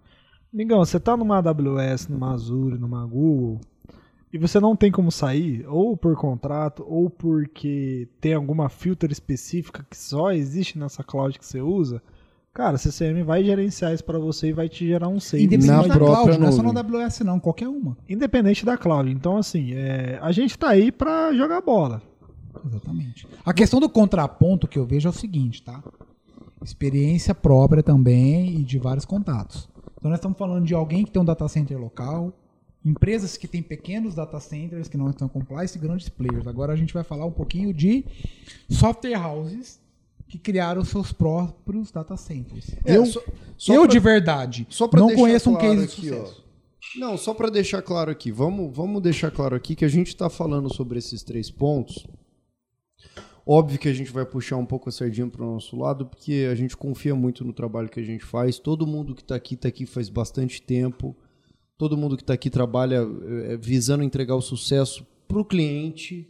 Migão, 0.51 0.79
você 0.79 0.99
tá 0.99 1.15
numa 1.15 1.37
AWS, 1.37 2.07
numa 2.07 2.33
Azure, 2.33 2.77
numa 2.79 3.05
Google, 3.05 3.61
e 4.31 4.37
você 4.37 4.59
não 4.59 4.75
tem 4.75 4.91
como 4.91 5.11
sair, 5.11 5.65
ou 5.67 5.97
por 5.97 6.15
contrato, 6.15 6.85
ou 6.87 7.09
porque 7.09 8.07
tem 8.21 8.33
alguma 8.33 8.69
filter 8.69 9.11
específica 9.11 9.85
que 9.89 9.97
só 9.97 10.31
existe 10.31 10.77
nessa 10.77 11.03
cloud 11.03 11.37
que 11.39 11.45
você 11.45 11.61
usa, 11.61 12.01
cara, 12.53 12.75
a 12.75 12.77
CCM 12.77 13.23
vai 13.23 13.43
gerenciar 13.43 13.93
isso 13.93 14.03
para 14.03 14.19
você 14.19 14.49
e 14.49 14.53
vai 14.53 14.69
te 14.69 14.85
gerar 14.87 15.07
um 15.07 15.19
save. 15.19 15.45
Independente 15.45 15.71
Na 15.71 15.81
da 15.87 15.95
própria 15.95 16.23
cloud, 16.23 16.39
não 16.39 16.47
é 16.47 16.51
só 16.51 16.61
nuvem. 16.61 16.73
na 16.91 16.99
AWS 17.05 17.19
não, 17.21 17.39
qualquer 17.39 17.67
uma. 17.67 17.97
Independente 18.07 18.63
da 18.65 18.77
cloud. 18.77 19.09
Então, 19.11 19.37
assim, 19.37 19.73
é, 19.73 20.19
a 20.21 20.31
gente 20.31 20.57
tá 20.57 20.69
aí 20.69 20.91
para 20.91 21.33
jogar 21.33 21.61
bola. 21.61 22.01
Exatamente. 22.65 23.27
A 23.45 23.53
questão 23.53 23.79
do 23.79 23.89
contraponto 23.89 24.67
que 24.67 24.77
eu 24.77 24.85
vejo 24.85 25.07
é 25.07 25.11
o 25.11 25.13
seguinte, 25.13 25.63
tá? 25.63 25.81
Experiência 26.63 27.33
própria 27.33 27.81
também 27.81 28.59
e 28.59 28.63
de 28.63 28.77
vários 28.77 29.05
contatos. 29.05 29.69
Então 29.97 30.09
nós 30.09 30.19
estamos 30.19 30.37
falando 30.37 30.65
de 30.65 30.73
alguém 30.73 31.05
que 31.05 31.11
tem 31.11 31.21
um 31.21 31.25
data 31.25 31.47
center 31.47 31.77
local, 31.79 32.33
empresas 32.85 33.35
que 33.37 33.47
têm 33.47 33.61
pequenos 33.61 34.15
data 34.15 34.39
centers 34.39 34.87
que 34.87 34.97
não 34.97 35.09
estão 35.09 35.27
compliance 35.27 35.77
e 35.77 35.81
grandes 35.81 36.07
players. 36.09 36.47
Agora 36.47 36.73
a 36.73 36.75
gente 36.75 36.93
vai 36.93 37.03
falar 37.03 37.25
um 37.25 37.31
pouquinho 37.31 37.73
de 37.73 38.05
software 38.69 39.15
houses 39.17 39.79
que 40.27 40.37
criaram 40.37 40.83
seus 40.85 41.11
próprios 41.11 41.91
data 41.91 42.15
centers. 42.15 42.69
É, 42.85 42.95
eu 42.97 43.05
só- 43.05 43.21
só 43.57 43.73
eu 43.73 43.81
pra- 43.81 43.91
de 43.91 43.99
verdade 43.99 44.67
não 44.93 45.13
conheço 45.15 45.49
um 45.49 45.55
claro 45.55 45.69
case 45.81 45.87
de 45.87 45.93
aqui, 46.07 46.11
ó. 46.11 46.25
sucesso. 46.25 46.45
Não, 46.97 47.17
só 47.17 47.33
para 47.33 47.49
deixar 47.49 47.81
claro 47.81 48.09
aqui, 48.09 48.31
vamos, 48.31 48.75
vamos 48.75 49.01
deixar 49.01 49.29
claro 49.29 49.55
aqui 49.55 49.75
que 49.75 49.85
a 49.85 49.89
gente 49.89 50.07
está 50.07 50.29
falando 50.29 50.73
sobre 50.73 50.97
esses 50.97 51.21
três 51.21 51.51
pontos. 51.51 52.05
Óbvio 53.45 53.79
que 53.79 53.89
a 53.89 53.93
gente 53.93 54.11
vai 54.11 54.25
puxar 54.25 54.57
um 54.57 54.65
pouco 54.65 54.89
a 54.89 54.91
sardinha 54.91 55.27
para 55.27 55.43
o 55.43 55.53
nosso 55.53 55.75
lado, 55.75 56.05
porque 56.05 56.47
a 56.51 56.55
gente 56.55 56.77
confia 56.77 57.15
muito 57.15 57.43
no 57.43 57.51
trabalho 57.51 57.89
que 57.89 57.99
a 57.99 58.03
gente 58.03 58.23
faz. 58.23 58.59
Todo 58.59 58.85
mundo 58.85 59.15
que 59.15 59.21
está 59.21 59.35
aqui 59.35 59.55
está 59.55 59.67
aqui 59.67 59.85
faz 59.85 60.07
bastante 60.09 60.61
tempo. 60.61 61.15
Todo 61.79 61.95
mundo 61.97 62.15
que 62.17 62.23
está 62.23 62.33
aqui 62.33 62.49
trabalha 62.49 62.97
eh, 63.23 63.57
visando 63.57 64.03
entregar 64.03 64.35
o 64.35 64.41
sucesso 64.41 65.07
para 65.27 65.39
o 65.39 65.45
cliente, 65.45 66.27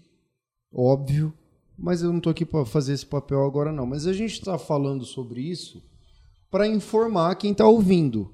óbvio. 0.71 1.33
Mas 1.75 2.03
eu 2.03 2.09
não 2.11 2.19
estou 2.19 2.29
aqui 2.29 2.45
para 2.45 2.63
fazer 2.65 2.93
esse 2.93 3.05
papel 3.05 3.43
agora 3.43 3.71
não. 3.71 3.85
Mas 3.87 4.05
a 4.05 4.13
gente 4.13 4.33
está 4.33 4.59
falando 4.59 5.03
sobre 5.05 5.41
isso 5.41 5.81
para 6.51 6.67
informar 6.67 7.33
quem 7.35 7.51
está 7.51 7.67
ouvindo. 7.67 8.31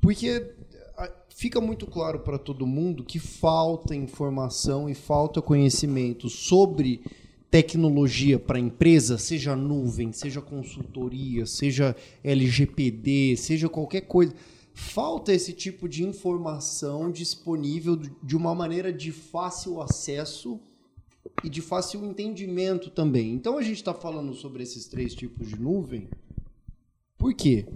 Porque 0.00 0.52
a- 0.98 1.10
fica 1.28 1.60
muito 1.60 1.86
claro 1.86 2.18
para 2.20 2.38
todo 2.38 2.66
mundo 2.66 3.04
que 3.04 3.20
falta 3.20 3.94
informação 3.94 4.88
e 4.90 4.94
falta 4.94 5.40
conhecimento 5.40 6.28
sobre 6.28 7.02
tecnologia 7.50 8.38
para 8.38 8.58
empresa, 8.58 9.16
seja 9.16 9.54
nuvem, 9.54 10.10
seja 10.10 10.40
consultoria, 10.40 11.46
seja 11.46 11.94
LGPD, 12.24 13.36
seja 13.36 13.68
qualquer 13.68 14.00
coisa. 14.00 14.34
Falta 14.74 15.32
esse 15.32 15.52
tipo 15.52 15.88
de 15.88 16.02
informação 16.02 17.10
disponível 17.10 17.96
de 17.96 18.36
uma 18.36 18.54
maneira 18.54 18.92
de 18.92 19.12
fácil 19.12 19.80
acesso 19.82 20.58
e 21.44 21.48
de 21.48 21.60
fácil 21.60 22.04
entendimento 22.04 22.90
também. 22.90 23.32
Então 23.32 23.58
a 23.58 23.62
gente 23.62 23.76
está 23.76 23.92
falando 23.92 24.34
sobre 24.34 24.62
esses 24.62 24.86
três 24.86 25.14
tipos 25.14 25.48
de 25.48 25.60
nuvem. 25.60 26.08
Por 27.18 27.34
quê? 27.34 27.66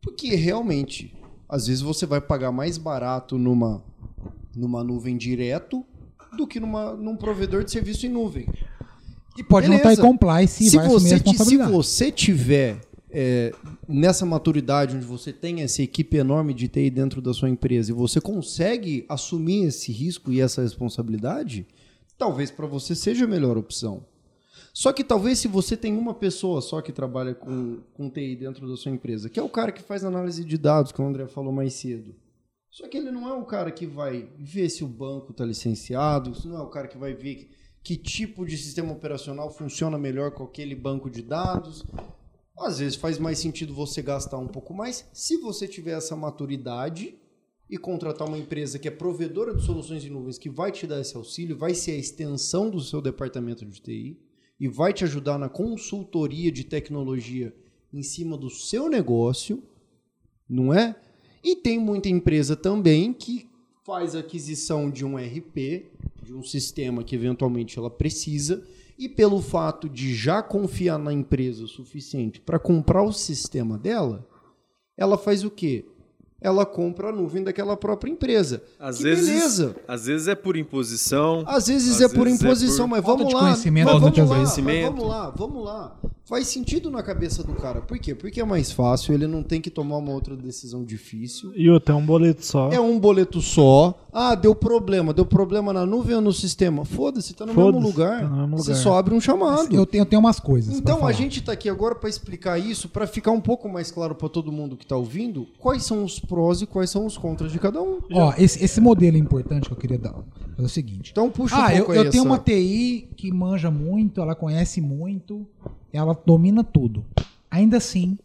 Porque 0.00 0.34
realmente, 0.34 1.14
às 1.48 1.66
vezes 1.66 1.82
você 1.82 2.06
vai 2.06 2.20
pagar 2.20 2.52
mais 2.52 2.78
barato 2.78 3.36
numa, 3.36 3.84
numa 4.54 4.84
nuvem 4.84 5.16
direto 5.16 5.84
do 6.36 6.46
que 6.46 6.60
numa, 6.60 6.94
num 6.94 7.16
provedor 7.16 7.64
de 7.64 7.72
serviço 7.72 8.06
em 8.06 8.10
nuvem. 8.10 8.46
E 9.36 9.42
pode 9.42 9.68
não 9.68 9.76
Beleza. 9.76 9.92
estar 9.92 10.02
em 10.02 10.10
compliance 10.10 10.64
e 10.64 10.70
se, 10.70 10.76
vai 10.76 10.88
você, 10.88 11.18
se 11.18 11.56
você 11.56 12.10
tiver 12.10 12.80
é, 13.18 13.50
nessa 13.88 14.26
maturidade 14.26 14.94
onde 14.94 15.06
você 15.06 15.32
tem 15.32 15.62
essa 15.62 15.82
equipe 15.82 16.18
enorme 16.18 16.52
de 16.52 16.68
TI 16.68 16.90
dentro 16.90 17.22
da 17.22 17.32
sua 17.32 17.48
empresa 17.48 17.90
e 17.90 17.94
você 17.94 18.20
consegue 18.20 19.06
assumir 19.08 19.64
esse 19.64 19.90
risco 19.90 20.30
e 20.30 20.42
essa 20.42 20.60
responsabilidade, 20.60 21.66
talvez 22.18 22.50
para 22.50 22.66
você 22.66 22.94
seja 22.94 23.24
a 23.24 23.28
melhor 23.28 23.56
opção. 23.56 24.04
Só 24.70 24.92
que 24.92 25.02
talvez 25.02 25.38
se 25.38 25.48
você 25.48 25.78
tem 25.78 25.96
uma 25.96 26.12
pessoa 26.12 26.60
só 26.60 26.82
que 26.82 26.92
trabalha 26.92 27.34
com, 27.34 27.78
com 27.94 28.10
TI 28.10 28.36
dentro 28.36 28.68
da 28.68 28.76
sua 28.76 28.92
empresa, 28.92 29.30
que 29.30 29.40
é 29.40 29.42
o 29.42 29.48
cara 29.48 29.72
que 29.72 29.82
faz 29.82 30.04
análise 30.04 30.44
de 30.44 30.58
dados, 30.58 30.92
que 30.92 31.00
o 31.00 31.06
André 31.06 31.26
falou 31.26 31.50
mais 31.50 31.72
cedo. 31.72 32.14
Só 32.70 32.86
que 32.86 32.98
ele 32.98 33.10
não 33.10 33.26
é 33.26 33.32
o 33.32 33.46
cara 33.46 33.70
que 33.70 33.86
vai 33.86 34.28
ver 34.38 34.68
se 34.68 34.84
o 34.84 34.86
banco 34.86 35.32
está 35.32 35.46
licenciado, 35.46 36.34
não 36.44 36.58
é 36.58 36.62
o 36.62 36.68
cara 36.68 36.86
que 36.86 36.98
vai 36.98 37.14
ver 37.14 37.34
que, 37.36 37.48
que 37.82 37.96
tipo 37.96 38.44
de 38.44 38.58
sistema 38.58 38.92
operacional 38.92 39.50
funciona 39.50 39.96
melhor 39.96 40.32
com 40.32 40.44
aquele 40.44 40.74
banco 40.74 41.08
de 41.08 41.22
dados. 41.22 41.82
Às 42.58 42.78
vezes 42.78 42.96
faz 42.96 43.18
mais 43.18 43.38
sentido 43.38 43.74
você 43.74 44.00
gastar 44.00 44.38
um 44.38 44.48
pouco 44.48 44.72
mais 44.72 45.06
se 45.12 45.36
você 45.36 45.68
tiver 45.68 45.96
essa 45.96 46.16
maturidade 46.16 47.14
e 47.68 47.76
contratar 47.76 48.26
uma 48.26 48.38
empresa 48.38 48.78
que 48.78 48.88
é 48.88 48.90
provedora 48.90 49.54
de 49.54 49.62
soluções 49.62 50.04
em 50.04 50.10
nuvens 50.10 50.38
que 50.38 50.48
vai 50.48 50.72
te 50.72 50.86
dar 50.86 51.00
esse 51.00 51.16
auxílio, 51.16 51.56
vai 51.56 51.74
ser 51.74 51.92
a 51.92 51.98
extensão 51.98 52.70
do 52.70 52.80
seu 52.80 53.02
departamento 53.02 53.66
de 53.66 53.80
TI 53.80 54.18
e 54.58 54.68
vai 54.68 54.92
te 54.92 55.04
ajudar 55.04 55.38
na 55.38 55.48
consultoria 55.48 56.50
de 56.50 56.64
tecnologia 56.64 57.54
em 57.92 58.02
cima 58.02 58.36
do 58.36 58.48
seu 58.48 58.88
negócio. 58.88 59.62
não 60.48 60.72
é? 60.72 60.94
E 61.42 61.56
tem 61.56 61.78
muita 61.78 62.08
empresa 62.08 62.56
também 62.56 63.12
que 63.12 63.48
faz 63.84 64.14
aquisição 64.16 64.90
de 64.90 65.04
um 65.04 65.16
RP, 65.16 65.86
de 66.22 66.34
um 66.34 66.42
sistema 66.42 67.04
que 67.04 67.14
eventualmente 67.14 67.78
ela 67.78 67.90
precisa, 67.90 68.66
e 68.98 69.08
pelo 69.08 69.40
fato 69.42 69.88
de 69.88 70.14
já 70.14 70.42
confiar 70.42 70.98
na 70.98 71.12
empresa 71.12 71.64
o 71.64 71.68
suficiente 71.68 72.40
para 72.40 72.58
comprar 72.58 73.02
o 73.02 73.12
sistema 73.12 73.76
dela, 73.76 74.26
ela 74.96 75.18
faz 75.18 75.44
o 75.44 75.50
quê? 75.50 75.84
Ela 76.40 76.66
compra 76.66 77.08
a 77.08 77.12
nuvem 77.12 77.42
daquela 77.42 77.76
própria 77.76 78.10
empresa. 78.10 78.62
Às 78.78 78.98
que 78.98 79.04
vezes, 79.04 79.26
beleza. 79.28 79.76
às 79.88 80.06
vezes 80.06 80.28
é 80.28 80.34
por 80.34 80.56
imposição. 80.56 81.44
Às 81.46 81.66
vezes 81.66 81.96
Às 81.96 82.02
é 82.02 82.08
por 82.14 82.24
vezes 82.24 82.42
é 82.42 82.44
imposição, 82.44 82.88
por 82.88 82.96
mas 82.96 83.04
vamos 83.04 83.32
lá. 83.32 83.40
conhecimento, 83.40 83.86
mas 83.86 84.00
vamos 84.00 84.18
lá, 84.18 84.24
mas 84.36 84.54
vamos 84.84 85.08
lá, 85.08 85.30
vamos 85.30 85.64
lá. 85.64 85.96
Faz 86.28 86.48
sentido 86.48 86.90
na 86.90 87.04
cabeça 87.04 87.44
do 87.44 87.52
cara. 87.52 87.80
Por 87.80 87.96
quê? 88.00 88.12
Porque 88.12 88.40
é 88.40 88.44
mais 88.44 88.72
fácil, 88.72 89.14
ele 89.14 89.28
não 89.28 89.44
tem 89.44 89.60
que 89.60 89.70
tomar 89.70 89.96
uma 89.98 90.10
outra 90.10 90.34
decisão 90.36 90.82
difícil. 90.82 91.52
E 91.54 91.70
outro, 91.70 91.94
é 91.94 91.96
um 91.96 92.04
boleto 92.04 92.44
só. 92.44 92.68
É 92.72 92.80
um 92.80 92.98
boleto 92.98 93.40
só. 93.40 93.96
Ah, 94.12 94.34
deu 94.34 94.52
problema. 94.52 95.14
Deu 95.14 95.24
problema 95.24 95.72
na 95.72 95.86
nuvem 95.86 96.16
ou 96.16 96.20
no 96.20 96.32
sistema? 96.32 96.84
Foda-se, 96.84 97.32
tá 97.32 97.46
no 97.46 97.54
mesmo 97.54 97.72
Foda-se, 97.74 97.86
lugar. 97.86 98.22
tá 98.22 98.28
no 98.28 98.36
mesmo 98.48 98.56
Você 98.58 98.70
lugar. 98.72 98.82
só 98.82 98.98
abre 98.98 99.14
um 99.14 99.20
chamado. 99.20 99.72
Eu 99.72 99.86
tenho, 99.86 100.00
eu 100.02 100.06
tenho 100.06 100.18
umas 100.18 100.40
coisas. 100.40 100.76
Então 100.76 101.06
a 101.06 101.12
gente 101.12 101.40
tá 101.44 101.52
aqui 101.52 101.68
agora 101.68 101.94
para 101.94 102.08
explicar 102.08 102.58
isso, 102.58 102.88
para 102.88 103.06
ficar 103.06 103.30
um 103.30 103.40
pouco 103.40 103.68
mais 103.68 103.92
claro 103.92 104.16
para 104.16 104.28
todo 104.28 104.50
mundo 104.50 104.76
que 104.76 104.84
tá 104.84 104.96
ouvindo, 104.96 105.46
quais 105.60 105.84
são 105.84 106.02
os 106.02 106.18
prós 106.18 106.60
e 106.60 106.66
quais 106.66 106.90
são 106.90 107.06
os 107.06 107.16
contras 107.16 107.52
de 107.52 107.60
cada 107.60 107.80
um. 107.80 108.00
Ó, 108.12 108.34
esse, 108.36 108.64
esse 108.64 108.80
modelo 108.80 109.16
é 109.16 109.20
importante 109.20 109.68
que 109.68 109.72
eu 109.72 109.78
queria 109.78 109.98
dar. 109.98 110.16
É 110.58 110.62
o 110.62 110.68
seguinte. 110.68 111.10
Então 111.10 111.30
puxa 111.30 111.54
ah, 111.56 111.66
um 111.66 111.70
eu, 111.70 111.76
pouco 111.78 111.92
aí 111.92 111.98
eu 111.98 112.10
tenho 112.10 112.24
uma 112.24 112.38
TI 112.38 113.08
que 113.16 113.30
manja 113.32 113.70
muito, 113.70 114.20
ela 114.20 114.34
conhece 114.34 114.80
muito, 114.80 115.46
ela 115.92 116.14
domina 116.14 116.64
tudo. 116.64 117.04
Ainda 117.50 117.76
assim, 117.76 118.18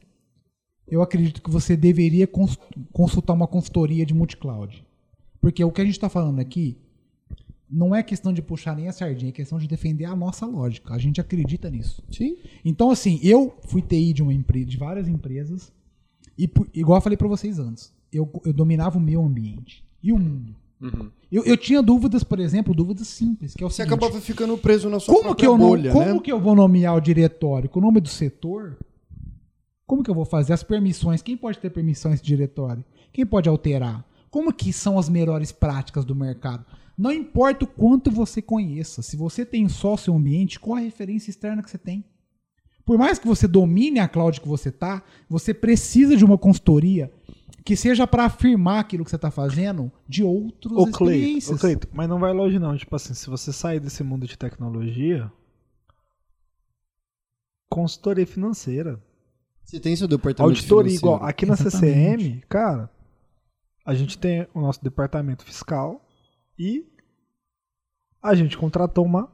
eu 0.87 1.01
acredito 1.01 1.41
que 1.41 1.49
você 1.49 1.75
deveria 1.75 2.25
cons- 2.25 2.57
consultar 2.91 3.33
uma 3.33 3.47
consultoria 3.47 4.05
de 4.05 4.13
multicloud. 4.13 4.83
Porque 5.41 5.63
o 5.63 5.71
que 5.71 5.81
a 5.81 5.85
gente 5.85 5.95
está 5.95 6.07
falando 6.09 6.39
aqui 6.39 6.77
não 7.69 7.95
é 7.95 8.03
questão 8.03 8.33
de 8.33 8.41
puxar 8.41 8.75
nem 8.75 8.87
a 8.87 8.91
sardinha, 8.91 9.29
é 9.29 9.33
questão 9.33 9.57
de 9.57 9.67
defender 9.67 10.05
a 10.05 10.15
nossa 10.15 10.45
lógica. 10.45 10.93
A 10.93 10.97
gente 10.97 11.21
acredita 11.21 11.69
nisso. 11.69 12.03
Sim. 12.11 12.37
Então, 12.65 12.91
assim, 12.91 13.19
eu 13.23 13.57
fui 13.63 13.81
TI 13.81 14.13
de 14.13 14.21
uma 14.21 14.33
empresa, 14.33 14.65
de 14.65 14.77
várias 14.77 15.07
empresas, 15.07 15.71
e 16.37 16.49
igual 16.73 16.97
eu 16.97 17.01
falei 17.01 17.17
pra 17.17 17.27
vocês 17.27 17.59
antes, 17.59 17.93
eu, 18.11 18.29
eu 18.45 18.51
dominava 18.53 18.97
o 18.97 19.01
meu 19.01 19.23
ambiente 19.23 19.83
e 20.03 20.11
o 20.11 20.17
mundo. 20.19 20.55
Uhum. 20.81 21.09
Eu, 21.31 21.45
eu 21.45 21.55
tinha 21.55 21.81
dúvidas, 21.81 22.23
por 22.23 22.39
exemplo, 22.39 22.73
dúvidas 22.73 23.07
simples, 23.07 23.53
que 23.53 23.63
é 23.63 23.65
o 23.65 23.69
Você 23.69 23.77
seguinte, 23.77 23.93
acabava 23.93 24.19
ficando 24.19 24.57
preso 24.57 24.89
na 24.89 24.99
sua 24.99 25.13
como 25.13 25.33
que 25.33 25.45
própria 25.45 25.45
eu 25.45 25.57
não, 25.57 25.67
bolha, 25.67 25.91
como 25.91 26.15
né? 26.15 26.19
que 26.19 26.31
eu 26.31 26.39
vou 26.41 26.53
nomear 26.53 26.95
o 26.95 26.99
diretório 26.99 27.69
com 27.69 27.79
o 27.79 27.81
nome 27.81 28.01
do 28.01 28.09
setor? 28.09 28.77
Como 29.87 30.03
que 30.03 30.09
eu 30.09 30.15
vou 30.15 30.25
fazer 30.25 30.51
as 30.51 30.61
permissões? 30.61 31.21
Quem 31.21 31.37
pode 31.37 31.57
ter 31.57 31.69
permissão 31.69 32.11
nesse 32.11 32.23
diretório? 32.23 32.83
Quem 33.13 33.25
pode 33.25 33.47
alterar? 33.47 34.05
Como 34.29 34.51
que 34.53 34.73
são 34.73 34.99
as 34.99 35.07
melhores 35.07 35.53
práticas 35.53 36.03
do 36.03 36.13
mercado? 36.13 36.65
Não 36.97 37.11
importa 37.11 37.63
o 37.63 37.67
quanto 37.67 38.11
você 38.11 38.41
conheça, 38.41 39.01
se 39.01 39.15
você 39.15 39.45
tem 39.45 39.67
só 39.69 39.95
seu 39.95 40.13
ambiente, 40.13 40.59
qual 40.59 40.77
a 40.77 40.81
referência 40.81 41.29
externa 41.29 41.63
que 41.63 41.69
você 41.69 41.77
tem? 41.77 42.03
Por 42.85 42.97
mais 42.97 43.17
que 43.17 43.27
você 43.27 43.47
domine 43.47 43.99
a 43.99 44.07
cloud 44.07 44.41
que 44.41 44.47
você 44.47 44.71
tá, 44.71 45.01
você 45.29 45.53
precisa 45.53 46.17
de 46.17 46.25
uma 46.25 46.37
consultoria 46.37 47.11
que 47.63 47.75
seja 47.75 48.07
para 48.07 48.25
afirmar 48.25 48.79
aquilo 48.79 49.03
que 49.03 49.09
você 49.09 49.15
está 49.15 49.29
fazendo 49.31 49.91
de 50.07 50.23
outras 50.23 50.73
Ô, 50.73 50.85
Cleito, 50.85 51.11
experiências. 51.11 51.57
ô, 51.57 51.59
Cleito, 51.61 51.88
mas 51.93 52.09
não 52.09 52.19
vai 52.19 52.33
longe 52.33 52.57
não. 52.59 52.75
Tipo 52.75 52.95
assim, 52.95 53.13
se 53.13 53.29
você 53.29 53.53
sair 53.53 53.79
desse 53.79 54.03
mundo 54.03 54.25
de 54.27 54.38
tecnologia, 54.38 55.31
consultoria 57.69 58.25
financeira, 58.27 59.01
Você 59.63 59.79
tem 59.79 59.95
seu 59.95 60.07
departamento 60.07 60.43
auditoria 60.43 60.89
financeiro. 60.91 61.15
igual. 61.15 61.29
Aqui 61.29 61.45
na 61.45 61.53
Exatamente. 61.53 62.23
CCM, 62.23 62.43
cara, 62.49 62.89
a 63.85 63.93
gente 63.93 64.17
tem 64.17 64.47
o 64.53 64.61
nosso 64.61 64.83
departamento 64.83 65.43
fiscal 65.45 66.03
e 66.57 66.85
a 68.21 68.35
gente 68.35 68.57
contratou 68.57 69.05
uma 69.05 69.31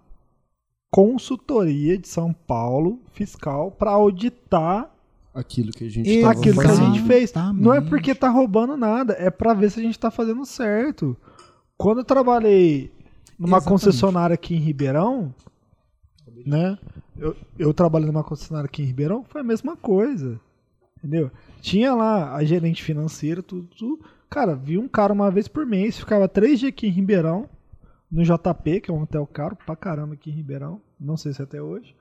consultoria 0.91 1.97
de 1.97 2.07
São 2.07 2.31
Paulo 2.33 3.01
fiscal 3.11 3.71
para 3.71 3.91
auditar 3.91 4.93
Aquilo 5.37 5.71
que 5.71 5.83
a 5.83 5.89
gente 5.89 6.23
aquilo 6.23 6.59
que 6.59 6.65
a 6.65 6.69
fazendo. 6.69 6.95
gente 6.95 7.05
fez. 7.07 7.29
Exatamente. 7.29 7.63
Não 7.63 7.73
é 7.73 7.79
porque 7.79 8.15
tá 8.15 8.27
roubando 8.27 8.75
nada, 8.75 9.15
é 9.19 9.29
pra 9.29 9.53
ver 9.53 9.69
se 9.69 9.79
a 9.79 9.83
gente 9.83 9.97
tá 9.99 10.09
fazendo 10.09 10.43
certo. 10.45 11.15
Quando 11.77 11.99
eu 11.99 12.03
trabalhei 12.03 12.91
numa 13.37 13.57
Exatamente. 13.57 13.69
concessionária 13.69 14.33
aqui 14.33 14.55
em 14.55 14.59
Ribeirão, 14.59 15.31
né? 16.43 16.77
Eu, 17.15 17.35
eu 17.57 17.71
trabalhei 17.73 18.07
numa 18.07 18.23
concessionária 18.23 18.67
aqui 18.67 18.81
em 18.81 18.85
Ribeirão, 18.85 19.23
foi 19.23 19.41
a 19.41 19.43
mesma 19.43 19.77
coisa. 19.77 20.39
Entendeu? 20.97 21.29
Tinha 21.61 21.93
lá 21.93 22.33
a 22.35 22.43
gerente 22.43 22.83
financeira, 22.83 23.43
tudo, 23.43 23.67
tudo. 23.77 23.99
Cara, 24.29 24.55
vi 24.55 24.77
um 24.79 24.87
cara 24.87 25.13
uma 25.13 25.29
vez 25.29 25.47
por 25.47 25.65
mês, 25.67 25.99
ficava 25.99 26.27
três 26.27 26.59
dias 26.59 26.69
aqui 26.69 26.87
em 26.87 26.91
Ribeirão, 26.91 27.47
no 28.11 28.23
JP, 28.23 28.81
que 28.81 28.89
é 28.89 28.93
um 28.93 29.03
hotel 29.03 29.25
caro 29.27 29.55
pra 29.55 29.75
caramba 29.75 30.15
aqui 30.15 30.31
em 30.31 30.33
Ribeirão. 30.33 30.81
Não 30.99 31.15
sei 31.15 31.31
se 31.31 31.41
até 31.43 31.61
hoje. 31.61 31.95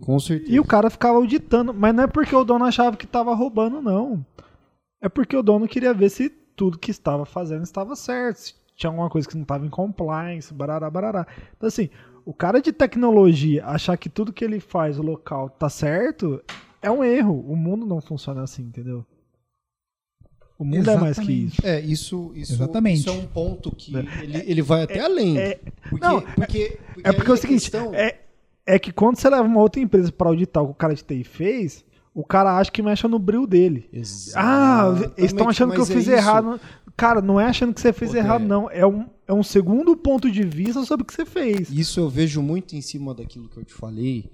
Com 0.00 0.18
certeza. 0.18 0.52
E 0.52 0.58
o 0.60 0.64
cara 0.64 0.90
ficava 0.90 1.16
auditando, 1.18 1.72
mas 1.72 1.94
não 1.94 2.04
é 2.04 2.06
porque 2.06 2.34
o 2.34 2.44
dono 2.44 2.64
achava 2.64 2.96
que 2.96 3.04
estava 3.04 3.34
roubando, 3.34 3.80
não. 3.80 4.24
É 5.00 5.08
porque 5.08 5.36
o 5.36 5.42
dono 5.42 5.68
queria 5.68 5.94
ver 5.94 6.10
se 6.10 6.28
tudo 6.28 6.78
que 6.78 6.90
estava 6.90 7.24
fazendo 7.24 7.62
estava 7.62 7.94
certo, 7.96 8.38
se 8.38 8.54
tinha 8.76 8.90
alguma 8.90 9.08
coisa 9.10 9.28
que 9.28 9.34
não 9.34 9.42
estava 9.42 9.64
em 9.66 9.70
compliance, 9.70 10.52
barará, 10.52 10.88
barará. 10.90 11.26
Então, 11.56 11.68
assim, 11.68 11.88
o 12.24 12.32
cara 12.34 12.60
de 12.60 12.72
tecnologia 12.72 13.64
achar 13.66 13.96
que 13.96 14.08
tudo 14.08 14.32
que 14.32 14.44
ele 14.44 14.60
faz, 14.60 14.98
o 14.98 15.02
local, 15.02 15.48
tá 15.50 15.68
certo, 15.68 16.42
é 16.82 16.90
um 16.90 17.04
erro. 17.04 17.38
O 17.48 17.54
mundo 17.56 17.86
não 17.86 18.00
funciona 18.00 18.42
assim, 18.42 18.62
entendeu? 18.62 19.04
O 20.58 20.64
mundo 20.64 20.88
é 20.88 20.96
mais 20.96 21.18
que 21.18 21.22
Exatamente. 21.22 21.46
isso. 21.58 21.66
É, 21.66 21.80
isso, 21.80 22.32
isso, 22.34 22.52
Exatamente. 22.54 23.00
isso 23.00 23.10
é 23.10 23.12
um 23.12 23.26
ponto 23.26 23.74
que 23.74 23.94
ele, 23.94 24.42
ele 24.46 24.62
vai 24.62 24.82
até 24.84 25.00
além. 25.00 25.36
é- 25.38 25.60
porque, 25.90 26.04
não, 26.06 26.20
porque, 26.20 26.78
É 27.02 27.12
porque 27.12 27.20
é 27.20 27.24
aí 27.24 27.28
o 27.30 27.32
a 27.32 27.36
seguinte, 27.36 27.60
questão- 27.70 27.94
é, 27.94 28.20
é 28.66 28.78
que 28.78 28.92
quando 28.92 29.16
você 29.16 29.28
leva 29.28 29.42
uma 29.42 29.60
outra 29.60 29.80
empresa 29.80 30.10
para 30.10 30.28
auditar 30.28 30.62
o 30.62 30.66
que 30.68 30.72
o 30.72 30.76
cara 30.76 30.94
de 30.94 31.04
TI 31.04 31.24
fez, 31.24 31.84
o 32.14 32.24
cara 32.24 32.56
acha 32.56 32.70
que 32.70 32.82
mexe 32.82 33.06
no 33.08 33.18
bril 33.18 33.46
dele. 33.46 33.88
Ah, 34.36 34.94
eles 35.16 35.32
estão 35.32 35.48
achando 35.48 35.72
que 35.72 35.80
eu 35.80 35.84
é 35.84 35.86
fiz 35.86 36.02
isso. 36.02 36.10
errado. 36.12 36.60
Cara, 36.96 37.20
não 37.20 37.40
é 37.40 37.46
achando 37.46 37.74
que 37.74 37.80
você 37.80 37.92
fez 37.92 38.12
Ô, 38.12 38.16
errado, 38.16 38.42
Té. 38.42 38.46
não. 38.46 38.70
É 38.70 38.86
um, 38.86 39.06
é 39.26 39.32
um 39.32 39.42
segundo 39.42 39.96
ponto 39.96 40.30
de 40.30 40.44
vista 40.44 40.84
sobre 40.84 41.02
o 41.02 41.06
que 41.06 41.12
você 41.12 41.26
fez. 41.26 41.68
Isso 41.70 41.98
eu 41.98 42.08
vejo 42.08 42.40
muito 42.40 42.76
em 42.76 42.80
cima 42.80 43.12
daquilo 43.12 43.48
que 43.48 43.56
eu 43.56 43.64
te 43.64 43.74
falei. 43.74 44.30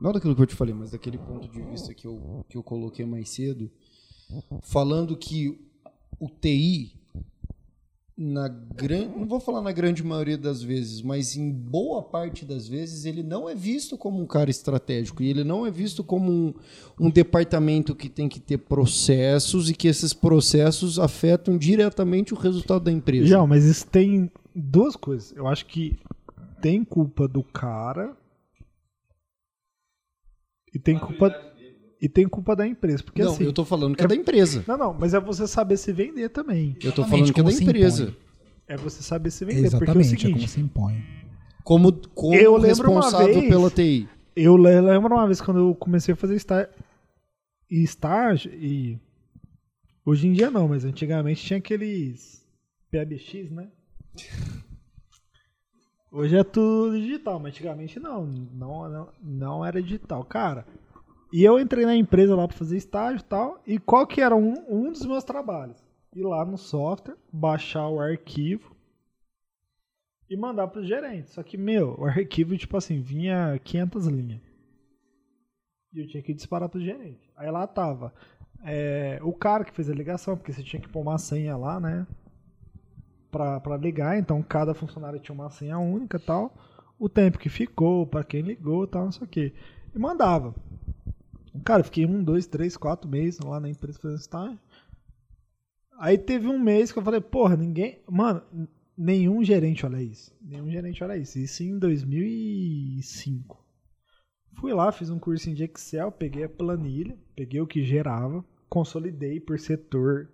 Não 0.00 0.12
daquilo 0.12 0.36
que 0.36 0.42
eu 0.42 0.46
te 0.46 0.54
falei, 0.54 0.74
mas 0.74 0.90
daquele 0.90 1.18
ponto 1.18 1.48
de 1.48 1.60
vista 1.62 1.94
que 1.94 2.06
eu, 2.06 2.44
que 2.48 2.56
eu 2.56 2.62
coloquei 2.62 3.06
mais 3.06 3.30
cedo. 3.30 3.70
Falando 4.62 5.16
que 5.16 5.58
o 6.20 6.28
TI, 6.28 6.92
na 8.18 8.48
grande. 8.48 9.16
Não 9.16 9.28
vou 9.28 9.38
falar 9.38 9.62
na 9.62 9.70
grande 9.70 10.02
maioria 10.02 10.36
das 10.36 10.60
vezes, 10.60 11.00
mas 11.00 11.36
em 11.36 11.52
boa 11.52 12.02
parte 12.02 12.44
das 12.44 12.66
vezes 12.66 13.04
ele 13.04 13.22
não 13.22 13.48
é 13.48 13.54
visto 13.54 13.96
como 13.96 14.20
um 14.20 14.26
cara 14.26 14.50
estratégico. 14.50 15.22
E 15.22 15.30
ele 15.30 15.44
não 15.44 15.64
é 15.64 15.70
visto 15.70 16.02
como 16.02 16.28
um, 16.32 16.54
um 16.98 17.08
departamento 17.08 17.94
que 17.94 18.08
tem 18.08 18.28
que 18.28 18.40
ter 18.40 18.58
processos 18.58 19.70
e 19.70 19.74
que 19.74 19.86
esses 19.86 20.12
processos 20.12 20.98
afetam 20.98 21.56
diretamente 21.56 22.34
o 22.34 22.36
resultado 22.36 22.82
da 22.82 22.90
empresa. 22.90 23.26
Já, 23.28 23.46
mas 23.46 23.64
isso 23.64 23.86
tem 23.86 24.28
duas 24.52 24.96
coisas. 24.96 25.32
Eu 25.36 25.46
acho 25.46 25.64
que 25.66 25.96
tem 26.60 26.82
culpa 26.82 27.28
do 27.28 27.44
cara 27.44 28.16
e 30.74 30.78
tem 30.80 30.98
culpa 30.98 31.30
e 32.00 32.08
tem 32.08 32.28
culpa 32.28 32.54
da 32.54 32.66
empresa, 32.66 33.02
porque 33.02 33.22
não, 33.22 33.32
assim. 33.32 33.44
eu 33.44 33.52
tô 33.52 33.64
falando 33.64 33.96
que 33.96 34.04
é 34.04 34.06
da 34.06 34.14
empresa. 34.14 34.64
Não, 34.66 34.76
não, 34.78 34.94
mas 34.94 35.14
é 35.14 35.20
você 35.20 35.46
saber 35.46 35.76
se 35.76 35.92
vender 35.92 36.28
também. 36.28 36.76
Eu 36.82 36.92
tô 36.92 37.02
Exatamente, 37.02 37.08
falando 37.10 37.34
que 37.34 37.40
é 37.40 37.42
da 37.42 37.52
empresa. 37.52 38.02
impõe. 38.04 38.16
É 38.68 38.76
você 38.76 39.02
saber 39.02 39.30
se 39.30 39.44
vender, 39.44 39.70
porque 39.70 39.74
é 39.74 39.78
o 39.78 40.00
Exatamente, 40.00 40.14
é 40.14 40.16
como 40.18 40.20
seguinte, 40.34 40.48
se 40.50 40.60
impõe. 40.60 41.02
Como, 41.64 41.92
como 42.14 42.34
Eu 42.34 42.56
lembro 42.56 42.90
uma 42.90 43.00
responsável 43.02 43.34
vez- 43.40 43.48
pela 43.48 43.70
TI. 43.70 44.08
Eu 44.36 44.56
le- 44.56 44.80
lembro 44.80 45.14
uma 45.14 45.26
vez 45.26 45.40
quando 45.40 45.58
eu 45.60 45.74
comecei 45.74 46.12
a 46.14 46.16
fazer 46.16 46.36
estágio, 46.36 46.68
estágio 47.70 48.52
e 48.54 48.98
hoje 50.06 50.28
em 50.28 50.32
dia 50.32 50.50
não, 50.50 50.68
mas 50.68 50.84
antigamente 50.84 51.44
tinha 51.44 51.58
aqueles 51.58 52.46
PABX, 52.92 53.50
né? 53.50 53.68
Hoje 56.10 56.36
é 56.36 56.44
tudo 56.44 56.98
digital, 56.98 57.38
mas 57.38 57.52
antigamente 57.52 58.00
não, 58.00 58.24
não, 58.26 58.88
não, 58.88 59.08
não 59.22 59.64
era 59.66 59.82
digital. 59.82 60.24
Cara, 60.24 60.66
e 61.32 61.44
eu 61.44 61.58
entrei 61.58 61.84
na 61.84 61.94
empresa 61.94 62.34
lá 62.34 62.46
para 62.48 62.56
fazer 62.56 62.76
estágio 62.76 63.20
e 63.20 63.24
tal, 63.24 63.62
e 63.66 63.78
qual 63.78 64.06
que 64.06 64.20
era 64.20 64.34
um, 64.34 64.54
um 64.68 64.90
dos 64.90 65.04
meus 65.04 65.24
trabalhos? 65.24 65.76
Ir 66.14 66.22
lá 66.22 66.44
no 66.44 66.56
software, 66.56 67.16
baixar 67.32 67.88
o 67.88 68.00
arquivo 68.00 68.74
e 70.28 70.36
mandar 70.36 70.68
pro 70.68 70.84
gerente. 70.84 71.30
Só 71.30 71.42
que, 71.42 71.56
meu, 71.56 71.96
o 71.98 72.04
arquivo, 72.04 72.56
tipo 72.56 72.76
assim, 72.76 73.00
vinha 73.00 73.58
500 73.62 74.06
linhas. 74.06 74.40
E 75.92 76.00
eu 76.00 76.06
tinha 76.06 76.22
que 76.22 76.34
disparar 76.34 76.68
pro 76.68 76.80
gerente. 76.80 77.30
Aí 77.36 77.50
lá 77.50 77.66
tava 77.66 78.12
é, 78.64 79.18
o 79.22 79.32
cara 79.32 79.64
que 79.64 79.72
fez 79.72 79.88
a 79.88 79.94
ligação, 79.94 80.36
porque 80.36 80.52
você 80.52 80.62
tinha 80.62 80.80
que 80.80 80.88
pôr 80.88 81.00
uma 81.00 81.18
senha 81.18 81.56
lá, 81.56 81.78
né? 81.78 82.06
Pra, 83.30 83.60
pra 83.60 83.76
ligar, 83.76 84.18
então 84.18 84.42
cada 84.42 84.74
funcionário 84.74 85.20
tinha 85.20 85.34
uma 85.34 85.50
senha 85.50 85.78
única 85.78 86.18
tal. 86.18 86.54
O 86.98 87.08
tempo 87.08 87.38
que 87.38 87.48
ficou, 87.48 88.06
pra 88.06 88.24
quem 88.24 88.40
ligou 88.40 88.86
tal, 88.86 89.04
não 89.04 89.12
sei 89.12 89.24
o 89.24 89.30
que. 89.30 89.52
E 89.94 89.98
mandava. 89.98 90.54
Cara, 91.64 91.84
fiquei 91.84 92.06
um, 92.06 92.22
dois, 92.22 92.46
três, 92.46 92.76
quatro 92.76 93.08
meses 93.08 93.40
lá 93.40 93.60
na 93.60 93.68
empresa 93.68 93.98
fazendo 93.98 94.18
estágio. 94.18 94.58
Aí 95.98 96.16
teve 96.16 96.46
um 96.46 96.58
mês 96.58 96.92
que 96.92 96.98
eu 96.98 97.02
falei, 97.02 97.20
porra, 97.20 97.56
ninguém. 97.56 98.00
Mano, 98.08 98.42
nenhum 98.96 99.42
gerente 99.42 99.84
olha 99.84 100.00
isso. 100.02 100.32
Nenhum 100.40 100.70
gerente 100.70 101.02
olha 101.02 101.16
isso. 101.16 101.38
Isso 101.38 101.62
em 101.62 101.78
2005. 101.78 103.64
Fui 104.54 104.72
lá, 104.72 104.90
fiz 104.90 105.08
um 105.08 105.18
cursinho 105.18 105.54
de 105.54 105.64
Excel, 105.64 106.10
peguei 106.10 106.44
a 106.44 106.48
planilha, 106.48 107.16
peguei 107.36 107.60
o 107.60 107.66
que 107.66 107.84
gerava, 107.84 108.44
consolidei 108.68 109.38
por 109.38 109.58
setor. 109.58 110.28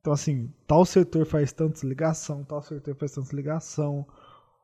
Então, 0.00 0.12
assim, 0.12 0.52
tal 0.66 0.84
setor 0.84 1.24
faz 1.24 1.52
tantas 1.52 1.82
ligação, 1.82 2.44
tal 2.44 2.62
setor 2.62 2.94
faz 2.94 3.12
tantas 3.12 3.32
ligação. 3.32 4.06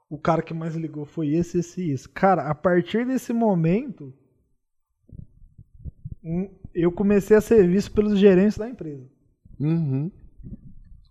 O 0.09 0.19
cara 0.19 0.43
que 0.43 0.53
mais 0.53 0.77
ligou 0.77 1.07
foi 1.07 1.29
esse, 1.29 1.59
esse 1.59 1.91
esse. 1.91 2.09
Cara, 2.09 2.49
a 2.51 2.55
partir 2.55 3.07
desse 3.07 3.33
momento, 3.33 4.13
eu 6.75 6.93
comecei 6.93 7.37
a 7.37 7.41
ser 7.41 7.67
visto 7.69 7.93
pelos 7.93 8.19
gerentes 8.19 8.57
da 8.59 8.69
empresa. 8.69 9.09
Uhum. 9.61 10.11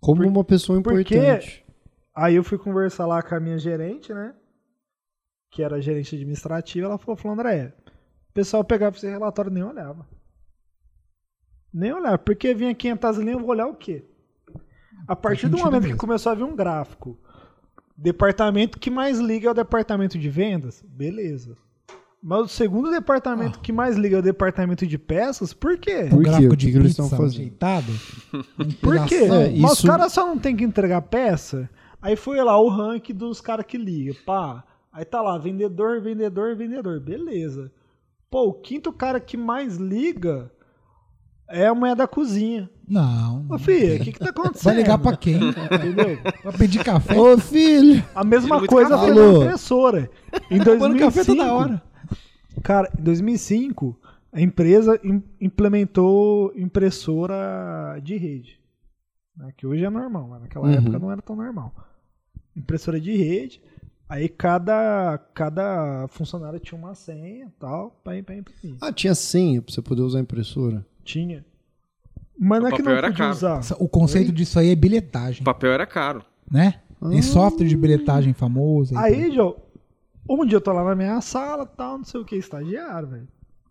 Como 0.00 0.22
Por- 0.22 0.26
uma 0.28 0.44
pessoa 0.44 0.82
porque- 0.82 1.14
importante. 1.16 1.64
Aí 2.14 2.34
eu 2.34 2.44
fui 2.44 2.58
conversar 2.58 3.06
lá 3.06 3.22
com 3.22 3.34
a 3.34 3.40
minha 3.40 3.58
gerente, 3.58 4.12
né? 4.12 4.34
Que 5.50 5.62
era 5.62 5.80
gerente 5.80 6.14
administrativa. 6.14 6.86
Ela 6.86 6.98
falou, 6.98 7.16
falou 7.16 7.38
André, 7.38 7.74
o 8.30 8.32
pessoal 8.32 8.64
pegava 8.64 8.96
esse 8.96 9.06
relatório 9.08 9.50
e 9.50 9.54
nem 9.54 9.62
olhava. 9.62 10.06
Nem 11.72 11.92
olhava. 11.92 12.18
Porque 12.18 12.52
vinha 12.54 12.74
500 12.74 13.16
linhas, 13.18 13.34
eu 13.34 13.40
vou 13.40 13.50
olhar 13.50 13.66
o 13.66 13.74
quê? 13.74 14.04
A 15.06 15.16
partir 15.16 15.48
do 15.48 15.56
momento 15.58 15.86
que 15.86 15.96
começou 15.96 16.32
a 16.32 16.34
vir 16.34 16.44
um 16.44 16.54
gráfico, 16.54 17.18
departamento 17.96 18.78
que 18.78 18.90
mais 18.90 19.18
liga 19.18 19.48
é 19.48 19.50
o 19.50 19.54
departamento 19.54 20.18
de 20.18 20.28
vendas, 20.28 20.82
beleza. 20.82 21.56
Mas 22.22 22.40
o 22.44 22.48
segundo 22.48 22.88
departamento 22.90 23.58
que 23.58 23.72
mais 23.72 23.96
liga 23.96 24.16
é 24.16 24.18
o 24.20 24.22
departamento 24.22 24.86
de 24.86 24.96
peças, 24.96 25.52
por 25.52 25.76
quê? 25.76 26.06
Por 26.08 26.22
quê? 26.22 26.30
gráfico 26.30 26.54
O 26.54 26.56
que 26.56 26.66
de 26.66 26.72
que 26.72 26.78
eles 26.78 26.90
estão 26.92 27.08
fazendo? 27.08 27.26
ajeitado. 27.26 27.92
Por 28.80 29.04
quê? 29.06 29.14
É, 29.24 29.28
Mas 29.28 29.72
isso- 29.72 29.72
os 29.72 29.80
caras 29.82 30.12
só 30.12 30.24
não 30.26 30.38
tem 30.38 30.54
que 30.54 30.62
entregar 30.62 31.02
peça. 31.02 31.68
Aí 32.00 32.14
foi 32.14 32.40
lá 32.42 32.56
o 32.60 32.68
ranking 32.68 33.12
dos 33.14 33.40
caras 33.40 33.66
que 33.66 33.76
ligam. 33.76 34.14
Pá. 34.24 34.62
Aí 34.92 35.04
tá 35.04 35.20
lá, 35.20 35.36
vendedor, 35.36 36.00
vendedor, 36.00 36.54
vendedor. 36.54 37.00
Beleza. 37.00 37.72
Pô, 38.30 38.48
o 38.48 38.52
quinto 38.54 38.92
cara 38.92 39.18
que 39.18 39.36
mais 39.36 39.76
liga 39.76 40.50
é 41.48 41.66
a 41.66 41.74
mulher 41.74 41.96
da 41.96 42.06
cozinha. 42.06 42.70
Não. 42.88 43.44
Ô, 43.48 43.58
filha, 43.58 43.96
o 44.00 44.04
que 44.04 44.12
que 44.12 44.18
tá 44.20 44.30
acontecendo? 44.30 44.64
Vai 44.64 44.74
ligar 44.76 44.98
pra 44.98 45.16
quem? 45.16 45.34
Entendeu? 45.36 46.18
Vai 46.44 46.52
pedir 46.56 46.84
café? 46.84 47.18
Ô, 47.18 47.36
filho! 47.38 48.02
A 48.14 48.22
mesma 48.24 48.58
muito 48.58 48.70
coisa 48.70 48.96
foi 48.96 49.12
na 49.14 49.26
impressora. 49.38 50.08
Em 50.50 50.58
Tomando 50.58 50.94
2005, 50.96 50.98
café 51.04 51.24
toda 51.24 51.52
hora. 51.52 51.82
Cara, 52.62 52.90
em 52.98 53.02
2005, 53.02 53.98
a 54.32 54.40
empresa 54.40 54.98
im- 55.04 55.22
implementou 55.40 56.52
impressora 56.56 57.98
de 58.02 58.16
rede. 58.16 58.60
né, 59.36 59.52
Que 59.56 59.66
hoje 59.66 59.84
é 59.84 59.88
normal, 59.90 60.28
mas 60.28 60.42
naquela 60.42 60.66
Uhum. 60.66 60.72
época 60.74 60.98
não 60.98 61.10
era 61.10 61.22
tão 61.22 61.34
normal. 61.36 61.74
Impressora 62.56 63.00
de 63.00 63.16
rede. 63.16 63.62
Aí 64.08 64.28
cada, 64.28 65.16
cada 65.32 66.06
funcionário 66.08 66.60
tinha 66.60 66.78
uma 66.78 66.94
senha 66.94 67.46
e 67.46 67.50
tal 67.58 67.98
pra, 68.04 68.22
pra 68.22 68.36
imprimir. 68.36 68.76
Ah, 68.80 68.92
tinha 68.92 69.14
senha 69.14 69.62
pra 69.62 69.72
você 69.72 69.80
poder 69.80 70.02
usar 70.02 70.18
a 70.18 70.22
impressora. 70.22 70.84
Tinha. 71.02 71.44
Mas 72.38 72.60
não 72.60 72.68
é 72.68 72.72
O 72.72 72.76
que 72.76 72.82
não 72.82 72.92
era 72.92 73.08
podia 73.08 73.16
caro. 73.18 73.30
usar. 73.32 73.76
O 73.78 73.88
conceito 73.88 74.30
disso 74.32 74.58
aí 74.58 74.70
é 74.70 74.74
bilhetagem, 74.76 75.40
O 75.40 75.44
papel 75.44 75.72
era 75.72 75.86
caro. 75.86 76.22
né? 76.50 76.80
Tem 77.08 77.22
software 77.22 77.66
de 77.66 77.76
bilhetagem 77.76 78.32
famoso. 78.34 78.96
Aí, 78.98 79.32
Joe, 79.34 79.54
um 80.28 80.44
dia 80.46 80.56
eu 80.56 80.60
tô 80.60 80.72
lá 80.72 80.84
na 80.84 80.94
minha 80.94 81.20
sala, 81.20 81.66
tal, 81.66 81.98
não 81.98 82.04
sei 82.04 82.20
o 82.20 82.24
que, 82.24 82.36
estagiário, 82.36 83.08
velho. 83.08 83.28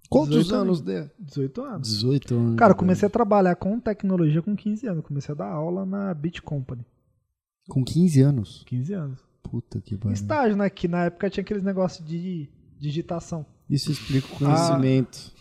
Quantos 0.09 0.35
18 0.43 0.55
anos 0.55 0.81
de? 0.81 1.09
18 1.19 1.61
anos. 1.61 1.87
18 1.87 2.35
anos. 2.35 2.55
Cara, 2.57 2.71
eu 2.71 2.75
de 2.75 2.79
comecei 2.79 3.07
a 3.07 3.09
trabalhar 3.09 3.55
com 3.55 3.79
tecnologia 3.79 4.41
com 4.41 4.55
15 4.55 4.85
anos. 4.87 5.05
Comecei 5.05 5.33
a 5.33 5.37
dar 5.37 5.47
aula 5.47 5.85
na 5.85 6.13
Beat 6.13 6.41
Company. 6.41 6.85
Com 7.69 7.83
15 7.83 8.21
anos. 8.21 8.63
15 8.67 8.93
anos. 8.93 9.19
Puta 9.41 9.79
que 9.79 9.95
pariu. 9.95 10.13
Estágio, 10.13 10.57
né? 10.57 10.69
Que 10.69 10.87
na 10.89 11.05
época 11.05 11.29
tinha 11.29 11.41
aqueles 11.41 11.63
negócios 11.63 12.05
de 12.05 12.49
digitação. 12.77 13.45
Isso 13.69 13.89
explica 13.89 14.27
Ah. 14.31 14.35
o 14.35 14.37
conhecimento. 14.39 15.31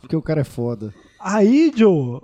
Porque 0.00 0.14
o 0.14 0.22
cara 0.22 0.42
é 0.42 0.44
foda. 0.44 0.94
Aí, 1.18 1.72
Joe. 1.74 2.20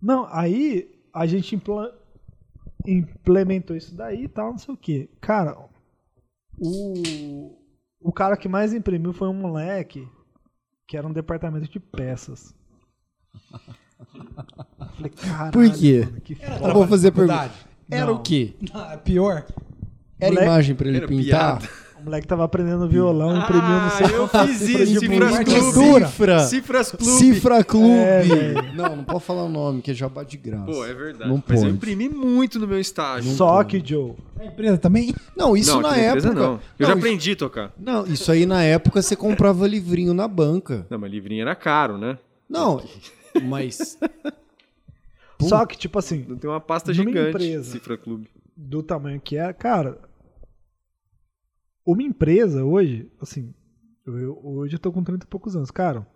Não, 0.00 0.26
aí 0.30 0.90
a 1.12 1.26
gente 1.26 1.54
impla- 1.54 1.92
implementou 2.86 3.76
isso 3.76 3.94
daí 3.94 4.24
e 4.24 4.28
tal, 4.28 4.52
não 4.52 4.58
sei 4.58 4.72
o 4.74 4.76
que. 4.76 5.08
Cara, 5.20 5.56
o, 6.58 7.58
o 8.00 8.12
cara 8.12 8.36
que 8.36 8.48
mais 8.48 8.72
imprimiu 8.72 9.12
foi 9.12 9.28
um 9.28 9.34
moleque 9.34 10.06
que 10.86 10.96
era 10.96 11.06
um 11.06 11.12
departamento 11.12 11.68
de 11.68 11.80
peças. 11.80 12.54
Falei, 14.96 15.10
caralho. 15.10 15.52
Por 15.52 15.72
quê? 15.72 16.04
mano, 16.04 16.20
que 16.20 16.36
Eu 16.42 16.72
vou 16.74 16.86
fazer 16.86 17.08
a 17.08 17.12
pergunta. 17.12 17.50
Era 17.90 18.06
Não. 18.06 18.14
o 18.14 18.22
quê? 18.22 18.54
Ah, 18.72 18.96
pior. 18.96 19.46
Era 20.18 20.30
Moleque- 20.32 20.46
imagem 20.46 20.74
pra 20.76 20.88
ele 20.88 20.96
Era 20.98 21.08
pintar? 21.08 21.58
piada. 21.58 21.83
O 22.04 22.06
moleque 22.06 22.26
tava 22.26 22.44
aprendendo 22.44 22.86
violão, 22.86 23.34
imprimiu 23.38 23.62
no 23.62 23.86
Ah, 23.86 23.90
seu 23.90 24.08
eu 24.08 24.28
fiz 24.28 24.60
isso, 24.60 24.86
de 24.86 24.98
Cifras 24.98 25.30
partitura. 25.32 26.06
Cifra. 26.08 26.38
Cifras 26.40 26.90
Clube. 26.92 27.04
Cifra 27.18 27.64
Clube. 27.64 27.88
É, 27.94 28.72
não, 28.74 28.96
não 28.96 29.04
pode 29.04 29.24
falar 29.24 29.44
o 29.44 29.48
nome, 29.48 29.80
que 29.80 29.90
é 29.90 29.94
jabá 29.94 30.22
de 30.22 30.36
graça. 30.36 30.66
Pô, 30.66 30.84
é 30.84 30.92
verdade. 30.92 31.30
Não 31.30 31.42
Mas 31.48 31.56
eu 31.60 31.64
pode. 31.64 31.76
imprimi 31.76 32.10
muito 32.10 32.58
no 32.58 32.66
meu 32.68 32.78
estágio. 32.78 33.32
Só 33.32 33.64
que, 33.64 33.82
Joe, 33.82 34.12
A 34.38 34.44
empresa 34.44 34.76
também? 34.76 35.14
Não, 35.34 35.56
isso 35.56 35.72
não, 35.72 35.80
na 35.80 35.96
época. 35.96 36.32
não. 36.34 36.60
Eu 36.78 36.86
já 36.86 36.88
Não, 36.88 36.98
aprendi 36.98 37.32
a 37.32 37.36
tocar. 37.36 37.72
Não, 37.78 38.04
isso 38.06 38.30
aí 38.30 38.44
na 38.44 38.62
época 38.62 39.00
você 39.00 39.16
comprava 39.16 39.66
livrinho 39.66 40.12
na 40.12 40.28
banca. 40.28 40.86
Não, 40.90 40.98
mas 40.98 41.10
livrinho 41.10 41.40
era 41.40 41.54
caro, 41.54 41.96
né? 41.96 42.18
Não, 42.46 42.82
mas. 43.44 43.98
Só 45.40 45.64
que, 45.64 45.78
tipo 45.78 45.98
assim, 45.98 46.24
Não 46.28 46.36
tem 46.36 46.50
uma 46.50 46.60
pasta 46.60 46.92
gigante, 46.92 47.30
empresa. 47.30 47.72
Cifra 47.72 47.96
Clube. 47.96 48.28
do 48.54 48.82
tamanho 48.82 49.18
que 49.22 49.36
era, 49.36 49.54
cara, 49.54 49.98
uma 51.84 52.02
empresa 52.02 52.64
hoje, 52.64 53.10
assim, 53.20 53.54
eu, 54.06 54.40
hoje 54.44 54.74
eu 54.76 54.78
tô 54.78 54.92
com 54.92 55.02
30 55.02 55.24
e 55.24 55.28
poucos 55.28 55.56
anos, 55.56 55.70
cara. 55.70 56.06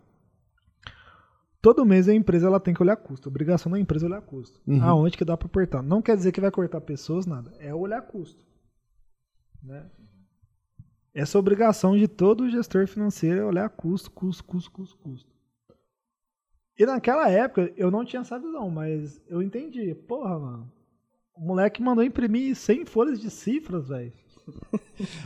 Todo 1.61 1.85
mês 1.85 2.07
a 2.07 2.13
empresa 2.13 2.47
ela 2.47 2.59
tem 2.59 2.73
que 2.73 2.81
olhar 2.81 2.95
custo. 2.95 3.27
A 3.27 3.31
obrigação 3.31 3.71
da 3.71 3.79
empresa 3.79 4.05
é 4.05 4.09
olhar 4.09 4.21
custo. 4.21 4.61
Uhum. 4.65 4.81
Aonde 4.81 5.17
que 5.17 5.25
dá 5.25 5.35
pra 5.35 5.47
apertar? 5.47 5.83
Não 5.83 6.01
quer 6.01 6.15
dizer 6.15 6.31
que 6.31 6.39
vai 6.39 6.51
cortar 6.51 6.79
pessoas, 6.81 7.25
nada. 7.25 7.53
É 7.59 7.73
olhar 7.73 8.01
custo. 8.01 8.45
Né? 9.61 9.89
Essa 11.13 11.37
é 11.37 11.39
obrigação 11.39 11.97
de 11.97 12.07
todo 12.07 12.49
gestor 12.49 12.87
financeiro 12.87 13.41
é 13.41 13.45
olhar 13.45 13.69
custo, 13.69 14.09
custo, 14.09 14.43
custo, 14.43 14.71
custo, 14.71 14.97
custo. 14.97 15.29
E 16.77 16.85
naquela 16.85 17.29
época 17.29 17.73
eu 17.75 17.91
não 17.91 18.05
tinha 18.05 18.21
essa 18.21 18.39
visão, 18.39 18.69
mas 18.69 19.21
eu 19.27 19.41
entendi. 19.41 19.93
Porra, 19.93 20.39
mano. 20.39 20.71
O 21.35 21.41
moleque 21.41 21.81
mandou 21.81 22.03
imprimir 22.03 22.55
100 22.55 22.85
folhas 22.85 23.19
de 23.19 23.29
cifras, 23.29 23.89
velho. 23.89 24.13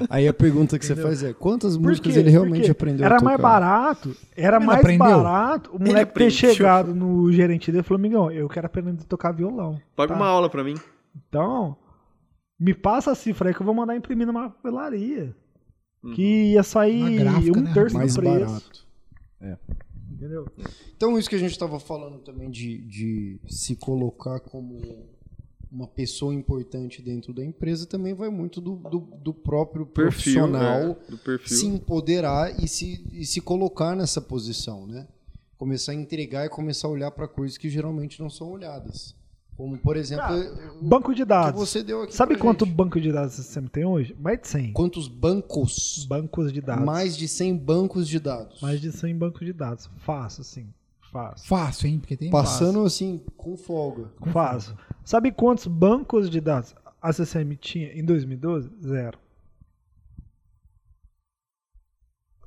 Aí 0.09 0.27
a 0.27 0.33
pergunta 0.33 0.77
que 0.77 0.85
você 0.85 0.93
Entendeu? 0.93 1.09
faz 1.09 1.23
é: 1.23 1.33
quantas 1.33 1.77
músicas 1.77 2.15
ele 2.15 2.29
realmente 2.29 2.69
aprendeu 2.69 3.05
Era 3.05 3.15
a 3.15 3.19
tocar? 3.19 3.29
mais 3.31 3.41
barato, 3.41 4.15
era 4.35 4.57
Ele 4.57 4.65
mais 4.65 4.79
aprendeu? 4.79 4.99
barato 5.07 5.71
o 5.75 5.79
moleque 5.79 6.13
ter 6.13 6.31
chegado 6.31 6.93
no 6.93 7.31
gerente 7.31 7.71
dele 7.71 7.81
e 7.81 7.83
falou: 7.83 8.01
Migão, 8.01 8.31
eu 8.31 8.47
quero 8.47 8.65
aprender 8.67 8.91
a 9.01 9.05
tocar 9.05 9.31
violão. 9.31 9.79
Paga 9.95 10.13
tá? 10.13 10.19
uma 10.19 10.27
aula 10.27 10.49
pra 10.49 10.63
mim. 10.63 10.75
Então, 11.27 11.75
me 12.59 12.73
passa 12.73 13.11
a 13.11 13.15
cifra 13.15 13.49
aí 13.49 13.55
que 13.55 13.61
eu 13.61 13.65
vou 13.65 13.75
mandar 13.75 13.95
imprimir 13.95 14.27
numa 14.27 14.49
papelaria. 14.49 15.35
Uhum. 16.03 16.13
Que 16.13 16.51
ia 16.53 16.63
sair 16.63 17.19
gráfica, 17.19 17.57
um 17.59 17.61
né, 17.61 17.73
terço 17.73 17.95
Mais 17.95 18.13
do 18.15 18.21
preço. 18.21 18.45
barato. 18.45 18.87
Entendeu? 20.11 20.45
Então, 20.95 21.17
isso 21.17 21.29
que 21.29 21.35
a 21.35 21.39
gente 21.39 21.51
estava 21.51 21.79
falando 21.79 22.19
também 22.19 22.49
de, 22.49 22.77
de 22.87 23.41
se 23.47 23.75
colocar 23.75 24.39
como 24.39 24.79
uma 25.73 25.87
pessoa 25.87 26.33
importante 26.35 27.01
dentro 27.01 27.33
da 27.33 27.43
empresa 27.43 27.87
também 27.87 28.13
vai 28.13 28.29
muito 28.29 28.61
do, 28.61 28.75
do, 28.75 28.99
do 28.99 29.33
próprio 29.33 29.85
Perfil, 29.87 30.11
profissional 30.11 30.79
é, 31.07 31.11
do 31.11 31.17
perfil. 31.17 31.57
se 31.57 31.65
empoderar 31.65 32.63
e 32.63 32.67
se, 32.67 33.03
e 33.11 33.25
se 33.25 33.41
colocar 33.41 33.95
nessa 33.95 34.21
posição, 34.21 34.85
né? 34.85 35.07
Começar 35.57 35.93
a 35.93 35.95
entregar 35.95 36.45
e 36.45 36.49
começar 36.49 36.87
a 36.87 36.91
olhar 36.91 37.09
para 37.11 37.27
coisas 37.27 37.57
que 37.57 37.69
geralmente 37.69 38.21
não 38.21 38.29
são 38.29 38.51
olhadas. 38.51 39.15
Como, 39.55 39.77
por 39.77 39.95
exemplo, 39.97 40.25
Cara, 40.25 40.73
o 40.81 40.83
Banco 40.85 41.11
de 41.13 41.21
que 41.21 41.25
dados. 41.25 41.59
você 41.59 41.83
deu 41.83 42.01
aqui 42.03 42.15
Sabe 42.15 42.35
quanto 42.37 42.65
gente. 42.65 42.73
banco 42.75 42.99
de 42.99 43.11
dados 43.11 43.35
você 43.35 43.61
tem 43.61 43.85
hoje? 43.85 44.15
Mais 44.19 44.41
de 44.41 44.47
100. 44.47 44.73
Quantos 44.73 45.07
bancos? 45.07 46.05
Bancos 46.09 46.51
de 46.51 46.59
dados. 46.59 46.83
Mais 46.85 47.15
de 47.15 47.27
100 47.27 47.57
bancos 47.57 48.07
de 48.07 48.19
dados. 48.19 48.61
Mais 48.61 48.81
de 48.81 48.91
100 48.91 49.15
bancos 49.15 49.45
de 49.45 49.53
dados. 49.53 49.89
Fácil, 49.97 50.43
sim. 50.43 50.67
Fácil. 51.13 51.47
Fácil, 51.47 51.87
hein? 51.89 51.99
Porque 51.99 52.17
tem. 52.17 52.31
Passando 52.31 52.83
assim, 52.83 53.21
com 53.37 53.55
folga. 53.55 54.09
Fácil. 54.31 54.75
Sabe 55.05 55.31
quantos 55.31 55.67
bancos 55.67 56.27
de 56.27 56.41
dados 56.41 56.73
a 56.99 57.13
CCM 57.13 57.55
tinha 57.55 57.93
em 57.93 58.03
2012? 58.03 58.71
Zero. 58.81 59.19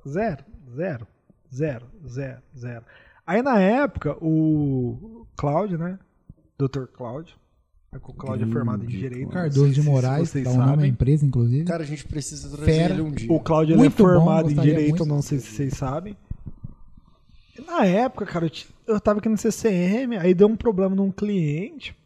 Zero. 0.09 0.45
Zero. 0.75 1.07
Zero. 1.55 1.87
Zero. 2.09 2.43
Zero. 2.59 2.85
Aí 3.25 3.41
na 3.41 3.61
época, 3.61 4.17
o 4.21 5.27
Cláudio, 5.37 5.79
né? 5.79 5.99
Dr. 6.59 6.87
Cláudio. 6.93 7.37
é 7.93 7.97
O 7.97 8.01
Cláudio 8.01 8.49
é 8.49 8.53
formado 8.53 8.85
em 8.85 8.89
Direito. 8.89 9.31
Cardoso 9.31 9.71
de 9.73 9.83
Moraes, 9.83 10.33
dá 10.33 10.51
um 10.51 10.57
nome 10.57 10.85
à 10.85 10.87
empresa, 10.87 11.25
inclusive. 11.25 11.65
Cara, 11.65 11.83
a 11.83 11.87
gente 11.87 12.05
precisa 12.07 12.49
trazer 12.49 12.65
Fera. 12.65 12.95
ele 12.95 13.03
um 13.03 13.11
dia. 13.13 13.31
O 13.33 13.39
Cláudio 13.39 13.75
ele 13.75 13.81
é 13.81 13.85
Muito 13.85 13.97
bom, 13.97 14.05
formado 14.05 14.51
em 14.51 14.55
Direito, 14.55 14.89
muito. 14.99 15.07
não 15.07 15.23
sei 15.23 15.39
se 15.39 15.49
vocês 15.53 15.75
sabem. 15.75 16.17
Na 17.65 17.85
época, 17.85 18.27
cara, 18.27 18.51
eu, 18.87 19.01
tava 19.01 19.19
aqui 19.19 19.29
no 19.29 19.37
CCM, 19.37 20.17
aí 20.19 20.35
deu 20.35 20.49
um 20.49 20.57
problema 20.57 20.95
num 20.95 21.11
cliente. 21.11 21.97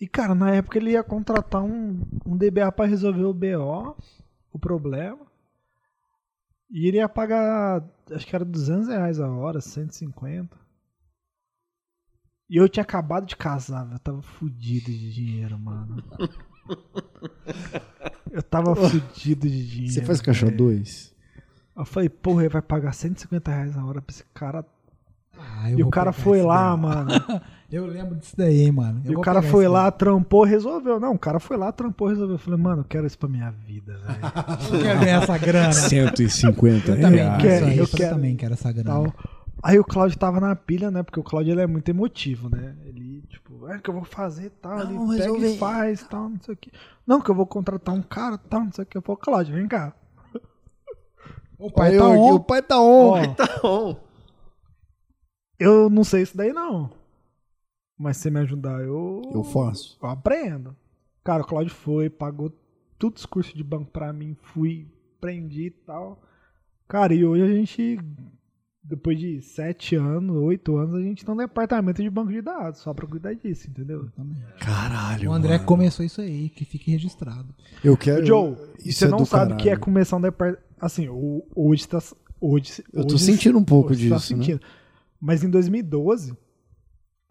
E, 0.00 0.06
cara, 0.06 0.34
na 0.34 0.50
época 0.54 0.78
ele 0.78 0.90
ia 0.90 1.02
contratar 1.02 1.62
um, 1.62 2.00
um 2.24 2.36
DBA 2.36 2.70
pra 2.70 2.86
resolver 2.86 3.24
o 3.24 3.32
BO, 3.32 3.96
o 4.52 4.58
problema. 4.58 5.26
E 6.70 6.88
ele 6.88 6.98
ia 6.98 7.08
pagar, 7.08 7.82
acho 8.10 8.26
que 8.26 8.34
era 8.34 8.44
200 8.44 8.88
reais 8.88 9.20
a 9.20 9.28
hora, 9.28 9.60
150. 9.60 10.56
E 12.48 12.56
eu 12.56 12.68
tinha 12.68 12.82
acabado 12.82 13.26
de 13.26 13.36
casar, 13.36 13.84
velho. 13.84 13.96
Eu 13.96 14.00
tava 14.00 14.22
fudido 14.22 14.90
de 14.90 15.12
dinheiro, 15.12 15.58
mano. 15.58 16.02
Eu 18.30 18.42
tava 18.42 18.74
fudido 18.74 19.48
de 19.48 19.66
dinheiro. 19.66 19.94
Você 19.94 20.02
faz 20.02 20.20
caixa 20.20 20.46
velho. 20.46 20.58
2? 20.58 21.15
Eu 21.76 21.84
falei, 21.84 22.08
porra, 22.08 22.42
ele 22.42 22.48
vai 22.48 22.62
pagar 22.62 22.92
150 22.92 23.50
reais 23.50 23.76
a 23.76 23.84
hora 23.84 24.00
pra 24.00 24.12
esse 24.12 24.24
cara. 24.32 24.64
Ah, 25.38 25.70
eu 25.70 25.78
E 25.80 25.82
o 25.82 25.90
cara 25.90 26.12
foi 26.12 26.40
lá, 26.42 26.70
daí. 26.70 26.80
mano. 26.80 27.10
Eu 27.70 27.84
lembro 27.84 28.14
disso 28.14 28.32
daí, 28.36 28.60
hein, 28.60 28.70
mano. 28.70 29.02
Eu 29.04 29.12
E 29.12 29.16
o 29.16 29.20
cara 29.20 29.42
foi 29.42 29.66
lá, 29.66 29.90
trampou, 29.90 30.44
resolveu. 30.44 31.00
Não, 31.00 31.14
o 31.14 31.18
cara 31.18 31.40
foi 31.40 31.56
lá, 31.56 31.72
trampou, 31.72 32.06
resolveu. 32.06 32.36
Eu 32.36 32.38
falei, 32.38 32.60
mano, 32.60 32.82
eu 32.82 32.84
quero 32.84 33.08
isso 33.08 33.18
pra 33.18 33.28
minha 33.28 33.50
vida, 33.50 33.98
velho. 33.98 34.20
daí. 34.20 34.56
Eu 34.78 34.82
quero 34.82 35.00
ganhar 35.00 35.22
essa 35.22 35.36
grana. 35.38 35.72
150 35.72 36.90
Eu 36.92 37.00
também 37.00 37.18
reais. 37.24 37.42
quero, 37.42 37.66
eu 37.66 37.72
eu 37.78 37.88
quero. 37.88 38.14
também 38.14 38.36
quero 38.36 38.54
essa 38.54 38.70
grana. 38.70 38.88
Tal. 38.90 39.14
Aí 39.64 39.78
o 39.80 39.84
Claudio 39.84 40.16
tava 40.16 40.38
na 40.38 40.54
pilha, 40.54 40.92
né? 40.92 41.02
Porque 41.02 41.18
o 41.18 41.24
Claudio 41.24 41.52
ele 41.54 41.60
é 41.60 41.66
muito 41.66 41.88
emotivo, 41.88 42.48
né? 42.48 42.76
Ele, 42.84 43.22
tipo, 43.28 43.66
é 43.68 43.78
que 43.80 43.90
eu 43.90 43.94
vou 43.94 44.04
fazer 44.04 44.50
tal, 44.62 44.80
ele 44.82 44.92
Não, 44.92 45.08
pega 45.08 45.46
e 45.48 45.58
faz 45.58 46.04
tal, 46.04 46.28
não 46.28 46.38
sei 46.40 46.54
o 46.54 46.56
que. 46.56 46.70
Não, 47.04 47.20
que 47.20 47.28
eu 47.30 47.34
vou 47.34 47.46
contratar 47.46 47.92
um 47.92 48.02
cara 48.02 48.38
tal, 48.38 48.60
não 48.64 48.72
sei 48.72 48.84
o 48.84 48.86
que. 48.86 48.96
Eu 48.96 49.02
falei, 49.02 49.20
Claudio, 49.20 49.54
vem 49.56 49.66
cá. 49.66 49.92
O 51.58 51.70
pai 51.70 51.96
tá 51.96 52.08
on. 52.08 52.34
O 52.34 52.40
pai 52.40 52.62
tá 52.62 52.80
on. 52.80 53.10
Ó, 53.12 53.34
Tá 53.34 53.60
bom. 53.62 54.00
eu 55.58 55.88
não 55.90 56.04
sei 56.04 56.22
isso 56.22 56.36
daí 56.36 56.52
não. 56.52 56.90
Mas 57.98 58.18
se 58.18 58.24
você 58.24 58.30
me 58.30 58.40
ajudar, 58.40 58.82
eu. 58.82 59.22
Eu 59.32 59.42
faço. 59.42 59.98
Eu 60.02 60.08
aprendo. 60.10 60.76
Cara, 61.24 61.42
o 61.42 61.46
Claudio 61.46 61.74
foi, 61.74 62.10
pagou 62.10 62.52
tudo 62.98 63.16
os 63.16 63.26
cursos 63.26 63.54
de 63.54 63.64
banco 63.64 63.90
pra 63.90 64.12
mim, 64.12 64.36
fui, 64.40 64.86
aprendi 65.16 65.66
e 65.66 65.70
tal. 65.70 66.20
Cara, 66.86 67.12
e 67.14 67.24
hoje 67.24 67.42
a 67.42 67.48
gente, 67.48 67.98
depois 68.82 69.18
de 69.18 69.40
sete 69.40 69.96
anos, 69.96 70.36
oito 70.36 70.76
anos, 70.76 70.94
a 70.94 71.00
gente 71.02 71.24
tá 71.24 71.32
no 71.34 71.38
departamento 71.40 72.00
de 72.02 72.08
banco 72.08 72.30
de 72.30 72.40
dados, 72.40 72.80
só 72.80 72.94
pra 72.94 73.06
cuidar 73.08 73.34
disso, 73.34 73.68
entendeu? 73.68 74.08
Caralho. 74.60 75.30
O 75.30 75.32
André 75.32 75.54
mano. 75.54 75.64
começou 75.66 76.04
isso 76.04 76.20
aí, 76.20 76.48
que 76.50 76.64
fique 76.64 76.90
registrado. 76.92 77.52
Eu 77.82 77.96
quero. 77.96 78.24
Joe, 78.24 78.56
isso 78.84 79.00
você 79.00 79.06
é 79.06 79.08
não 79.08 79.18
do 79.18 79.26
sabe 79.26 79.54
o 79.54 79.56
que 79.56 79.68
é 79.70 79.76
começar 79.76 80.16
um 80.16 80.20
departamento. 80.20 80.65
Assim, 80.80 81.08
o- 81.08 81.44
hoje 81.54 81.86
tá. 81.88 81.98
Hoje, 82.40 82.84
Eu 82.92 83.06
tô 83.06 83.14
hoje- 83.14 83.24
sentindo 83.24 83.58
um 83.58 83.64
pouco 83.64 83.90
tá 83.90 83.94
disso, 83.94 84.10
né? 84.14 84.18
sentindo. 84.44 84.60
Mas 85.20 85.42
em 85.42 85.48
2012, 85.50 86.36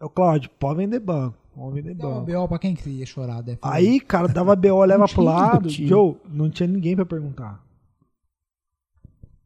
o 0.00 0.08
Claudio, 0.10 0.50
pode 0.58 0.78
vender 0.78 0.98
banco. 0.98 1.36
Pode 1.54 1.74
vender 1.76 1.94
Dá 1.94 2.08
uma 2.08 2.20
banco. 2.20 2.40
BO 2.40 2.48
pra 2.48 2.58
quem 2.58 2.74
que 2.74 2.90
ia 2.90 3.06
chorar, 3.06 3.40
deve 3.42 3.58
falar. 3.58 3.74
Aí, 3.76 4.00
cara, 4.00 4.26
dava 4.28 4.54
BO, 4.56 4.84
leva 4.84 5.06
pro 5.06 5.22
lado. 5.22 5.68
Joe, 5.70 6.16
não 6.28 6.50
tinha 6.50 6.66
ninguém 6.66 6.96
pra 6.96 7.06
perguntar. 7.06 7.64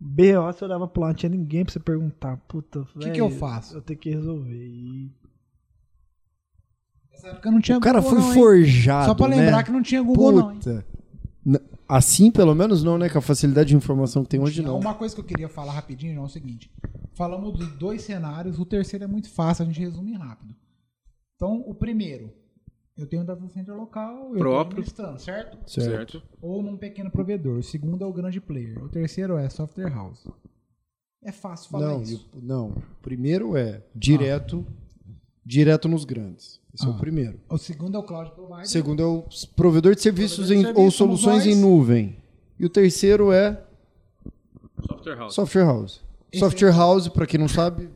BO, 0.00 0.46
você 0.50 0.64
olhava 0.64 0.88
pro 0.88 1.02
lado, 1.02 1.10
não 1.10 1.16
tinha 1.18 1.30
ninguém 1.30 1.62
pra 1.64 1.72
você 1.72 1.78
perguntar. 1.78 2.38
Puta, 2.48 2.86
que 2.98 3.10
que 3.10 3.20
eu 3.20 3.30
faço? 3.30 3.76
Eu 3.76 3.82
tenho 3.82 3.98
que 3.98 4.10
resolver. 4.10 4.66
E... 4.66 5.12
Nessa 7.12 7.28
época 7.28 7.50
não 7.50 7.60
tinha 7.60 7.76
O 7.76 7.80
cara 7.82 8.00
Google, 8.00 8.16
foi 8.16 8.20
não, 8.22 8.28
hein? 8.28 8.34
forjado. 8.34 9.06
Só 9.06 9.14
pra 9.14 9.28
né? 9.28 9.36
lembrar 9.36 9.62
que 9.62 9.70
não 9.70 9.82
tinha 9.82 10.02
Google, 10.02 10.32
não. 10.32 10.52
hein? 10.52 10.58
Assim, 11.90 12.30
pelo 12.30 12.54
menos, 12.54 12.82
não, 12.84 12.96
né? 12.96 13.08
Com 13.08 13.18
a 13.18 13.22
facilidade 13.22 13.70
de 13.70 13.76
informação 13.76 14.22
que 14.22 14.28
tem 14.30 14.40
hoje, 14.40 14.62
não. 14.62 14.78
Uma 14.78 14.94
coisa 14.94 15.14
que 15.14 15.20
eu 15.20 15.24
queria 15.24 15.48
falar 15.48 15.72
rapidinho 15.72 16.14
João, 16.14 16.24
é 16.24 16.28
o 16.28 16.30
seguinte: 16.30 16.70
falamos 17.14 17.58
dos 17.58 17.68
dois 17.72 18.02
cenários, 18.02 18.58
o 18.58 18.64
terceiro 18.64 19.04
é 19.04 19.08
muito 19.08 19.28
fácil, 19.28 19.64
a 19.64 19.66
gente 19.66 19.80
resume 19.80 20.12
rápido. 20.14 20.54
Então, 21.34 21.64
o 21.66 21.74
primeiro, 21.74 22.32
eu 22.96 23.06
tenho 23.06 23.22
um 23.22 23.24
data 23.24 23.48
center 23.48 23.74
local, 23.74 24.32
eu 24.34 24.38
Próprio. 24.38 24.80
administrando, 24.82 25.18
certo? 25.18 25.58
Certo. 25.68 26.22
Ou 26.40 26.62
num 26.62 26.76
pequeno 26.76 27.10
provedor. 27.10 27.58
O 27.58 27.62
segundo 27.62 28.04
é 28.04 28.06
o 28.06 28.12
grande 28.12 28.40
player. 28.40 28.82
O 28.84 28.88
terceiro 28.88 29.36
é 29.36 29.48
software 29.48 29.88
house. 29.92 30.26
É 31.22 31.32
fácil 31.32 31.70
falar 31.70 31.86
Não, 31.88 32.02
isso. 32.02 32.28
e- 32.36 32.40
não. 32.40 32.68
O 32.68 32.82
primeiro 33.02 33.56
é 33.56 33.82
direto, 33.94 34.64
direto 35.44 35.88
nos 35.88 36.04
grandes. 36.04 36.59
Esse 36.74 36.84
é 36.84 36.88
Ah. 36.88 36.92
o 36.92 36.98
primeiro. 36.98 37.40
O 37.48 37.58
segundo 37.58 37.96
é 37.96 37.98
o 37.98 38.02
cloud 38.02 38.30
provider. 38.32 38.62
O 38.64 38.66
segundo 38.68 39.02
é 39.02 39.06
o 39.06 39.24
provedor 39.56 39.94
de 39.94 40.02
serviços 40.02 40.46
Provedor 40.48 40.74
de 40.74 40.80
em- 40.80 40.84
ou 40.84 40.90
soluções 40.90 41.46
em 41.46 41.54
nuvem. 41.56 42.16
E 42.58 42.64
o 42.64 42.68
terceiro 42.68 43.32
é 43.32 43.62
Software 44.86 45.16
House. 45.16 45.34
software 45.34 45.64
house. 45.64 46.00
Esse 46.32 46.40
software 46.40 46.72
house, 46.72 47.08
para 47.08 47.26
quem 47.26 47.38
não 47.40 47.48
sabe, 47.48 47.88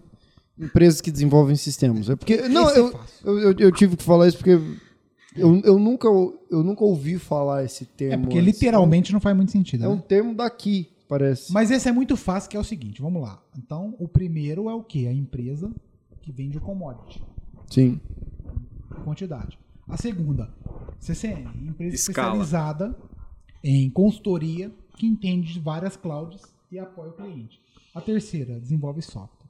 empresas 0.59 1.01
que 1.01 1.11
desenvolvem 1.11 1.57
sistemas. 1.57 2.09
É 2.11 2.17
porque 2.17 2.49
não, 2.49 2.69
é 2.69 2.79
eu, 2.79 3.01
eu, 3.25 3.39
eu, 3.41 3.55
eu 3.59 3.73
tive 3.73 3.97
que 3.97 4.03
falar 4.03 4.27
isso 4.29 4.37
porque 4.39 4.51
eu, 5.37 5.61
eu 5.65 5.79
nunca 5.79 6.09
eu 6.09 6.63
nunca 6.63 6.85
ouvi 6.85 7.19
falar 7.19 7.65
esse 7.65 7.85
termo. 7.85 8.15
É 8.15 8.19
porque 8.19 8.39
antes. 8.39 8.55
literalmente 8.55 9.13
não 9.13 9.21
faz 9.21 9.37
muito 9.37 9.53
sentido. 9.53 9.85
é 9.85 9.89
um 9.89 9.97
né? 9.97 10.03
termo 10.07 10.35
daqui, 10.35 10.91
parece. 11.09 11.53
Mas 11.53 11.71
esse 11.71 11.89
é 11.89 11.93
muito 11.93 12.17
fácil, 12.17 12.51
que 12.51 12.57
é 12.57 12.61
o 12.61 12.65
seguinte, 12.65 13.01
vamos 13.01 13.23
lá. 13.23 13.41
Então, 13.57 13.95
o 13.99 14.09
primeiro 14.09 14.69
é 14.69 14.75
o 14.75 14.83
quê? 14.83 15.07
A 15.09 15.13
empresa 15.13 15.71
que 16.23 16.33
vende 16.33 16.57
o 16.59 16.61
commodity, 16.61 17.23
Sim. 17.71 18.01
Quantidade. 19.05 19.59
A 19.89 19.97
segunda, 19.97 20.53
CCM, 20.99 21.69
empresa 21.69 21.95
Escala. 21.95 22.29
especializada 22.39 22.97
em 23.63 23.91
consultoria 23.91 24.73
que 24.97 25.07
entende 25.07 25.53
de 25.53 25.61
várias 25.61 25.97
clouds 25.97 26.43
e 26.71 26.79
apoia 26.79 27.11
o 27.11 27.15
cliente. 27.15 27.61
A 27.95 28.01
terceira, 28.01 28.59
desenvolve 28.59 29.03
software. 29.03 29.45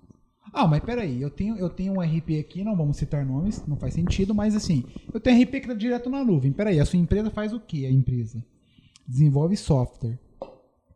Ah, 0.53 0.67
mas 0.67 0.81
peraí, 0.81 1.23
eu 1.23 1.31
tenho, 1.31 1.57
eu 1.57 1.71
tenho 1.71 1.95
um 1.95 2.01
RP 2.01 2.39
aqui, 2.39 2.63
não 2.63 2.77
vamos 2.77 2.97
citar 2.97 3.25
nomes, 3.25 3.67
não 3.67 3.77
faz 3.77 3.95
sentido, 3.95 4.35
mas 4.35 4.55
assim, 4.55 4.85
eu 5.13 5.19
tenho 5.19 5.43
RP 5.43 5.53
que 5.61 5.69
tá 5.69 5.75
direto 5.75 6.11
na 6.11 6.23
nuvem. 6.23 6.53
Peraí, 6.53 6.79
a 6.79 6.85
sua 6.85 6.99
empresa 6.99 7.31
faz 7.31 7.53
o 7.53 7.61
que, 7.61 7.87
a 7.87 7.91
empresa? 7.91 8.45
Desenvolve 9.07 9.57
software. 9.57 10.19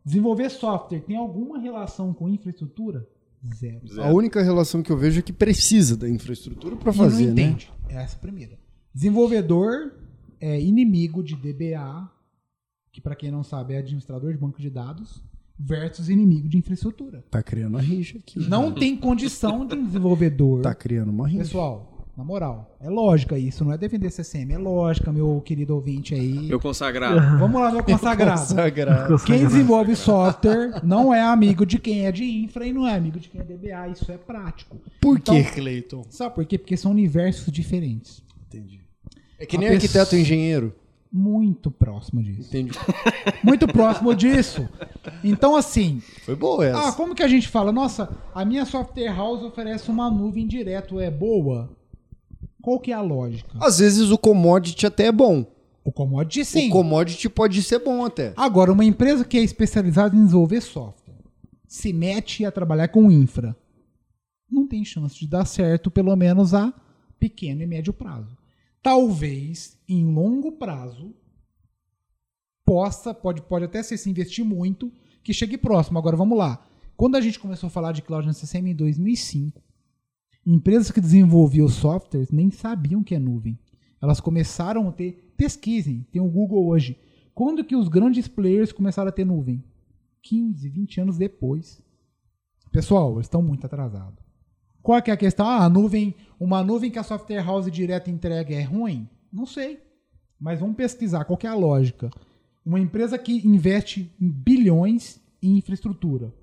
Desenvolver 0.05 0.49
software 0.49 1.01
tem 1.01 1.17
alguma 1.17 1.59
relação 1.59 2.13
com 2.13 2.29
infraestrutura? 2.29 3.07
Zero. 3.55 4.01
A 4.01 4.11
única 4.11 4.41
relação 4.41 4.83
que 4.83 4.91
eu 4.91 4.97
vejo 4.97 5.19
é 5.19 5.21
que 5.21 5.31
precisa 5.33 5.95
da 5.95 6.09
infraestrutura 6.09 6.75
para 6.75 6.91
E 6.91 6.95
fazer, 6.95 7.27
não 7.27 7.33
né? 7.35 7.41
entende. 7.43 7.71
Essa 7.87 8.15
é 8.15 8.17
a 8.17 8.19
primeira. 8.19 8.59
Desenvolvedor 8.93 9.93
é 10.41 10.59
inimigo 10.59 11.23
de 11.23 11.35
DBA, 11.35 12.09
que 12.91 12.99
para 13.01 13.15
quem 13.15 13.31
não 13.31 13.43
sabe 13.43 13.73
é 13.73 13.77
administrador 13.77 14.31
de 14.31 14.37
banco 14.37 14.61
de 14.61 14.69
dados, 14.69 15.23
versus 15.57 16.09
inimigo 16.09 16.47
de 16.47 16.57
infraestrutura. 16.57 17.23
Tá 17.29 17.43
criando 17.43 17.73
uma 17.75 17.81
rixa 17.81 18.17
aqui. 18.17 18.39
Não 18.47 18.71
tem 18.73 18.95
condição 18.95 19.65
de 19.65 19.75
um 19.75 19.85
desenvolvedor. 19.85 20.61
Tá 20.61 20.73
criando 20.73 21.09
uma 21.09 21.27
rixa. 21.27 21.43
Pessoal, 21.43 21.88
na 22.19 22.25
moral, 22.25 22.75
é 22.81 22.89
lógica 22.89 23.37
isso, 23.39 23.63
não 23.63 23.71
é 23.71 23.77
defender 23.77 24.11
CCM, 24.11 24.51
é 24.51 24.57
lógica, 24.57 25.09
meu 25.09 25.39
querido 25.39 25.73
ouvinte 25.73 26.13
aí. 26.13 26.47
Meu 26.49 26.59
consagrado. 26.59 27.39
Vamos 27.39 27.61
lá, 27.61 27.71
meu 27.71 27.81
consagrado. 27.81 28.39
Consagrado. 28.41 29.23
Quem 29.23 29.45
desenvolve 29.45 29.95
software 29.95 30.81
não 30.83 31.13
é 31.13 31.21
amigo 31.21 31.65
de 31.65 31.79
quem 31.79 32.05
é 32.05 32.11
de 32.11 32.25
infra 32.25 32.65
e 32.67 32.73
não 32.73 32.85
é 32.85 32.93
amigo 32.93 33.21
de 33.21 33.29
quem 33.29 33.39
é 33.39 33.43
DBA. 33.45 33.87
Isso 33.93 34.11
é 34.11 34.17
prático. 34.17 34.75
Por 34.99 35.17
Então- 35.17 35.33
que, 35.33 35.43
Cleiton? 35.49 36.03
Sabe 36.09 36.35
por 36.35 36.45
quê? 36.45 36.57
Porque 36.57 36.75
são 36.75 36.91
universos 36.91 37.49
diferentes. 37.53 38.21
Entendi. 38.47 38.81
É 39.39 39.45
que 39.45 39.57
nem 39.57 39.69
A 39.69 39.71
arquiteto 39.71 39.93
pessoa- 40.09 40.19
e 40.19 40.21
engenheiro. 40.21 40.75
Muito 41.11 41.71
próximo 41.71 42.21
disso. 42.21 42.49
Entendi. 42.49 42.77
Muito 43.43 43.65
próximo 43.67 44.13
disso. 44.13 44.69
Então, 45.23 45.55
assim, 45.55 46.03
Foi 46.23 46.35
boa 46.35 46.63
essa. 46.67 46.89
ah, 46.89 46.91
como 46.91 47.15
que 47.15 47.23
a 47.23 47.27
gente 47.27 47.47
fala? 47.47 47.71
Nossa, 47.71 48.15
a 48.35 48.45
minha 48.45 48.63
software 48.63 49.15
house 49.15 49.41
oferece 49.41 49.89
uma 49.89 50.11
nuvem 50.11 50.45
direto, 50.45 50.99
é 50.99 51.09
boa? 51.09 51.67
Qual 52.69 52.79
que 52.79 52.91
é 52.91 52.93
a 52.93 53.01
lógica? 53.01 53.57
Às 53.59 53.79
vezes 53.79 54.11
o 54.11 54.17
commodity 54.17 54.85
até 54.85 55.07
é 55.07 55.11
bom. 55.11 55.43
O 55.83 55.91
commodity 55.91 56.45
sim. 56.45 56.69
O 56.69 56.71
commodity 56.71 57.27
pode 57.27 57.63
ser 57.63 57.79
bom 57.79 58.05
até. 58.05 58.31
Agora, 58.37 58.71
uma 58.71 58.85
empresa 58.85 59.25
que 59.25 59.39
é 59.39 59.41
especializada 59.41 60.15
em 60.15 60.23
desenvolver 60.23 60.61
software 60.61 61.15
se 61.67 61.91
mete 61.91 62.45
a 62.45 62.51
trabalhar 62.51 62.89
com 62.89 63.11
infra, 63.11 63.57
não 64.47 64.67
tem 64.67 64.85
chance 64.85 65.19
de 65.19 65.25
dar 65.25 65.45
certo, 65.45 65.89
pelo 65.89 66.15
menos 66.15 66.53
a 66.53 66.71
pequeno 67.19 67.63
e 67.63 67.65
médio 67.65 67.91
prazo. 67.91 68.37
Talvez, 68.83 69.75
em 69.87 70.05
longo 70.05 70.51
prazo, 70.51 71.15
possa, 72.63 73.15
pode, 73.15 73.41
pode 73.41 73.65
até 73.65 73.81
ser 73.81 73.97
se 73.97 74.11
investir 74.11 74.45
muito, 74.45 74.93
que 75.23 75.33
chegue 75.33 75.57
próximo. 75.57 75.97
Agora, 75.97 76.15
vamos 76.15 76.37
lá. 76.37 76.63
Quando 76.95 77.15
a 77.15 77.21
gente 77.21 77.39
começou 77.39 77.65
a 77.65 77.71
falar 77.71 77.93
de 77.93 78.03
cloud 78.03 78.27
na 78.27 78.33
CCM 78.33 78.69
em 78.69 78.75
2005, 78.75 79.59
empresas 80.53 80.89
que 80.89 80.99
desenvolviam 80.99 81.67
softwares 81.67 82.31
nem 82.31 82.49
sabiam 82.49 83.03
que 83.03 83.13
é 83.13 83.19
nuvem. 83.19 83.59
Elas 84.01 84.19
começaram 84.19 84.87
a 84.89 84.91
ter, 84.91 85.33
pesquisem, 85.37 86.07
tem 86.11 86.19
o 86.19 86.29
Google 86.29 86.67
hoje. 86.67 86.97
Quando 87.35 87.63
que 87.63 87.75
os 87.75 87.87
grandes 87.87 88.27
players 88.27 88.71
começaram 88.71 89.09
a 89.09 89.11
ter 89.11 89.25
nuvem? 89.25 89.63
15, 90.23 90.67
20 90.67 91.01
anos 91.01 91.17
depois. 91.17 91.81
Pessoal, 92.71 93.13
eles 93.13 93.27
estão 93.27 93.43
muito 93.43 93.65
atrasados. 93.65 94.23
Qual 94.81 94.99
que 95.01 95.11
é 95.11 95.13
a 95.13 95.17
questão? 95.17 95.45
Ah, 95.45 95.65
a 95.65 95.69
nuvem, 95.69 96.15
uma 96.39 96.63
nuvem 96.63 96.89
que 96.89 96.97
a 96.97 97.03
software 97.03 97.43
house 97.43 97.71
direta 97.71 98.09
entrega 98.09 98.55
é 98.55 98.63
ruim? 98.63 99.07
Não 99.31 99.45
sei. 99.45 99.79
Mas 100.39 100.59
vamos 100.59 100.75
pesquisar 100.75 101.25
qual 101.25 101.37
é 101.43 101.47
a 101.47 101.53
lógica. 101.53 102.09
Uma 102.65 102.79
empresa 102.79 103.19
que 103.19 103.47
investe 103.47 104.11
em 104.19 104.29
bilhões 104.29 105.21
em 105.43 105.57
infraestrutura. 105.57 106.33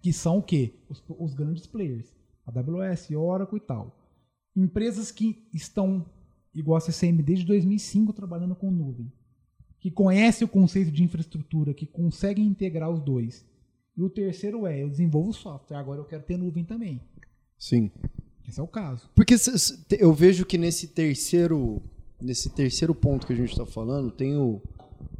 Que 0.00 0.12
são 0.12 0.38
o 0.38 0.42
quê? 0.42 0.74
Os, 0.88 1.02
os 1.18 1.34
grandes 1.34 1.66
players. 1.66 2.14
AWS, 2.46 3.10
Oracle 3.12 3.58
e 3.58 3.60
tal. 3.60 3.96
Empresas 4.56 5.10
que 5.10 5.46
estão, 5.52 6.04
igual 6.54 6.76
a 6.76 6.80
CCM, 6.80 7.22
desde 7.22 7.44
2005 7.44 8.12
trabalhando 8.12 8.54
com 8.54 8.70
nuvem. 8.70 9.12
Que 9.80 9.90
conhecem 9.90 10.44
o 10.44 10.48
conceito 10.48 10.90
de 10.90 11.02
infraestrutura, 11.02 11.74
que 11.74 11.86
conseguem 11.86 12.46
integrar 12.46 12.90
os 12.90 13.00
dois. 13.00 13.44
E 13.96 14.02
o 14.02 14.10
terceiro 14.10 14.66
é, 14.66 14.82
eu 14.82 14.88
desenvolvo 14.88 15.32
software, 15.32 15.76
agora 15.76 16.00
eu 16.00 16.04
quero 16.04 16.22
ter 16.22 16.36
nuvem 16.36 16.64
também. 16.64 17.00
Sim. 17.58 17.90
Esse 18.48 18.60
é 18.60 18.62
o 18.62 18.68
caso. 18.68 19.08
Porque 19.14 19.34
eu 19.98 20.12
vejo 20.12 20.44
que 20.44 20.58
nesse 20.58 20.88
terceiro, 20.88 21.82
nesse 22.20 22.50
terceiro 22.50 22.94
ponto 22.94 23.26
que 23.26 23.32
a 23.32 23.36
gente 23.36 23.50
está 23.50 23.64
falando, 23.64 24.10
tem 24.10 24.36
o, 24.36 24.60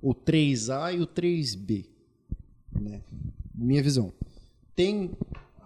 o 0.01 0.15
3A 0.15 0.97
e 0.97 1.01
o 1.01 1.07
3B. 1.07 1.87
Né? 2.73 3.03
Minha 3.55 3.83
visão. 3.83 4.13
Tem 4.75 5.13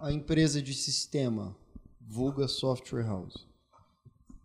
a 0.01 0.11
empresa 0.11 0.61
de 0.61 0.73
sistema, 0.73 1.55
vulga 1.99 2.47
software 2.47 3.05
house, 3.05 3.47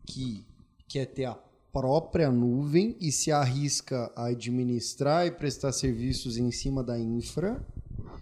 que 0.06 0.44
quer 0.88 1.06
ter 1.06 1.24
a 1.24 1.34
própria 1.72 2.30
nuvem 2.30 2.96
e 3.00 3.10
se 3.10 3.32
arrisca 3.32 4.12
a 4.14 4.26
administrar 4.26 5.26
e 5.26 5.30
prestar 5.30 5.72
serviços 5.72 6.36
em 6.36 6.50
cima 6.50 6.82
da 6.82 6.98
infra 6.98 7.64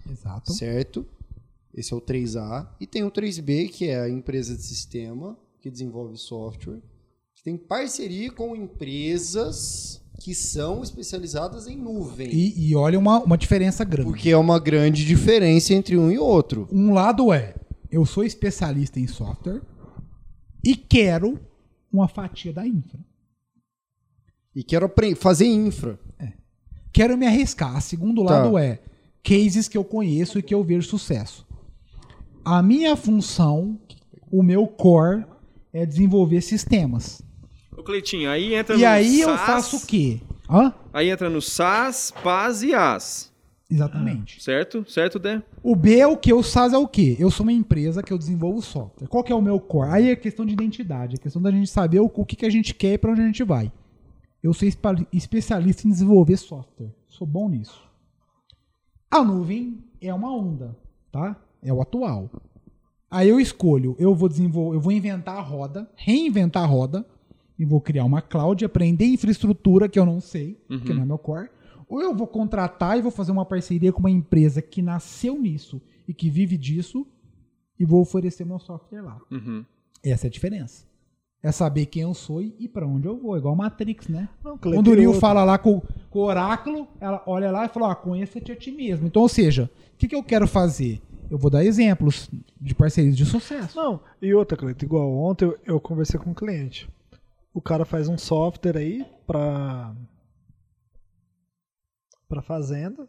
Exato. 0.09 0.53
certo? 0.53 1.05
Esse 1.73 1.93
é 1.93 1.95
o 1.95 2.01
3A. 2.01 2.69
E 2.79 2.85
tem 2.85 3.03
o 3.03 3.11
3B, 3.11 3.69
que 3.69 3.87
é 3.87 3.99
a 3.99 4.09
empresa 4.09 4.55
de 4.55 4.61
sistema 4.61 5.37
que 5.59 5.71
desenvolve 5.71 6.17
software, 6.17 6.81
que 7.35 7.43
tem 7.43 7.57
parceria 7.57 8.31
com 8.31 8.55
empresas 8.55 10.02
que 10.19 10.33
são 10.33 10.83
especializadas 10.83 11.67
em 11.67 11.77
nuvem. 11.77 12.29
E, 12.31 12.69
e 12.69 12.75
olha 12.75 12.97
uma, 12.97 13.19
uma 13.23 13.37
diferença 13.37 13.83
grande. 13.83 14.09
Porque 14.09 14.29
é 14.29 14.37
uma 14.37 14.59
grande 14.59 15.05
diferença 15.05 15.73
entre 15.73 15.97
um 15.97 16.11
e 16.11 16.17
outro. 16.17 16.67
Um 16.71 16.93
lado 16.93 17.33
é, 17.33 17.55
eu 17.91 18.05
sou 18.05 18.23
especialista 18.23 18.99
em 18.99 19.07
software 19.07 19.61
e 20.63 20.75
quero 20.75 21.39
uma 21.91 22.07
fatia 22.07 22.53
da 22.53 22.65
infra. 22.65 22.99
E 24.55 24.63
quero 24.63 24.89
fazer 25.17 25.47
infra. 25.47 25.99
Quero 26.91 27.17
me 27.17 27.25
arriscar. 27.25 27.81
Segundo 27.81 28.23
Tá. 28.23 28.43
lado 28.43 28.57
é 28.57 28.79
cases 29.23 29.67
que 29.67 29.77
eu 29.77 29.83
conheço 29.83 30.37
e 30.37 30.43
que 30.43 30.53
eu 30.53 30.63
vejo 30.63 30.87
sucesso. 30.87 31.45
A 32.45 32.61
minha 32.61 32.95
função, 32.95 33.79
o 34.31 34.43
meu 34.43 34.67
core, 34.67 35.25
é 35.71 35.85
desenvolver 35.85 36.41
sistemas. 36.41 37.21
Ô, 37.83 37.85
Cleitinho, 37.85 38.29
aí 38.29 38.53
entra 38.55 38.75
E 38.75 38.79
no 38.79 38.87
aí 38.87 39.19
eu 39.19 39.29
SaaS, 39.29 39.45
faço 39.45 39.77
o 39.77 39.85
quê? 39.85 40.21
Hã? 40.49 40.73
Aí 40.93 41.09
entra 41.09 41.29
no 41.29 41.41
SaaS, 41.41 42.13
PaaS 42.23 42.63
e 42.63 42.73
AS. 42.73 43.33
Exatamente. 43.69 44.41
Certo? 44.41 44.89
Certo, 44.89 45.19
Dé? 45.19 45.43
O 45.61 45.75
B 45.75 45.97
é 45.97 46.07
o 46.07 46.15
que? 46.15 46.31
O 46.31 46.41
SaaS 46.41 46.71
é 46.71 46.77
o 46.77 46.87
quê? 46.87 47.17
Eu 47.19 47.29
sou 47.29 47.43
uma 47.43 47.51
empresa 47.51 48.01
que 48.01 48.13
eu 48.13 48.17
desenvolvo 48.17 48.61
software. 48.61 49.07
Qual 49.07 49.23
que 49.23 49.33
é 49.33 49.35
o 49.35 49.41
meu 49.41 49.59
core? 49.59 49.89
Aí 49.91 50.09
é 50.11 50.15
questão 50.15 50.45
de 50.45 50.53
identidade, 50.53 51.15
é 51.15 51.17
questão 51.17 51.41
da 51.41 51.51
gente 51.51 51.69
saber 51.69 51.99
o, 51.99 52.05
o 52.05 52.25
que, 52.25 52.37
que 52.37 52.45
a 52.45 52.49
gente 52.49 52.73
quer 52.73 52.93
e 52.93 52.97
para 52.97 53.11
onde 53.11 53.21
a 53.21 53.25
gente 53.25 53.43
vai. 53.43 53.69
Eu 54.41 54.53
sou 54.53 54.67
especialista 55.11 55.85
em 55.85 55.91
desenvolver 55.91 56.37
software. 56.37 56.93
Sou 57.09 57.27
bom 57.27 57.49
nisso. 57.49 57.81
A 59.11 59.23
nuvem 59.23 59.83
é 60.01 60.13
uma 60.13 60.33
onda, 60.33 60.75
tá? 61.11 61.35
É 61.61 61.73
o 61.73 61.81
atual. 61.81 62.29
Aí 63.11 63.29
eu 63.29 63.39
escolho, 63.39 63.95
eu 63.99 64.15
vou 64.15 64.27
desenvolver, 64.29 64.77
eu 64.77 64.81
vou 64.81 64.91
inventar 64.91 65.37
a 65.37 65.41
roda, 65.41 65.89
reinventar 65.95 66.63
a 66.63 66.65
roda, 66.65 67.05
e 67.63 67.65
vou 67.65 67.79
criar 67.79 68.03
uma 68.03 68.21
cloud, 68.21 68.63
aprender 68.65 69.05
infraestrutura 69.05 69.87
que 69.87 69.97
eu 69.97 70.05
não 70.05 70.19
sei, 70.19 70.59
que 70.85 70.93
não 70.93 71.03
é 71.03 71.05
meu 71.05 71.17
core. 71.17 71.49
Ou 71.87 72.01
eu 72.01 72.13
vou 72.13 72.27
contratar 72.27 72.97
e 72.97 73.01
vou 73.01 73.09
fazer 73.09 73.31
uma 73.31 73.45
parceria 73.45 73.93
com 73.93 74.01
uma 74.01 74.11
empresa 74.11 74.61
que 74.61 74.81
nasceu 74.81 75.39
nisso 75.39 75.81
e 76.05 76.13
que 76.13 76.29
vive 76.29 76.57
disso 76.57 77.07
e 77.79 77.85
vou 77.85 78.01
oferecer 78.01 78.45
meu 78.45 78.59
software 78.59 79.01
lá. 79.01 79.17
Uhum. 79.31 79.63
Essa 80.03 80.27
é 80.27 80.29
a 80.29 80.31
diferença. 80.31 80.85
É 81.41 81.51
saber 81.53 81.85
quem 81.85 82.03
eu 82.03 82.13
sou 82.13 82.41
e 82.41 82.67
pra 82.67 82.85
onde 82.85 83.07
eu 83.07 83.17
vou, 83.17 83.37
igual 83.37 83.55
Matrix, 83.55 84.09
né? 84.09 84.27
Não, 84.43 84.57
Quando 84.57 84.91
o 84.91 84.95
Neo 84.95 85.13
fala 85.13 85.43
lá 85.45 85.57
com, 85.57 85.81
com 86.09 86.19
o 86.19 86.23
oráculo, 86.23 86.87
ela 86.99 87.23
olha 87.25 87.49
lá 87.49 87.65
e 87.65 87.69
fala, 87.69 87.89
ó, 87.89 87.95
conheça-te 87.95 88.51
a 88.51 88.55
ti 88.55 88.71
mesmo. 88.71 89.07
Então, 89.07 89.21
ou 89.21 89.29
seja, 89.29 89.69
o 89.93 89.97
que, 89.97 90.07
que 90.07 90.15
eu 90.15 90.23
quero 90.23 90.47
fazer? 90.47 91.01
Eu 91.29 91.37
vou 91.37 91.49
dar 91.49 91.63
exemplos 91.63 92.29
de 92.59 92.75
parcerias 92.75 93.15
de 93.15 93.25
sucesso. 93.25 93.77
Não, 93.77 94.01
e 94.21 94.33
outra, 94.33 94.57
Cleiton, 94.57 94.85
igual 94.85 95.11
ontem 95.13 95.45
eu, 95.45 95.57
eu 95.65 95.79
conversei 95.79 96.19
com 96.19 96.31
um 96.31 96.33
cliente. 96.33 96.89
O 97.53 97.61
cara 97.61 97.85
faz 97.85 98.09
um 98.09 98.17
software 98.17 98.77
aí 98.77 99.05
pra. 99.27 99.95
pra 102.27 102.41
fazenda. 102.41 103.07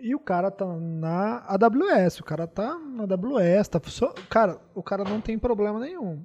E 0.00 0.14
o 0.14 0.20
cara 0.20 0.50
tá 0.50 0.66
na 0.78 1.38
AWS, 1.46 2.20
o 2.20 2.24
cara 2.24 2.46
tá 2.46 2.78
na 2.78 3.04
AWS, 3.04 3.68
tá 3.68 3.80
Cara, 4.28 4.60
o 4.74 4.82
cara 4.82 5.02
não 5.04 5.20
tem 5.22 5.38
problema 5.38 5.80
nenhum. 5.80 6.22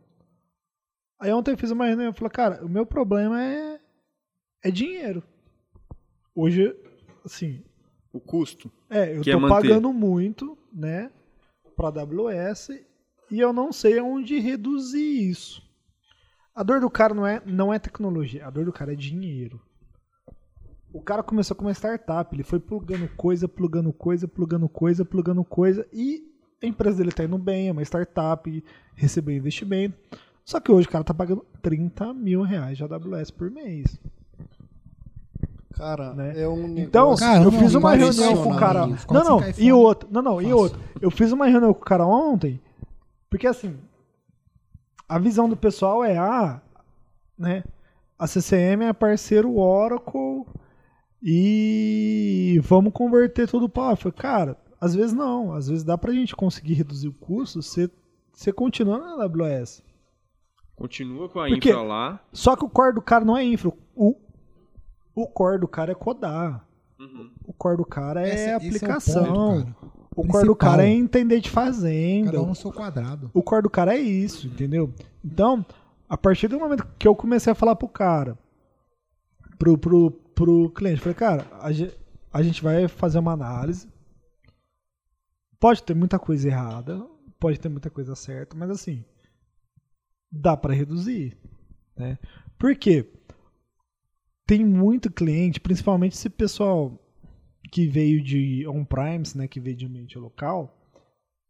Aí 1.17 1.31
ontem 1.31 1.51
eu 1.51 1.57
fiz 1.57 1.71
uma 1.71 1.85
reunião 1.85 2.09
e 2.09 2.13
falei, 2.13 2.31
cara, 2.31 2.65
o 2.65 2.69
meu 2.69 2.85
problema 2.85 3.41
é. 3.41 3.79
é 4.63 4.71
dinheiro. 4.71 5.23
Hoje, 6.35 6.75
assim, 7.23 7.63
O 8.11 8.19
custo. 8.19 8.69
é, 8.89 9.15
eu 9.15 9.21
é 9.21 9.23
tô 9.23 9.39
manter. 9.39 9.53
pagando 9.53 9.93
muito, 9.93 10.57
né, 10.73 11.09
pra 11.75 11.87
AWS 11.87 12.69
e 13.29 13.39
eu 13.39 13.53
não 13.53 13.71
sei 13.71 14.01
onde 14.01 14.39
reduzir 14.39 15.29
isso. 15.29 15.70
A 16.53 16.63
dor 16.63 16.79
do 16.81 16.89
cara 16.89 17.13
não 17.13 17.25
é, 17.25 17.41
não 17.45 17.73
é 17.73 17.79
tecnologia, 17.79 18.45
a 18.45 18.49
dor 18.49 18.65
do 18.65 18.73
cara 18.73 18.93
é 18.93 18.95
dinheiro. 18.95 19.61
O 20.93 21.01
cara 21.01 21.23
começou 21.23 21.55
com 21.55 21.63
uma 21.65 21.71
startup, 21.73 22.35
ele 22.35 22.43
foi 22.43 22.59
plugando 22.59 23.07
coisa, 23.15 23.47
plugando 23.47 23.93
coisa, 23.93 24.27
plugando 24.27 24.67
coisa, 24.67 25.05
plugando 25.05 25.43
coisa 25.45 25.87
e 25.93 26.21
a 26.61 26.67
empresa 26.67 26.97
dele 26.97 27.11
tá 27.11 27.23
indo 27.23 27.37
bem, 27.37 27.69
é 27.69 27.71
uma 27.71 27.81
startup, 27.81 28.63
recebeu 28.95 29.35
investimento. 29.35 29.97
Só 30.43 30.59
que 30.59 30.71
hoje 30.71 30.87
o 30.87 30.91
cara 30.91 31.03
tá 31.03 31.13
pagando 31.13 31.45
30 31.61 32.13
mil 32.13 32.41
reais 32.41 32.77
de 32.77 32.83
AWS 32.83 33.31
por 33.31 33.49
mês. 33.49 33.97
Cara, 35.73 36.13
Né? 36.13 36.33
é 36.41 36.47
um 36.47 36.77
Então, 36.77 37.05
negócio 37.05 37.25
Cara, 37.25 37.43
eu 37.45 37.51
fiz 37.51 37.73
uma 37.73 37.95
reunião 37.95 38.43
com 38.43 38.51
o 38.53 38.57
cara. 38.57 38.87
iPhone, 38.89 38.97
Não, 39.11 39.23
não, 39.23 39.39
cai 39.39 39.53
e 39.57 39.71
outro. 39.71 40.09
Não, 40.11 40.21
não, 40.21 40.41
e 40.41 40.53
outro. 40.53 40.79
Eu 40.99 41.09
fiz 41.09 41.31
uma 41.31 41.47
reunião 41.47 41.73
com 41.73 41.79
o 41.81 41.85
cara 41.85 42.05
ontem, 42.05 42.59
porque 43.29 43.47
assim, 43.47 43.75
a 45.15 45.19
visão 45.19 45.49
do 45.49 45.57
pessoal 45.57 46.03
é, 46.03 46.17
ah, 46.17 46.61
né, 47.37 47.63
a 48.17 48.25
CCM 48.27 48.83
é 48.85 48.93
parceiro 48.93 49.57
Oracle 49.57 50.45
e 51.21 52.59
vamos 52.63 52.93
converter 52.93 53.47
tudo 53.47 53.67
para. 53.69 53.95
Falei, 53.95 54.17
cara, 54.17 54.57
às 54.79 54.95
vezes 54.95 55.13
não, 55.13 55.53
às 55.53 55.67
vezes 55.67 55.83
dá 55.83 55.97
pra 55.97 56.13
gente 56.13 56.35
conseguir 56.35 56.73
reduzir 56.75 57.07
o 57.09 57.13
custo, 57.13 57.61
você 57.61 57.89
você 58.33 58.51
continua 58.53 58.97
na 58.97 59.23
AWS. 59.23 59.83
Continua 60.75 61.27
com 61.29 61.39
a 61.41 61.47
Por 61.49 61.59
quê? 61.59 61.69
infra 61.69 61.81
lá. 61.83 62.19
Só 62.31 62.55
que 62.55 62.63
o 62.65 62.69
core 62.69 62.95
do 62.95 63.01
cara 63.01 63.25
não 63.25 63.37
é 63.37 63.43
infra, 63.43 63.71
o 63.95 64.15
o 65.13 65.27
core 65.27 65.59
do 65.59 65.67
cara 65.67 65.91
é 65.91 65.95
codar. 65.95 66.65
O 67.45 67.51
core 67.53 67.77
do 67.77 67.85
cara 67.85 68.21
é 68.25 68.55
Esse- 68.55 68.67
esse 68.67 68.85
é 68.85 68.87
o. 70.15 70.21
O 70.21 70.27
core 70.27 70.45
do 70.45 70.55
Principal. 70.55 70.55
cara 70.55 70.85
é 70.85 70.89
entender 70.89 71.39
de 71.39 71.49
fazenda. 71.49 72.31
Cada 72.31 72.43
um 72.43 72.47
no 72.47 72.55
seu 72.55 72.71
quadrado. 72.71 73.31
O 73.33 73.41
core 73.41 73.63
do 73.63 73.69
cara 73.69 73.95
é 73.95 73.99
isso, 73.99 74.47
entendeu? 74.47 74.93
Então, 75.23 75.65
a 76.09 76.17
partir 76.17 76.47
do 76.47 76.59
momento 76.59 76.85
que 76.99 77.07
eu 77.07 77.15
comecei 77.15 77.51
a 77.51 77.55
falar 77.55 77.75
pro 77.75 77.87
cara, 77.87 78.37
pro, 79.57 79.77
pro, 79.77 80.11
pro 80.11 80.69
cliente, 80.71 80.99
falei, 80.99 81.15
cara, 81.15 81.47
a 81.61 81.71
gente, 81.71 81.97
a 82.33 82.41
gente 82.41 82.61
vai 82.61 82.87
fazer 82.87 83.19
uma 83.19 83.31
análise. 83.31 83.87
Pode 85.59 85.83
ter 85.83 85.93
muita 85.93 86.17
coisa 86.17 86.47
errada, 86.47 87.05
pode 87.39 87.59
ter 87.59 87.69
muita 87.69 87.89
coisa 87.89 88.15
certa, 88.15 88.55
mas 88.55 88.69
assim, 88.69 89.05
dá 90.31 90.57
para 90.57 90.73
reduzir, 90.73 91.37
né? 91.95 92.17
Por 92.57 92.75
quê? 92.75 93.11
Tem 94.45 94.65
muito 94.65 95.11
cliente, 95.11 95.59
principalmente 95.59 96.13
esse 96.13 96.29
pessoal 96.29 97.00
que 97.71 97.87
veio 97.87 98.21
de 98.21 98.67
on-primes, 98.67 99.33
né, 99.33 99.47
que 99.47 99.59
veio 99.59 99.77
de 99.77 99.85
ambiente 99.85 100.19
local, 100.19 100.77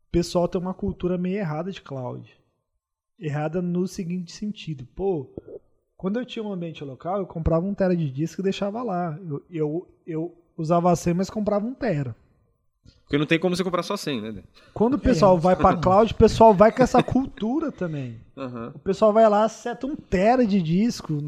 o 0.08 0.12
pessoal 0.12 0.48
tem 0.48 0.62
uma 0.62 0.74
cultura 0.74 1.18
meio 1.18 1.38
errada 1.38 1.72
de 1.72 1.82
cloud. 1.82 2.32
Errada 3.20 3.62
no 3.62 3.88
seguinte 3.88 4.32
sentido, 4.32 4.88
pô, 4.96 5.28
quando 5.98 6.20
eu 6.20 6.26
tinha 6.26 6.44
um 6.44 6.54
ambiente 6.54 6.84
local, 6.84 7.18
eu 7.18 7.26
comprava 7.26 7.66
um 7.66 7.74
tera 7.74 7.96
de 7.96 8.10
disco 8.10 8.42
e 8.42 8.44
deixava 8.44 8.82
lá. 8.82 9.20
Eu, 9.20 9.44
eu, 9.50 9.88
eu 10.06 10.38
usava 10.58 10.92
a 10.92 10.96
100, 10.96 11.14
mas 11.16 11.30
comprava 11.30 11.66
um 11.66 11.74
tera. 11.74 12.16
Porque 13.04 13.18
não 13.18 13.26
tem 13.26 13.40
como 13.40 13.56
você 13.56 13.64
comprar 13.64 13.84
só 13.84 13.98
100, 13.98 14.22
né? 14.22 14.44
Quando 14.74 14.96
o 14.96 15.00
pessoal 15.00 15.38
vai 15.38 15.56
para 15.56 15.78
cloud, 15.78 16.14
o 16.14 16.16
pessoal 16.16 16.54
vai 16.54 16.72
com 16.72 16.82
essa 16.82 17.04
cultura 17.04 17.72
também. 17.72 18.20
Aham. 18.38 18.72
O 18.74 18.80
pessoal 18.80 19.12
vai 19.12 19.28
lá, 19.30 19.48
seta 19.50 19.86
um 19.86 19.96
tera 19.96 20.46
de 20.46 20.62
disco 20.62 21.22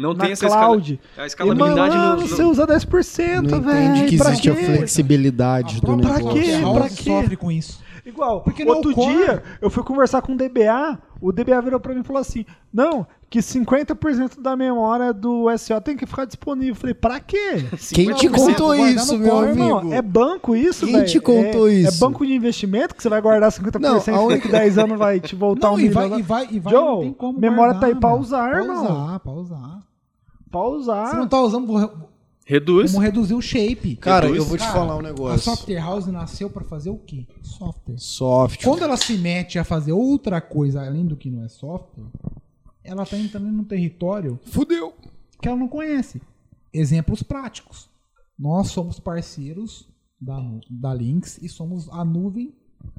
Não 0.00 0.14
na 0.14 0.24
tem 0.24 0.32
essa 0.32 0.46
cloud. 0.48 0.94
escala... 1.02 1.18
a 1.18 1.24
E, 1.24 1.26
escalabilidade 1.26 1.96
mano, 1.96 2.14
no, 2.16 2.20
no- 2.22 2.26
você 2.28 2.42
usa 2.42 2.66
10%, 2.66 3.42
Não 3.50 3.60
velho. 3.60 3.84
entende 3.90 4.06
que 4.10 4.16
pra 4.16 4.30
existe 4.30 4.50
a 4.50 4.54
quê? 4.54 4.62
flexibilidade 4.64 5.78
A 5.82 5.86
do 5.86 5.96
negócio. 5.96 6.30
quê? 6.32 6.58
Cloud 6.60 6.78
Pra 6.78 6.88
quê? 6.88 7.02
sofre 7.04 7.36
com 7.36 7.50
isso. 7.52 7.80
Igual, 8.06 8.40
Porque 8.40 8.62
é 8.62 8.66
outro 8.66 8.94
dia 8.94 9.42
eu 9.60 9.68
fui 9.68 9.82
conversar 9.84 10.22
com 10.22 10.32
o 10.32 10.36
DBA, 10.36 10.98
o 11.20 11.30
DBA 11.30 11.60
virou 11.60 11.78
pra 11.78 11.92
mim 11.94 12.00
e 12.00 12.02
falou 12.02 12.18
assim: 12.20 12.46
Não, 12.72 13.06
que 13.28 13.40
50% 13.40 14.40
da 14.40 14.56
memória 14.56 15.12
do 15.12 15.46
SO 15.58 15.78
tem 15.82 15.96
que 15.98 16.06
ficar 16.06 16.24
disponível. 16.24 16.74
Falei, 16.74 16.94
pra 16.94 17.20
quê? 17.20 17.62
Quem 17.92 18.12
te 18.14 18.26
50% 18.26 18.34
contou 18.34 18.74
isso, 18.74 19.18
meu 19.18 19.30
core, 19.30 19.50
amigo? 19.50 19.64
Irmão, 19.66 19.92
é 19.92 20.00
banco 20.00 20.56
isso, 20.56 20.86
Quem 20.86 20.94
velho? 20.96 21.06
te 21.06 21.20
contou 21.20 21.68
é, 21.68 21.72
isso? 21.74 21.94
É 21.94 21.98
banco 22.08 22.26
de 22.26 22.32
investimento 22.32 22.94
que 22.94 23.02
você 23.02 23.08
vai 23.10 23.20
guardar 23.20 23.52
50% 23.52 23.78
Não, 23.80 23.90
a 23.96 23.98
e 23.98 24.24
única- 24.24 24.34
daqui 24.36 24.48
10 24.48 24.78
anos 24.78 24.98
vai 24.98 25.20
te 25.20 25.36
voltar 25.36 25.68
Não, 25.68 25.74
um 25.74 25.78
e 25.78 25.82
milhão. 25.88 26.08
vai, 26.08 26.18
e 26.18 26.22
vai, 26.22 26.48
e 26.50 26.58
vai, 26.58 26.72
Joe, 26.72 26.82
não 26.82 27.00
tem 27.02 27.12
como 27.12 27.38
memória 27.38 27.74
guardar, 27.74 27.80
tá 27.80 27.86
aí 27.88 27.94
pra 27.94 28.10
mano. 28.10 28.22
usar, 28.22 28.50
pra 28.50 28.60
irmão. 28.62 28.82
usar, 28.84 29.20
pra 29.20 29.32
usar. 29.32 29.78
Pra 30.50 30.60
usar. 30.68 31.06
Você 31.10 31.16
não 31.16 31.28
tá 31.28 31.40
usando, 31.40 31.66
vou- 31.66 32.10
Reduz. 32.44 32.92
vamos 32.92 33.04
reduzir 33.06 33.34
o 33.34 33.40
shape. 33.40 33.96
Cara, 33.96 34.26
Reduz. 34.26 34.42
eu 34.42 34.48
vou 34.48 34.56
te 34.58 34.60
Cara, 34.60 34.72
falar 34.72 34.96
um 34.96 35.00
A 35.00 35.02
negócio. 35.02 35.38
software 35.40 35.78
house 35.78 36.06
nasceu 36.06 36.50
pra 36.50 36.64
fazer 36.64 36.90
o 36.90 36.98
quê? 36.98 37.26
Software. 37.42 37.98
Software. 37.98 38.64
Quando 38.68 38.82
ela 38.82 38.96
se 38.96 39.16
mete 39.16 39.58
a 39.58 39.64
fazer 39.64 39.92
outra 39.92 40.40
coisa 40.40 40.84
além 40.84 41.06
do 41.06 41.16
que 41.16 41.30
não 41.30 41.44
é 41.44 41.48
software, 41.48 42.06
ela 42.82 43.06
tá 43.06 43.16
entrando 43.16 43.46
num 43.52 43.62
território 43.64 44.40
Fudeu. 44.46 44.94
que 45.40 45.46
ela 45.48 45.56
não 45.56 45.68
conhece. 45.68 46.20
Exemplos 46.72 47.22
práticos. 47.22 47.88
Nós 48.38 48.68
somos 48.68 48.98
parceiros 48.98 49.88
da, 50.20 50.40
da 50.68 50.92
Lynx 50.94 51.38
e 51.42 51.48
somos 51.48 51.88
a 51.90 52.04
nuvem 52.04 52.52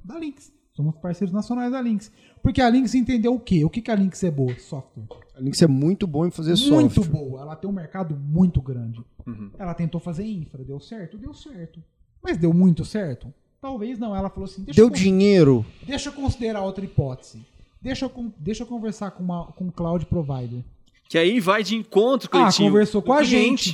da 0.06 0.18
Lynx. 0.18 0.52
Somos 0.73 0.95
parceiros 0.98 1.34
nacionais 1.34 1.72
da 1.72 1.82
Lynx. 1.82 2.10
Porque 2.41 2.61
a 2.61 2.69
Lynx 2.69 2.95
entendeu 2.95 3.34
o 3.36 3.40
quê? 3.40 3.65
O 3.65 3.69
que, 3.69 3.82
que 3.82 3.91
a 3.91 3.95
Lynx 3.95 4.23
é 4.23 4.32
boa? 4.32 4.57
Software. 4.60 5.06
A 5.42 5.44
Lynx 5.44 5.60
é 5.62 5.68
muito 5.68 6.06
bom 6.06 6.26
em 6.28 6.30
fazer 6.32 6.56
muito 6.70 6.94
software. 6.96 7.20
boa. 7.20 7.42
Ela 7.42 7.56
tem 7.56 7.68
um 7.68 7.74
mercado 7.74 8.16
muito 8.16 8.62
grande. 8.62 9.04
Uhum. 9.26 9.50
Ela 9.58 9.74
tentou 9.74 10.00
fazer 10.00 10.24
infra. 10.24 10.64
Deu 10.64 10.80
certo? 10.80 11.18
Deu 11.18 11.34
certo. 11.34 11.84
Mas 12.22 12.38
deu 12.38 12.54
muito 12.54 12.86
certo? 12.86 13.34
Talvez 13.60 13.98
não. 13.98 14.16
Ela 14.16 14.30
falou 14.30 14.46
assim: 14.46 14.62
deixa, 14.64 14.80
Deu 14.80 14.88
eu, 14.88 14.94
dinheiro. 14.94 15.66
deixa 15.86 16.10
eu 16.10 16.14
considerar 16.14 16.62
outra 16.62 16.86
hipótese. 16.86 17.44
Deixa 17.82 18.06
eu, 18.06 18.34
deixa 18.38 18.62
eu 18.62 18.68
conversar 18.68 19.10
com, 19.12 19.24
uma, 19.24 19.48
com 19.54 19.66
um 19.66 19.72
cloud 19.72 20.06
provider. 20.06 20.64
Que 21.10 21.18
aí 21.18 21.40
vai 21.40 21.64
de 21.64 21.76
encontro, 21.76 22.30
Ah, 22.32 22.44
Cleitinho. 22.44 22.70
conversou 22.70 23.02
com 23.02 23.12
a 23.12 23.24
gente. 23.24 23.72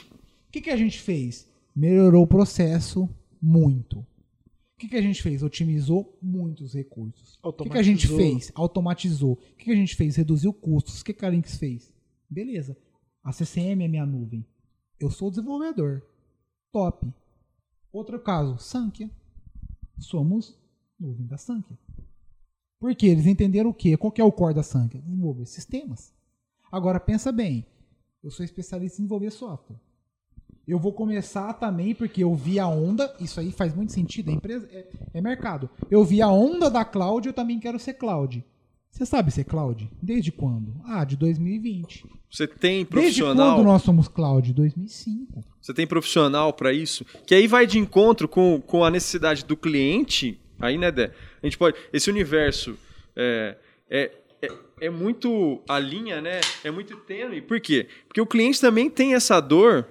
O 0.48 0.52
que, 0.54 0.62
que 0.62 0.70
a 0.70 0.78
gente 0.78 0.98
fez? 1.00 1.46
Melhorou 1.76 2.24
o 2.24 2.28
processo 2.28 3.10
muito. 3.42 4.06
O 4.78 4.80
que, 4.80 4.90
que 4.90 4.96
a 4.96 5.02
gente 5.02 5.24
fez? 5.24 5.42
Otimizou 5.42 6.16
muitos 6.22 6.76
recursos. 6.76 7.40
O 7.42 7.52
que, 7.52 7.68
que 7.68 7.78
a 7.80 7.82
gente 7.82 8.08
fez? 8.08 8.52
Automatizou. 8.54 9.32
O 9.32 9.38
que, 9.38 9.66
que 9.66 9.72
a 9.72 9.76
gente 9.76 9.96
fez? 9.96 10.16
Reduziu 10.16 10.54
custos. 10.54 11.02
O 11.02 11.06
que, 11.06 11.14
que 11.14 11.26
a 11.26 11.30
Lynx 11.30 11.58
fez? 11.58 11.92
Beleza. 12.30 12.78
A 13.24 13.32
CCM 13.34 13.84
é 13.84 13.88
minha 13.88 14.06
nuvem. 14.06 14.46
Eu 15.00 15.10
sou 15.10 15.32
desenvolvedor. 15.32 16.04
Top. 16.72 17.12
Outro 17.92 18.20
caso, 18.20 18.60
Sankia. 18.60 19.10
Somos 19.98 20.56
nuvem 21.00 21.26
da 21.26 21.40
Sankia. 21.40 21.76
Por 22.80 22.94
quê? 22.96 23.08
Eles 23.08 23.26
entenderam 23.26 23.72
o 23.72 23.74
quê? 23.74 23.98
Qual 23.98 24.12
que 24.12 24.22
é 24.22 24.24
o 24.24 24.32
core 24.32 24.54
da 24.54 24.62
Sankia? 24.62 25.02
Desenvolver 25.02 25.48
sistemas. 25.48 26.14
Agora 26.72 27.00
pensa 27.00 27.32
bem. 27.32 27.66
Eu 28.24 28.30
sou 28.30 28.46
especialista 28.46 28.98
em 28.98 29.06
desenvolver 29.06 29.32
software. 29.32 29.80
Eu 30.68 30.78
vou 30.78 30.92
começar 30.92 31.54
também, 31.54 31.96
porque 31.96 32.24
eu 32.24 32.36
vi 32.36 32.60
a 32.60 32.68
onda, 32.68 33.16
isso 33.22 33.40
aí 33.40 33.52
faz 33.52 33.74
muito 33.74 33.94
sentido, 33.94 34.30
a 34.30 34.34
empresa 34.34 34.68
é, 34.72 34.86
é 35.14 35.22
mercado. 35.22 35.70
Eu 35.90 36.04
vi 36.04 36.22
a 36.22 36.28
onda 36.28 36.70
da 36.70 36.84
cloud, 36.84 37.26
eu 37.26 37.34
também 37.34 37.58
quero 37.58 37.80
ser 37.80 37.94
cloud. 37.94 38.44
Você 38.92 39.06
sabe 39.06 39.32
ser 39.32 39.44
cloud? 39.44 39.90
Desde 40.02 40.32
quando? 40.32 40.74
Ah, 40.86 41.06
de 41.06 41.16
2020. 41.16 42.04
Você 42.30 42.48
tem 42.48 42.78
Desde 42.78 42.86
profissional. 42.88 43.56
quando 43.56 43.66
nós 43.66 43.82
somos 43.84 44.08
cloud? 44.08 44.52
2005. 44.52 45.44
Você 45.62 45.74
tem 45.74 45.88
profissional 45.88 46.52
para 46.52 46.74
isso? 46.74 47.06
Que 47.26 47.36
aí 47.36 47.48
vai 47.48 47.66
de 47.66 47.78
encontro 47.80 48.28
com, 48.28 48.60
com 48.60 48.84
a 48.84 48.90
necessidade 48.90 49.46
do 49.46 49.56
cliente. 49.56 50.40
Aí, 50.60 50.78
né, 50.78 50.92
Dé? 50.92 51.12
A 51.42 51.46
gente 51.46 51.58
pode. 51.58 51.78
Esse 51.94 52.10
universo 52.10 52.78
é, 53.16 53.56
é, 53.90 54.12
é, 54.42 54.52
é 54.82 54.90
muito. 54.90 55.62
A 55.70 55.80
linha, 55.80 56.20
né? 56.20 56.42
É 56.64 56.72
muito 56.72 56.98
tênue. 56.98 57.42
Por 57.42 57.62
quê? 57.62 57.88
Porque 58.08 58.20
o 58.20 58.26
cliente 58.26 58.60
também 58.60 58.90
tem 58.90 59.14
essa 59.14 59.40
dor 59.40 59.88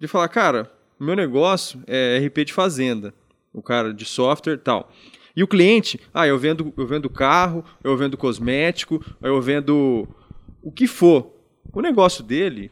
de 0.00 0.08
falar, 0.08 0.28
cara, 0.28 0.70
o 0.98 1.04
meu 1.04 1.14
negócio 1.14 1.80
é 1.86 2.18
RP 2.26 2.46
de 2.46 2.52
fazenda. 2.52 3.12
O 3.52 3.62
cara 3.62 3.92
de 3.92 4.04
software 4.04 4.54
e 4.54 4.58
tal. 4.58 4.90
E 5.36 5.42
o 5.42 5.48
cliente, 5.48 6.00
ah, 6.14 6.26
eu 6.26 6.38
vendo, 6.38 6.72
eu 6.76 6.86
vendo 6.86 7.10
carro, 7.10 7.64
eu 7.84 7.96
vendo 7.96 8.16
cosmético, 8.16 9.04
eu 9.20 9.40
vendo 9.42 10.08
o 10.62 10.72
que 10.72 10.86
for. 10.86 11.30
O 11.72 11.80
negócio 11.80 12.24
dele 12.24 12.70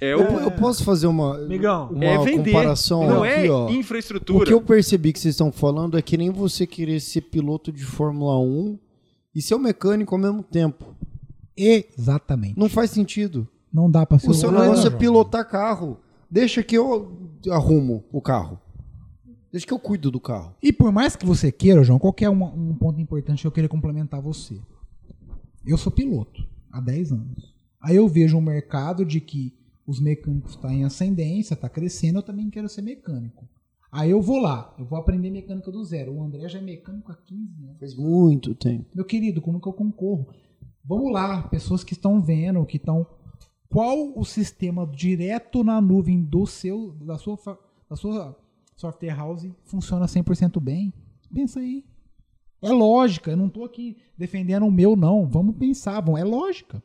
é 0.00 0.14
o. 0.14 0.20
Eu, 0.20 0.40
eu 0.40 0.50
posso 0.50 0.84
fazer 0.84 1.06
uma, 1.06 1.38
Migão, 1.38 1.88
uma 1.90 2.04
é 2.04 2.18
vender. 2.18 2.52
comparação 2.52 3.06
não 3.06 3.22
aqui, 3.22 3.46
é 3.46 3.50
ó. 3.50 3.68
infraestrutura. 3.70 4.44
O 4.44 4.46
que 4.46 4.52
eu 4.52 4.60
percebi 4.60 5.12
que 5.12 5.18
vocês 5.18 5.34
estão 5.34 5.50
falando 5.50 5.96
é 5.96 6.02
que 6.02 6.16
nem 6.16 6.30
você 6.30 6.66
querer 6.66 7.00
ser 7.00 7.22
piloto 7.22 7.72
de 7.72 7.84
Fórmula 7.84 8.38
1 8.38 8.78
e 9.34 9.42
ser 9.42 9.54
um 9.54 9.58
mecânico 9.58 10.14
ao 10.14 10.20
mesmo 10.20 10.42
tempo. 10.42 10.94
Exatamente. 11.56 12.58
Não 12.58 12.68
faz 12.68 12.90
sentido. 12.90 13.46
Não 13.72 13.90
dá 13.90 14.06
pra 14.06 14.18
ser 14.18 14.30
O 14.30 14.34
seu 14.34 14.50
Não, 14.50 14.60
negócio 14.60 14.86
é 14.86 14.90
pilotar 14.90 15.48
carro. 15.48 15.98
Deixa 16.30 16.62
que 16.62 16.76
eu 16.76 17.30
arrumo 17.50 18.04
o 18.12 18.20
carro. 18.20 18.60
Deixa 19.50 19.66
que 19.66 19.72
eu 19.72 19.78
cuido 19.78 20.10
do 20.10 20.20
carro. 20.20 20.54
E 20.62 20.72
por 20.72 20.92
mais 20.92 21.16
que 21.16 21.24
você 21.24 21.50
queira, 21.50 21.82
João, 21.82 21.98
qual 21.98 22.14
é 22.20 22.28
uma- 22.28 22.52
um 22.52 22.74
ponto 22.74 23.00
importante 23.00 23.40
que 23.40 23.46
eu 23.46 23.52
queria 23.52 23.68
complementar 23.68 24.20
você? 24.20 24.60
Eu 25.66 25.78
sou 25.78 25.90
piloto 25.90 26.46
há 26.70 26.80
10 26.80 27.12
anos. 27.12 27.54
Aí 27.80 27.96
eu 27.96 28.06
vejo 28.08 28.36
um 28.36 28.42
mercado 28.42 29.04
de 29.06 29.20
que 29.20 29.54
os 29.86 30.00
mecânicos 30.00 30.50
estão 30.52 30.70
em 30.70 30.84
ascendência, 30.84 31.54
está 31.54 31.68
crescendo, 31.68 32.18
eu 32.18 32.22
também 32.22 32.50
quero 32.50 32.68
ser 32.68 32.82
mecânico. 32.82 33.48
Aí 33.90 34.10
eu 34.10 34.20
vou 34.20 34.38
lá, 34.38 34.74
eu 34.78 34.84
vou 34.84 34.98
aprender 34.98 35.30
mecânica 35.30 35.70
do 35.72 35.82
zero. 35.82 36.12
O 36.12 36.22
André 36.22 36.46
já 36.46 36.58
é 36.58 36.62
mecânico 36.62 37.10
há 37.10 37.14
15 37.16 37.64
anos. 37.64 37.78
Faz 37.80 37.94
muito 37.96 38.54
tempo. 38.54 38.84
Meu 38.94 39.04
querido, 39.04 39.40
como 39.40 39.58
que 39.58 39.66
eu 39.66 39.72
concorro? 39.72 40.28
Vamos 40.84 41.10
lá, 41.10 41.42
pessoas 41.44 41.82
que 41.82 41.94
estão 41.94 42.20
vendo, 42.20 42.64
que 42.66 42.76
estão. 42.76 43.06
Qual 43.68 44.12
o 44.18 44.24
sistema 44.24 44.86
direto 44.86 45.62
na 45.62 45.80
nuvem 45.80 46.22
do 46.22 46.46
seu, 46.46 46.92
da 46.92 47.18
sua, 47.18 47.38
da 47.88 47.96
sua 47.96 48.36
software 48.76 49.14
house 49.14 49.46
funciona 49.64 50.06
100% 50.06 50.58
bem? 50.60 50.92
Pensa 51.32 51.60
aí. 51.60 51.84
É 52.62 52.70
lógica, 52.72 53.30
eu 53.30 53.36
não 53.36 53.46
estou 53.46 53.64
aqui 53.64 53.96
defendendo 54.16 54.66
o 54.66 54.70
meu, 54.72 54.96
não. 54.96 55.26
Vamos 55.28 55.56
pensar, 55.56 56.00
vamos, 56.00 56.20
é 56.20 56.24
lógica. 56.24 56.82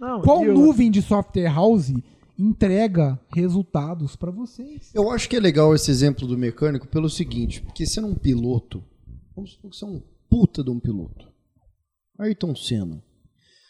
Não, 0.00 0.22
Qual 0.22 0.42
eu- 0.44 0.54
nuvem 0.54 0.90
de 0.90 1.00
software 1.02 1.52
house 1.52 1.92
entrega 2.36 3.20
resultados 3.32 4.16
para 4.16 4.30
vocês? 4.32 4.90
Eu 4.94 5.10
acho 5.10 5.28
que 5.28 5.36
é 5.36 5.40
legal 5.40 5.74
esse 5.74 5.90
exemplo 5.90 6.26
do 6.26 6.36
mecânico 6.36 6.88
pelo 6.88 7.08
seguinte, 7.08 7.62
porque 7.62 7.86
sendo 7.86 8.08
um 8.08 8.14
piloto, 8.16 8.82
vamos 9.36 9.52
supor 9.52 9.70
que 9.70 9.76
você 9.76 9.84
é 9.84 9.88
um 9.88 10.02
puta 10.28 10.64
de 10.64 10.70
um 10.70 10.80
piloto. 10.80 11.32
Ayrton 12.18 12.56
Senna. 12.56 13.04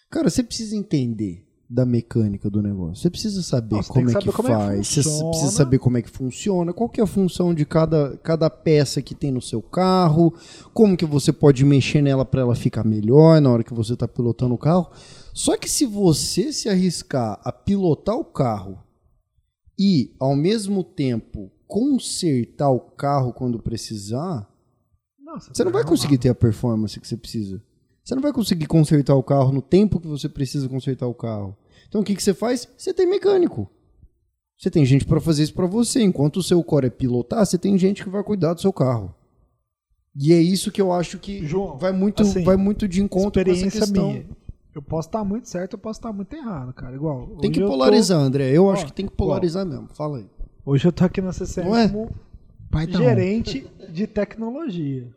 Cara, 0.08 0.30
você 0.30 0.42
precisa 0.42 0.76
entender 0.76 1.46
da 1.74 1.84
mecânica 1.84 2.48
do 2.48 2.62
negócio. 2.62 3.02
Você 3.02 3.10
precisa 3.10 3.42
saber 3.42 3.80
tem 3.80 3.88
como, 3.88 4.08
é 4.08 4.12
saber 4.12 4.32
como 4.32 4.48
é 4.48 4.52
que 4.52 4.56
faz. 4.56 4.86
você 4.86 5.02
precisa 5.02 5.50
saber 5.50 5.78
como 5.80 5.98
é 5.98 6.02
que 6.02 6.08
funciona, 6.10 6.72
qual 6.72 6.88
que 6.88 7.00
é 7.00 7.04
a 7.04 7.06
função 7.06 7.52
de 7.52 7.66
cada, 7.66 8.16
cada 8.18 8.48
peça 8.48 9.02
que 9.02 9.12
tem 9.12 9.32
no 9.32 9.42
seu 9.42 9.60
carro, 9.60 10.32
como 10.72 10.96
que 10.96 11.04
você 11.04 11.32
pode 11.32 11.64
mexer 11.64 12.00
nela 12.00 12.24
para 12.24 12.42
ela 12.42 12.54
ficar 12.54 12.84
melhor 12.84 13.40
na 13.40 13.50
hora 13.50 13.64
que 13.64 13.74
você 13.74 13.94
está 13.94 14.06
pilotando 14.06 14.54
o 14.54 14.58
carro. 14.58 14.88
Só 15.32 15.56
que 15.56 15.68
se 15.68 15.84
você 15.84 16.52
se 16.52 16.68
arriscar 16.68 17.40
a 17.42 17.50
pilotar 17.50 18.14
o 18.14 18.24
carro 18.24 18.78
e, 19.76 20.14
ao 20.20 20.36
mesmo 20.36 20.84
tempo, 20.84 21.50
consertar 21.66 22.70
o 22.70 22.78
carro 22.78 23.32
quando 23.32 23.58
precisar, 23.58 24.48
Nossa, 25.18 25.52
você 25.52 25.64
não 25.64 25.72
vai 25.72 25.82
conseguir 25.82 26.18
ter 26.18 26.28
a 26.28 26.34
performance 26.36 27.00
que 27.00 27.08
você 27.08 27.16
precisa. 27.16 27.60
Você 28.04 28.14
não 28.14 28.22
vai 28.22 28.32
conseguir 28.32 28.66
consertar 28.66 29.16
o 29.16 29.24
carro 29.24 29.50
no 29.50 29.62
tempo 29.62 29.98
que 29.98 30.06
você 30.06 30.28
precisa 30.28 30.68
consertar 30.68 31.08
o 31.08 31.14
carro. 31.14 31.56
Então 31.94 32.02
o 32.02 32.04
que, 32.04 32.16
que 32.16 32.22
você 32.24 32.34
faz? 32.34 32.68
Você 32.76 32.92
tem 32.92 33.06
mecânico. 33.06 33.70
Você 34.58 34.68
tem 34.68 34.84
gente 34.84 35.04
para 35.04 35.20
fazer 35.20 35.44
isso 35.44 35.54
para 35.54 35.66
você. 35.68 36.02
Enquanto 36.02 36.38
o 36.38 36.42
seu 36.42 36.60
core 36.64 36.88
é 36.88 36.90
pilotar, 36.90 37.46
você 37.46 37.56
tem 37.56 37.78
gente 37.78 38.02
que 38.02 38.10
vai 38.10 38.20
cuidar 38.24 38.52
do 38.52 38.60
seu 38.60 38.72
carro. 38.72 39.14
E 40.16 40.32
é 40.32 40.40
isso 40.42 40.72
que 40.72 40.82
eu 40.82 40.90
acho 40.90 41.20
que 41.20 41.46
João, 41.46 41.78
vai 41.78 41.92
muito, 41.92 42.22
assim, 42.22 42.42
vai 42.42 42.56
muito 42.56 42.88
de 42.88 43.00
encontro 43.00 43.44
com 43.44 43.48
essa 43.48 43.70
questão. 43.70 44.08
minha. 44.10 44.26
Eu 44.74 44.82
posso 44.82 45.06
estar 45.06 45.22
muito 45.22 45.48
certo, 45.48 45.74
eu 45.74 45.78
posso 45.78 46.00
estar 46.00 46.12
muito 46.12 46.34
errado, 46.34 46.72
cara. 46.72 46.96
Igual. 46.96 47.36
Tem 47.40 47.52
que 47.52 47.60
eu 47.60 47.66
tô- 47.66 47.70
polarizar, 47.70 48.18
André. 48.18 48.50
Eu 48.50 48.64
Ó, 48.64 48.72
acho 48.72 48.86
que 48.86 48.92
tem 48.92 49.06
que 49.06 49.14
polarizar 49.14 49.64
mesmo. 49.64 49.86
Fala 49.94 50.18
aí. 50.18 50.26
Hoje 50.66 50.88
eu 50.88 50.92
tô 50.92 51.04
aqui 51.04 51.20
na 51.20 51.32
CCM 51.32 51.64
Não 51.68 51.76
é? 51.76 51.88
como 51.88 52.10
Pai 52.72 52.88
tá 52.88 52.98
gerente 52.98 53.70
de 53.88 54.08
tecnologia. 54.08 55.14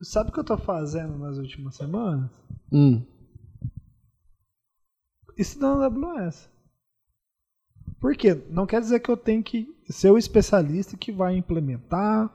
Sabe 0.00 0.30
o 0.30 0.32
que 0.32 0.38
eu 0.38 0.44
tô 0.44 0.56
fazendo 0.56 1.18
nas 1.18 1.38
últimas 1.38 1.74
semanas? 1.74 2.30
Hum. 2.70 3.02
Estudando 5.36 5.82
AWS. 5.82 6.50
Por 8.00 8.14
quê? 8.16 8.42
Não 8.50 8.66
quer 8.66 8.80
dizer 8.80 9.00
que 9.00 9.10
eu 9.10 9.16
tenho 9.16 9.42
que 9.42 9.66
ser 9.88 10.10
o 10.10 10.18
especialista 10.18 10.96
que 10.96 11.10
vai 11.10 11.36
implementar, 11.36 12.30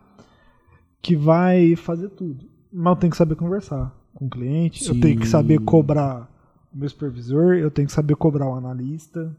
que 1.02 1.16
vai 1.16 1.76
fazer 1.76 2.10
tudo. 2.10 2.50
Mas 2.72 2.94
eu 2.94 3.00
tenho 3.00 3.12
que 3.12 3.18
saber 3.18 3.36
conversar 3.36 3.96
com 4.14 4.26
o 4.26 4.30
cliente, 4.30 4.88
eu 4.88 5.00
tenho 5.00 5.20
que 5.20 5.26
Sim. 5.26 5.32
saber 5.32 5.60
cobrar 5.62 6.30
o 6.74 6.78
meu 6.78 6.90
supervisor, 6.90 7.56
eu 7.56 7.72
tenho 7.72 7.88
que 7.88 7.94
saber 7.94 8.16
cobrar 8.16 8.48
o 8.50 8.56
analista. 8.56 9.36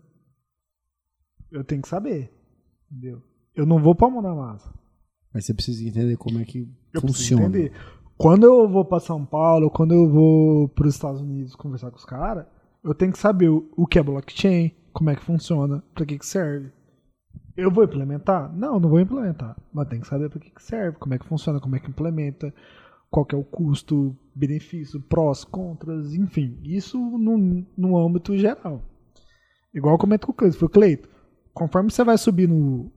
Eu 1.51 1.65
tenho 1.65 1.83
que 1.83 1.89
saber. 1.89 2.33
Entendeu? 2.91 3.23
Eu 3.55 3.67
não 3.67 3.79
vou 3.81 3.95
pra 3.95 4.09
mão 4.09 4.23
na 4.23 4.35
massa. 4.35 4.73
Mas 5.33 5.45
você 5.45 5.55
precisa 5.55 5.85
entender 5.87 6.17
como 6.17 6.39
é 6.41 6.45
que 6.45 6.69
Eu 6.93 7.01
funciona. 7.01 7.45
entender. 7.47 7.73
Quando 8.17 8.45
eu 8.45 8.69
vou 8.69 8.85
pra 8.85 9.01
São 9.01 9.25
Paulo, 9.25 9.71
quando 9.71 9.93
eu 9.93 10.09
vou 10.09 10.69
pros 10.69 10.95
Estados 10.95 11.21
Unidos 11.21 11.55
conversar 11.57 11.91
com 11.91 11.97
os 11.97 12.05
caras, 12.05 12.47
eu 12.83 12.95
tenho 12.95 13.13
que 13.13 13.19
saber 13.19 13.49
o, 13.49 13.87
que 13.87 13.99
é 13.99 14.03
blockchain, 14.03 14.73
como 14.93 15.11
é 15.11 15.17
que 15.17 15.25
funciona, 15.25 15.83
para 15.95 16.07
que, 16.07 16.19
que 16.19 16.27
serve. 16.27 16.71
Eu 17.57 17.71
vou 17.71 17.85
implementar? 17.85 18.55
Não, 18.55 18.81
não 18.81 18.89
vou 18.89 19.01
implementar. 19.01 19.57
Mas 19.73 19.89
tem 19.89 20.01
que 20.01 20.07
saber 20.07 20.31
para 20.31 20.41
que, 20.41 20.51
que 20.51 20.63
serve, 20.63 20.99
como 20.99 21.15
é 21.15 21.19
que 21.19 21.27
funciona, 21.27 21.61
como 21.61 21.77
é 21.77 21.81
que 21.81 21.91
implementa, 21.91 22.55
qual 23.11 23.27
que 23.27 23.35
é 23.35 23.39
o 23.39 23.45
custo, 23.45 24.17
benefício, 24.35 25.01
prós, 25.01 25.45
contras, 25.45 26.15
enfim. 26.15 26.59
Isso 26.63 26.99
no, 26.99 27.67
no 27.77 27.99
âmbito 27.99 28.37
geral. 28.39 28.83
Igual 29.75 29.95
eu 29.95 29.99
comento 29.99 30.27
com 30.27 30.33
o 30.33 30.37
Cleito. 30.37 30.59
Foi 30.59 30.69
Cleito, 30.69 31.09
conforme 31.53 31.91
você 31.91 32.05
vai 32.05 32.17
subir 32.17 32.49
no 32.49 32.91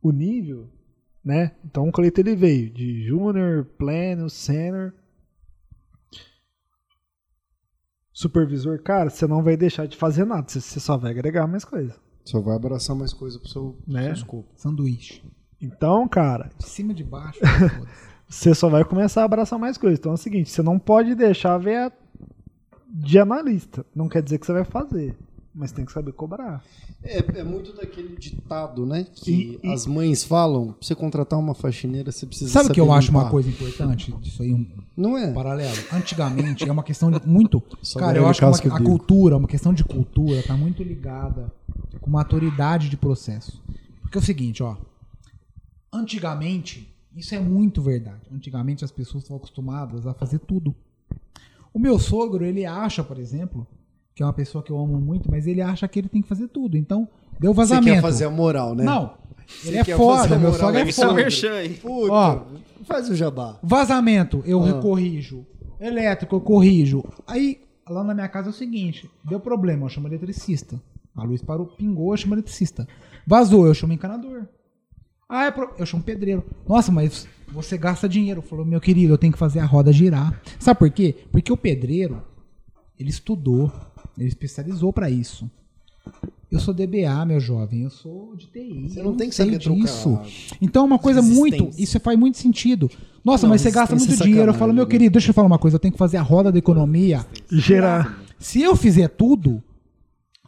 o 0.00 0.12
nível, 0.12 0.70
né? 1.24 1.56
Então 1.64 1.88
o 1.88 1.92
Cleito 1.92 2.20
ele 2.20 2.36
veio 2.36 2.70
de 2.70 3.04
Júnior, 3.04 3.64
Pleno, 3.76 4.30
Senior. 4.30 4.92
Supervisor, 8.18 8.82
cara, 8.82 9.10
você 9.10 9.28
não 9.28 9.44
vai 9.44 9.56
deixar 9.56 9.86
de 9.86 9.96
fazer 9.96 10.24
nada, 10.24 10.44
você- 10.48 10.80
só 10.80 10.96
vai 10.96 11.12
agregar 11.12 11.46
mais 11.46 11.64
coisa. 11.64 11.94
Só 12.24 12.40
vai 12.40 12.56
abraçar 12.56 12.96
mais 12.96 13.12
coisa 13.12 13.38
pro 13.38 13.48
seu, 13.48 13.76
pro 13.84 13.92
Né? 13.94 14.02
seu 14.06 14.12
escopo. 14.14 14.48
Sanduíche. 14.56 15.22
Então, 15.60 16.08
cara, 16.08 16.50
De 16.58 16.66
cima 16.68 16.92
de 16.92 17.04
baixo. 17.04 17.38
você 18.28 18.52
só 18.56 18.68
vai 18.68 18.84
começar 18.84 19.22
a 19.22 19.24
abraçar 19.24 19.56
mais 19.56 19.78
coisas. 19.78 20.00
Então 20.00 20.10
é 20.10 20.14
o 20.16 20.18
seguinte, 20.18 20.50
você 20.50 20.62
não 20.64 20.80
pode 20.80 21.14
deixar 21.14 21.58
ver 21.58 21.92
de 22.88 23.20
analista. 23.20 23.86
Não 23.94 24.08
quer 24.08 24.20
dizer 24.20 24.38
que 24.38 24.46
você 24.46 24.52
vai 24.52 24.64
fazer, 24.64 25.16
mas 25.58 25.72
tem 25.72 25.84
que 25.84 25.92
saber 25.92 26.12
cobrar. 26.12 26.62
É, 27.02 27.18
é 27.40 27.44
muito 27.44 27.72
daquele 27.74 28.16
ditado, 28.16 28.86
né? 28.86 29.04
Que 29.12 29.58
E- 29.62 29.66
e- 29.68 29.72
as 29.72 29.86
mães 29.86 30.22
falam, 30.22 30.68
pra 30.72 30.76
você 30.80 30.94
contratar 30.94 31.38
uma 31.38 31.54
faxineira, 31.54 32.12
você 32.12 32.24
precisa 32.24 32.50
Sabe 32.52 32.70
o 32.70 32.72
que 32.72 32.80
eu 32.80 32.92
acho 32.92 33.10
uma 33.10 33.20
limpar. 33.20 33.30
coisa 33.32 33.48
importante 33.50 34.12
disso 34.12 34.42
aí? 34.42 34.54
Um 34.54 34.64
Não 34.96 35.18
é? 35.18 35.32
paralelo. 35.32 35.76
Antigamente 35.92 36.68
é 36.68 36.72
uma 36.72 36.82
questão 36.84 37.10
de 37.10 37.20
muito. 37.26 37.60
Só 37.82 37.98
cara, 37.98 38.16
eu 38.18 38.26
acho 38.28 38.38
que 38.40 38.44
é 38.44 38.48
uma- 38.48 38.76
a 38.78 38.82
cultura, 38.82 39.36
uma 39.36 39.48
questão 39.48 39.74
de 39.74 39.82
cultura, 39.84 40.42
tá 40.44 40.56
muito 40.56 40.82
ligada 40.82 41.52
com 42.00 42.10
maturidade 42.10 42.88
de 42.88 42.96
processo. 42.96 43.60
Porque 44.02 44.16
é 44.16 44.20
o 44.20 44.24
seguinte, 44.24 44.62
ó. 44.62 44.76
Antigamente, 45.92 46.94
isso 47.16 47.34
é 47.34 47.40
muito 47.40 47.80
verdade. 47.82 48.20
Antigamente 48.32 48.84
as 48.84 48.90
pessoas 48.90 49.24
estavam 49.24 49.38
acostumadas 49.38 50.06
a 50.06 50.14
fazer 50.14 50.38
tudo. 50.38 50.74
O 51.72 51.78
meu 51.78 51.98
sogro, 51.98 52.44
ele 52.44 52.64
acha, 52.66 53.02
por 53.02 53.18
exemplo, 53.18 53.66
que 54.18 54.22
é 54.24 54.26
uma 54.26 54.32
pessoa 54.32 54.64
que 54.64 54.72
eu 54.72 54.76
amo 54.76 54.98
muito, 55.00 55.30
mas 55.30 55.46
ele 55.46 55.62
acha 55.62 55.86
que 55.86 55.96
ele 55.96 56.08
tem 56.08 56.20
que 56.20 56.26
fazer 56.26 56.48
tudo. 56.48 56.76
Então, 56.76 57.06
deu 57.38 57.54
Você 57.54 57.56
vazamento. 57.74 57.94
quer 57.94 58.02
fazer 58.02 58.24
a 58.24 58.30
moral, 58.30 58.74
né? 58.74 58.82
Não. 58.82 59.12
Você 59.46 59.68
Ele 59.68 59.76
é 59.78 59.84
foda, 59.84 60.36
meu 60.36 60.52
sogro 60.52 60.70
é 60.70 60.72
tem 60.72 60.84
que 60.86 60.90
Isso 60.90 61.04
é 61.04 61.06
foda. 61.30 61.62
hein? 61.64 61.74
Puta, 61.80 62.12
Ó. 62.12 62.42
faz 62.82 63.08
o 63.08 63.14
jabá. 63.14 63.60
Vazamento, 63.62 64.42
eu 64.44 64.60
Ah. 64.60 64.66
recorrijo. 64.66 65.46
Elétrico, 65.80 66.34
eu 66.34 66.40
corrijo. 66.40 67.04
Aí, 67.28 67.60
lá 67.88 68.02
na 68.02 68.12
minha 68.12 68.26
casa 68.28 68.48
é 68.48 68.50
o 68.50 68.52
seguinte: 68.52 69.08
deu 69.24 69.38
problema, 69.38 69.84
eu 69.84 69.88
chamo 69.88 70.08
eletricista. 70.08 70.82
A 71.14 71.22
luz 71.22 71.40
parou, 71.40 71.66
pingou, 71.66 72.12
eu 72.12 72.16
chamo 72.16 72.34
eletricista. 72.34 72.88
Vazou, 73.24 73.68
eu 73.68 73.74
chamo 73.74 73.92
encanador. 73.92 74.48
Ah, 75.28 75.44
é 75.44 75.52
pro- 75.52 75.74
eu 75.78 75.86
chamo 75.86 76.02
pedreiro. 76.02 76.42
Nossa, 76.68 76.90
mas 76.90 77.28
você 77.52 77.78
gasta 77.78 78.08
dinheiro. 78.08 78.42
Falou, 78.42 78.64
meu 78.64 78.80
querido, 78.80 79.12
eu 79.12 79.18
tenho 79.18 79.32
que 79.32 79.38
fazer 79.38 79.60
a 79.60 79.64
roda 79.64 79.92
girar. 79.92 80.42
Sabe 80.58 80.76
por 80.80 80.90
quê? 80.90 81.14
Porque 81.30 81.52
o 81.52 81.56
pedreiro, 81.56 82.20
ele 82.98 83.10
estudou, 83.10 83.70
ele 84.18 84.28
especializou 84.28 84.92
pra 84.92 85.10
isso. 85.10 85.50
Eu 86.50 86.58
sou 86.58 86.72
DBA, 86.72 87.26
meu 87.26 87.38
jovem, 87.38 87.82
eu 87.82 87.90
sou 87.90 88.34
de 88.34 88.46
TI. 88.46 88.88
Você 88.88 89.02
não 89.02 89.14
tem 89.14 89.28
que 89.28 89.34
saber 89.34 89.58
disso. 89.58 90.18
Então 90.62 90.82
é 90.84 90.86
uma 90.86 90.98
coisa 90.98 91.20
muito. 91.20 91.68
Isso 91.78 92.00
faz 92.00 92.18
muito 92.18 92.38
sentido. 92.38 92.90
Nossa, 93.22 93.46
Não, 93.46 93.50
mas 93.50 93.60
você 93.60 93.70
gasta 93.70 93.94
muito 93.94 94.14
é 94.14 94.16
dinheiro. 94.16 94.50
Eu 94.50 94.54
falo, 94.54 94.72
meu 94.72 94.84
né? 94.84 94.90
querido, 94.90 95.12
deixa 95.12 95.30
eu 95.30 95.34
falar 95.34 95.46
uma 95.46 95.58
coisa. 95.58 95.76
Eu 95.76 95.80
tenho 95.80 95.92
que 95.92 95.98
fazer 95.98 96.16
a 96.16 96.22
roda 96.22 96.50
da 96.50 96.58
economia. 96.58 97.26
Gerar. 97.52 98.22
Se 98.38 98.62
eu 98.62 98.74
fizer 98.74 99.08
tudo, 99.08 99.62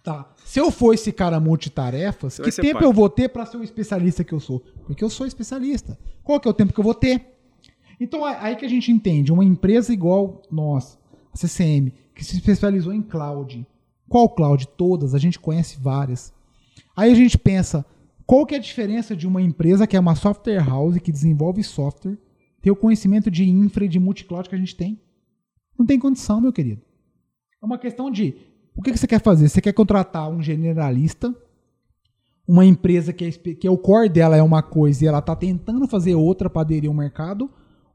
tá. 0.03 0.33
Se 0.43 0.59
eu 0.59 0.71
for 0.71 0.95
esse 0.95 1.13
cara 1.13 1.39
multitarefas, 1.39 2.35
Você 2.39 2.43
que 2.63 2.63
tempo 2.63 2.79
pai. 2.79 2.89
eu 2.89 2.93
vou 2.93 3.11
ter 3.11 3.29
pra 3.29 3.45
ser 3.45 3.59
o 3.59 3.63
especialista 3.63 4.25
que 4.25 4.33
eu 4.33 4.41
sou? 4.41 4.61
Porque 4.87 5.05
eu 5.05 5.11
sou 5.11 5.27
especialista. 5.27 5.99
Qual 6.25 6.41
que 6.41 6.49
é 6.49 6.51
o 6.51 6.55
tempo 6.55 6.73
que 6.73 6.81
eu 6.81 6.85
vou 6.85 6.95
ter? 6.95 7.27
Então 8.01 8.27
é 8.27 8.39
aí 8.41 8.57
que 8.57 8.65
a 8.65 8.69
gente 8.69 8.91
entende, 8.91 9.31
uma 9.31 9.45
empresa 9.45 9.93
igual 9.93 10.41
nós, 10.51 10.99
a 11.33 11.37
CCM, 11.37 11.93
que 12.21 12.25
se 12.27 12.37
especializou 12.37 12.93
em 12.93 13.01
cloud. 13.01 13.67
Qual 14.07 14.29
cloud? 14.29 14.69
Todas, 14.77 15.15
a 15.15 15.19
gente 15.19 15.41
conhece 15.41 15.79
várias. 15.81 16.35
Aí 16.95 17.11
a 17.11 17.15
gente 17.15 17.39
pensa, 17.39 17.83
qual 18.27 18.45
que 18.45 18.55
é 18.55 18.59
a 18.59 18.61
diferença 18.61 19.17
de 19.17 19.27
uma 19.27 19.41
empresa 19.41 19.87
que 19.87 19.97
é 19.97 20.01
uma 20.01 20.15
software 20.15 20.63
house 20.63 20.99
que 20.99 21.11
desenvolve 21.11 21.63
software, 21.65 22.19
ter 22.61 22.71
o 22.71 22.77
conhecimento 22.77 23.31
de 23.31 23.49
infra 23.49 23.87
e 23.87 23.89
de 23.89 23.99
multicloud 23.99 24.51
que 24.51 24.55
a 24.55 24.59
gente 24.59 24.77
tem? 24.77 25.01
Não 25.79 25.87
tem 25.87 25.99
condição, 25.99 26.43
meu 26.43 26.53
querido. 26.53 26.83
É 27.63 27.65
uma 27.65 27.79
questão 27.79 28.11
de 28.11 28.37
o 28.77 28.83
que 28.83 28.93
que 28.93 28.99
você 28.99 29.07
quer 29.07 29.23
fazer? 29.23 29.49
Você 29.49 29.63
quer 29.63 29.73
contratar 29.73 30.29
um 30.29 30.43
generalista, 30.43 31.35
uma 32.47 32.67
empresa 32.67 33.15
que, 33.15 33.25
é, 33.25 33.31
que 33.31 33.67
é 33.67 33.71
o 33.71 33.79
core 33.79 34.11
dela 34.11 34.37
é 34.37 34.43
uma 34.43 34.63
coisa 34.63 35.03
e 35.03 35.09
ela 35.09 35.21
está 35.21 35.35
tentando 35.35 35.89
fazer 35.89 36.15
outra 36.17 36.51
para 36.51 36.61
aderir 36.61 36.91
ao 36.91 36.95
mercado, 36.95 37.51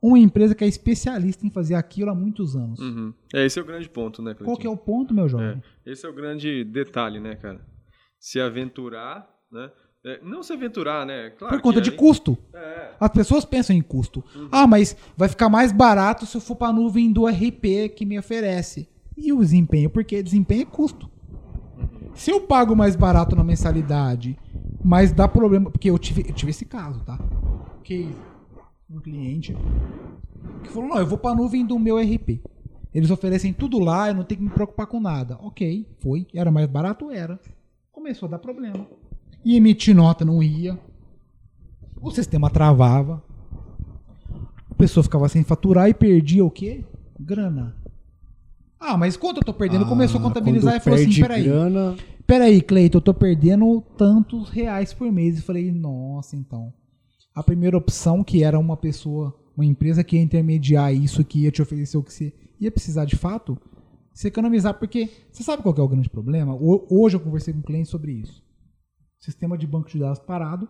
uma 0.09 0.19
empresa 0.19 0.53
que 0.55 0.63
é 0.63 0.67
especialista 0.67 1.45
em 1.45 1.49
fazer 1.49 1.75
aquilo 1.75 2.09
há 2.11 2.15
muitos 2.15 2.55
anos. 2.55 2.79
Uhum. 2.79 3.13
É, 3.33 3.45
esse 3.45 3.57
é 3.59 3.61
o 3.61 3.65
grande 3.65 3.89
ponto, 3.89 4.21
né, 4.21 4.33
Qual 4.33 4.57
que 4.57 4.67
é 4.67 4.69
Cleitinho? 4.69 4.73
o 4.73 4.77
ponto, 4.77 5.13
meu 5.13 5.27
jovem? 5.29 5.61
É, 5.85 5.91
esse 5.91 6.05
é 6.05 6.09
o 6.09 6.13
grande 6.13 6.63
detalhe, 6.63 7.19
né, 7.19 7.35
cara? 7.35 7.61
Se 8.19 8.39
aventurar, 8.39 9.27
né? 9.51 9.69
É, 10.03 10.19
não 10.23 10.43
se 10.43 10.53
aventurar, 10.53 11.03
né? 11.05 11.31
Claro 11.31 11.55
Por 11.55 11.61
conta 11.61 11.81
de 11.81 11.89
aí- 11.89 11.95
custo. 11.95 12.37
É, 12.53 12.91
As 12.99 13.09
pessoas 13.09 13.43
pensam 13.43 13.75
em 13.75 13.81
custo. 13.81 14.23
Ah, 14.51 14.67
mas 14.67 14.95
vai 15.17 15.27
ficar 15.27 15.49
mais 15.49 15.71
barato 15.71 16.25
se 16.27 16.37
eu 16.37 16.41
for 16.41 16.55
para 16.55 16.67
a 16.67 16.73
nuvem 16.73 17.11
do 17.11 17.25
RP 17.27 17.89
que 17.95 18.05
me 18.05 18.17
oferece. 18.19 18.87
E 19.17 19.33
o 19.33 19.39
desempenho? 19.39 19.89
Porque 19.89 20.21
desempenho 20.21 20.61
é 20.61 20.65
custo. 20.65 21.09
Se 22.13 22.29
eu 22.31 22.41
pago 22.41 22.75
mais 22.75 22.95
barato 22.95 23.35
na 23.35 23.43
mensalidade, 23.43 24.37
mas 24.83 25.11
dá 25.11 25.27
problema. 25.27 25.71
Porque 25.71 25.89
eu 25.89 25.97
tive, 25.97 26.23
eu 26.29 26.33
tive 26.33 26.51
esse 26.51 26.65
caso, 26.65 26.99
tá? 27.03 27.17
Que 27.83 28.07
um 28.95 29.01
cliente 29.01 29.55
que 30.63 30.69
falou: 30.69 30.89
não, 30.89 30.97
eu 30.97 31.05
vou 31.05 31.17
para 31.17 31.31
a 31.31 31.35
nuvem 31.35 31.65
do 31.65 31.77
meu 31.77 31.97
RP. 31.97 32.39
Eles 32.93 33.11
oferecem 33.11 33.51
tudo 33.51 33.77
lá, 33.77 34.07
eu 34.07 34.15
não 34.15 34.23
tenho 34.23 34.39
que 34.39 34.45
me 34.45 34.51
preocupar 34.51 34.87
com 34.87 34.99
nada. 35.01 35.37
Ok, 35.41 35.85
foi. 35.99 36.25
Era 36.33 36.49
mais 36.49 36.67
barato? 36.67 37.11
Era. 37.11 37.39
Começou 37.91 38.27
a 38.27 38.31
dar 38.31 38.39
problema. 38.39 38.87
E 39.43 39.57
emitir 39.57 39.93
nota 39.93 40.23
não 40.23 40.41
ia. 40.41 40.79
O 42.01 42.09
sistema 42.09 42.49
travava. 42.49 43.21
A 44.71 44.73
pessoa 44.75 45.03
ficava 45.03 45.27
sem 45.27 45.43
faturar 45.43 45.89
e 45.89 45.93
perdia 45.93 46.43
o 46.45 46.49
quê? 46.51 46.83
Grana. 47.19 47.75
Ah, 48.79 48.97
mas 48.97 49.17
quanto 49.17 49.37
eu 49.37 49.43
tô 49.43 49.53
perdendo? 49.53 49.85
Começou 49.85 50.19
a 50.19 50.21
Ah, 50.21 50.27
contabilizar 50.27 50.75
e 50.77 50.79
falou 50.79 50.99
assim: 50.99 51.21
peraí. 51.21 51.43
grana, 51.43 51.95
Peraí, 52.25 52.61
Cleiton, 52.61 52.97
eu 52.97 53.01
tô 53.01 53.13
perdendo 53.13 53.81
tantos 53.97 54.49
reais 54.49 54.93
por 54.93 55.11
mês. 55.11 55.37
E 55.37 55.41
falei, 55.41 55.71
nossa, 55.71 56.35
então. 56.35 56.73
A 57.35 57.43
primeira 57.43 57.77
opção, 57.77 58.23
que 58.23 58.43
era 58.43 58.57
uma 58.57 58.77
pessoa, 58.77 59.37
uma 59.55 59.65
empresa 59.65 60.03
que 60.03 60.15
ia 60.15 60.21
intermediar 60.21 60.93
isso, 60.93 61.23
que 61.23 61.41
ia 61.41 61.51
te 61.51 61.61
oferecer 61.61 61.97
o 61.97 62.03
que 62.03 62.13
você 62.13 62.33
ia 62.59 62.71
precisar 62.71 63.03
de 63.05 63.15
fato, 63.17 63.57
você 64.13 64.29
economizar, 64.29 64.73
porque 64.79 65.09
você 65.29 65.43
sabe 65.43 65.61
qual 65.61 65.75
é 65.77 65.81
o 65.81 65.87
grande 65.87 66.09
problema? 66.09 66.53
Ho- 66.53 66.87
Hoje 66.89 67.17
eu 67.17 67.19
conversei 67.19 67.53
com 67.53 67.59
um 67.59 67.63
cliente 67.63 67.89
sobre 67.89 68.13
isso. 68.13 68.41
Sistema 69.19 69.57
de 69.57 69.67
banco 69.67 69.89
de 69.89 69.99
dados 69.99 70.19
parado. 70.19 70.69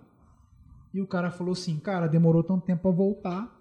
E 0.94 1.00
o 1.02 1.06
cara 1.08 1.30
falou 1.30 1.54
assim, 1.54 1.78
cara, 1.78 2.08
demorou 2.08 2.42
tanto 2.44 2.66
tempo 2.66 2.88
a 2.88 2.92
voltar. 2.92 3.52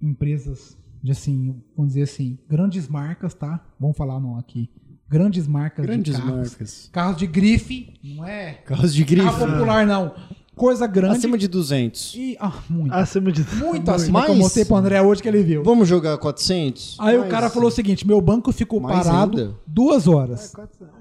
Empresas 0.00 0.76
de 1.02 1.12
assim, 1.12 1.62
vamos 1.76 1.92
dizer 1.92 2.02
assim, 2.02 2.38
grandes 2.48 2.88
marcas, 2.88 3.34
tá? 3.34 3.64
Vamos 3.78 3.96
falar 3.96 4.18
não 4.20 4.36
aqui. 4.38 4.68
Grandes 5.08 5.46
marcas 5.46 5.86
grandes 5.86 6.14
de 6.16 6.20
carros. 6.20 6.50
marcas. 6.50 6.90
Carros 6.92 7.16
de 7.16 7.26
grife, 7.26 7.98
não 8.04 8.24
é? 8.26 8.54
Carros 8.54 8.92
de 8.94 9.04
grife. 9.04 9.24
Carro 9.26 9.46
popular, 9.46 9.86
não. 9.86 10.14
Coisa 10.58 10.86
grande. 10.86 11.16
Acima 11.16 11.38
de 11.38 11.48
200. 11.48 12.14
E, 12.14 12.36
ah, 12.40 12.62
muito. 12.68 12.92
Acima 12.92 13.32
de 13.32 13.42
muito 13.56 13.90
acima 13.90 14.24
que 14.24 14.30
eu 14.32 14.36
mostrei 14.36 14.64
pro 14.64 14.76
André 14.76 15.00
hoje 15.00 15.22
que 15.22 15.28
ele 15.28 15.42
viu. 15.42 15.62
Vamos 15.62 15.88
jogar 15.88 16.18
400? 16.18 16.96
Aí 17.00 17.16
o 17.16 17.28
cara 17.28 17.48
falou 17.48 17.68
o 17.68 17.72
seguinte: 17.72 18.06
meu 18.06 18.20
banco 18.20 18.52
ficou 18.52 18.80
Mais 18.80 19.06
parado 19.06 19.38
ainda? 19.38 19.54
duas 19.66 20.08
horas. 20.08 20.52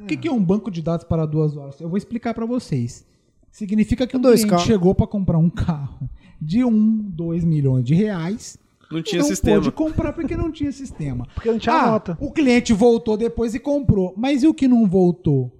O 0.01 0.05
que, 0.05 0.15
que 0.15 0.27
é 0.27 0.31
um 0.31 0.43
banco 0.43 0.71
de 0.71 0.81
dados 0.81 1.05
para 1.05 1.25
duas 1.25 1.57
horas? 1.57 1.81
Eu 1.81 1.89
vou 1.89 1.97
explicar 1.97 2.33
para 2.33 2.45
vocês. 2.45 3.05
Significa 3.51 4.05
que 4.05 4.15
um 4.15 4.21
Dois 4.21 4.41
cliente 4.41 4.51
carros. 4.51 4.65
chegou 4.65 4.93
para 4.93 5.07
comprar 5.07 5.37
um 5.39 5.49
carro 5.49 6.07
de 6.39 6.63
um, 6.63 6.99
dois 7.09 7.43
milhões 7.43 7.83
de 7.83 7.95
reais. 7.95 8.57
não 8.91 9.01
tinha 9.01 9.21
não 9.21 9.27
sistema. 9.27 9.55
pôde 9.55 9.71
comprar 9.71 10.13
porque 10.13 10.37
não 10.37 10.51
tinha 10.51 10.71
sistema. 10.71 11.25
Porque 11.33 11.51
não 11.51 11.57
tinha 11.57 11.75
ah, 11.75 11.91
nota. 11.91 12.17
O 12.21 12.31
cliente 12.31 12.71
voltou 12.73 13.17
depois 13.17 13.55
e 13.55 13.59
comprou. 13.59 14.13
Mas 14.15 14.43
e 14.43 14.47
o 14.47 14.53
que 14.53 14.67
não 14.67 14.87
voltou? 14.87 15.51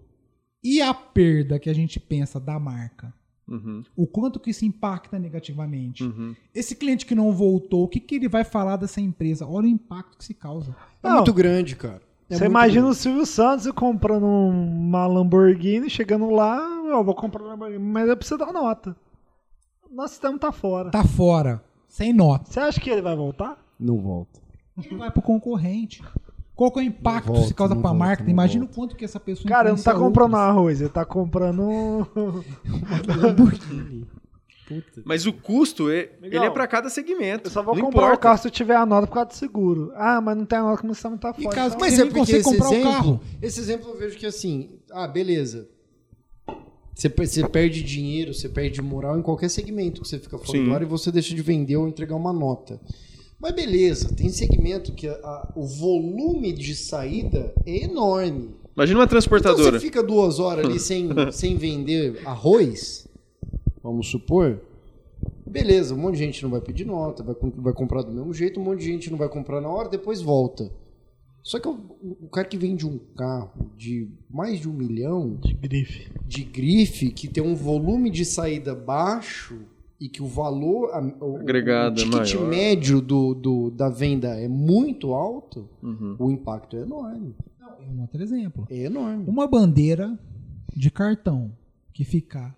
E 0.63 0.81
a 0.81 0.93
perda 0.93 1.57
que 1.57 1.69
a 1.69 1.73
gente 1.73 1.99
pensa 1.99 2.39
da 2.39 2.59
marca? 2.59 3.13
Uhum, 3.47 3.81
O 3.95 4.05
quanto 4.05 4.39
que 4.41 4.49
isso 4.49 4.65
impacta 4.65 5.17
negativamente? 5.17 6.03
uhum. 6.03 6.35
Esse 6.53 6.75
cliente 6.75 7.05
que 7.05 7.15
não 7.15 7.31
voltou, 7.31 7.83
o 7.83 7.87
que, 7.87 7.99
que 7.99 8.15
ele 8.15 8.27
vai 8.27 8.43
falar 8.43 8.75
dessa 8.75 8.99
empresa? 8.99 9.47
Olha 9.47 9.65
o 9.67 9.69
impacto 9.69 10.17
que 10.17 10.25
se 10.25 10.33
causa. 10.33 10.75
É 11.01 11.07
Não. 11.07 11.15
muito 11.17 11.33
grande, 11.33 11.75
cara. 11.75 12.01
É 12.29 12.35
Você 12.35 12.45
imagina 12.45 12.81
o 12.81 12.89
grande. 12.89 12.97
Silvio 12.99 13.25
Santos 13.25 13.71
comprando 13.71 14.25
uma 14.25 15.07
Lamborghini, 15.07 15.89
chegando 15.89 16.29
lá, 16.29 16.57
eu 16.89 17.01
vou 17.03 17.15
comprar 17.15 17.41
uma 17.41 17.51
Lamborghini, 17.51 17.81
mas 17.81 18.09
eu 18.09 18.17
preciso 18.17 18.37
dar 18.37 18.51
nota. 18.51 18.93
Nosso 19.89 20.15
sistema 20.15 20.37
tá 20.37 20.51
fora. 20.51 20.89
Tá 20.91 21.05
fora, 21.05 21.63
sem 21.87 22.11
nota. 22.11 22.51
Você 22.51 22.59
acha 22.59 22.81
que 22.81 22.89
ele 22.89 23.01
vai 23.01 23.15
voltar? 23.15 23.57
Não 23.79 23.97
volta. 23.97 24.41
Ele 24.77 24.97
vai 24.97 25.09
pro 25.09 25.21
concorrente. 25.21 26.03
Qual 26.57 26.71
que 26.71 26.79
é 26.79 26.81
o 26.81 26.85
impacto 26.85 27.31
que 27.31 27.43
se 27.47 27.53
causa 27.53 27.75
pra 27.75 27.83
volta, 27.91 27.97
marca? 27.97 28.29
Imagina 28.29 28.65
o 28.65 28.67
quanto 28.67 28.95
que 28.95 29.05
essa 29.05 29.19
pessoa 29.19 29.47
Cara, 29.47 29.69
não 29.69 29.77
tá 29.77 29.93
comprando 29.93 30.35
arroz, 30.35 30.81
ele 30.81 30.89
tá 30.89 31.05
comprando. 31.05 31.61
um 31.61 32.05
Puta. 34.67 35.01
Mas 35.05 35.25
o 35.25 35.31
custo, 35.31 35.89
é, 35.89 36.09
Legal. 36.21 36.41
ele 36.43 36.45
é 36.45 36.49
pra 36.49 36.67
cada 36.67 36.89
segmento. 36.89 37.47
Eu 37.47 37.51
só 37.51 37.63
vou 37.63 37.73
não 37.73 37.83
comprar 37.85 38.01
o 38.01 38.03
importa. 38.07 38.21
carro 38.21 38.37
se 38.37 38.47
eu 38.47 38.51
tiver 38.51 38.75
a 38.75 38.85
nota 38.85 39.07
por 39.07 39.13
causa 39.13 39.29
do 39.29 39.33
seguro. 39.35 39.93
Ah, 39.95 40.19
mas 40.19 40.35
não 40.35 40.45
tem 40.45 40.59
a 40.59 40.63
nota 40.63 40.81
como 40.81 40.93
você 40.93 41.09
tá 41.17 41.33
E 41.37 41.43
fora. 41.43 41.55
caso- 41.55 41.75
Então, 41.75 41.79
Mas 41.79 41.93
você 41.93 42.01
é 42.01 42.05
porque 42.05 42.19
consegue 42.19 42.39
esse 42.39 42.49
comprar 42.49 42.69
o 42.69 42.73
exemplo, 42.73 42.91
carro. 42.91 43.21
esse 43.41 43.59
exemplo 43.61 43.89
eu 43.91 43.97
vejo 43.97 44.17
que 44.17 44.25
assim, 44.25 44.71
ah, 44.91 45.07
beleza. 45.07 45.69
Você, 46.93 47.07
você 47.07 47.47
perde 47.47 47.81
dinheiro, 47.81 48.33
você 48.33 48.49
perde 48.49 48.81
moral 48.81 49.17
em 49.17 49.21
qualquer 49.21 49.49
segmento 49.49 50.01
que 50.01 50.07
você 50.09 50.19
fica 50.19 50.37
fora 50.37 50.83
e 50.83 50.87
você 50.87 51.11
deixa 51.13 51.33
de 51.33 51.41
vender 51.41 51.77
ou 51.77 51.87
entregar 51.87 52.15
uma 52.17 52.33
nota. 52.33 52.81
Mas 53.39 53.53
beleza, 53.53 54.13
tem 54.15 54.29
segmento 54.29 54.91
que 54.93 55.07
a- 55.07 55.13
a- 55.13 55.53
o 55.55 55.65
volume 55.65 56.51
de 56.53 56.75
saída 56.75 57.53
é 57.65 57.83
enorme. 57.83 58.55
Imagina 58.75 58.99
uma 58.99 59.03
Então 59.05 59.07
transportadora. 59.09 59.79
você 59.79 59.85
fica 59.85 60.01
duas 60.03 60.39
horas 60.39 60.65
ali 60.65 60.79
sem, 60.79 61.07
sem 61.31 61.55
vender 61.55 62.21
arroz, 62.25 63.07
vamos 63.83 64.07
supor. 64.09 64.59
Beleza, 65.45 65.93
um 65.95 65.97
monte 65.97 66.15
de 66.17 66.23
gente 66.25 66.43
não 66.43 66.49
vai 66.49 66.61
pedir 66.61 66.85
nota, 66.85 67.23
vai, 67.23 67.35
vai 67.57 67.73
comprar 67.73 68.01
do 68.01 68.11
mesmo 68.11 68.33
jeito, 68.33 68.59
um 68.59 68.63
monte 68.63 68.79
de 68.79 68.85
gente 68.85 69.09
não 69.09 69.17
vai 69.17 69.29
comprar 69.29 69.61
na 69.61 69.69
hora, 69.69 69.87
depois 69.87 70.21
volta. 70.21 70.71
Só 71.41 71.57
que 71.59 71.67
o, 71.67 71.79
o 72.23 72.27
cara 72.29 72.45
que 72.47 72.57
vende 72.57 72.85
um 72.85 72.99
carro 73.15 73.71
de 73.77 74.09
mais 74.29 74.59
de 74.59 74.67
um 74.67 74.73
milhão 74.73 75.35
De 75.41 75.53
grife. 75.53 76.11
de 76.25 76.43
grife, 76.43 77.11
que 77.11 77.27
tem 77.29 77.41
um 77.41 77.55
volume 77.55 78.09
de 78.09 78.25
saída 78.25 78.75
baixo 78.75 79.57
e 79.99 80.07
que 80.09 80.21
o 80.21 80.27
valor, 80.27 80.89
o, 81.21 81.37
Agregado 81.37 81.99
é 82.01 82.03
o 82.05 82.09
ticket 82.09 82.35
maior. 82.35 82.49
médio 82.49 83.01
do, 83.01 83.33
do- 83.33 83.71
da 83.71 83.89
venda 83.89 84.29
é 84.39 84.47
muito 84.47 85.13
alto, 85.13 85.67
Uhum. 85.81 86.15
o 86.19 86.31
impacto 86.31 86.75
é 86.77 86.81
enorme. 86.81 87.35
Um 87.89 88.01
outro 88.01 88.21
exemplo. 88.21 88.67
É 88.69 88.77
enorme. 88.85 89.23
Uma 89.27 89.47
bandeira 89.47 90.17
de 90.75 90.91
cartão 90.91 91.51
que 91.93 92.03
ficar 92.03 92.55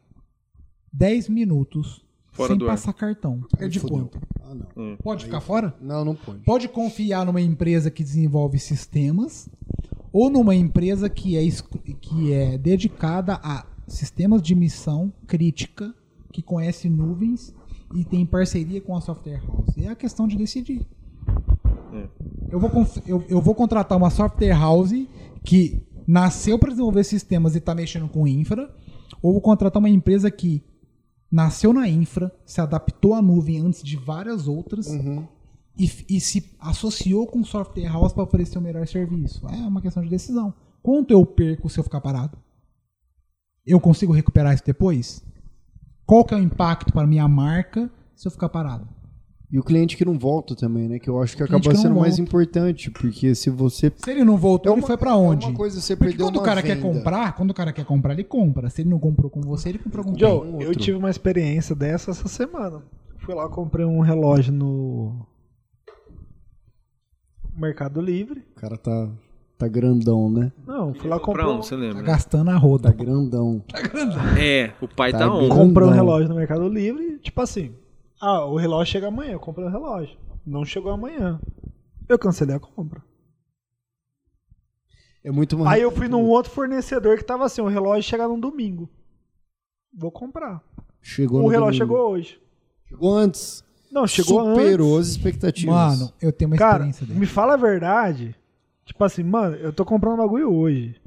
10 0.91 1.29
minutos 1.29 2.03
Fora 2.31 2.49
sem 2.49 2.57
do 2.57 2.65
ar. 2.65 2.71
passar 2.71 2.93
cartão. 2.93 3.41
É 3.57 3.67
de 3.67 3.79
quanto? 3.79 4.19
Ah, 4.41 4.55
não. 4.75 4.97
Pode 4.97 5.25
ficar 5.25 5.39
fora? 5.41 5.75
Não, 5.81 6.03
não 6.03 6.15
pode. 6.15 6.39
Pode 6.43 6.67
confiar 6.69 7.25
numa 7.25 7.41
empresa 7.41 7.91
que 7.91 8.03
desenvolve 8.03 8.57
sistemas 8.59 9.47
ou 10.11 10.29
numa 10.29 10.55
empresa 10.55 11.09
que 11.09 11.37
é, 11.37 11.41
que 12.01 12.33
é 12.33 12.57
dedicada 12.57 13.39
a 13.43 13.65
sistemas 13.87 14.41
de 14.41 14.55
missão 14.55 15.13
crítica, 15.27 15.93
que 16.31 16.41
conhece 16.41 16.89
nuvens 16.89 17.53
e 17.93 18.03
tem 18.03 18.25
parceria 18.25 18.79
com 18.81 18.95
a 18.95 19.01
software 19.01 19.41
house. 19.47 19.77
É 19.77 19.87
a 19.87 19.95
questão 19.95 20.27
de 20.27 20.37
decidir. 20.37 20.85
Eu, 22.49 22.59
vou 22.59 22.69
eu, 23.05 23.23
eu 23.27 23.41
vou 23.41 23.55
contratar 23.55 23.97
uma 23.97 24.09
software 24.09 24.53
house 24.57 24.91
que 25.43 25.81
nasceu 26.07 26.57
para 26.57 26.69
desenvolver 26.69 27.03
sistemas 27.03 27.55
e 27.55 27.59
está 27.59 27.73
mexendo 27.73 28.07
com 28.07 28.27
infra, 28.27 28.73
ou 29.21 29.33
vou 29.33 29.41
contratar 29.41 29.79
uma 29.79 29.89
empresa 29.89 30.29
que 30.31 30.63
nasceu 31.31 31.71
na 31.73 31.87
infra, 31.87 32.31
se 32.45 32.59
adaptou 32.59 33.13
à 33.13 33.21
nuvem 33.21 33.59
antes 33.59 33.83
de 33.83 33.95
várias 33.95 34.47
outras 34.47 34.87
Uhum. 34.87 35.27
e, 35.77 35.89
e 36.09 36.19
se 36.19 36.51
associou 36.59 37.27
com 37.27 37.43
software 37.43 37.87
house 37.87 38.13
para 38.13 38.23
oferecer 38.23 38.57
o 38.57 38.61
melhor 38.61 38.87
serviço. 38.87 39.47
É 39.47 39.67
uma 39.67 39.81
questão 39.81 40.01
de 40.03 40.09
decisão. 40.09 40.53
Quanto 40.81 41.11
eu 41.11 41.25
perco 41.25 41.69
se 41.69 41.79
eu 41.79 41.83
ficar 41.83 42.01
parado? 42.01 42.37
Eu 43.65 43.79
consigo 43.79 44.13
recuperar 44.13 44.53
isso 44.55 44.63
depois? 44.65 45.23
Qual 46.09 46.25
que 46.25 46.33
é 46.33 46.37
o 46.37 46.41
impacto 46.41 46.91
para 46.91 47.05
minha 47.05 47.27
marca 47.27 47.87
se 48.15 48.27
eu 48.27 48.31
ficar 48.31 48.49
parado? 48.49 48.87
E 49.51 49.59
o 49.59 49.63
cliente 49.63 49.95
que 49.95 50.03
não 50.03 50.17
volta 50.17 50.55
também, 50.55 50.87
né? 50.89 50.97
Que 50.99 51.07
eu 51.07 51.21
acho 51.21 51.37
que 51.37 51.43
acaba 51.43 51.59
que 51.59 51.75
sendo 51.75 51.95
mais 51.99 52.17
volta. 52.17 52.21
importante, 52.21 52.89
porque 52.89 53.35
se 53.35 53.49
você. 53.51 53.91
Se 53.95 54.09
ele 54.09 54.23
não 54.23 54.35
voltou, 54.35 54.71
É 54.71 54.73
ele 54.75 54.81
uma- 54.81 54.87
foi 54.87 54.97
para 54.97 55.15
onde? 55.15 55.45
É 55.45 55.49
uma 55.49 55.55
coisa 55.55 55.79
você 55.79 55.95
Porque 55.95 56.09
perdeu 56.09 56.25
quando 56.27 56.37
o 56.37 56.41
cara 56.43 56.63
quer 56.63 56.77
venda. 56.77 56.81
comprar, 56.99 57.35
quando 57.35 57.51
o 57.51 57.53
cara 57.53 57.71
quer 57.71 57.85
comprar, 57.85 58.13
ele 58.13 58.23
compra. 58.23 58.69
Se 58.71 58.81
ele 58.81 58.89
não 58.89 58.99
comprou 58.99 59.29
com 59.29 59.41
você, 59.41 59.69
ele 59.69 59.77
comprou 59.79 60.03
com? 60.03 60.17
Joe, 60.17 60.47
um 60.47 60.61
eu 60.61 60.67
outro. 60.69 60.79
tive 60.81 60.97
uma 60.97 61.09
experiência 61.11 61.75
dessa 61.75 62.09
essa 62.11 62.27
semana. 62.27 62.81
Fui 63.19 63.35
lá, 63.35 63.47
comprei 63.49 63.85
um 63.85 63.99
relógio 64.01 64.51
no 64.53 65.27
Mercado 67.55 68.01
Livre. 68.01 68.43
O 68.55 68.59
cara 68.59 68.77
tá, 68.77 69.09
tá 69.59 69.67
grandão, 69.67 70.31
né? 70.31 70.51
Não, 70.65 70.93
fui 70.93 71.09
lá 71.09 71.19
Comprar 71.19 71.47
um, 71.49 71.61
você 71.61 71.75
Tá 71.75 71.81
lembra? 71.81 72.01
gastando 72.01 72.49
a 72.49 72.53
Tá 72.53 72.57
roda. 72.59 72.91
grandão. 72.91 73.63
É, 74.39 74.71
o 74.81 74.87
pai 74.87 75.11
Tá 75.11 75.19
tá, 75.19 75.27
on. 75.33 75.49
comprei 75.49 75.65
um 75.67 75.73
Grandão. 75.73 75.93
relógio 75.93 76.29
no 76.29 76.35
Mercado 76.35 76.67
Livre. 76.69 77.19
Tipo 77.19 77.41
assim, 77.41 77.75
ah, 78.21 78.45
o 78.45 78.55
relógio 78.55 78.91
chega 78.93 79.07
amanhã. 79.09 79.33
Eu 79.33 79.39
comprei 79.39 79.67
um 79.67 79.69
relógio. 79.71 80.17
Não 80.45 80.63
chegou 80.65 80.91
amanhã. 80.91 81.39
Eu 82.07 82.17
cancelei 82.17 82.55
a 82.55 82.59
compra. 82.59 83.03
É 85.23 85.31
muito 85.31 85.57
mais. 85.57 85.73
Aí 85.73 85.81
eu 85.81 85.91
fui 85.91 86.07
num 86.07 86.23
outro 86.25 86.51
fornecedor 86.51 87.17
que 87.17 87.23
tava 87.25 87.45
assim, 87.45 87.61
o 87.61 87.67
relógio 87.67 88.03
chega 88.09 88.27
no 88.27 88.39
domingo. 88.39 88.89
Vou 89.93 90.11
comprar. 90.11 90.63
Chegou 91.01 91.39
o 91.41 91.43
no 91.43 91.47
relógio 91.49 91.79
domingo. 91.85 91.97
chegou 91.97 92.11
hoje. 92.13 92.41
Chegou 92.87 93.13
antes. 93.15 93.63
Não, 93.91 94.07
chegou 94.07 94.39
Superou 94.55 94.95
antes. 94.97 95.09
as 95.09 95.15
expectativas. 95.15 95.75
Mano, 95.75 96.13
eu 96.21 96.31
tenho 96.31 96.49
uma 96.51 96.57
Cara, 96.57 96.73
experiência 96.87 97.05
dele. 97.05 97.19
me 97.19 97.25
fala 97.25 97.55
a 97.55 97.57
verdade. 97.57 98.35
Tipo 98.89 99.03
assim, 99.03 99.21
mano, 99.23 99.55
eu 99.57 99.71
tô 99.71 99.85
comprando 99.85 100.15
um 100.15 100.17
bagulho 100.17 100.51
hoje. 100.51 100.99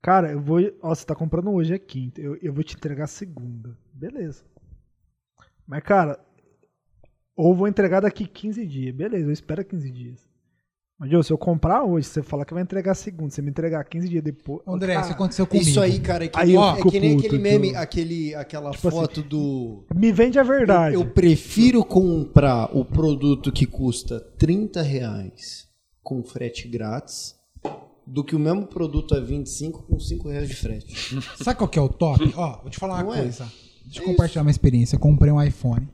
Cara, 0.00 0.30
eu 0.30 0.40
vou. 0.40 0.60
Ó, 0.80 0.94
você 0.94 1.04
tá 1.04 1.12
comprando 1.12 1.50
hoje, 1.50 1.74
é 1.74 1.78
quinta. 1.80 2.20
Eu, 2.20 2.36
eu 2.40 2.52
vou 2.52 2.62
te 2.62 2.76
entregar 2.76 3.08
segunda. 3.08 3.76
Beleza. 3.92 4.44
Mas, 5.66 5.82
cara, 5.82 6.16
ou 7.36 7.56
vou 7.56 7.66
entregar 7.66 8.00
daqui 8.00 8.24
15 8.24 8.64
dias. 8.66 8.94
Beleza, 8.94 9.26
eu 9.26 9.32
espero 9.32 9.64
15 9.64 9.90
dias. 9.90 10.28
Mas, 10.96 11.10
Joe, 11.10 11.24
se 11.24 11.32
eu 11.32 11.38
comprar 11.38 11.82
hoje, 11.82 12.06
você 12.06 12.22
falar 12.22 12.44
que 12.44 12.54
vai 12.54 12.62
entregar 12.62 12.94
segunda, 12.94 13.30
você 13.30 13.42
me 13.42 13.50
entregar 13.50 13.82
15 13.82 14.08
dias 14.08 14.22
depois. 14.22 14.60
André, 14.64 14.94
cara, 14.94 15.06
isso 15.06 15.14
aconteceu 15.14 15.46
comigo. 15.48 15.68
Isso 15.68 15.80
aí, 15.80 15.98
cara, 15.98 16.24
é 16.24 16.28
que, 16.28 16.38
Aí 16.38 16.54
eu 16.54 16.62
é 16.62 16.82
que 16.82 17.00
nem 17.00 17.16
puto, 17.16 17.26
aquele 17.26 17.42
meme, 17.42 17.72
eu- 17.72 17.78
aquele, 17.80 18.34
aquela 18.36 18.70
Tipo 18.70 18.86
assim, 18.88 18.96
foto 18.96 19.22
do. 19.24 19.84
Me 19.92 20.12
vende 20.12 20.38
a 20.38 20.44
verdade. 20.44 20.94
Eu, 20.94 21.00
eu 21.00 21.10
prefiro 21.10 21.84
comprar 21.84 22.66
o 22.76 22.84
produto 22.84 23.50
que 23.50 23.66
custa 23.66 24.20
30 24.38 24.82
reais 24.82 25.68
com 26.04 26.22
frete 26.22 26.68
grátis 26.68 27.34
do 28.06 28.22
que 28.22 28.36
o 28.36 28.38
mesmo 28.38 28.66
produto 28.66 29.14
a 29.16 29.20
25 29.20 29.82
com 29.84 29.98
5 29.98 30.28
reais 30.28 30.46
de 30.48 30.54
frete. 30.54 30.94
Sabe 31.42 31.56
qual 31.58 31.66
que 31.66 31.78
é 31.78 31.82
o 31.82 31.88
top? 31.88 32.22
Ó, 32.36 32.60
vou 32.60 32.70
te 32.70 32.78
falar 32.78 32.96
uma 32.96 33.04
Não 33.04 33.14
é? 33.14 33.22
coisa. 33.22 33.50
Deixa 33.86 34.00
eu 34.00 34.04
compartilhar 34.04 34.42
uma 34.42 34.50
experiência. 34.50 34.96
Eu 34.96 35.00
comprei 35.00 35.32
um 35.32 35.42
iPhone 35.42 35.88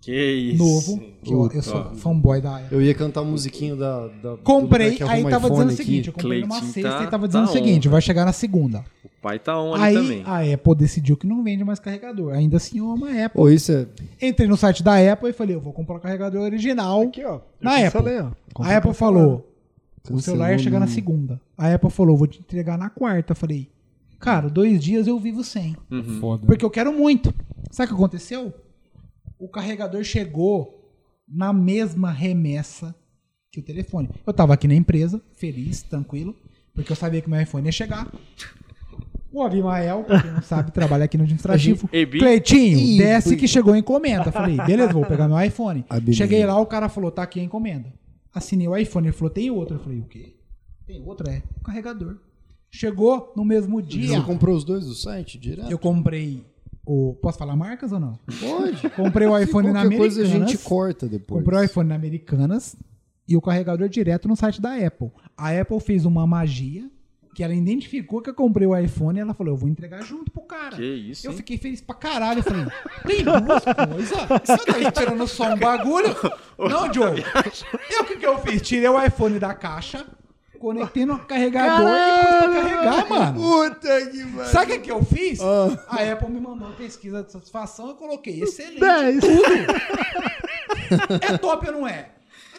Que 0.00 0.12
isso. 0.12 0.58
novo, 0.62 1.00
que 1.22 1.32
eu, 1.32 1.48
eu 1.52 1.62
sou 1.62 1.94
fanboy 1.94 2.40
da 2.40 2.56
Apple. 2.56 2.68
Eu 2.76 2.82
ia 2.82 2.94
cantar 2.94 3.20
a 3.20 3.24
musiquinha 3.24 3.76
da. 3.76 4.08
da 4.08 4.36
Comprei, 4.38 4.98
aí 5.02 5.22
tava 5.24 5.46
iPhone 5.46 5.50
dizendo 5.50 5.58
o 5.58 5.62
aqui. 5.72 5.76
seguinte, 5.76 6.08
eu 6.08 6.12
comprei 6.12 6.40
numa 6.40 6.48
Cleitinho 6.58 6.72
sexta 6.72 6.98
tá- 6.98 7.04
e 7.04 7.10
tava 7.10 7.26
dizendo 7.28 7.44
tá 7.44 7.50
o 7.50 7.52
seguinte, 7.52 7.88
on. 7.88 7.90
vai 7.92 8.00
chegar 8.02 8.24
na 8.24 8.32
segunda. 8.32 8.84
O 9.24 9.26
pai 9.26 9.38
tá 9.38 9.58
on 9.58 9.72
ali 9.74 9.82
Aí 9.84 9.94
também. 9.94 10.22
a 10.26 10.54
Apple 10.54 10.74
decidiu 10.74 11.16
que 11.16 11.26
não 11.26 11.42
vende 11.42 11.64
mais 11.64 11.80
carregador. 11.80 12.34
Ainda 12.34 12.58
assim, 12.58 12.76
eu 12.78 12.90
amo 12.90 13.06
a 13.06 13.10
Apple. 13.24 13.40
Pô, 13.40 13.48
isso 13.48 13.72
é. 13.72 13.86
Entrei 14.20 14.46
no 14.46 14.54
site 14.54 14.82
da 14.82 14.96
Apple 15.12 15.30
e 15.30 15.32
falei, 15.32 15.56
eu 15.56 15.60
vou 15.62 15.72
comprar 15.72 15.96
o 15.96 16.00
carregador 16.00 16.42
original. 16.42 17.00
Aqui, 17.00 17.24
ó. 17.24 17.40
Na 17.58 17.80
Eu 17.80 17.88
Apple. 17.88 18.02
cancelei, 18.02 18.20
ó. 18.20 18.62
A 18.62 18.76
Apple 18.76 18.92
falou, 18.92 19.50
o 20.10 20.20
celular 20.20 20.52
ia 20.52 20.58
chegar 20.58 20.78
na 20.78 20.86
segunda. 20.86 21.40
A 21.56 21.72
Apple 21.72 21.88
falou, 21.88 22.18
vou 22.18 22.26
te 22.26 22.38
entregar 22.38 22.76
na 22.76 22.90
quarta. 22.90 23.32
Eu 23.32 23.36
falei, 23.36 23.70
cara, 24.20 24.50
dois 24.50 24.78
dias 24.84 25.06
eu 25.06 25.18
vivo 25.18 25.42
sem. 25.42 25.74
Uhum. 25.90 26.20
Foda. 26.20 26.46
Porque 26.46 26.62
eu 26.64 26.70
quero 26.70 26.92
muito. 26.92 27.32
Sabe 27.70 27.86
o 27.86 27.94
que 27.96 28.02
aconteceu? 28.02 28.52
O 29.38 29.48
carregador 29.48 30.04
chegou 30.04 30.92
na 31.26 31.50
mesma 31.50 32.10
remessa 32.10 32.94
que 33.50 33.58
o 33.58 33.62
telefone. 33.62 34.10
Eu 34.26 34.34
tava 34.34 34.52
aqui 34.52 34.68
na 34.68 34.74
empresa, 34.74 35.18
feliz, 35.34 35.82
tranquilo, 35.82 36.36
porque 36.74 36.92
eu 36.92 36.96
sabia 36.96 37.22
que 37.22 37.30
meu 37.30 37.40
iPhone 37.40 37.64
ia 37.66 37.72
chegar. 37.72 38.12
O 39.34 39.42
Abimael, 39.42 40.04
pra 40.04 40.22
quem 40.22 40.30
não 40.30 40.42
sabe, 40.42 40.70
trabalha 40.70 41.04
aqui 41.04 41.16
no 41.18 41.24
administrativo. 41.24 41.88
Ebi. 41.92 42.20
Cleitinho, 42.20 42.98
desce 42.98 43.36
que 43.36 43.48
chegou 43.48 43.74
a 43.74 43.78
encomenda. 43.78 44.30
Falei, 44.30 44.56
beleza, 44.58 44.92
vou 44.92 45.04
pegar 45.04 45.26
meu 45.26 45.40
iPhone. 45.40 45.84
Abimael. 45.88 46.14
Cheguei 46.14 46.46
lá, 46.46 46.56
o 46.60 46.66
cara 46.66 46.88
falou, 46.88 47.10
tá 47.10 47.24
aqui 47.24 47.40
a 47.40 47.42
encomenda. 47.42 47.92
Assinei 48.32 48.68
o 48.68 48.76
iPhone, 48.76 49.08
ele 49.08 49.12
falou, 49.16 49.30
tem 49.30 49.50
outro. 49.50 49.74
Eu 49.76 49.80
falei, 49.80 49.98
o 49.98 50.04
quê? 50.04 50.36
Tem 50.86 51.02
outro? 51.02 51.28
É, 51.28 51.42
o 51.60 51.64
carregador. 51.64 52.16
Chegou 52.70 53.32
no 53.36 53.44
mesmo 53.44 53.82
dia. 53.82 54.08
Você 54.08 54.20
comprou 54.20 54.54
os 54.56 54.64
dois 54.64 54.86
do 54.86 54.94
site 54.94 55.38
direto? 55.38 55.70
Eu 55.70 55.78
comprei 55.78 56.44
o. 56.86 57.14
Posso 57.14 57.38
falar 57.38 57.56
marcas 57.56 57.90
ou 57.92 57.98
não? 57.98 58.18
Pode. 58.40 58.90
Comprei 58.90 59.26
o 59.26 59.38
iPhone 59.38 59.72
na 59.72 59.82
Qualquer 59.82 59.96
coisa 59.98 60.20
Americanas. 60.20 60.48
a 60.48 60.52
gente 60.52 60.62
corta 60.64 61.08
depois. 61.08 61.40
Comprei 61.42 61.60
o 61.60 61.64
iPhone 61.64 61.88
na 61.88 61.94
Americanas 61.94 62.76
e 63.26 63.36
o 63.36 63.40
carregador 63.40 63.88
direto 63.88 64.28
no 64.28 64.36
site 64.36 64.60
da 64.60 64.74
Apple. 64.74 65.10
A 65.36 65.50
Apple 65.58 65.80
fez 65.80 66.04
uma 66.04 66.26
magia 66.26 66.88
que 67.34 67.42
ela 67.42 67.52
identificou 67.54 68.22
que 68.22 68.30
eu 68.30 68.34
comprei 68.34 68.66
o 68.66 68.76
iPhone 68.76 69.18
e 69.18 69.22
ela 69.22 69.34
falou: 69.34 69.52
eu 69.54 69.56
vou 69.56 69.68
entregar 69.68 70.02
junto 70.02 70.30
pro 70.30 70.42
cara. 70.42 70.76
Que 70.76 70.84
isso, 70.84 71.26
Eu 71.26 71.32
hein? 71.32 71.36
fiquei 71.36 71.58
feliz 71.58 71.80
pra 71.80 71.94
caralho. 71.96 72.38
Eu 72.38 72.42
falei, 72.44 72.66
tem 73.06 73.24
duas 73.24 73.64
coisas? 73.64 74.10
Você 74.44 74.64
tá 74.64 74.76
aí 74.76 74.92
tirando 74.92 75.26
só 75.26 75.52
um 75.52 75.58
bagulho? 75.58 76.14
Não, 76.58 76.92
Joe. 76.92 77.24
Eu 77.90 78.02
o 78.02 78.04
que, 78.04 78.16
que 78.16 78.26
eu 78.26 78.38
fiz? 78.38 78.62
Tirei 78.62 78.88
o 78.88 79.04
iPhone 79.04 79.38
da 79.38 79.52
caixa, 79.52 80.06
conectei 80.58 81.04
no 81.04 81.18
carregador 81.18 81.90
e 81.90 82.20
pus 82.20 82.38
pra 82.38 82.62
carregar, 82.62 83.08
mano. 83.08 83.40
Puta 83.40 84.06
que 84.06 84.24
pariu. 84.24 84.44
Sabe 84.46 84.64
o 84.64 84.74
que, 84.74 84.78
que 84.80 84.92
eu 84.92 85.04
fiz? 85.04 85.40
Ah. 85.40 85.84
A 85.88 86.12
Apple 86.12 86.30
me 86.30 86.40
mandou 86.40 86.68
uma 86.68 86.76
pesquisa 86.76 87.22
de 87.22 87.32
satisfação, 87.32 87.88
eu 87.88 87.94
coloquei 87.96 88.42
excelente. 88.42 88.80
10. 88.80 89.24
É 91.22 91.38
top 91.38 91.66
ou 91.66 91.72
não 91.72 91.88
é? 91.88 92.10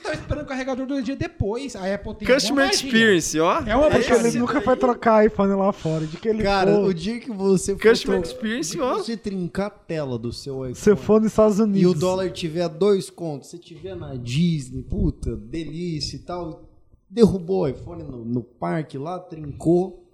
Tava 0.06 0.14
esperando 0.14 0.44
o 0.46 0.48
carregador 0.48 0.86
dois 0.86 1.04
dias 1.04 1.18
depois. 1.18 1.76
A 1.76 1.94
Apple 1.94 2.16
tem 2.16 2.28
Customer. 2.28 2.70
Experience, 2.70 3.40
ó. 3.40 3.60
É 3.66 3.76
uma 3.76 3.90
Porque 3.90 4.12
ele 4.14 4.40
nunca 4.40 4.62
foi 4.62 4.76
trocar 4.78 5.26
iPhone 5.26 5.54
lá 5.54 5.72
fora. 5.74 6.06
De 6.06 6.18
que 6.18 6.28
ele 6.30 6.44
Cara, 6.44 6.72
for, 6.72 6.86
o 6.86 6.94
dia 6.94 7.20
que 7.20 7.32
você 7.32 7.74
for 7.76 7.82
Customer 7.90 8.22
tro- 8.22 8.32
Experience, 8.32 8.80
ó. 8.80 8.96
que 8.96 9.02
você 9.04 9.18
trincar 9.18 9.68
a 9.68 9.70
tela 9.70 10.18
do 10.18 10.32
seu 10.32 10.56
iPhone 10.66 10.76
você 10.76 10.96
for 10.96 11.20
nos 11.22 11.32
Estados 11.32 11.60
Unidos. 11.60 11.82
e 11.82 11.86
o 11.86 11.94
dólar 11.94 12.30
tiver 12.32 12.68
dois 12.70 13.10
contos, 13.10 13.50
você 13.50 13.58
tiver 13.58 13.96
na 13.96 14.16
Disney, 14.16 14.84
puta, 14.84 15.36
delícia 15.36 16.16
e 16.16 16.20
tal, 16.20 16.70
derrubou 17.10 17.64
o 17.64 17.68
iPhone 17.68 18.04
no, 18.04 18.24
no 18.26 18.42
parque 18.44 18.98
lá, 18.98 19.20
trincou, 19.20 20.10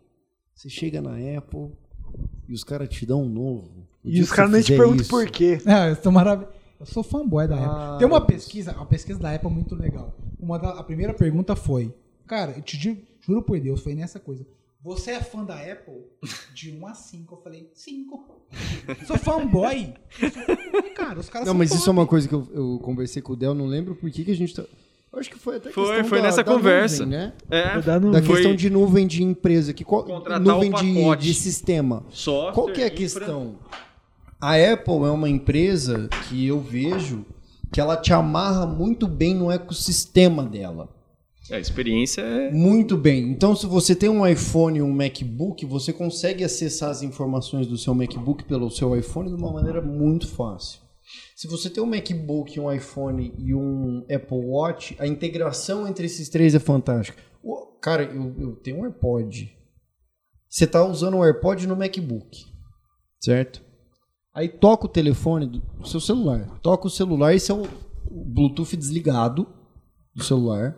você 0.54 0.70
chega 0.70 1.02
na 1.02 1.12
Apple 1.38 1.70
e 2.48 2.54
os 2.54 2.64
caras 2.64 2.90
te 2.90 3.06
dão 3.06 3.24
um 3.24 3.30
novo. 3.30 3.88
O 4.04 4.10
E 4.10 4.20
os 4.22 4.32
caras 4.32 4.52
nem 4.52 4.62
te 4.62 4.76
perguntam 4.76 5.02
isso- 5.02 5.10
por 5.10 5.26
quê. 5.30 5.60
É, 5.66 5.92
eu 5.92 5.96
sou 5.96 6.12
maravilhoso. 6.12 6.54
Eu 6.82 6.86
sou 6.88 7.04
fanboy 7.04 7.48
da 7.48 7.56
Ah, 7.56 7.86
Apple. 7.86 8.00
Tem 8.00 8.08
uma 8.08 8.22
pesquisa, 8.22 8.72
a 8.72 8.86
pesquisa 8.86 9.20
da 9.20 9.34
Apple 9.34 9.50
muito 9.50 9.76
legal. 9.76 10.14
Uma 10.40 10.58
da- 10.60 10.72
a 10.80 10.84
primeira 10.84 11.14
pergunta 11.14 11.56
foi: 11.56 11.94
Cara, 12.28 12.54
eu 12.58 12.62
te 12.62 12.78
digo- 12.78 13.02
juro 13.22 13.42
por 13.44 13.60
Deus, 13.60 13.82
foi 13.82 13.94
nessa 13.96 14.20
coisa. 14.20 14.46
Você 14.84 15.12
é 15.12 15.22
fã 15.22 15.44
da 15.46 15.54
Apple? 15.56 16.02
De 16.56 16.72
1 16.76 16.88
a 16.88 16.94
5. 16.96 17.36
Eu 17.36 17.40
falei, 17.42 17.70
5. 17.76 18.26
Sou 19.06 19.16
fanboy. 19.18 19.94
Cara, 20.96 21.20
os 21.20 21.30
caras 21.30 21.46
Não, 21.48 21.54
são 21.54 21.58
mas 21.60 21.72
isso 21.72 21.88
é 21.88 21.92
uma 21.94 22.08
coisa 22.08 22.28
que 22.28 22.34
eu, 22.34 22.48
eu 22.52 22.80
conversei 22.84 23.22
com 23.22 23.34
o 23.34 23.36
Del, 23.36 23.54
não 23.54 23.68
lembro 23.68 23.96
por 23.96 24.10
que, 24.10 24.24
que 24.26 24.32
a 24.32 24.36
gente 24.36 24.56
tá. 24.56 24.64
Eu 25.14 25.20
acho 25.20 25.30
que 25.30 25.38
foi 25.38 25.58
até 25.58 25.70
Foi, 25.72 25.86
questão 25.86 26.06
foi 26.10 26.18
da- 26.20 26.24
nessa 26.24 26.44
da 26.44 26.52
conversa. 26.52 27.04
nuvem, 27.06 27.20
né? 27.20 27.34
É. 27.52 27.80
Da 27.82 28.00
Foi- 28.24 28.36
questão 28.38 28.56
de 28.56 28.70
nuvem 28.70 29.06
de 29.06 29.22
empresa, 29.24 29.72
que 29.74 29.84
qual- 29.84 30.08
nuvem 30.40 30.72
o 31.06 31.16
de, 31.16 31.28
de 31.28 31.34
sistema. 31.36 32.04
Software, 32.10 32.54
Qual 32.54 32.68
que 32.74 32.82
é 32.82 32.86
a 32.86 32.88
infra. 32.88 33.26
A 34.42 34.56
Apple 34.56 35.06
é 35.06 35.12
uma 35.12 35.30
empresa 35.30 36.10
que 36.28 36.48
eu 36.48 36.60
vejo 36.60 37.24
que 37.72 37.80
ela 37.80 37.96
te 37.96 38.12
amarra 38.12 38.66
muito 38.66 39.08
bem 39.08 39.36
no 39.36 39.52
ecossistema 39.52 40.44
dela. 40.44 40.90
É, 41.52 41.58
a 41.58 41.60
experiência 41.60 42.22
é. 42.22 42.52
Muito 42.52 42.98
bem. 42.98 43.30
Então, 43.30 43.56
se 43.56 43.68
você 43.68 43.96
tem 43.96 44.10
um 44.10 44.26
iPhone 44.26 44.80
e 44.80 44.82
um 44.82 44.92
MacBook, 44.92 45.64
você 45.68 45.94
consegue 45.94 46.44
acessar 46.44 46.90
as 46.90 47.04
informações 47.04 47.68
do 47.68 47.78
seu 47.78 47.94
MacBook 47.94 48.44
pelo 48.46 48.72
seu 48.72 48.98
iPhone 48.98 49.30
de 49.30 49.36
uma 49.36 49.54
maneira 49.54 49.80
muito 49.80 50.28
fácil. 50.28 50.80
Se 51.36 51.48
você 51.48 51.70
tem 51.70 51.84
um 51.84 51.88
MacBook, 51.88 52.60
um 52.60 52.72
iPhone 52.72 53.34
e 53.38 53.54
um 53.54 54.04
Apple 54.12 54.40
Watch, 54.44 54.96
a 54.98 55.06
integração 55.06 55.88
entre 55.88 56.08
esses 56.08 56.30
três 56.30 56.56
é 56.56 56.60
fantástica. 56.60 57.22
Cara, 57.80 58.04
eu, 58.04 58.36
eu 58.40 58.56
tenho 58.56 58.78
um 58.78 58.86
AirPod. 58.86 59.56
Você 60.50 60.66
está 60.66 60.84
usando 60.84 61.18
o 61.18 61.24
AirPod 61.24 61.68
no 61.68 61.76
MacBook, 61.76 62.46
certo? 63.20 63.71
Aí 64.34 64.48
toca 64.48 64.86
o 64.86 64.90
telefone 64.90 65.46
do 65.46 65.86
seu 65.88 66.00
celular. 66.00 66.60
Toca 66.62 66.88
o 66.88 66.90
celular, 66.90 67.34
esse 67.34 67.52
é 67.52 67.56
o 67.56 67.68
Bluetooth 68.10 68.76
desligado 68.78 69.48
do 70.16 70.24
celular 70.24 70.78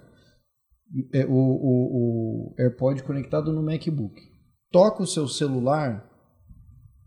é, 1.13 1.25
o, 1.25 1.31
o, 1.31 2.51
o 2.51 2.55
AirPod 2.59 3.01
conectado 3.03 3.51
no 3.51 3.63
MacBook. 3.63 4.21
Toca 4.71 5.01
o 5.03 5.07
seu 5.07 5.27
celular, 5.27 6.07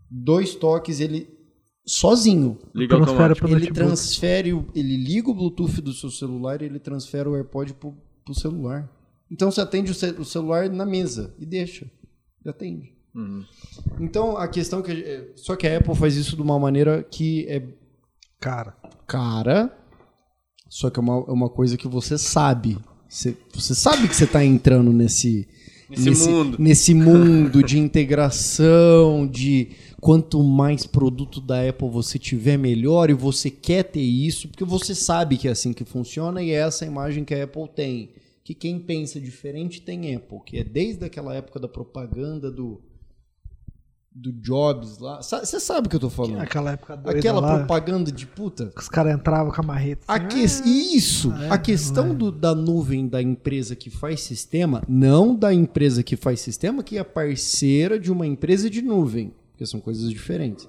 dois 0.09 0.55
toques, 0.55 0.99
ele 0.99 1.27
sozinho. 1.85 2.57
Liga 2.75 2.95
Transfere 2.97 3.33
Ele 3.33 3.53
notebook. 3.53 3.73
transfere, 3.73 4.53
o- 4.53 4.67
ele 4.75 4.97
liga 4.97 5.29
o 5.29 5.33
Bluetooth 5.33 5.81
do 5.81 5.93
seu 5.93 6.09
celular 6.09 6.61
e 6.61 6.65
ele 6.65 6.79
transfere 6.79 7.27
o 7.29 7.35
AirPod 7.35 7.73
pro, 7.75 7.93
pro 8.25 8.33
celular. 8.33 8.89
Então 9.31 9.49
você 9.51 9.61
atende 9.61 9.91
o, 9.91 9.95
ce- 9.95 10.15
o 10.19 10.25
celular 10.25 10.69
na 10.69 10.85
mesa 10.85 11.33
e 11.39 11.45
deixa. 11.45 11.89
E 12.45 12.49
atende. 12.49 12.93
Uhum. 13.17 13.43
Então 13.99 14.37
a 14.37 14.47
questão 14.47 14.81
que. 14.81 14.91
é- 14.91 15.31
Só 15.35 15.55
que 15.55 15.67
a 15.67 15.77
Apple 15.77 15.95
faz 15.95 16.15
isso 16.15 16.35
de 16.35 16.41
uma 16.41 16.59
maneira 16.59 17.03
que 17.03 17.45
é 17.49 17.63
Cara, 18.39 18.77
cara, 19.07 19.75
só 20.69 20.91
que 20.91 20.99
é 20.99 21.01
uma, 21.01 21.25
é 21.27 21.31
uma 21.31 21.49
coisa 21.49 21.75
que 21.75 21.87
você 21.87 22.17
sabe. 22.19 22.77
Você, 23.09 23.35
você 23.51 23.73
sabe 23.73 24.07
que 24.07 24.15
você 24.15 24.25
está 24.25 24.45
entrando 24.45 24.93
nesse, 24.93 25.47
Nesse 25.89 26.29
mundo. 26.29 26.57
nesse 26.59 26.93
mundo 26.93 27.63
de 27.63 27.79
integração, 27.79 29.25
de 29.25 29.69
quanto 29.99 30.43
mais 30.43 30.85
produto 30.85 31.41
da 31.41 31.67
Apple 31.67 31.89
você 31.89 32.19
tiver, 32.19 32.57
melhor, 32.57 33.09
e 33.09 33.13
você 33.13 33.49
quer 33.49 33.83
ter 33.83 34.01
isso, 34.01 34.47
porque 34.49 34.63
você 34.65 34.93
sabe 34.93 35.37
que 35.37 35.47
é 35.47 35.51
assim 35.51 35.73
que 35.73 35.83
funciona 35.83 36.43
e 36.43 36.51
é 36.51 36.55
essa 36.55 36.85
imagem 36.85 37.23
que 37.25 37.33
a 37.33 37.43
Apple 37.43 37.67
tem. 37.75 38.11
Que 38.43 38.53
quem 38.53 38.79
pensa 38.79 39.19
diferente 39.19 39.81
tem 39.81 40.13
Apple, 40.15 40.39
que 40.45 40.57
é 40.57 40.63
desde 40.63 41.03
aquela 41.03 41.33
época 41.33 41.59
da 41.59 41.67
propaganda 41.67 42.51
do, 42.51 42.79
do 44.19 44.31
Jobs 44.33 44.97
lá. 44.97 45.21
Você 45.21 45.59
sabe 45.59 45.85
o 45.85 45.89
que 45.89 45.95
eu 45.95 45.99
tô 45.99 46.09
falando? 46.09 46.39
aquela 46.39 46.71
época 46.71 46.97
doida 46.97 47.19
Aquela 47.19 47.39
lá, 47.39 47.57
propaganda 47.59 48.11
de 48.11 48.25
puta. 48.25 48.71
que 48.75 48.81
os 48.81 48.89
caras 48.89 49.13
entravam 49.15 49.51
com 49.53 49.61
a 49.61 49.63
marreta. 49.63 50.03
A 50.07 50.15
assim, 50.15 50.27
que- 50.63 50.69
Isso! 50.97 51.31
é, 51.33 51.49
a 51.51 51.57
questão 51.57 52.11
é. 52.11 52.13
do- 52.15 52.31
da 52.31 52.55
nuvem 52.55 53.07
da 53.07 53.21
empresa 53.21 53.75
que 53.75 53.91
faz 53.91 54.21
sistema, 54.21 54.81
não 54.87 55.35
da 55.35 55.53
empresa 55.53 56.01
que 56.01 56.15
faz 56.15 56.39
sistema, 56.41 56.81
que 56.83 56.97
é 56.97 57.03
parceira 57.03 57.99
de 57.99 58.11
uma 58.11 58.25
empresa 58.25 58.69
de 58.69 58.81
nuvem, 58.81 59.33
porque 59.51 59.65
são 59.67 59.79
coisas 59.79 60.09
diferentes. 60.09 60.67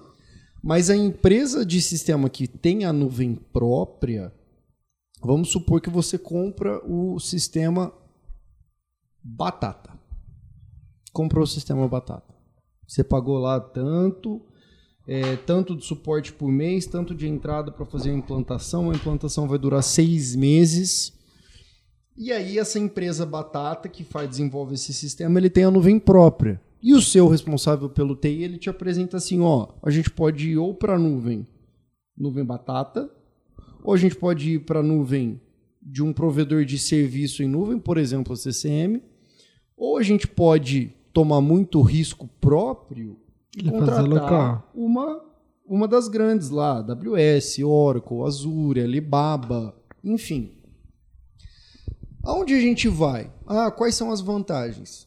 Mas 0.63 0.91
a 0.91 0.97
empresa 0.97 1.65
de 1.65 1.81
sistema 1.81 2.29
que 2.29 2.47
tem 2.47 2.85
a 2.85 2.93
nuvem 2.93 3.35
própria, 3.35 4.31
vamos 5.23 5.49
supor 5.51 5.81
que 5.81 5.89
você 5.89 6.19
compra 6.19 6.81
o 6.85 7.19
sistema 7.19 7.93
Batata. 9.25 9.97
Comprou 11.13 11.45
o 11.45 11.47
sistema 11.47 11.89
Batata. 11.89 12.35
Você 12.89 13.05
pagou 13.05 13.39
lá 13.39 13.61
tanto, 13.61 14.41
é, 15.07 15.37
tanto 15.37 15.77
de 15.77 15.85
suporte 15.85 16.33
por 16.33 16.51
mês, 16.51 16.87
tanto 16.87 17.15
de 17.15 17.29
entrada 17.29 17.71
para 17.71 17.85
fazer 17.85 18.11
a 18.11 18.15
implantação. 18.15 18.91
A 18.91 18.95
implantação 18.95 19.47
vai 19.47 19.59
durar 19.59 19.83
seis 19.83 20.35
meses. 20.35 21.13
E 22.17 22.33
aí 22.33 22.59
essa 22.59 22.79
empresa 22.79 23.27
Batata 23.27 23.91
que 23.91 24.03
faz 24.03 24.31
desenvolve 24.31 24.75
esse 24.75 24.95
sistema, 24.95 25.39
ele 25.39 25.51
tem 25.51 25.65
a 25.65 25.71
nuvem 25.71 26.01
própria. 26.01 26.59
E 26.83 26.95
o 26.95 27.03
seu 27.03 27.29
responsável 27.29 27.91
pelo 27.91 28.17
TI, 28.17 28.43
ele 28.43 28.57
te 28.57 28.71
apresenta 28.71 29.19
assim, 29.19 29.41
ó, 29.41 29.69
a 29.83 29.91
gente 29.91 30.11
pode 30.11 30.51
ir 30.51 30.57
ou 30.57 30.73
para 30.73 30.95
a 30.95 30.99
nuvem, 30.99 31.47
nuvem 32.17 32.45
Batata, 32.45 33.11
ou 33.85 33.93
a 33.93 33.97
gente 33.97 34.17
pode 34.17 34.55
ir 34.55 34.61
para 34.61 34.81
a 34.81 34.83
nuvem 34.83 35.41
de 35.83 36.03
um 36.03 36.13
provedor 36.13 36.65
de 36.65 36.79
serviço 36.79 37.43
em 37.43 37.49
nuvem, 37.49 37.79
por 37.79 37.99
exemplo, 37.99 38.33
a 38.33 38.37
CCM, 38.37 39.03
ou 39.77 39.99
a 39.99 40.03
gente 40.03 40.27
pode 40.27 40.95
tomar 41.13 41.41
muito 41.41 41.81
risco 41.83 42.29
próprio 42.49 43.21
e 43.55 43.61
E 43.61 43.71
fazer 43.71 44.09
contratar 44.09 44.71
uma, 44.75 45.23
uma 45.67 45.87
das 45.87 46.09
grandes 46.09 46.49
lá, 46.49 46.79
AWS, 46.79 47.59
Oracle, 47.59 48.23
Azure, 48.23 48.81
Alibaba, 48.81 49.77
enfim. 50.03 50.53
Aonde 52.23 52.55
a 52.55 52.61
gente 52.61 52.89
vai? 52.89 53.31
Ah, 53.47 53.71
quais 53.71 53.95
são 53.95 54.11
as 54.11 54.23
vantagens? 54.23 55.07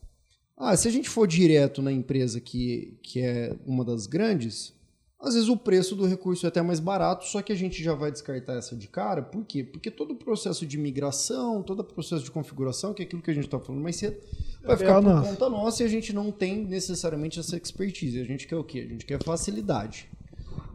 Ah, 0.55 0.77
se 0.77 0.87
a 0.87 0.91
gente 0.91 1.09
for 1.09 1.27
direto 1.27 1.81
na 1.81 1.91
empresa 1.91 2.39
que, 2.39 2.99
que 3.01 3.19
é 3.19 3.55
uma 3.65 3.83
das 3.83 4.05
grandes, 4.05 4.73
às 5.21 5.35
vezes 5.35 5.49
o 5.49 5.55
preço 5.55 5.95
do 5.95 6.05
recurso 6.05 6.45
é 6.45 6.49
até 6.49 6.61
mais 6.61 6.79
barato, 6.79 7.25
só 7.25 7.41
que 7.41 7.53
a 7.53 7.55
gente 7.55 7.83
já 7.83 7.93
vai 7.93 8.11
descartar 8.11 8.53
essa 8.55 8.75
de 8.75 8.87
cara. 8.87 9.21
Por 9.21 9.45
quê? 9.45 9.63
Porque 9.63 9.91
todo 9.91 10.11
o 10.11 10.15
processo 10.15 10.65
de 10.65 10.77
migração, 10.77 11.61
todo 11.61 11.81
o 11.81 11.83
processo 11.83 12.23
de 12.23 12.31
configuração, 12.31 12.93
que 12.93 13.03
é 13.03 13.05
aquilo 13.05 13.21
que 13.21 13.29
a 13.29 13.33
gente 13.33 13.45
está 13.45 13.59
falando 13.59 13.83
mais 13.83 13.97
cedo, 13.97 14.17
vai 14.63 14.75
ficar 14.75 14.91
É 14.91 14.93
por 14.95 15.03
nosso. 15.03 15.29
conta 15.29 15.49
nossa 15.49 15.83
e 15.83 15.85
a 15.85 15.89
gente 15.89 16.11
não 16.11 16.31
tem 16.31 16.65
necessariamente 16.65 17.39
essa 17.39 17.55
expertise. 17.55 18.19
A 18.19 18.23
gente 18.25 18.47
quer 18.47 18.55
o 18.55 18.63
quê? 18.63 18.79
A 18.79 18.87
gente 18.87 19.05
quer 19.05 19.21
facilidade. 19.23 20.09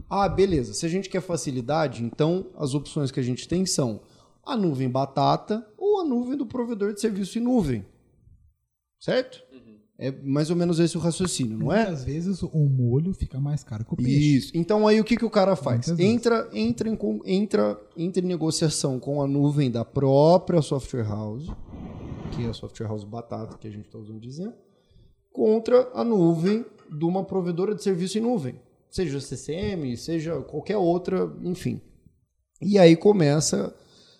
Ah, 0.09 0.29
beleza. 0.29 0.73
Se 0.73 0.85
a 0.85 0.89
gente 0.89 1.09
quer 1.09 1.21
facilidade, 1.21 2.01
então 2.01 2.47
as 2.57 2.73
opções 2.73 3.11
que 3.11 3.19
a 3.19 3.23
gente 3.23 3.45
tem 3.47 3.65
são 3.65 3.99
a 4.45 4.55
nuvem 4.55 4.89
batata 4.89 5.67
ou 5.77 5.99
a 5.99 6.05
nuvem 6.05 6.37
do 6.37 6.45
provedor 6.45 6.93
de 6.93 7.01
serviço 7.01 7.37
em 7.37 7.41
nuvem. 7.41 7.85
Certo? 8.99 9.43
É 9.99 10.11
mais 10.11 10.51
ou 10.51 10.55
menos 10.55 10.79
esse 10.79 10.95
o 10.95 10.99
raciocínio, 10.99 11.57
não 11.57 11.73
é? 11.73 11.87
Muitas 11.87 12.03
vezes 12.03 12.43
o 12.43 12.69
molho 12.69 13.13
fica 13.13 13.39
mais 13.39 13.63
caro 13.63 13.83
que 13.83 13.93
o 13.93 13.97
peixe. 13.97 14.37
Isso. 14.37 14.51
Então 14.53 14.87
aí 14.87 15.01
o 15.01 15.03
que, 15.03 15.17
que 15.17 15.25
o 15.25 15.29
cara 15.29 15.55
faz? 15.55 15.87
Muitas 15.87 15.97
vezes. 15.97 16.13
Entra, 16.13 16.49
entra, 16.53 16.87
em, 16.87 16.97
entra, 17.25 17.81
entra 17.97 18.23
em 18.23 18.27
negociação 18.27 18.99
com 18.99 19.23
a 19.23 19.27
nuvem 19.27 19.71
da 19.71 19.83
própria 19.83 20.61
software 20.61 21.07
house, 21.07 21.47
que 22.31 22.45
é 22.45 22.49
a 22.49 22.53
software 22.53 22.87
house 22.87 23.03
batata 23.03 23.57
que 23.57 23.67
a 23.67 23.71
gente 23.71 23.85
está 23.85 23.97
usando 23.97 24.23
exemplo, 24.23 24.59
contra 25.33 25.89
a 25.95 26.03
nuvem 26.03 26.63
de 26.95 27.03
uma 27.03 27.23
provedora 27.23 27.73
de 27.73 27.81
serviço 27.81 28.19
em 28.19 28.21
nuvem. 28.21 28.61
Seja 28.91 29.19
CCM, 29.19 29.95
seja 29.97 30.39
qualquer 30.41 30.77
outra, 30.77 31.35
enfim. 31.41 31.81
E 32.61 32.77
aí 32.77 32.95
começa 32.95 33.75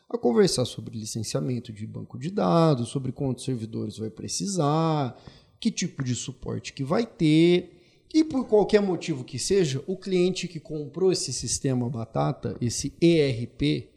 a 0.09 0.17
conversar 0.17 0.65
sobre 0.65 0.97
licenciamento 0.97 1.71
de 1.71 1.85
banco 1.85 2.17
de 2.17 2.31
dados, 2.31 2.89
sobre 2.89 3.11
quantos 3.11 3.43
servidores 3.43 3.97
vai 3.97 4.09
precisar, 4.09 5.17
que 5.59 5.71
tipo 5.71 6.03
de 6.03 6.15
suporte 6.15 6.73
que 6.73 6.83
vai 6.83 7.05
ter. 7.05 7.73
E 8.13 8.23
por 8.23 8.45
qualquer 8.47 8.81
motivo 8.81 9.23
que 9.23 9.37
seja, 9.37 9.83
o 9.85 9.97
cliente 9.97 10.47
que 10.47 10.59
comprou 10.59 11.11
esse 11.11 11.33
sistema 11.33 11.89
Batata, 11.89 12.55
esse 12.61 12.93
ERP, 13.01 13.89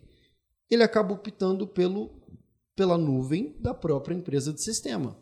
ele 0.69 0.82
acaba 0.82 1.12
optando 1.15 1.66
pelo, 1.66 2.11
pela 2.74 2.99
nuvem 2.99 3.55
da 3.61 3.73
própria 3.73 4.15
empresa 4.15 4.53
de 4.53 4.61
sistema. 4.61 5.16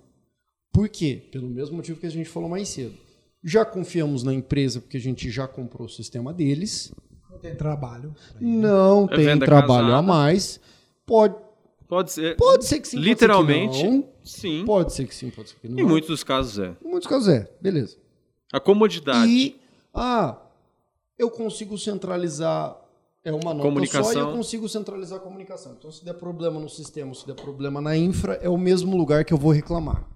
Por 0.72 0.88
quê? 0.88 1.22
Pelo 1.30 1.48
mesmo 1.48 1.76
motivo 1.76 2.00
que 2.00 2.06
a 2.06 2.10
gente 2.10 2.28
falou 2.28 2.48
mais 2.48 2.68
cedo. 2.68 2.94
Já 3.44 3.64
confiamos 3.64 4.22
na 4.22 4.32
empresa 4.32 4.80
porque 4.80 4.96
a 4.96 5.00
gente 5.00 5.30
já 5.30 5.46
comprou 5.46 5.86
o 5.86 5.90
sistema 5.90 6.32
deles. 6.32 6.92
Não 7.30 7.38
tem 7.38 7.54
trabalho. 7.54 8.14
Não 8.40 9.04
É 9.10 9.16
tem 9.16 9.38
trabalho 9.38 9.86
a 9.88 9.90
casada. 9.90 10.02
mais. 10.02 10.60
Pode, 11.06 11.36
Pode 11.88 12.12
ser. 12.12 12.36
Pode 12.36 12.66
ser 12.66 12.80
que 12.80 12.88
sim, 12.88 12.96
pode 12.96 13.04
ser 13.06 13.08
que 13.08 13.08
Literalmente, 13.14 13.84
não. 13.88 14.08
sim. 14.22 14.64
Pode 14.66 14.92
ser 14.92 15.06
que 15.06 15.14
sim, 15.14 15.30
pode 15.30 15.48
ser 15.48 15.56
que 15.56 15.68
não. 15.68 15.78
Em 15.78 15.84
muitos 15.86 16.10
dos 16.10 16.22
casos 16.22 16.58
é. 16.58 16.76
Em 16.84 16.88
muitos 16.88 17.08
casos 17.08 17.28
é, 17.28 17.50
beleza. 17.60 17.96
A 18.52 18.60
comodidade. 18.60 19.30
E, 19.30 19.58
ah, 19.94 20.36
eu 21.18 21.30
consigo 21.30 21.78
centralizar, 21.78 22.76
é 23.24 23.32
uma 23.32 23.54
nota 23.54 23.62
Comunicação. 23.62 24.12
só 24.12 24.18
e 24.18 24.22
eu 24.22 24.32
consigo 24.32 24.68
centralizar 24.68 25.18
a 25.18 25.22
comunicação. 25.22 25.74
Então, 25.78 25.90
se 25.90 26.04
der 26.04 26.12
problema 26.14 26.60
no 26.60 26.68
sistema, 26.68 27.14
se 27.14 27.26
der 27.26 27.34
problema 27.34 27.80
na 27.80 27.96
infra, 27.96 28.34
é 28.34 28.48
o 28.50 28.58
mesmo 28.58 28.96
lugar 28.96 29.24
que 29.24 29.32
eu 29.32 29.38
vou 29.38 29.50
reclamar. 29.50 30.06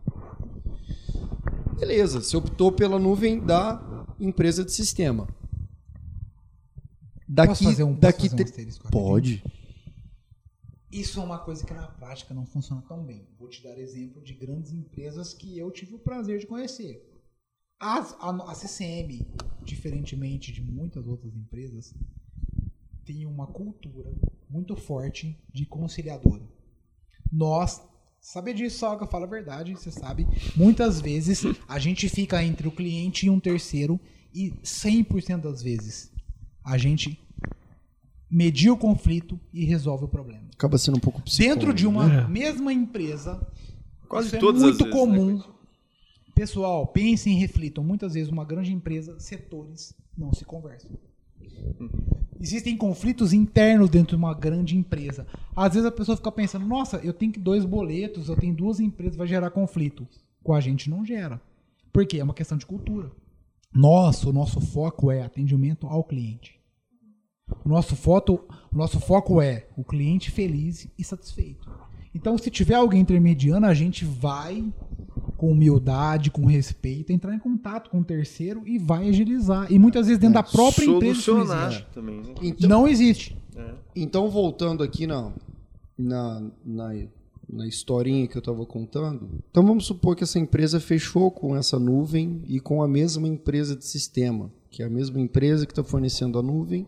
Beleza, 1.78 2.20
você 2.20 2.36
optou 2.36 2.70
pela 2.70 2.98
nuvem 2.98 3.40
da 3.40 3.82
empresa 4.20 4.62
de 4.64 4.72
sistema. 4.72 5.26
Daqui, 7.26 7.48
Posso 7.48 7.64
fazer 7.64 7.82
um, 7.82 7.88
posso 7.88 8.00
daqui 8.00 8.28
fazer 8.28 8.42
um 8.42 8.46
te-? 8.46 8.90
Pode. 8.90 9.42
Isso 10.92 11.18
é 11.20 11.24
uma 11.24 11.38
coisa 11.38 11.64
que 11.64 11.72
na 11.72 11.86
prática 11.86 12.34
não 12.34 12.44
funciona 12.44 12.82
tão 12.82 13.02
bem. 13.02 13.26
Vou 13.38 13.48
te 13.48 13.62
dar 13.62 13.78
exemplo 13.78 14.22
de 14.22 14.34
grandes 14.34 14.72
empresas 14.72 15.32
que 15.32 15.58
eu 15.58 15.70
tive 15.70 15.94
o 15.94 15.98
prazer 15.98 16.38
de 16.38 16.46
conhecer. 16.46 17.08
A, 17.80 17.98
a 17.98 18.54
CCM, 18.54 19.26
diferentemente 19.64 20.52
de 20.52 20.60
muitas 20.60 21.06
outras 21.06 21.34
empresas, 21.34 21.94
tem 23.06 23.24
uma 23.24 23.46
cultura 23.46 24.12
muito 24.50 24.76
forte 24.76 25.42
de 25.50 25.64
conciliadora. 25.64 26.46
Nós, 27.32 27.82
sabe 28.20 28.52
disso, 28.52 28.80
Salga, 28.80 29.06
fala 29.06 29.24
a 29.24 29.30
verdade, 29.30 29.72
você 29.72 29.90
sabe. 29.90 30.26
Muitas 30.54 31.00
vezes 31.00 31.42
a 31.66 31.78
gente 31.78 32.06
fica 32.10 32.44
entre 32.44 32.68
o 32.68 32.72
cliente 32.72 33.26
e 33.26 33.30
um 33.30 33.40
terceiro 33.40 33.98
e 34.34 34.50
100% 34.62 35.40
das 35.40 35.62
vezes 35.62 36.12
a 36.64 36.78
gente 36.78 37.18
medir 38.32 38.70
o 38.70 38.76
conflito 38.76 39.38
e 39.52 39.62
resolve 39.64 40.06
o 40.06 40.08
problema. 40.08 40.44
Acaba 40.54 40.78
sendo 40.78 40.96
um 40.96 41.00
pouco 41.00 41.20
psicólogo, 41.20 41.54
Dentro 41.54 41.74
de 41.74 41.86
uma 41.86 42.06
né? 42.06 42.26
mesma 42.26 42.72
empresa, 42.72 43.46
Quase 44.08 44.28
isso 44.28 44.38
todas 44.38 44.62
é 44.62 44.66
muito 44.66 44.84
vezes, 44.84 44.94
né, 44.94 45.00
comum. 45.00 45.42
Pessoal, 46.34 46.86
pensem 46.86 47.36
e 47.36 47.38
reflitam. 47.38 47.84
Muitas 47.84 48.14
vezes 48.14 48.32
uma 48.32 48.44
grande 48.44 48.72
empresa, 48.72 49.20
setores 49.20 49.94
não 50.16 50.32
se 50.32 50.46
conversam. 50.46 50.90
Existem 52.40 52.76
conflitos 52.76 53.34
internos 53.34 53.90
dentro 53.90 54.16
de 54.16 54.22
uma 54.22 54.34
grande 54.34 54.76
empresa. 54.76 55.26
Às 55.54 55.74
vezes 55.74 55.86
a 55.86 55.92
pessoa 55.92 56.16
fica 56.16 56.32
pensando, 56.32 56.66
nossa, 56.66 56.96
eu 56.98 57.12
tenho 57.12 57.32
que 57.32 57.38
dois 57.38 57.66
boletos, 57.66 58.28
eu 58.28 58.36
tenho 58.36 58.54
duas 58.54 58.80
empresas, 58.80 59.14
vai 59.14 59.26
gerar 59.26 59.50
conflito. 59.50 60.08
Com 60.42 60.54
a 60.54 60.60
gente 60.60 60.88
não 60.88 61.04
gera. 61.04 61.40
Por 61.92 62.06
quê? 62.06 62.18
É 62.18 62.24
uma 62.24 62.34
questão 62.34 62.56
de 62.56 62.66
cultura. 62.66 63.12
Nosso, 63.72 64.30
o 64.30 64.32
nosso 64.32 64.60
foco 64.60 65.10
é 65.10 65.22
atendimento 65.22 65.86
ao 65.86 66.02
cliente. 66.02 66.61
O 67.64 67.68
nosso, 67.68 67.94
foto, 67.96 68.40
o 68.72 68.76
nosso 68.76 68.98
foco 69.00 69.40
é 69.40 69.66
o 69.76 69.84
cliente 69.84 70.30
feliz 70.30 70.88
e 70.98 71.04
satisfeito. 71.04 71.70
Então, 72.14 72.36
se 72.36 72.50
tiver 72.50 72.74
alguém 72.74 73.00
intermediando, 73.00 73.66
a 73.66 73.72
gente 73.72 74.04
vai, 74.04 74.64
com 75.36 75.50
humildade, 75.50 76.30
com 76.30 76.44
respeito, 76.44 77.10
entrar 77.10 77.34
em 77.34 77.38
contato 77.38 77.88
com 77.88 78.00
o 78.00 78.04
terceiro 78.04 78.62
e 78.66 78.78
vai 78.78 79.08
agilizar. 79.08 79.72
E 79.72 79.78
muitas 79.78 80.06
vezes 80.06 80.20
dentro 80.20 80.34
da 80.34 80.42
própria 80.42 80.84
empresa 80.84 81.32
não 81.32 81.66
existe. 81.66 81.86
também, 81.94 82.16
né? 82.20 82.34
Então, 82.42 82.68
Não 82.68 82.88
existe. 82.88 83.36
Então, 83.96 84.30
voltando 84.30 84.82
aqui 84.82 85.06
na, 85.06 85.32
na, 85.96 86.50
na, 86.64 86.94
na 87.48 87.66
historinha 87.66 88.26
que 88.26 88.36
eu 88.36 88.40
estava 88.40 88.64
contando, 88.66 89.28
então 89.50 89.64
vamos 89.64 89.86
supor 89.86 90.14
que 90.14 90.24
essa 90.24 90.38
empresa 90.38 90.78
fechou 90.80 91.30
com 91.30 91.56
essa 91.56 91.78
nuvem 91.78 92.42
e 92.46 92.60
com 92.60 92.82
a 92.82 92.88
mesma 92.88 93.26
empresa 93.26 93.74
de 93.74 93.86
sistema, 93.86 94.50
que 94.70 94.82
é 94.82 94.86
a 94.86 94.90
mesma 94.90 95.20
empresa 95.20 95.66
que 95.66 95.72
está 95.72 95.84
fornecendo 95.84 96.38
a 96.38 96.42
nuvem 96.42 96.86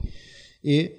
e 0.65 0.93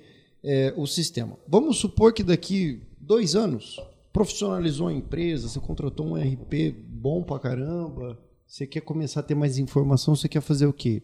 é, 0.43 0.73
o 0.77 0.85
sistema. 0.85 1.37
Vamos 1.47 1.77
supor 1.77 2.13
que 2.13 2.23
daqui 2.23 2.81
dois 2.99 3.35
anos 3.35 3.81
profissionalizou 4.13 4.87
a 4.87 4.93
empresa, 4.93 5.49
você 5.49 5.59
contratou 5.59 6.07
um 6.07 6.15
RP 6.15 6.71
bom 6.87 7.23
pra 7.23 7.39
caramba, 7.39 8.17
você 8.45 8.65
quer 8.67 8.81
começar 8.81 9.21
a 9.21 9.23
ter 9.23 9.35
mais 9.35 9.57
informação, 9.57 10.15
você 10.15 10.29
quer 10.29 10.41
fazer 10.41 10.67
o 10.67 10.73
quê? 10.73 11.03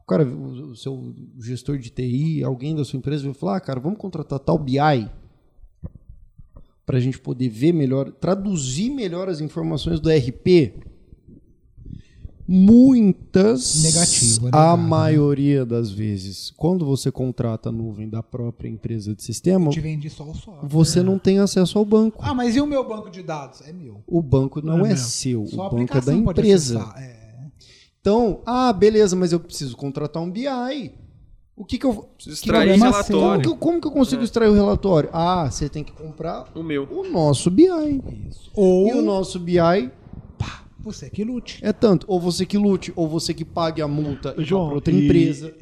O 0.00 0.04
cara, 0.04 0.24
o, 0.26 0.74
seu 0.74 1.14
gestor 1.38 1.78
de 1.78 1.88
TI, 1.88 2.42
alguém 2.42 2.74
da 2.74 2.84
sua 2.84 2.98
empresa 2.98 3.24
vai 3.24 3.32
falar, 3.32 3.56
ah, 3.56 3.60
cara, 3.60 3.80
vamos 3.80 3.98
contratar 3.98 4.40
tal 4.40 4.58
BI 4.58 4.78
para 6.84 6.98
a 6.98 7.00
gente 7.00 7.20
poder 7.20 7.48
ver 7.48 7.72
melhor, 7.72 8.10
traduzir 8.10 8.90
melhor 8.90 9.28
as 9.28 9.40
informações 9.40 10.00
do 10.00 10.10
RP. 10.10 10.74
Muitas, 12.52 13.80
Negativo, 13.82 14.48
é 14.48 14.50
a 14.52 14.76
né? 14.76 14.82
maioria 14.82 15.64
das 15.64 15.90
vezes, 15.92 16.50
quando 16.56 16.84
você 16.84 17.10
contrata 17.12 17.68
a 17.68 17.72
nuvem 17.72 18.08
da 18.08 18.22
própria 18.24 18.68
empresa 18.68 19.14
de 19.14 19.22
sistema, 19.22 19.70
Te 19.70 19.78
vende 19.80 20.10
só 20.10 20.24
o 20.24 20.34
software. 20.34 20.68
você 20.68 21.00
não 21.02 21.16
tem 21.16 21.38
acesso 21.38 21.78
ao 21.78 21.84
banco. 21.84 22.18
Ah, 22.20 22.34
mas 22.34 22.56
e 22.56 22.60
o 22.60 22.66
meu 22.66 22.86
banco 22.86 23.08
de 23.08 23.22
dados? 23.22 23.60
É 23.62 23.72
meu. 23.72 24.02
O 24.06 24.20
banco 24.20 24.60
não 24.60 24.78
Não 24.78 24.86
é 24.86 24.92
é 24.92 24.96
seu, 24.96 25.46
Só 25.46 25.68
o 25.68 25.70
banco 25.70 25.96
é 25.96 26.00
da 26.00 26.12
empresa. 26.12 26.92
É. 26.98 27.16
Então, 28.00 28.40
ah, 28.44 28.72
beleza, 28.72 29.14
mas 29.14 29.30
eu 29.32 29.38
preciso 29.38 29.76
contratar 29.76 30.20
um 30.20 30.28
BI. 30.30 30.90
O 31.56 31.64
que 31.64 31.78
que 31.78 31.86
eu 31.86 32.08
que 32.18 32.30
extrair 32.30 32.72
como 32.72 32.84
relatório. 32.84 33.42
que, 33.42 33.48
eu- 33.48 33.56
como 33.56 33.80
que 33.80 33.86
eu 33.86 33.90
consigo 33.92 34.22
extrair 34.24 34.48
o 34.48 34.54
relatório? 34.54 35.08
Ah, 35.12 35.50
você 35.50 35.68
tem 35.68 35.84
que 35.84 35.92
comprar 35.92 36.46
O 36.54 36.62
meu. 36.62 36.88
o 36.90 37.06
nosso 37.08 37.50
BI. 37.50 37.66
Isso. 38.28 38.50
Ou 38.56 38.88
E 38.88 38.92
o 38.94 39.02
nosso 39.02 39.38
BI 39.38 39.58
você 40.82 41.08
que 41.10 41.24
lute. 41.24 41.58
é 41.64 41.72
tanto. 41.72 42.04
Ou 42.08 42.20
você 42.20 42.44
que 42.46 42.56
lute, 42.58 42.92
ou 42.96 43.08
você 43.08 43.32
que 43.34 43.44
pague 43.44 43.80
a 43.82 43.88
multa 43.88 44.34
João, 44.38 44.72
outra 44.72 44.92
e- 44.92 45.04
empresa. 45.04 45.54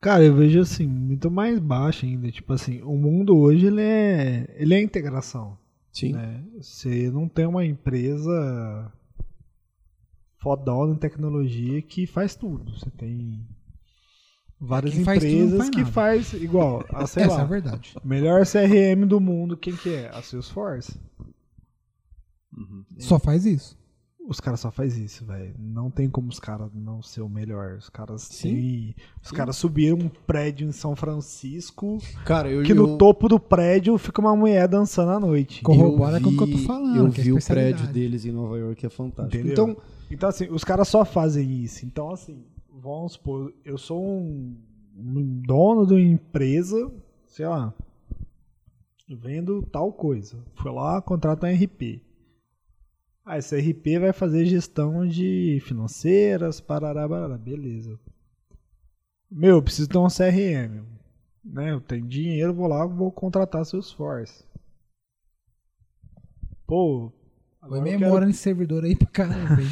Cara, 0.00 0.24
eu 0.24 0.34
vejo 0.34 0.60
assim, 0.60 0.86
muito 0.86 1.30
mais 1.30 1.58
baixo 1.58 2.06
ainda. 2.06 2.30
Tipo 2.30 2.52
assim, 2.54 2.80
o 2.82 2.96
mundo 2.96 3.36
hoje 3.36 3.66
ele 3.66 3.82
é, 3.82 4.46
ele 4.58 4.74
é 4.74 4.80
integração. 4.82 5.58
Sim. 5.92 6.12
né? 6.12 6.42
Você 6.56 7.10
não 7.10 7.28
tem 7.28 7.44
uma 7.46 7.64
empresa 7.66 8.90
fodona 10.38 10.94
em 10.94 10.96
tecnologia 10.96 11.82
que 11.82 12.06
faz 12.06 12.34
tudo. 12.34 12.72
Você 12.78 12.88
tem 12.90 13.46
várias 14.58 14.94
quem 14.94 15.04
faz 15.04 15.22
tudo 15.22 15.30
não 15.32 15.38
empresas 15.46 15.58
faz 15.58 15.70
que 15.70 15.78
nada. 15.80 15.92
faz 15.92 16.32
igual, 16.34 16.84
a, 16.90 17.06
sei 17.06 17.24
Essa 17.24 17.34
é 17.34 17.36
lá, 17.36 17.42
a 17.42 17.46
verdade. 17.46 17.94
melhor 18.04 18.46
CRM 18.46 19.06
do 19.06 19.20
mundo, 19.20 19.56
quem 19.56 19.74
que 19.76 19.92
é? 19.92 20.08
A 20.10 20.22
Salesforce. 20.22 20.98
Só 22.98 23.18
faz 23.18 23.46
isso. 23.46 23.78
Os 24.28 24.38
caras 24.38 24.60
só 24.60 24.70
faz 24.70 24.96
isso, 24.96 25.24
velho. 25.24 25.54
Não 25.58 25.90
tem 25.90 26.08
como 26.08 26.28
os 26.28 26.38
caras 26.38 26.70
não 26.74 27.02
ser 27.02 27.20
o 27.22 27.28
melhor. 27.28 27.78
Os 27.78 27.88
caras 27.88 28.22
Sim. 28.22 28.54
têm- 28.54 28.94
Os 29.24 29.30
caras 29.32 29.56
subiram 29.56 29.96
um 29.98 30.08
prédio 30.08 30.68
em 30.68 30.72
São 30.72 30.94
Francisco 30.94 31.98
Cara, 32.24 32.48
eu 32.48 32.62
que 32.62 32.70
eu- 32.72 32.76
no 32.76 32.98
topo 32.98 33.28
do 33.28 33.40
prédio 33.40 33.96
fica 33.98 34.20
uma 34.20 34.36
mulher 34.36 34.68
dançando 34.68 35.10
à 35.12 35.18
noite. 35.18 35.62
Corrobora 35.62 36.18
eu 36.18 36.22
com 36.22 36.28
o 36.30 36.36
que 36.36 36.42
eu 36.42 36.46
vi- 36.46 36.52
tô 36.52 36.58
falando. 36.66 36.96
Eu 37.06 37.10
que 37.12 37.20
é 37.20 37.24
vi 37.24 37.32
o 37.32 37.38
especialidade. 37.38 37.76
prédio 37.84 37.92
deles 37.94 38.24
em 38.24 38.30
Nova 38.30 38.56
York, 38.58 38.86
é 38.86 38.90
fantástico. 38.90 39.36
Entendeu? 39.36 39.52
Então, 39.52 39.76
Então, 40.12 40.28
assim, 40.28 40.48
os 40.50 40.62
caras 40.64 40.86
só 40.88 41.04
fazem 41.04 41.62
isso. 41.64 41.84
Então, 41.86 42.10
assim, 42.10 42.44
vamos 42.72 43.12
supor, 43.12 43.52
eu 43.64 43.78
sou 43.78 44.04
um, 44.04 44.54
um 44.96 45.40
dono 45.46 45.86
de 45.86 45.94
uma 45.94 46.00
empresa, 46.00 46.92
sei 47.26 47.46
lá, 47.48 47.72
vendo 49.08 49.62
tal 49.62 49.92
coisa. 49.92 50.36
Fui 50.54 50.70
lá, 50.70 51.00
contrato 51.00 51.44
um 51.44 51.48
RP. 51.48 52.02
Ah, 53.24 53.38
esse 53.38 53.56
RP 53.56 53.98
vai 54.00 54.12
fazer 54.12 54.46
gestão 54.46 55.06
de 55.06 55.60
financeiras, 55.64 56.60
parará, 56.60 57.08
parará, 57.08 57.36
beleza. 57.38 57.98
Meu, 59.30 59.56
eu 59.56 59.62
preciso 59.62 59.88
ter 59.88 59.98
um 59.98 60.08
CRM. 60.08 60.82
Né? 61.44 61.72
Eu 61.72 61.80
tenho 61.80 62.06
dinheiro, 62.06 62.54
vou 62.54 62.66
lá, 62.66 62.84
vou 62.86 63.12
contratar 63.12 63.64
Salesforce. 63.64 64.44
Pô, 66.66 67.12
Põe 67.60 67.78
agora 67.78 67.78
eu 67.78 67.84
quero 67.84 68.00
memória 68.00 68.26
nesse 68.26 68.38
servidor 68.38 68.84
aí 68.84 68.96
pra 68.96 69.06
caramba. 69.06 69.62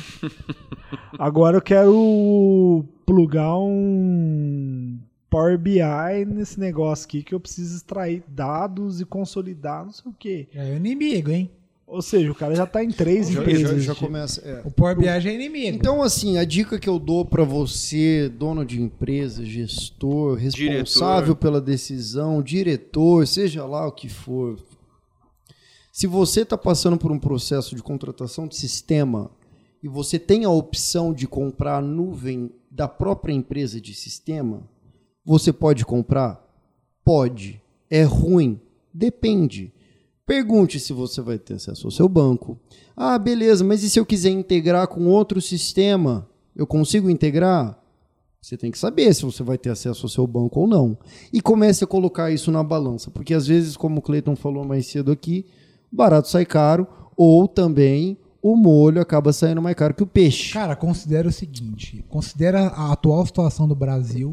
Agora 1.18 1.56
eu 1.56 1.62
quero 1.62 2.84
plugar 3.06 3.56
um 3.58 4.98
Power 5.30 5.58
BI 5.58 6.24
nesse 6.26 6.60
negócio 6.60 7.06
aqui 7.06 7.22
que 7.22 7.34
eu 7.34 7.40
preciso 7.40 7.76
extrair 7.76 8.22
dados 8.28 9.00
e 9.00 9.06
consolidar, 9.06 9.84
não 9.84 9.92
sei 9.92 10.10
o 10.10 10.14
quê. 10.14 10.48
É 10.52 10.72
o 10.72 10.76
inimigo, 10.76 11.30
hein? 11.30 11.50
Ou 11.88 12.02
seja, 12.02 12.30
o 12.30 12.34
cara 12.34 12.54
já 12.54 12.66
tá 12.66 12.84
em 12.84 12.90
três 12.90 13.30
já, 13.30 13.40
empresas. 13.40 13.82
já, 13.82 13.94
já 13.94 13.98
começa. 13.98 14.42
é. 14.42 14.60
O 14.62 14.70
Power 14.70 14.94
BI 14.94 15.06
já 15.06 15.30
é 15.30 15.34
inimigo. 15.34 15.74
Então, 15.74 16.02
assim, 16.02 16.36
a 16.36 16.44
dica 16.44 16.78
que 16.78 16.88
eu 16.88 16.98
dou 16.98 17.24
pra 17.24 17.44
você, 17.44 18.28
dono 18.28 18.62
de 18.64 18.80
empresa, 18.80 19.42
gestor, 19.42 20.36
responsável 20.36 21.20
Diretor. 21.22 21.36
pela 21.36 21.60
decisão, 21.62 22.42
diretor, 22.42 23.26
seja 23.26 23.64
lá 23.64 23.86
o 23.88 23.92
que 23.92 24.08
for. 24.08 24.58
Se 25.90 26.06
você 26.06 26.42
está 26.42 26.58
passando 26.58 26.98
por 26.98 27.10
um 27.10 27.18
processo 27.18 27.74
de 27.74 27.82
contratação 27.82 28.46
de 28.46 28.54
sistema 28.56 29.30
e 29.82 29.88
você 29.88 30.18
tem 30.18 30.44
a 30.44 30.50
opção 30.50 31.12
de 31.14 31.26
comprar 31.26 31.78
a 31.78 31.82
nuvem 31.82 32.52
da 32.70 32.86
própria 32.86 33.32
empresa 33.32 33.80
de 33.80 33.94
sistema, 33.94 34.68
você 35.24 35.52
pode 35.52 35.86
comprar? 35.86 36.44
Pode. 37.02 37.60
É 37.90 38.02
ruim? 38.02 38.60
Depende. 38.92 39.72
Pergunte 40.28 40.78
se 40.78 40.92
você 40.92 41.22
vai 41.22 41.38
ter 41.38 41.54
acesso 41.54 41.86
ao 41.86 41.90
seu 41.90 42.06
banco. 42.06 42.58
Ah, 42.94 43.18
beleza, 43.18 43.64
mas 43.64 43.82
e 43.82 43.88
se 43.88 43.98
eu 43.98 44.04
quiser 44.04 44.28
integrar 44.28 44.86
com 44.86 45.06
outro 45.06 45.40
sistema? 45.40 46.28
Eu 46.54 46.66
consigo 46.66 47.08
integrar? 47.08 47.82
Você 48.38 48.54
tem 48.54 48.70
que 48.70 48.78
saber 48.78 49.14
se 49.14 49.22
você 49.22 49.42
vai 49.42 49.56
ter 49.56 49.70
acesso 49.70 50.04
ao 50.04 50.10
seu 50.10 50.26
banco 50.26 50.60
ou 50.60 50.66
não. 50.66 50.98
E 51.32 51.40
comece 51.40 51.82
a 51.82 51.86
colocar 51.86 52.30
isso 52.30 52.52
na 52.52 52.62
balança, 52.62 53.10
porque 53.10 53.32
às 53.32 53.46
vezes, 53.46 53.74
como 53.74 54.00
o 54.00 54.02
Cleiton 54.02 54.36
falou 54.36 54.66
mais 54.66 54.86
cedo 54.86 55.10
aqui, 55.10 55.46
barato 55.90 56.28
sai 56.28 56.44
caro, 56.44 56.86
ou 57.16 57.48
também 57.48 58.18
o 58.42 58.54
molho 58.54 59.00
acaba 59.00 59.32
saindo 59.32 59.62
mais 59.62 59.76
caro 59.76 59.94
que 59.94 60.02
o 60.02 60.06
peixe. 60.06 60.52
Cara, 60.52 60.76
considera 60.76 61.26
o 61.26 61.32
seguinte: 61.32 62.04
considera 62.06 62.66
a 62.66 62.92
atual 62.92 63.24
situação 63.24 63.66
do 63.66 63.74
Brasil 63.74 64.32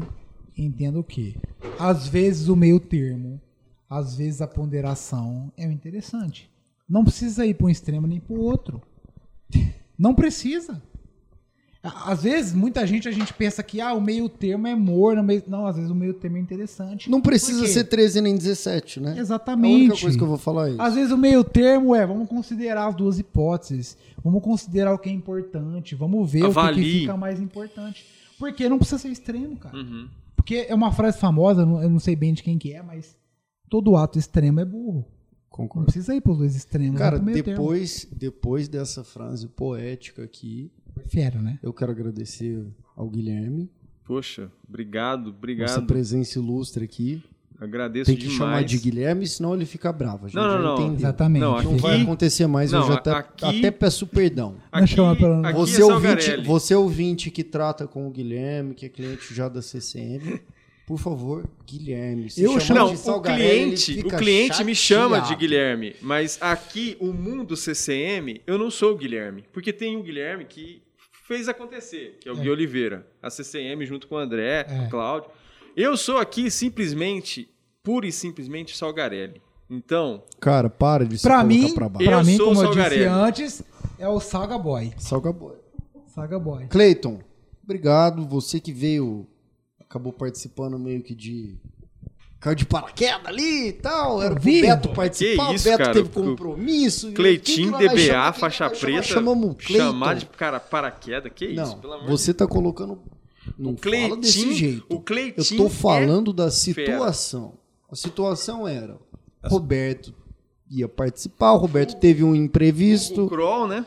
e 0.54 0.62
entenda 0.62 1.00
o 1.00 1.04
quê? 1.04 1.36
Às 1.78 2.06
vezes 2.06 2.48
o 2.48 2.54
meio 2.54 2.78
termo, 2.78 3.40
às 3.88 4.16
vezes 4.16 4.40
a 4.40 4.46
ponderação 4.46 5.52
é 5.56 5.66
o 5.66 5.70
interessante. 5.72 6.50
Não 6.88 7.02
precisa 7.04 7.44
ir 7.46 7.54
para 7.54 7.66
um 7.66 7.70
extremo 7.70 8.06
nem 8.06 8.20
para 8.20 8.34
o 8.34 8.40
outro. 8.40 8.80
Não 9.98 10.14
precisa. 10.14 10.82
Às 11.82 12.24
vezes, 12.24 12.52
muita 12.52 12.84
gente, 12.84 13.08
a 13.08 13.12
gente 13.12 13.32
pensa 13.32 13.62
que 13.62 13.80
ah, 13.80 13.94
o 13.94 14.00
meio 14.00 14.28
termo 14.28 14.66
é 14.66 14.74
morno. 14.74 15.22
meio- 15.22 15.44
Não, 15.46 15.66
às 15.66 15.76
vezes 15.76 15.88
o 15.90 15.94
meio 15.94 16.12
termo 16.14 16.36
é 16.36 16.40
interessante. 16.40 17.08
Não 17.08 17.20
precisa 17.20 17.64
ser 17.68 17.84
13 17.84 18.20
nem 18.20 18.36
17, 18.36 18.98
né? 18.98 19.16
Exatamente. 19.18 19.72
A 19.72 19.76
única 19.84 20.00
coisa 20.00 20.18
que 20.18 20.22
eu 20.24 20.26
vou 20.28 20.36
falar 20.36 20.68
é 20.68 20.72
isso. 20.72 20.82
Às 20.82 20.94
vezes 20.96 21.12
o 21.12 21.16
meio 21.16 21.44
termo 21.44 21.94
é, 21.94 22.04
vamos 22.04 22.28
considerar 22.28 22.88
as 22.88 22.94
duas 22.96 23.20
hipóteses, 23.20 23.96
vamos 24.22 24.42
considerar 24.42 24.92
o 24.94 24.98
que 24.98 25.08
é 25.08 25.12
importante, 25.12 25.94
vamos 25.94 26.28
ver 26.30 26.42
o 26.44 26.52
que 26.52 26.74
que, 26.74 27.00
fica 27.00 27.16
mais 27.16 27.40
importante. 27.40 28.04
Porque 28.36 28.68
não 28.68 28.78
precisa 28.78 28.98
ser 28.98 29.08
extremo, 29.10 29.56
cara. 29.56 29.76
Uhum. 29.76 30.08
Porque 30.34 30.66
é 30.68 30.74
uma 30.74 30.90
frase 30.92 31.18
famosa, 31.18 31.62
eu 31.62 31.66
não- 31.66 31.82
eu 31.82 31.88
não 31.88 32.00
sei 32.00 32.16
bem 32.16 32.34
de 32.34 32.42
quem 32.42 32.58
que 32.58 32.72
é, 32.72 32.82
mas 32.82 33.16
todo 33.68 33.96
ato 33.96 34.18
extremo 34.18 34.60
é 34.60 34.64
burro. 34.64 35.04
Não 35.04 35.64
Concordo. 35.66 35.86
precisa 35.86 36.14
ir 36.14 36.20
pros 36.20 36.36
dois 36.38 36.54
extremos, 36.54 36.98
Cara, 36.98 37.18
depois, 37.18 38.06
depois 38.12 38.68
dessa 38.68 39.02
frase 39.02 39.46
poética 39.48 40.22
aqui, 40.22 40.70
Fera, 41.06 41.40
né? 41.40 41.58
eu 41.62 41.72
quero 41.72 41.92
agradecer 41.92 42.66
ao 42.94 43.08
Guilherme, 43.08 43.70
Poxa, 44.04 44.50
obrigado, 44.68 45.30
essa 45.30 45.36
obrigado. 45.38 45.86
presença 45.86 46.38
ilustre 46.38 46.84
aqui. 46.84 47.22
Agradeço 47.58 48.04
Tem 48.04 48.14
que 48.16 48.24
demais. 48.28 48.36
chamar 48.38 48.64
de 48.64 48.76
Guilherme, 48.78 49.26
senão 49.26 49.54
ele 49.54 49.64
fica 49.64 49.90
bravo. 49.90 50.26
A 50.26 50.28
gente 50.28 50.36
Não, 50.36 50.46
não, 50.58 50.62
não. 50.62 50.74
entendeu. 50.74 50.94
Exatamente. 50.98 51.40
Não, 51.40 51.62
Não 51.62 51.72
Aqui- 51.72 51.80
vai 51.80 52.02
acontecer 52.02 52.46
mais, 52.46 52.70
eu 52.70 52.80
Não, 52.80 52.88
já 52.88 52.94
até, 52.96 53.10
aqui- 53.12 53.44
até 53.58 53.70
peço 53.70 54.06
perdão. 54.06 54.56
Aqui, 54.70 54.94
aqui 55.00 55.52
Você 55.56 55.80
é 55.80 55.84
ouvinte, 55.86 56.36
você 56.44 56.74
ouvinte 56.74 57.30
que 57.30 57.42
trata 57.42 57.86
com 57.86 58.06
o 58.06 58.10
Guilherme, 58.10 58.74
que 58.74 58.84
é 58.84 58.88
cliente 58.90 59.34
já 59.34 59.48
da 59.48 59.62
CCM, 59.62 60.38
por 60.86 60.98
favor, 60.98 61.44
Guilherme. 61.66 62.30
Se 62.30 62.42
Eu 62.42 62.58
chamar 62.60 62.80
Não, 62.80 62.94
de 62.94 63.10
o 63.10 63.20
cliente, 63.20 64.00
o 64.00 64.08
cliente 64.16 64.62
me 64.64 64.74
chama 64.74 65.16
de 65.16 65.22
chateado. 65.24 65.40
Guilherme, 65.40 65.96
mas 66.00 66.38
aqui 66.40 66.96
o 67.00 67.12
mundo 67.12 67.56
CCM, 67.56 68.40
eu 68.46 68.56
não 68.56 68.70
sou 68.70 68.92
o 68.92 68.96
Guilherme, 68.96 69.44
porque 69.52 69.72
tem 69.72 69.96
um 69.96 70.02
Guilherme 70.02 70.44
que 70.44 70.82
fez 71.26 71.48
acontecer, 71.48 72.18
que 72.20 72.28
é 72.28 72.32
o 72.32 72.36
Gui 72.36 72.48
Oliveira, 72.48 73.04
a 73.20 73.28
CCM 73.28 73.84
junto 73.84 74.06
com 74.06 74.14
o 74.14 74.18
André, 74.18 74.64
É. 74.68 74.86
o 74.86 74.90
Cláudio. 74.90 75.28
Eu 75.76 75.96
sou 75.96 76.18
aqui 76.18 76.50
simplesmente, 76.50 77.48
pura 77.82 78.06
e 78.06 78.12
simplesmente 78.12 78.76
Salgarelli. 78.76 79.42
Então, 79.68 80.22
Cara, 80.40 80.70
para 80.70 81.04
de 81.04 81.18
se 81.18 81.24
Pra 81.26 81.42
mim, 81.42 81.74
pra 81.74 81.88
baixo. 81.88 82.08
pra 82.08 82.22
mim 82.22 82.38
como 82.38 82.50
eu 82.50 82.54
disse 82.54 82.64
Salgarelli. 82.74 83.04
antes, 83.06 83.62
é 83.98 84.08
o 84.08 84.20
Saga 84.20 84.56
Boy. 84.56 84.92
Salga 84.96 85.32
boy. 85.32 85.56
Saga 86.14 86.38
Boy. 86.38 86.66
Cleiton, 86.68 87.18
obrigado. 87.64 88.24
Você 88.28 88.60
que 88.60 88.72
veio, 88.72 89.26
acabou 89.88 90.12
participando 90.12 90.78
meio 90.78 91.02
que 91.02 91.14
de. 91.14 91.56
Caiu 92.38 92.54
de 92.54 92.66
paraquedas 92.66 93.26
ali 93.26 93.68
e 93.68 93.72
tal. 93.72 94.22
Era 94.22 94.34
pro 94.34 94.42
Vi. 94.44 94.60
Beto 94.60 94.90
participar. 94.90 95.48
Que 95.48 95.54
isso, 95.54 95.66
o 95.66 95.70
Beto 95.70 95.78
cara, 95.82 95.92
teve 95.94 96.08
o 96.08 96.12
compromisso. 96.12 97.12
Cleitinho, 97.12 97.72
DBA, 97.72 97.98
chamar? 97.98 98.32
Faixa 98.34 98.70
preta, 98.70 99.02
Chamamos 99.02 99.50
o 99.50 99.54
Cleiton. 99.54 99.86
chamar 99.86 100.14
de 100.16 100.26
cara 100.26 100.60
paraquedas, 100.60 101.32
que 101.34 101.46
isso, 101.46 101.54
Não, 101.56 101.78
pelo 101.80 101.92
amor 101.94 102.08
você 102.08 102.34
tá 102.34 102.46
colocando. 102.46 103.00
Não 103.58 103.72
O 103.72 103.76
fala 103.76 104.16
desse 104.18 104.34
Cleitinho- 104.42 104.54
jeito. 104.54 104.86
o 104.90 104.94
Eu 104.94 105.00
Cleitinho 105.00 105.62
tô 105.64 105.70
falando 105.70 106.32
da 106.32 106.50
fera. 106.50 106.50
situação. 106.50 107.54
A 107.90 107.96
situação 107.96 108.68
era: 108.68 108.98
Roberto 109.44 110.12
ia 110.70 110.88
participar, 110.88 111.52
o 111.52 111.56
Roberto 111.58 111.96
teve 111.98 112.22
um 112.22 112.32
O 112.32 112.36
imprevisto. 112.36 113.28
Kroll, 113.28 113.66
né? 113.68 113.86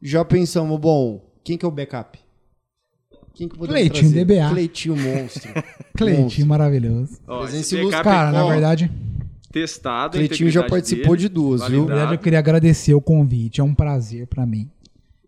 Já 0.00 0.24
pensamos, 0.24 0.78
bom, 0.80 1.22
quem 1.44 1.58
que 1.58 1.64
é 1.64 1.68
o 1.68 1.72
backup? 1.72 2.18
Quem 3.34 3.48
que 3.48 3.56
podemos 3.56 3.80
Cleitinho, 3.80 4.12
trazer? 4.12 4.24
DBA. 4.24 4.50
Cleitinho 4.50 4.96
monstro. 4.96 5.52
Cleitinho 5.96 6.22
Monstro. 6.24 6.46
maravilhoso. 6.46 7.18
Ó, 7.26 7.40
Presença 7.40 7.60
esse 7.60 7.76
ilustre. 7.76 8.02
Cara, 8.02 8.32
na 8.32 8.46
verdade, 8.46 8.90
testado. 9.50 10.16
Cleitinho 10.16 10.50
já 10.50 10.62
participou 10.62 11.16
dele, 11.16 11.28
de 11.28 11.28
duas, 11.28 11.60
viu? 11.62 11.80
Na 11.80 11.86
verdade, 11.86 11.90
eu 11.90 11.96
validado. 11.96 12.22
queria 12.22 12.38
agradecer 12.38 12.94
o 12.94 13.00
convite, 13.00 13.60
é 13.60 13.64
um 13.64 13.74
prazer 13.74 14.26
pra 14.26 14.44
mim. 14.46 14.70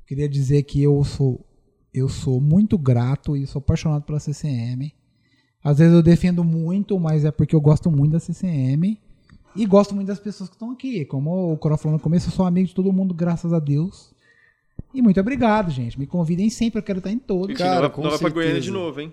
Queria 0.06 0.28
dizer 0.28 0.62
que 0.64 0.82
eu 0.82 1.02
sou 1.04 1.44
eu 1.92 2.08
sou 2.08 2.40
muito 2.40 2.78
grato 2.78 3.36
e 3.36 3.46
sou 3.46 3.60
apaixonado 3.60 4.02
pela 4.04 4.18
CCM. 4.18 4.92
Às 5.62 5.78
vezes 5.78 5.94
eu 5.94 6.02
defendo 6.02 6.42
muito, 6.42 6.98
mas 6.98 7.24
é 7.24 7.30
porque 7.30 7.54
eu 7.54 7.60
gosto 7.60 7.90
muito 7.90 8.12
da 8.12 8.18
CCM 8.20 8.98
e 9.54 9.66
gosto 9.66 9.94
muito 9.94 10.08
das 10.08 10.18
pessoas 10.18 10.48
que 10.48 10.56
estão 10.56 10.70
aqui. 10.70 11.04
Como 11.04 11.52
o 11.52 11.56
Coro 11.58 11.76
falou 11.76 11.98
no 11.98 12.02
começo, 12.02 12.28
eu 12.28 12.32
sou 12.32 12.46
amigo 12.46 12.68
de 12.68 12.74
todo 12.74 12.92
mundo, 12.92 13.14
graças 13.14 13.52
a 13.52 13.58
Deus. 13.58 14.12
E 14.94 15.00
muito 15.02 15.18
obrigado, 15.20 15.70
gente. 15.70 15.98
Me 15.98 16.06
convidem 16.06 16.50
sempre, 16.50 16.78
eu 16.78 16.82
quero 16.82 16.98
estar 16.98 17.10
em 17.10 17.18
todos. 17.18 17.56
Cara, 17.56 17.82
nós 17.82 17.92
com 17.92 18.02
vai- 18.02 18.10
nós 18.10 18.20
vamos 18.20 18.32
pra 18.32 18.42
Goiânia 18.42 18.60
de 18.60 18.70
novo, 18.70 19.00
hein? 19.00 19.12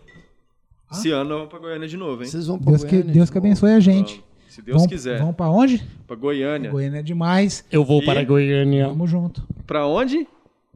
Esse 0.92 1.12
ano 1.12 1.30
nós 1.30 1.38
vamos 1.38 1.50
pra 1.50 1.60
Goiânia 1.60 1.88
de 1.88 1.96
novo, 1.98 2.24
hein? 2.24 2.30
Vocês 2.30 2.48
vão 2.48 2.58
pra 2.60 2.72
Deus 2.72 2.84
que, 2.84 2.90
Goiânia? 2.96 3.14
Deus 3.14 3.30
que 3.30 3.38
abençoe 3.38 3.72
a 3.74 3.80
gente. 3.80 4.16
Vamos, 4.16 4.26
se 4.56 4.62
Deus 4.62 4.76
vamos, 4.78 4.92
quiser. 4.92 5.20
Vamos 5.20 5.36
pra 5.36 5.50
onde? 5.50 5.86
Pra 6.08 6.16
Goiânia. 6.16 6.72
Goiânia 6.72 7.00
é 7.00 7.04
demais. 7.04 7.64
Eu 7.72 7.86
vou 7.86 8.02
E- 8.02 8.06
para 8.06 8.24
Goiânia. 8.26 8.88
Tamo 8.88 9.06
junto. 9.08 9.48
Pra 9.68 9.86
onde? 9.86 10.28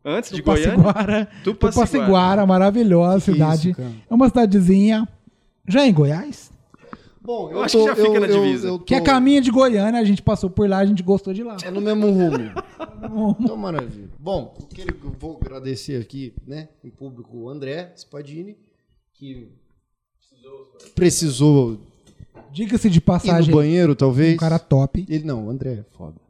Antes 0.06 0.32
de 0.32 0.42
Goiânia? 0.42 0.72
Tupaciguara. 0.76 1.28
Tupaciguara. 1.44 1.72
Tupaciguara, 1.88 2.46
maravilhosa 2.46 3.26
Que 3.26 3.32
cidade. 3.34 3.72
isso, 3.72 3.82
é 3.82 4.14
uma 4.14 4.28
cidadezinha. 4.30 5.08
Já 5.68 5.88
em 5.88 5.94
Goiás? 5.94 6.52
Bom, 7.24 7.50
Eu 7.50 7.62
acho 7.62 7.78
que 7.78 7.86
já 7.86 7.96
fica 7.96 8.20
na 8.20 8.28
divisa. 8.28 8.80
Que 8.80 8.96
é 8.96 9.02
caminho 9.02 9.42
de 9.42 9.50
Goiânia, 9.50 10.00
a 10.00 10.04
gente 10.04 10.22
passou 10.22 10.50
por 10.50 10.68
lá, 10.68 10.80
a 10.80 10.86
gente 10.86 11.02
gostou 11.02 11.34
de 11.34 11.42
lá. 11.42 11.56
É 11.64 11.72
no 11.72 11.80
mesmo 11.80 12.12
rumo. 12.12 12.38
então, 13.40 13.56
maravilha. 13.56 14.10
Bom, 14.20 14.58
eu 14.78 14.86
eu 14.86 15.16
vou 15.18 15.38
agradecer 15.42 16.02
aqui, 16.02 16.34
né, 16.46 16.68
em 16.84 16.90
público, 16.90 17.38
o 17.38 17.50
André 17.50 17.94
Spadini, 17.96 18.58
que 19.14 19.48
precisou 20.94 21.80
Diga-se 22.52 22.90
de 22.90 22.98
ir 22.98 23.02
no 23.02 23.06
passagem, 23.06 23.54
banheiro, 23.54 23.96
talvez. 23.96 24.36
um 24.36 24.38
cara 24.38 24.60
top. 24.60 25.06
Ele 25.10 25.24
não, 25.24 25.48
o 25.48 25.50
André 25.50 25.72
é 25.72 25.84
foda. 25.98 26.22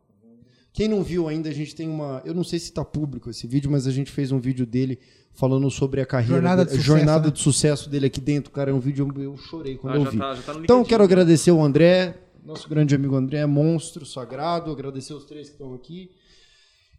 Quem 0.72 0.88
não 0.88 1.04
viu 1.04 1.28
ainda, 1.28 1.50
a 1.50 1.54
gente 1.54 1.76
tem 1.76 1.88
uma. 1.88 2.22
Eu 2.26 2.34
não 2.34 2.44
sei 2.44 2.60
se 2.60 2.72
tá 2.72 2.84
público 2.84 3.30
esse 3.30 3.46
vídeo, 3.46 3.70
mas 3.70 3.86
a 3.86 3.92
gente 3.92 4.10
fez 4.10 4.32
um 4.32 4.40
vídeo 4.40 4.66
dele 4.66 5.00
falando 5.34 5.70
sobre 5.72 6.00
a 6.02 6.06
carreira. 6.06 6.36
Jornada 6.36 6.64
de 6.64 6.72
sucesso, 6.72 6.88
jornada 6.88 7.26
né? 7.28 7.32
de 7.34 7.40
sucesso 7.40 7.90
dele 7.90 8.06
aqui 8.06 8.22
dentro. 8.22 8.52
Cara, 8.52 8.72
é 8.72 8.74
um 8.74 8.80
vídeo 8.80 9.12
eu, 9.16 9.24
eu 9.24 9.38
chorei 9.38 9.76
quando 9.78 9.94
Ah, 9.94 9.98
eu 9.98 10.04
já 10.06 10.10
vi. 10.12 10.18
tá- 10.18 10.36
já 10.36 10.42
tá 10.44 10.54
no 10.54 10.64
então, 10.64 10.84
quero 10.84 11.04
agradecer 11.04 11.52
o 11.52 11.62
André, 11.64 12.16
nosso 12.46 12.68
grande 12.70 12.94
amigo 12.96 13.16
André, 13.16 13.46
monstro, 13.46 14.06
sagrado. 14.06 14.72
Agradecer 14.72 15.14
os 15.14 15.26
três 15.26 15.48
que 15.48 15.54
estão 15.56 15.74
aqui. 15.74 16.12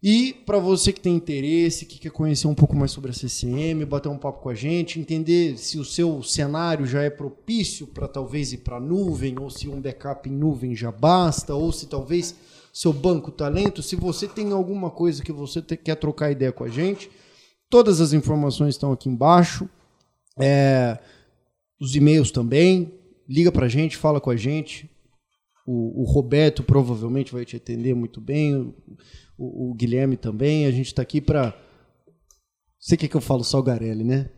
E 0.02 0.34
para 0.44 0.58
você 0.58 0.92
que 0.92 1.00
tem 1.00 1.14
interesse, 1.16 1.86
que 1.86 1.98
quer 1.98 2.10
conhecer 2.10 2.46
um 2.46 2.54
pouco 2.54 2.76
mais 2.76 2.90
sobre 2.90 3.10
a 3.10 3.14
CCM, 3.14 3.86
bater 3.86 4.10
um 4.10 4.18
papo 4.18 4.42
com 4.42 4.50
a 4.50 4.54
gente, 4.54 5.00
entender 5.00 5.56
se 5.56 5.78
o 5.78 5.84
seu 5.84 6.22
cenário 6.22 6.84
já 6.84 7.00
é 7.02 7.08
propício 7.08 7.86
para 7.86 8.06
talvez 8.06 8.52
ir 8.52 8.58
para 8.58 8.78
nuvem, 8.78 9.34
ou 9.40 9.48
se 9.48 9.66
um 9.66 9.80
backup 9.80 10.28
em 10.28 10.32
nuvem 10.32 10.76
já 10.76 10.92
basta, 10.92 11.54
ou 11.54 11.72
se 11.72 11.86
talvez 11.86 12.34
seu 12.70 12.92
banco 12.92 13.30
talento, 13.30 13.82
se 13.82 13.96
você 13.96 14.28
tem 14.28 14.52
alguma 14.52 14.90
coisa 14.90 15.22
que 15.22 15.32
você 15.32 15.62
te- 15.62 15.76
quer 15.76 15.94
trocar 15.94 16.30
ideia 16.30 16.52
com 16.52 16.64
a 16.64 16.68
gente, 16.68 17.10
todas 17.74 18.00
as 18.00 18.12
informações 18.12 18.76
estão 18.76 18.92
aqui 18.92 19.08
embaixo. 19.08 19.68
É, 20.38 20.96
os 21.80 21.96
e-mails 21.96 22.30
também. 22.30 22.94
Liga 23.28 23.50
pra 23.50 23.66
gente, 23.66 23.96
fala 23.96 24.20
com 24.20 24.30
a 24.30 24.36
gente. 24.36 24.88
O, 25.66 26.02
o 26.02 26.04
Roberto 26.04 26.62
provavelmente 26.62 27.32
vai 27.32 27.44
te 27.44 27.56
atender 27.56 27.92
muito 27.92 28.20
bem. 28.20 28.54
O, 28.54 28.72
o- 29.36 29.70
o 29.70 29.74
Guilherme 29.74 30.16
também. 30.16 30.66
A 30.66 30.70
gente 30.70 30.94
tá 30.94 31.02
aqui 31.02 31.20
pra. 31.20 31.52
Você 32.78 32.96
quer 32.96 33.08
que 33.08 33.16
eu 33.16 33.20
falo 33.20 33.42
Salgarelli, 33.42 34.04
né? 34.04 34.30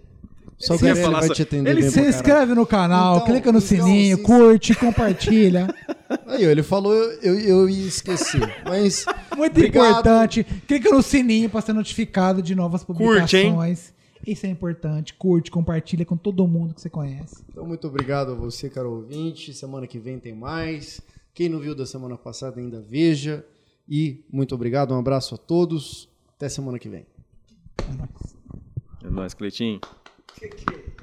Salgarelli 0.58 1.02
falar 1.02 1.18
vai 1.20 1.28
só- 1.28 1.34
te 1.34 1.42
atender 1.42 1.70
Ele 1.70 1.82
bem 1.82 1.90
se 1.90 2.00
inscreve 2.00 2.54
no 2.54 2.66
canal, 2.66 3.16
Então, 3.16 3.26
clica 3.26 3.52
no 3.52 3.58
então, 3.58 3.68
sininho, 3.68 4.16
se- 4.16 4.22
curte, 4.22 4.74
compartilha. 4.74 5.68
Aí, 6.26 6.44
ele 6.44 6.62
falou, 6.62 6.94
eu, 6.94 7.38
eu, 7.38 7.68
esquecer. 7.68 8.40
Mas. 8.64 9.04
Muito 9.36 9.52
Obrigado. 9.56 9.90
importante. 9.90 10.44
Clica 10.66 10.90
no 10.90 11.02
sininho 11.02 11.50
para 11.50 11.60
ser 11.60 11.72
notificado 11.72 12.40
de 12.40 12.54
novas 12.54 12.84
Curte, 12.84 13.36
hein? 13.36 13.50
publicações. 13.52 13.92
Isso 14.26 14.46
é 14.46 14.48
importante. 14.48 15.14
Curte, 15.14 15.50
compartilha 15.50 16.04
com 16.04 16.16
todo 16.16 16.46
mundo 16.46 16.74
que 16.74 16.80
você 16.80 16.88
conhece. 16.88 17.44
Então, 17.50 17.66
muito 17.66 17.86
obrigado 17.86 18.32
a 18.32 18.34
você, 18.34 18.70
caro 18.70 18.90
ouvinte. 18.92 19.52
Semana 19.52 19.86
que 19.86 19.98
vem 19.98 20.18
tem 20.18 20.34
mais. 20.34 21.00
Quem 21.34 21.48
não 21.48 21.58
viu 21.58 21.74
da 21.74 21.84
semana 21.84 22.16
passada 22.16 22.60
ainda 22.60 22.80
veja. 22.80 23.44
E 23.88 24.24
muito 24.32 24.54
obrigado, 24.54 24.94
um 24.94 24.98
abraço 24.98 25.34
a 25.34 25.38
todos. 25.38 26.08
Até 26.36 26.48
semana 26.48 26.78
que 26.78 26.88
vem. 26.88 27.04
É 29.04 29.10
nóis, 29.10 29.34
Cleitinho 29.34 29.80
que, 30.38 30.48
que... 30.50 30.96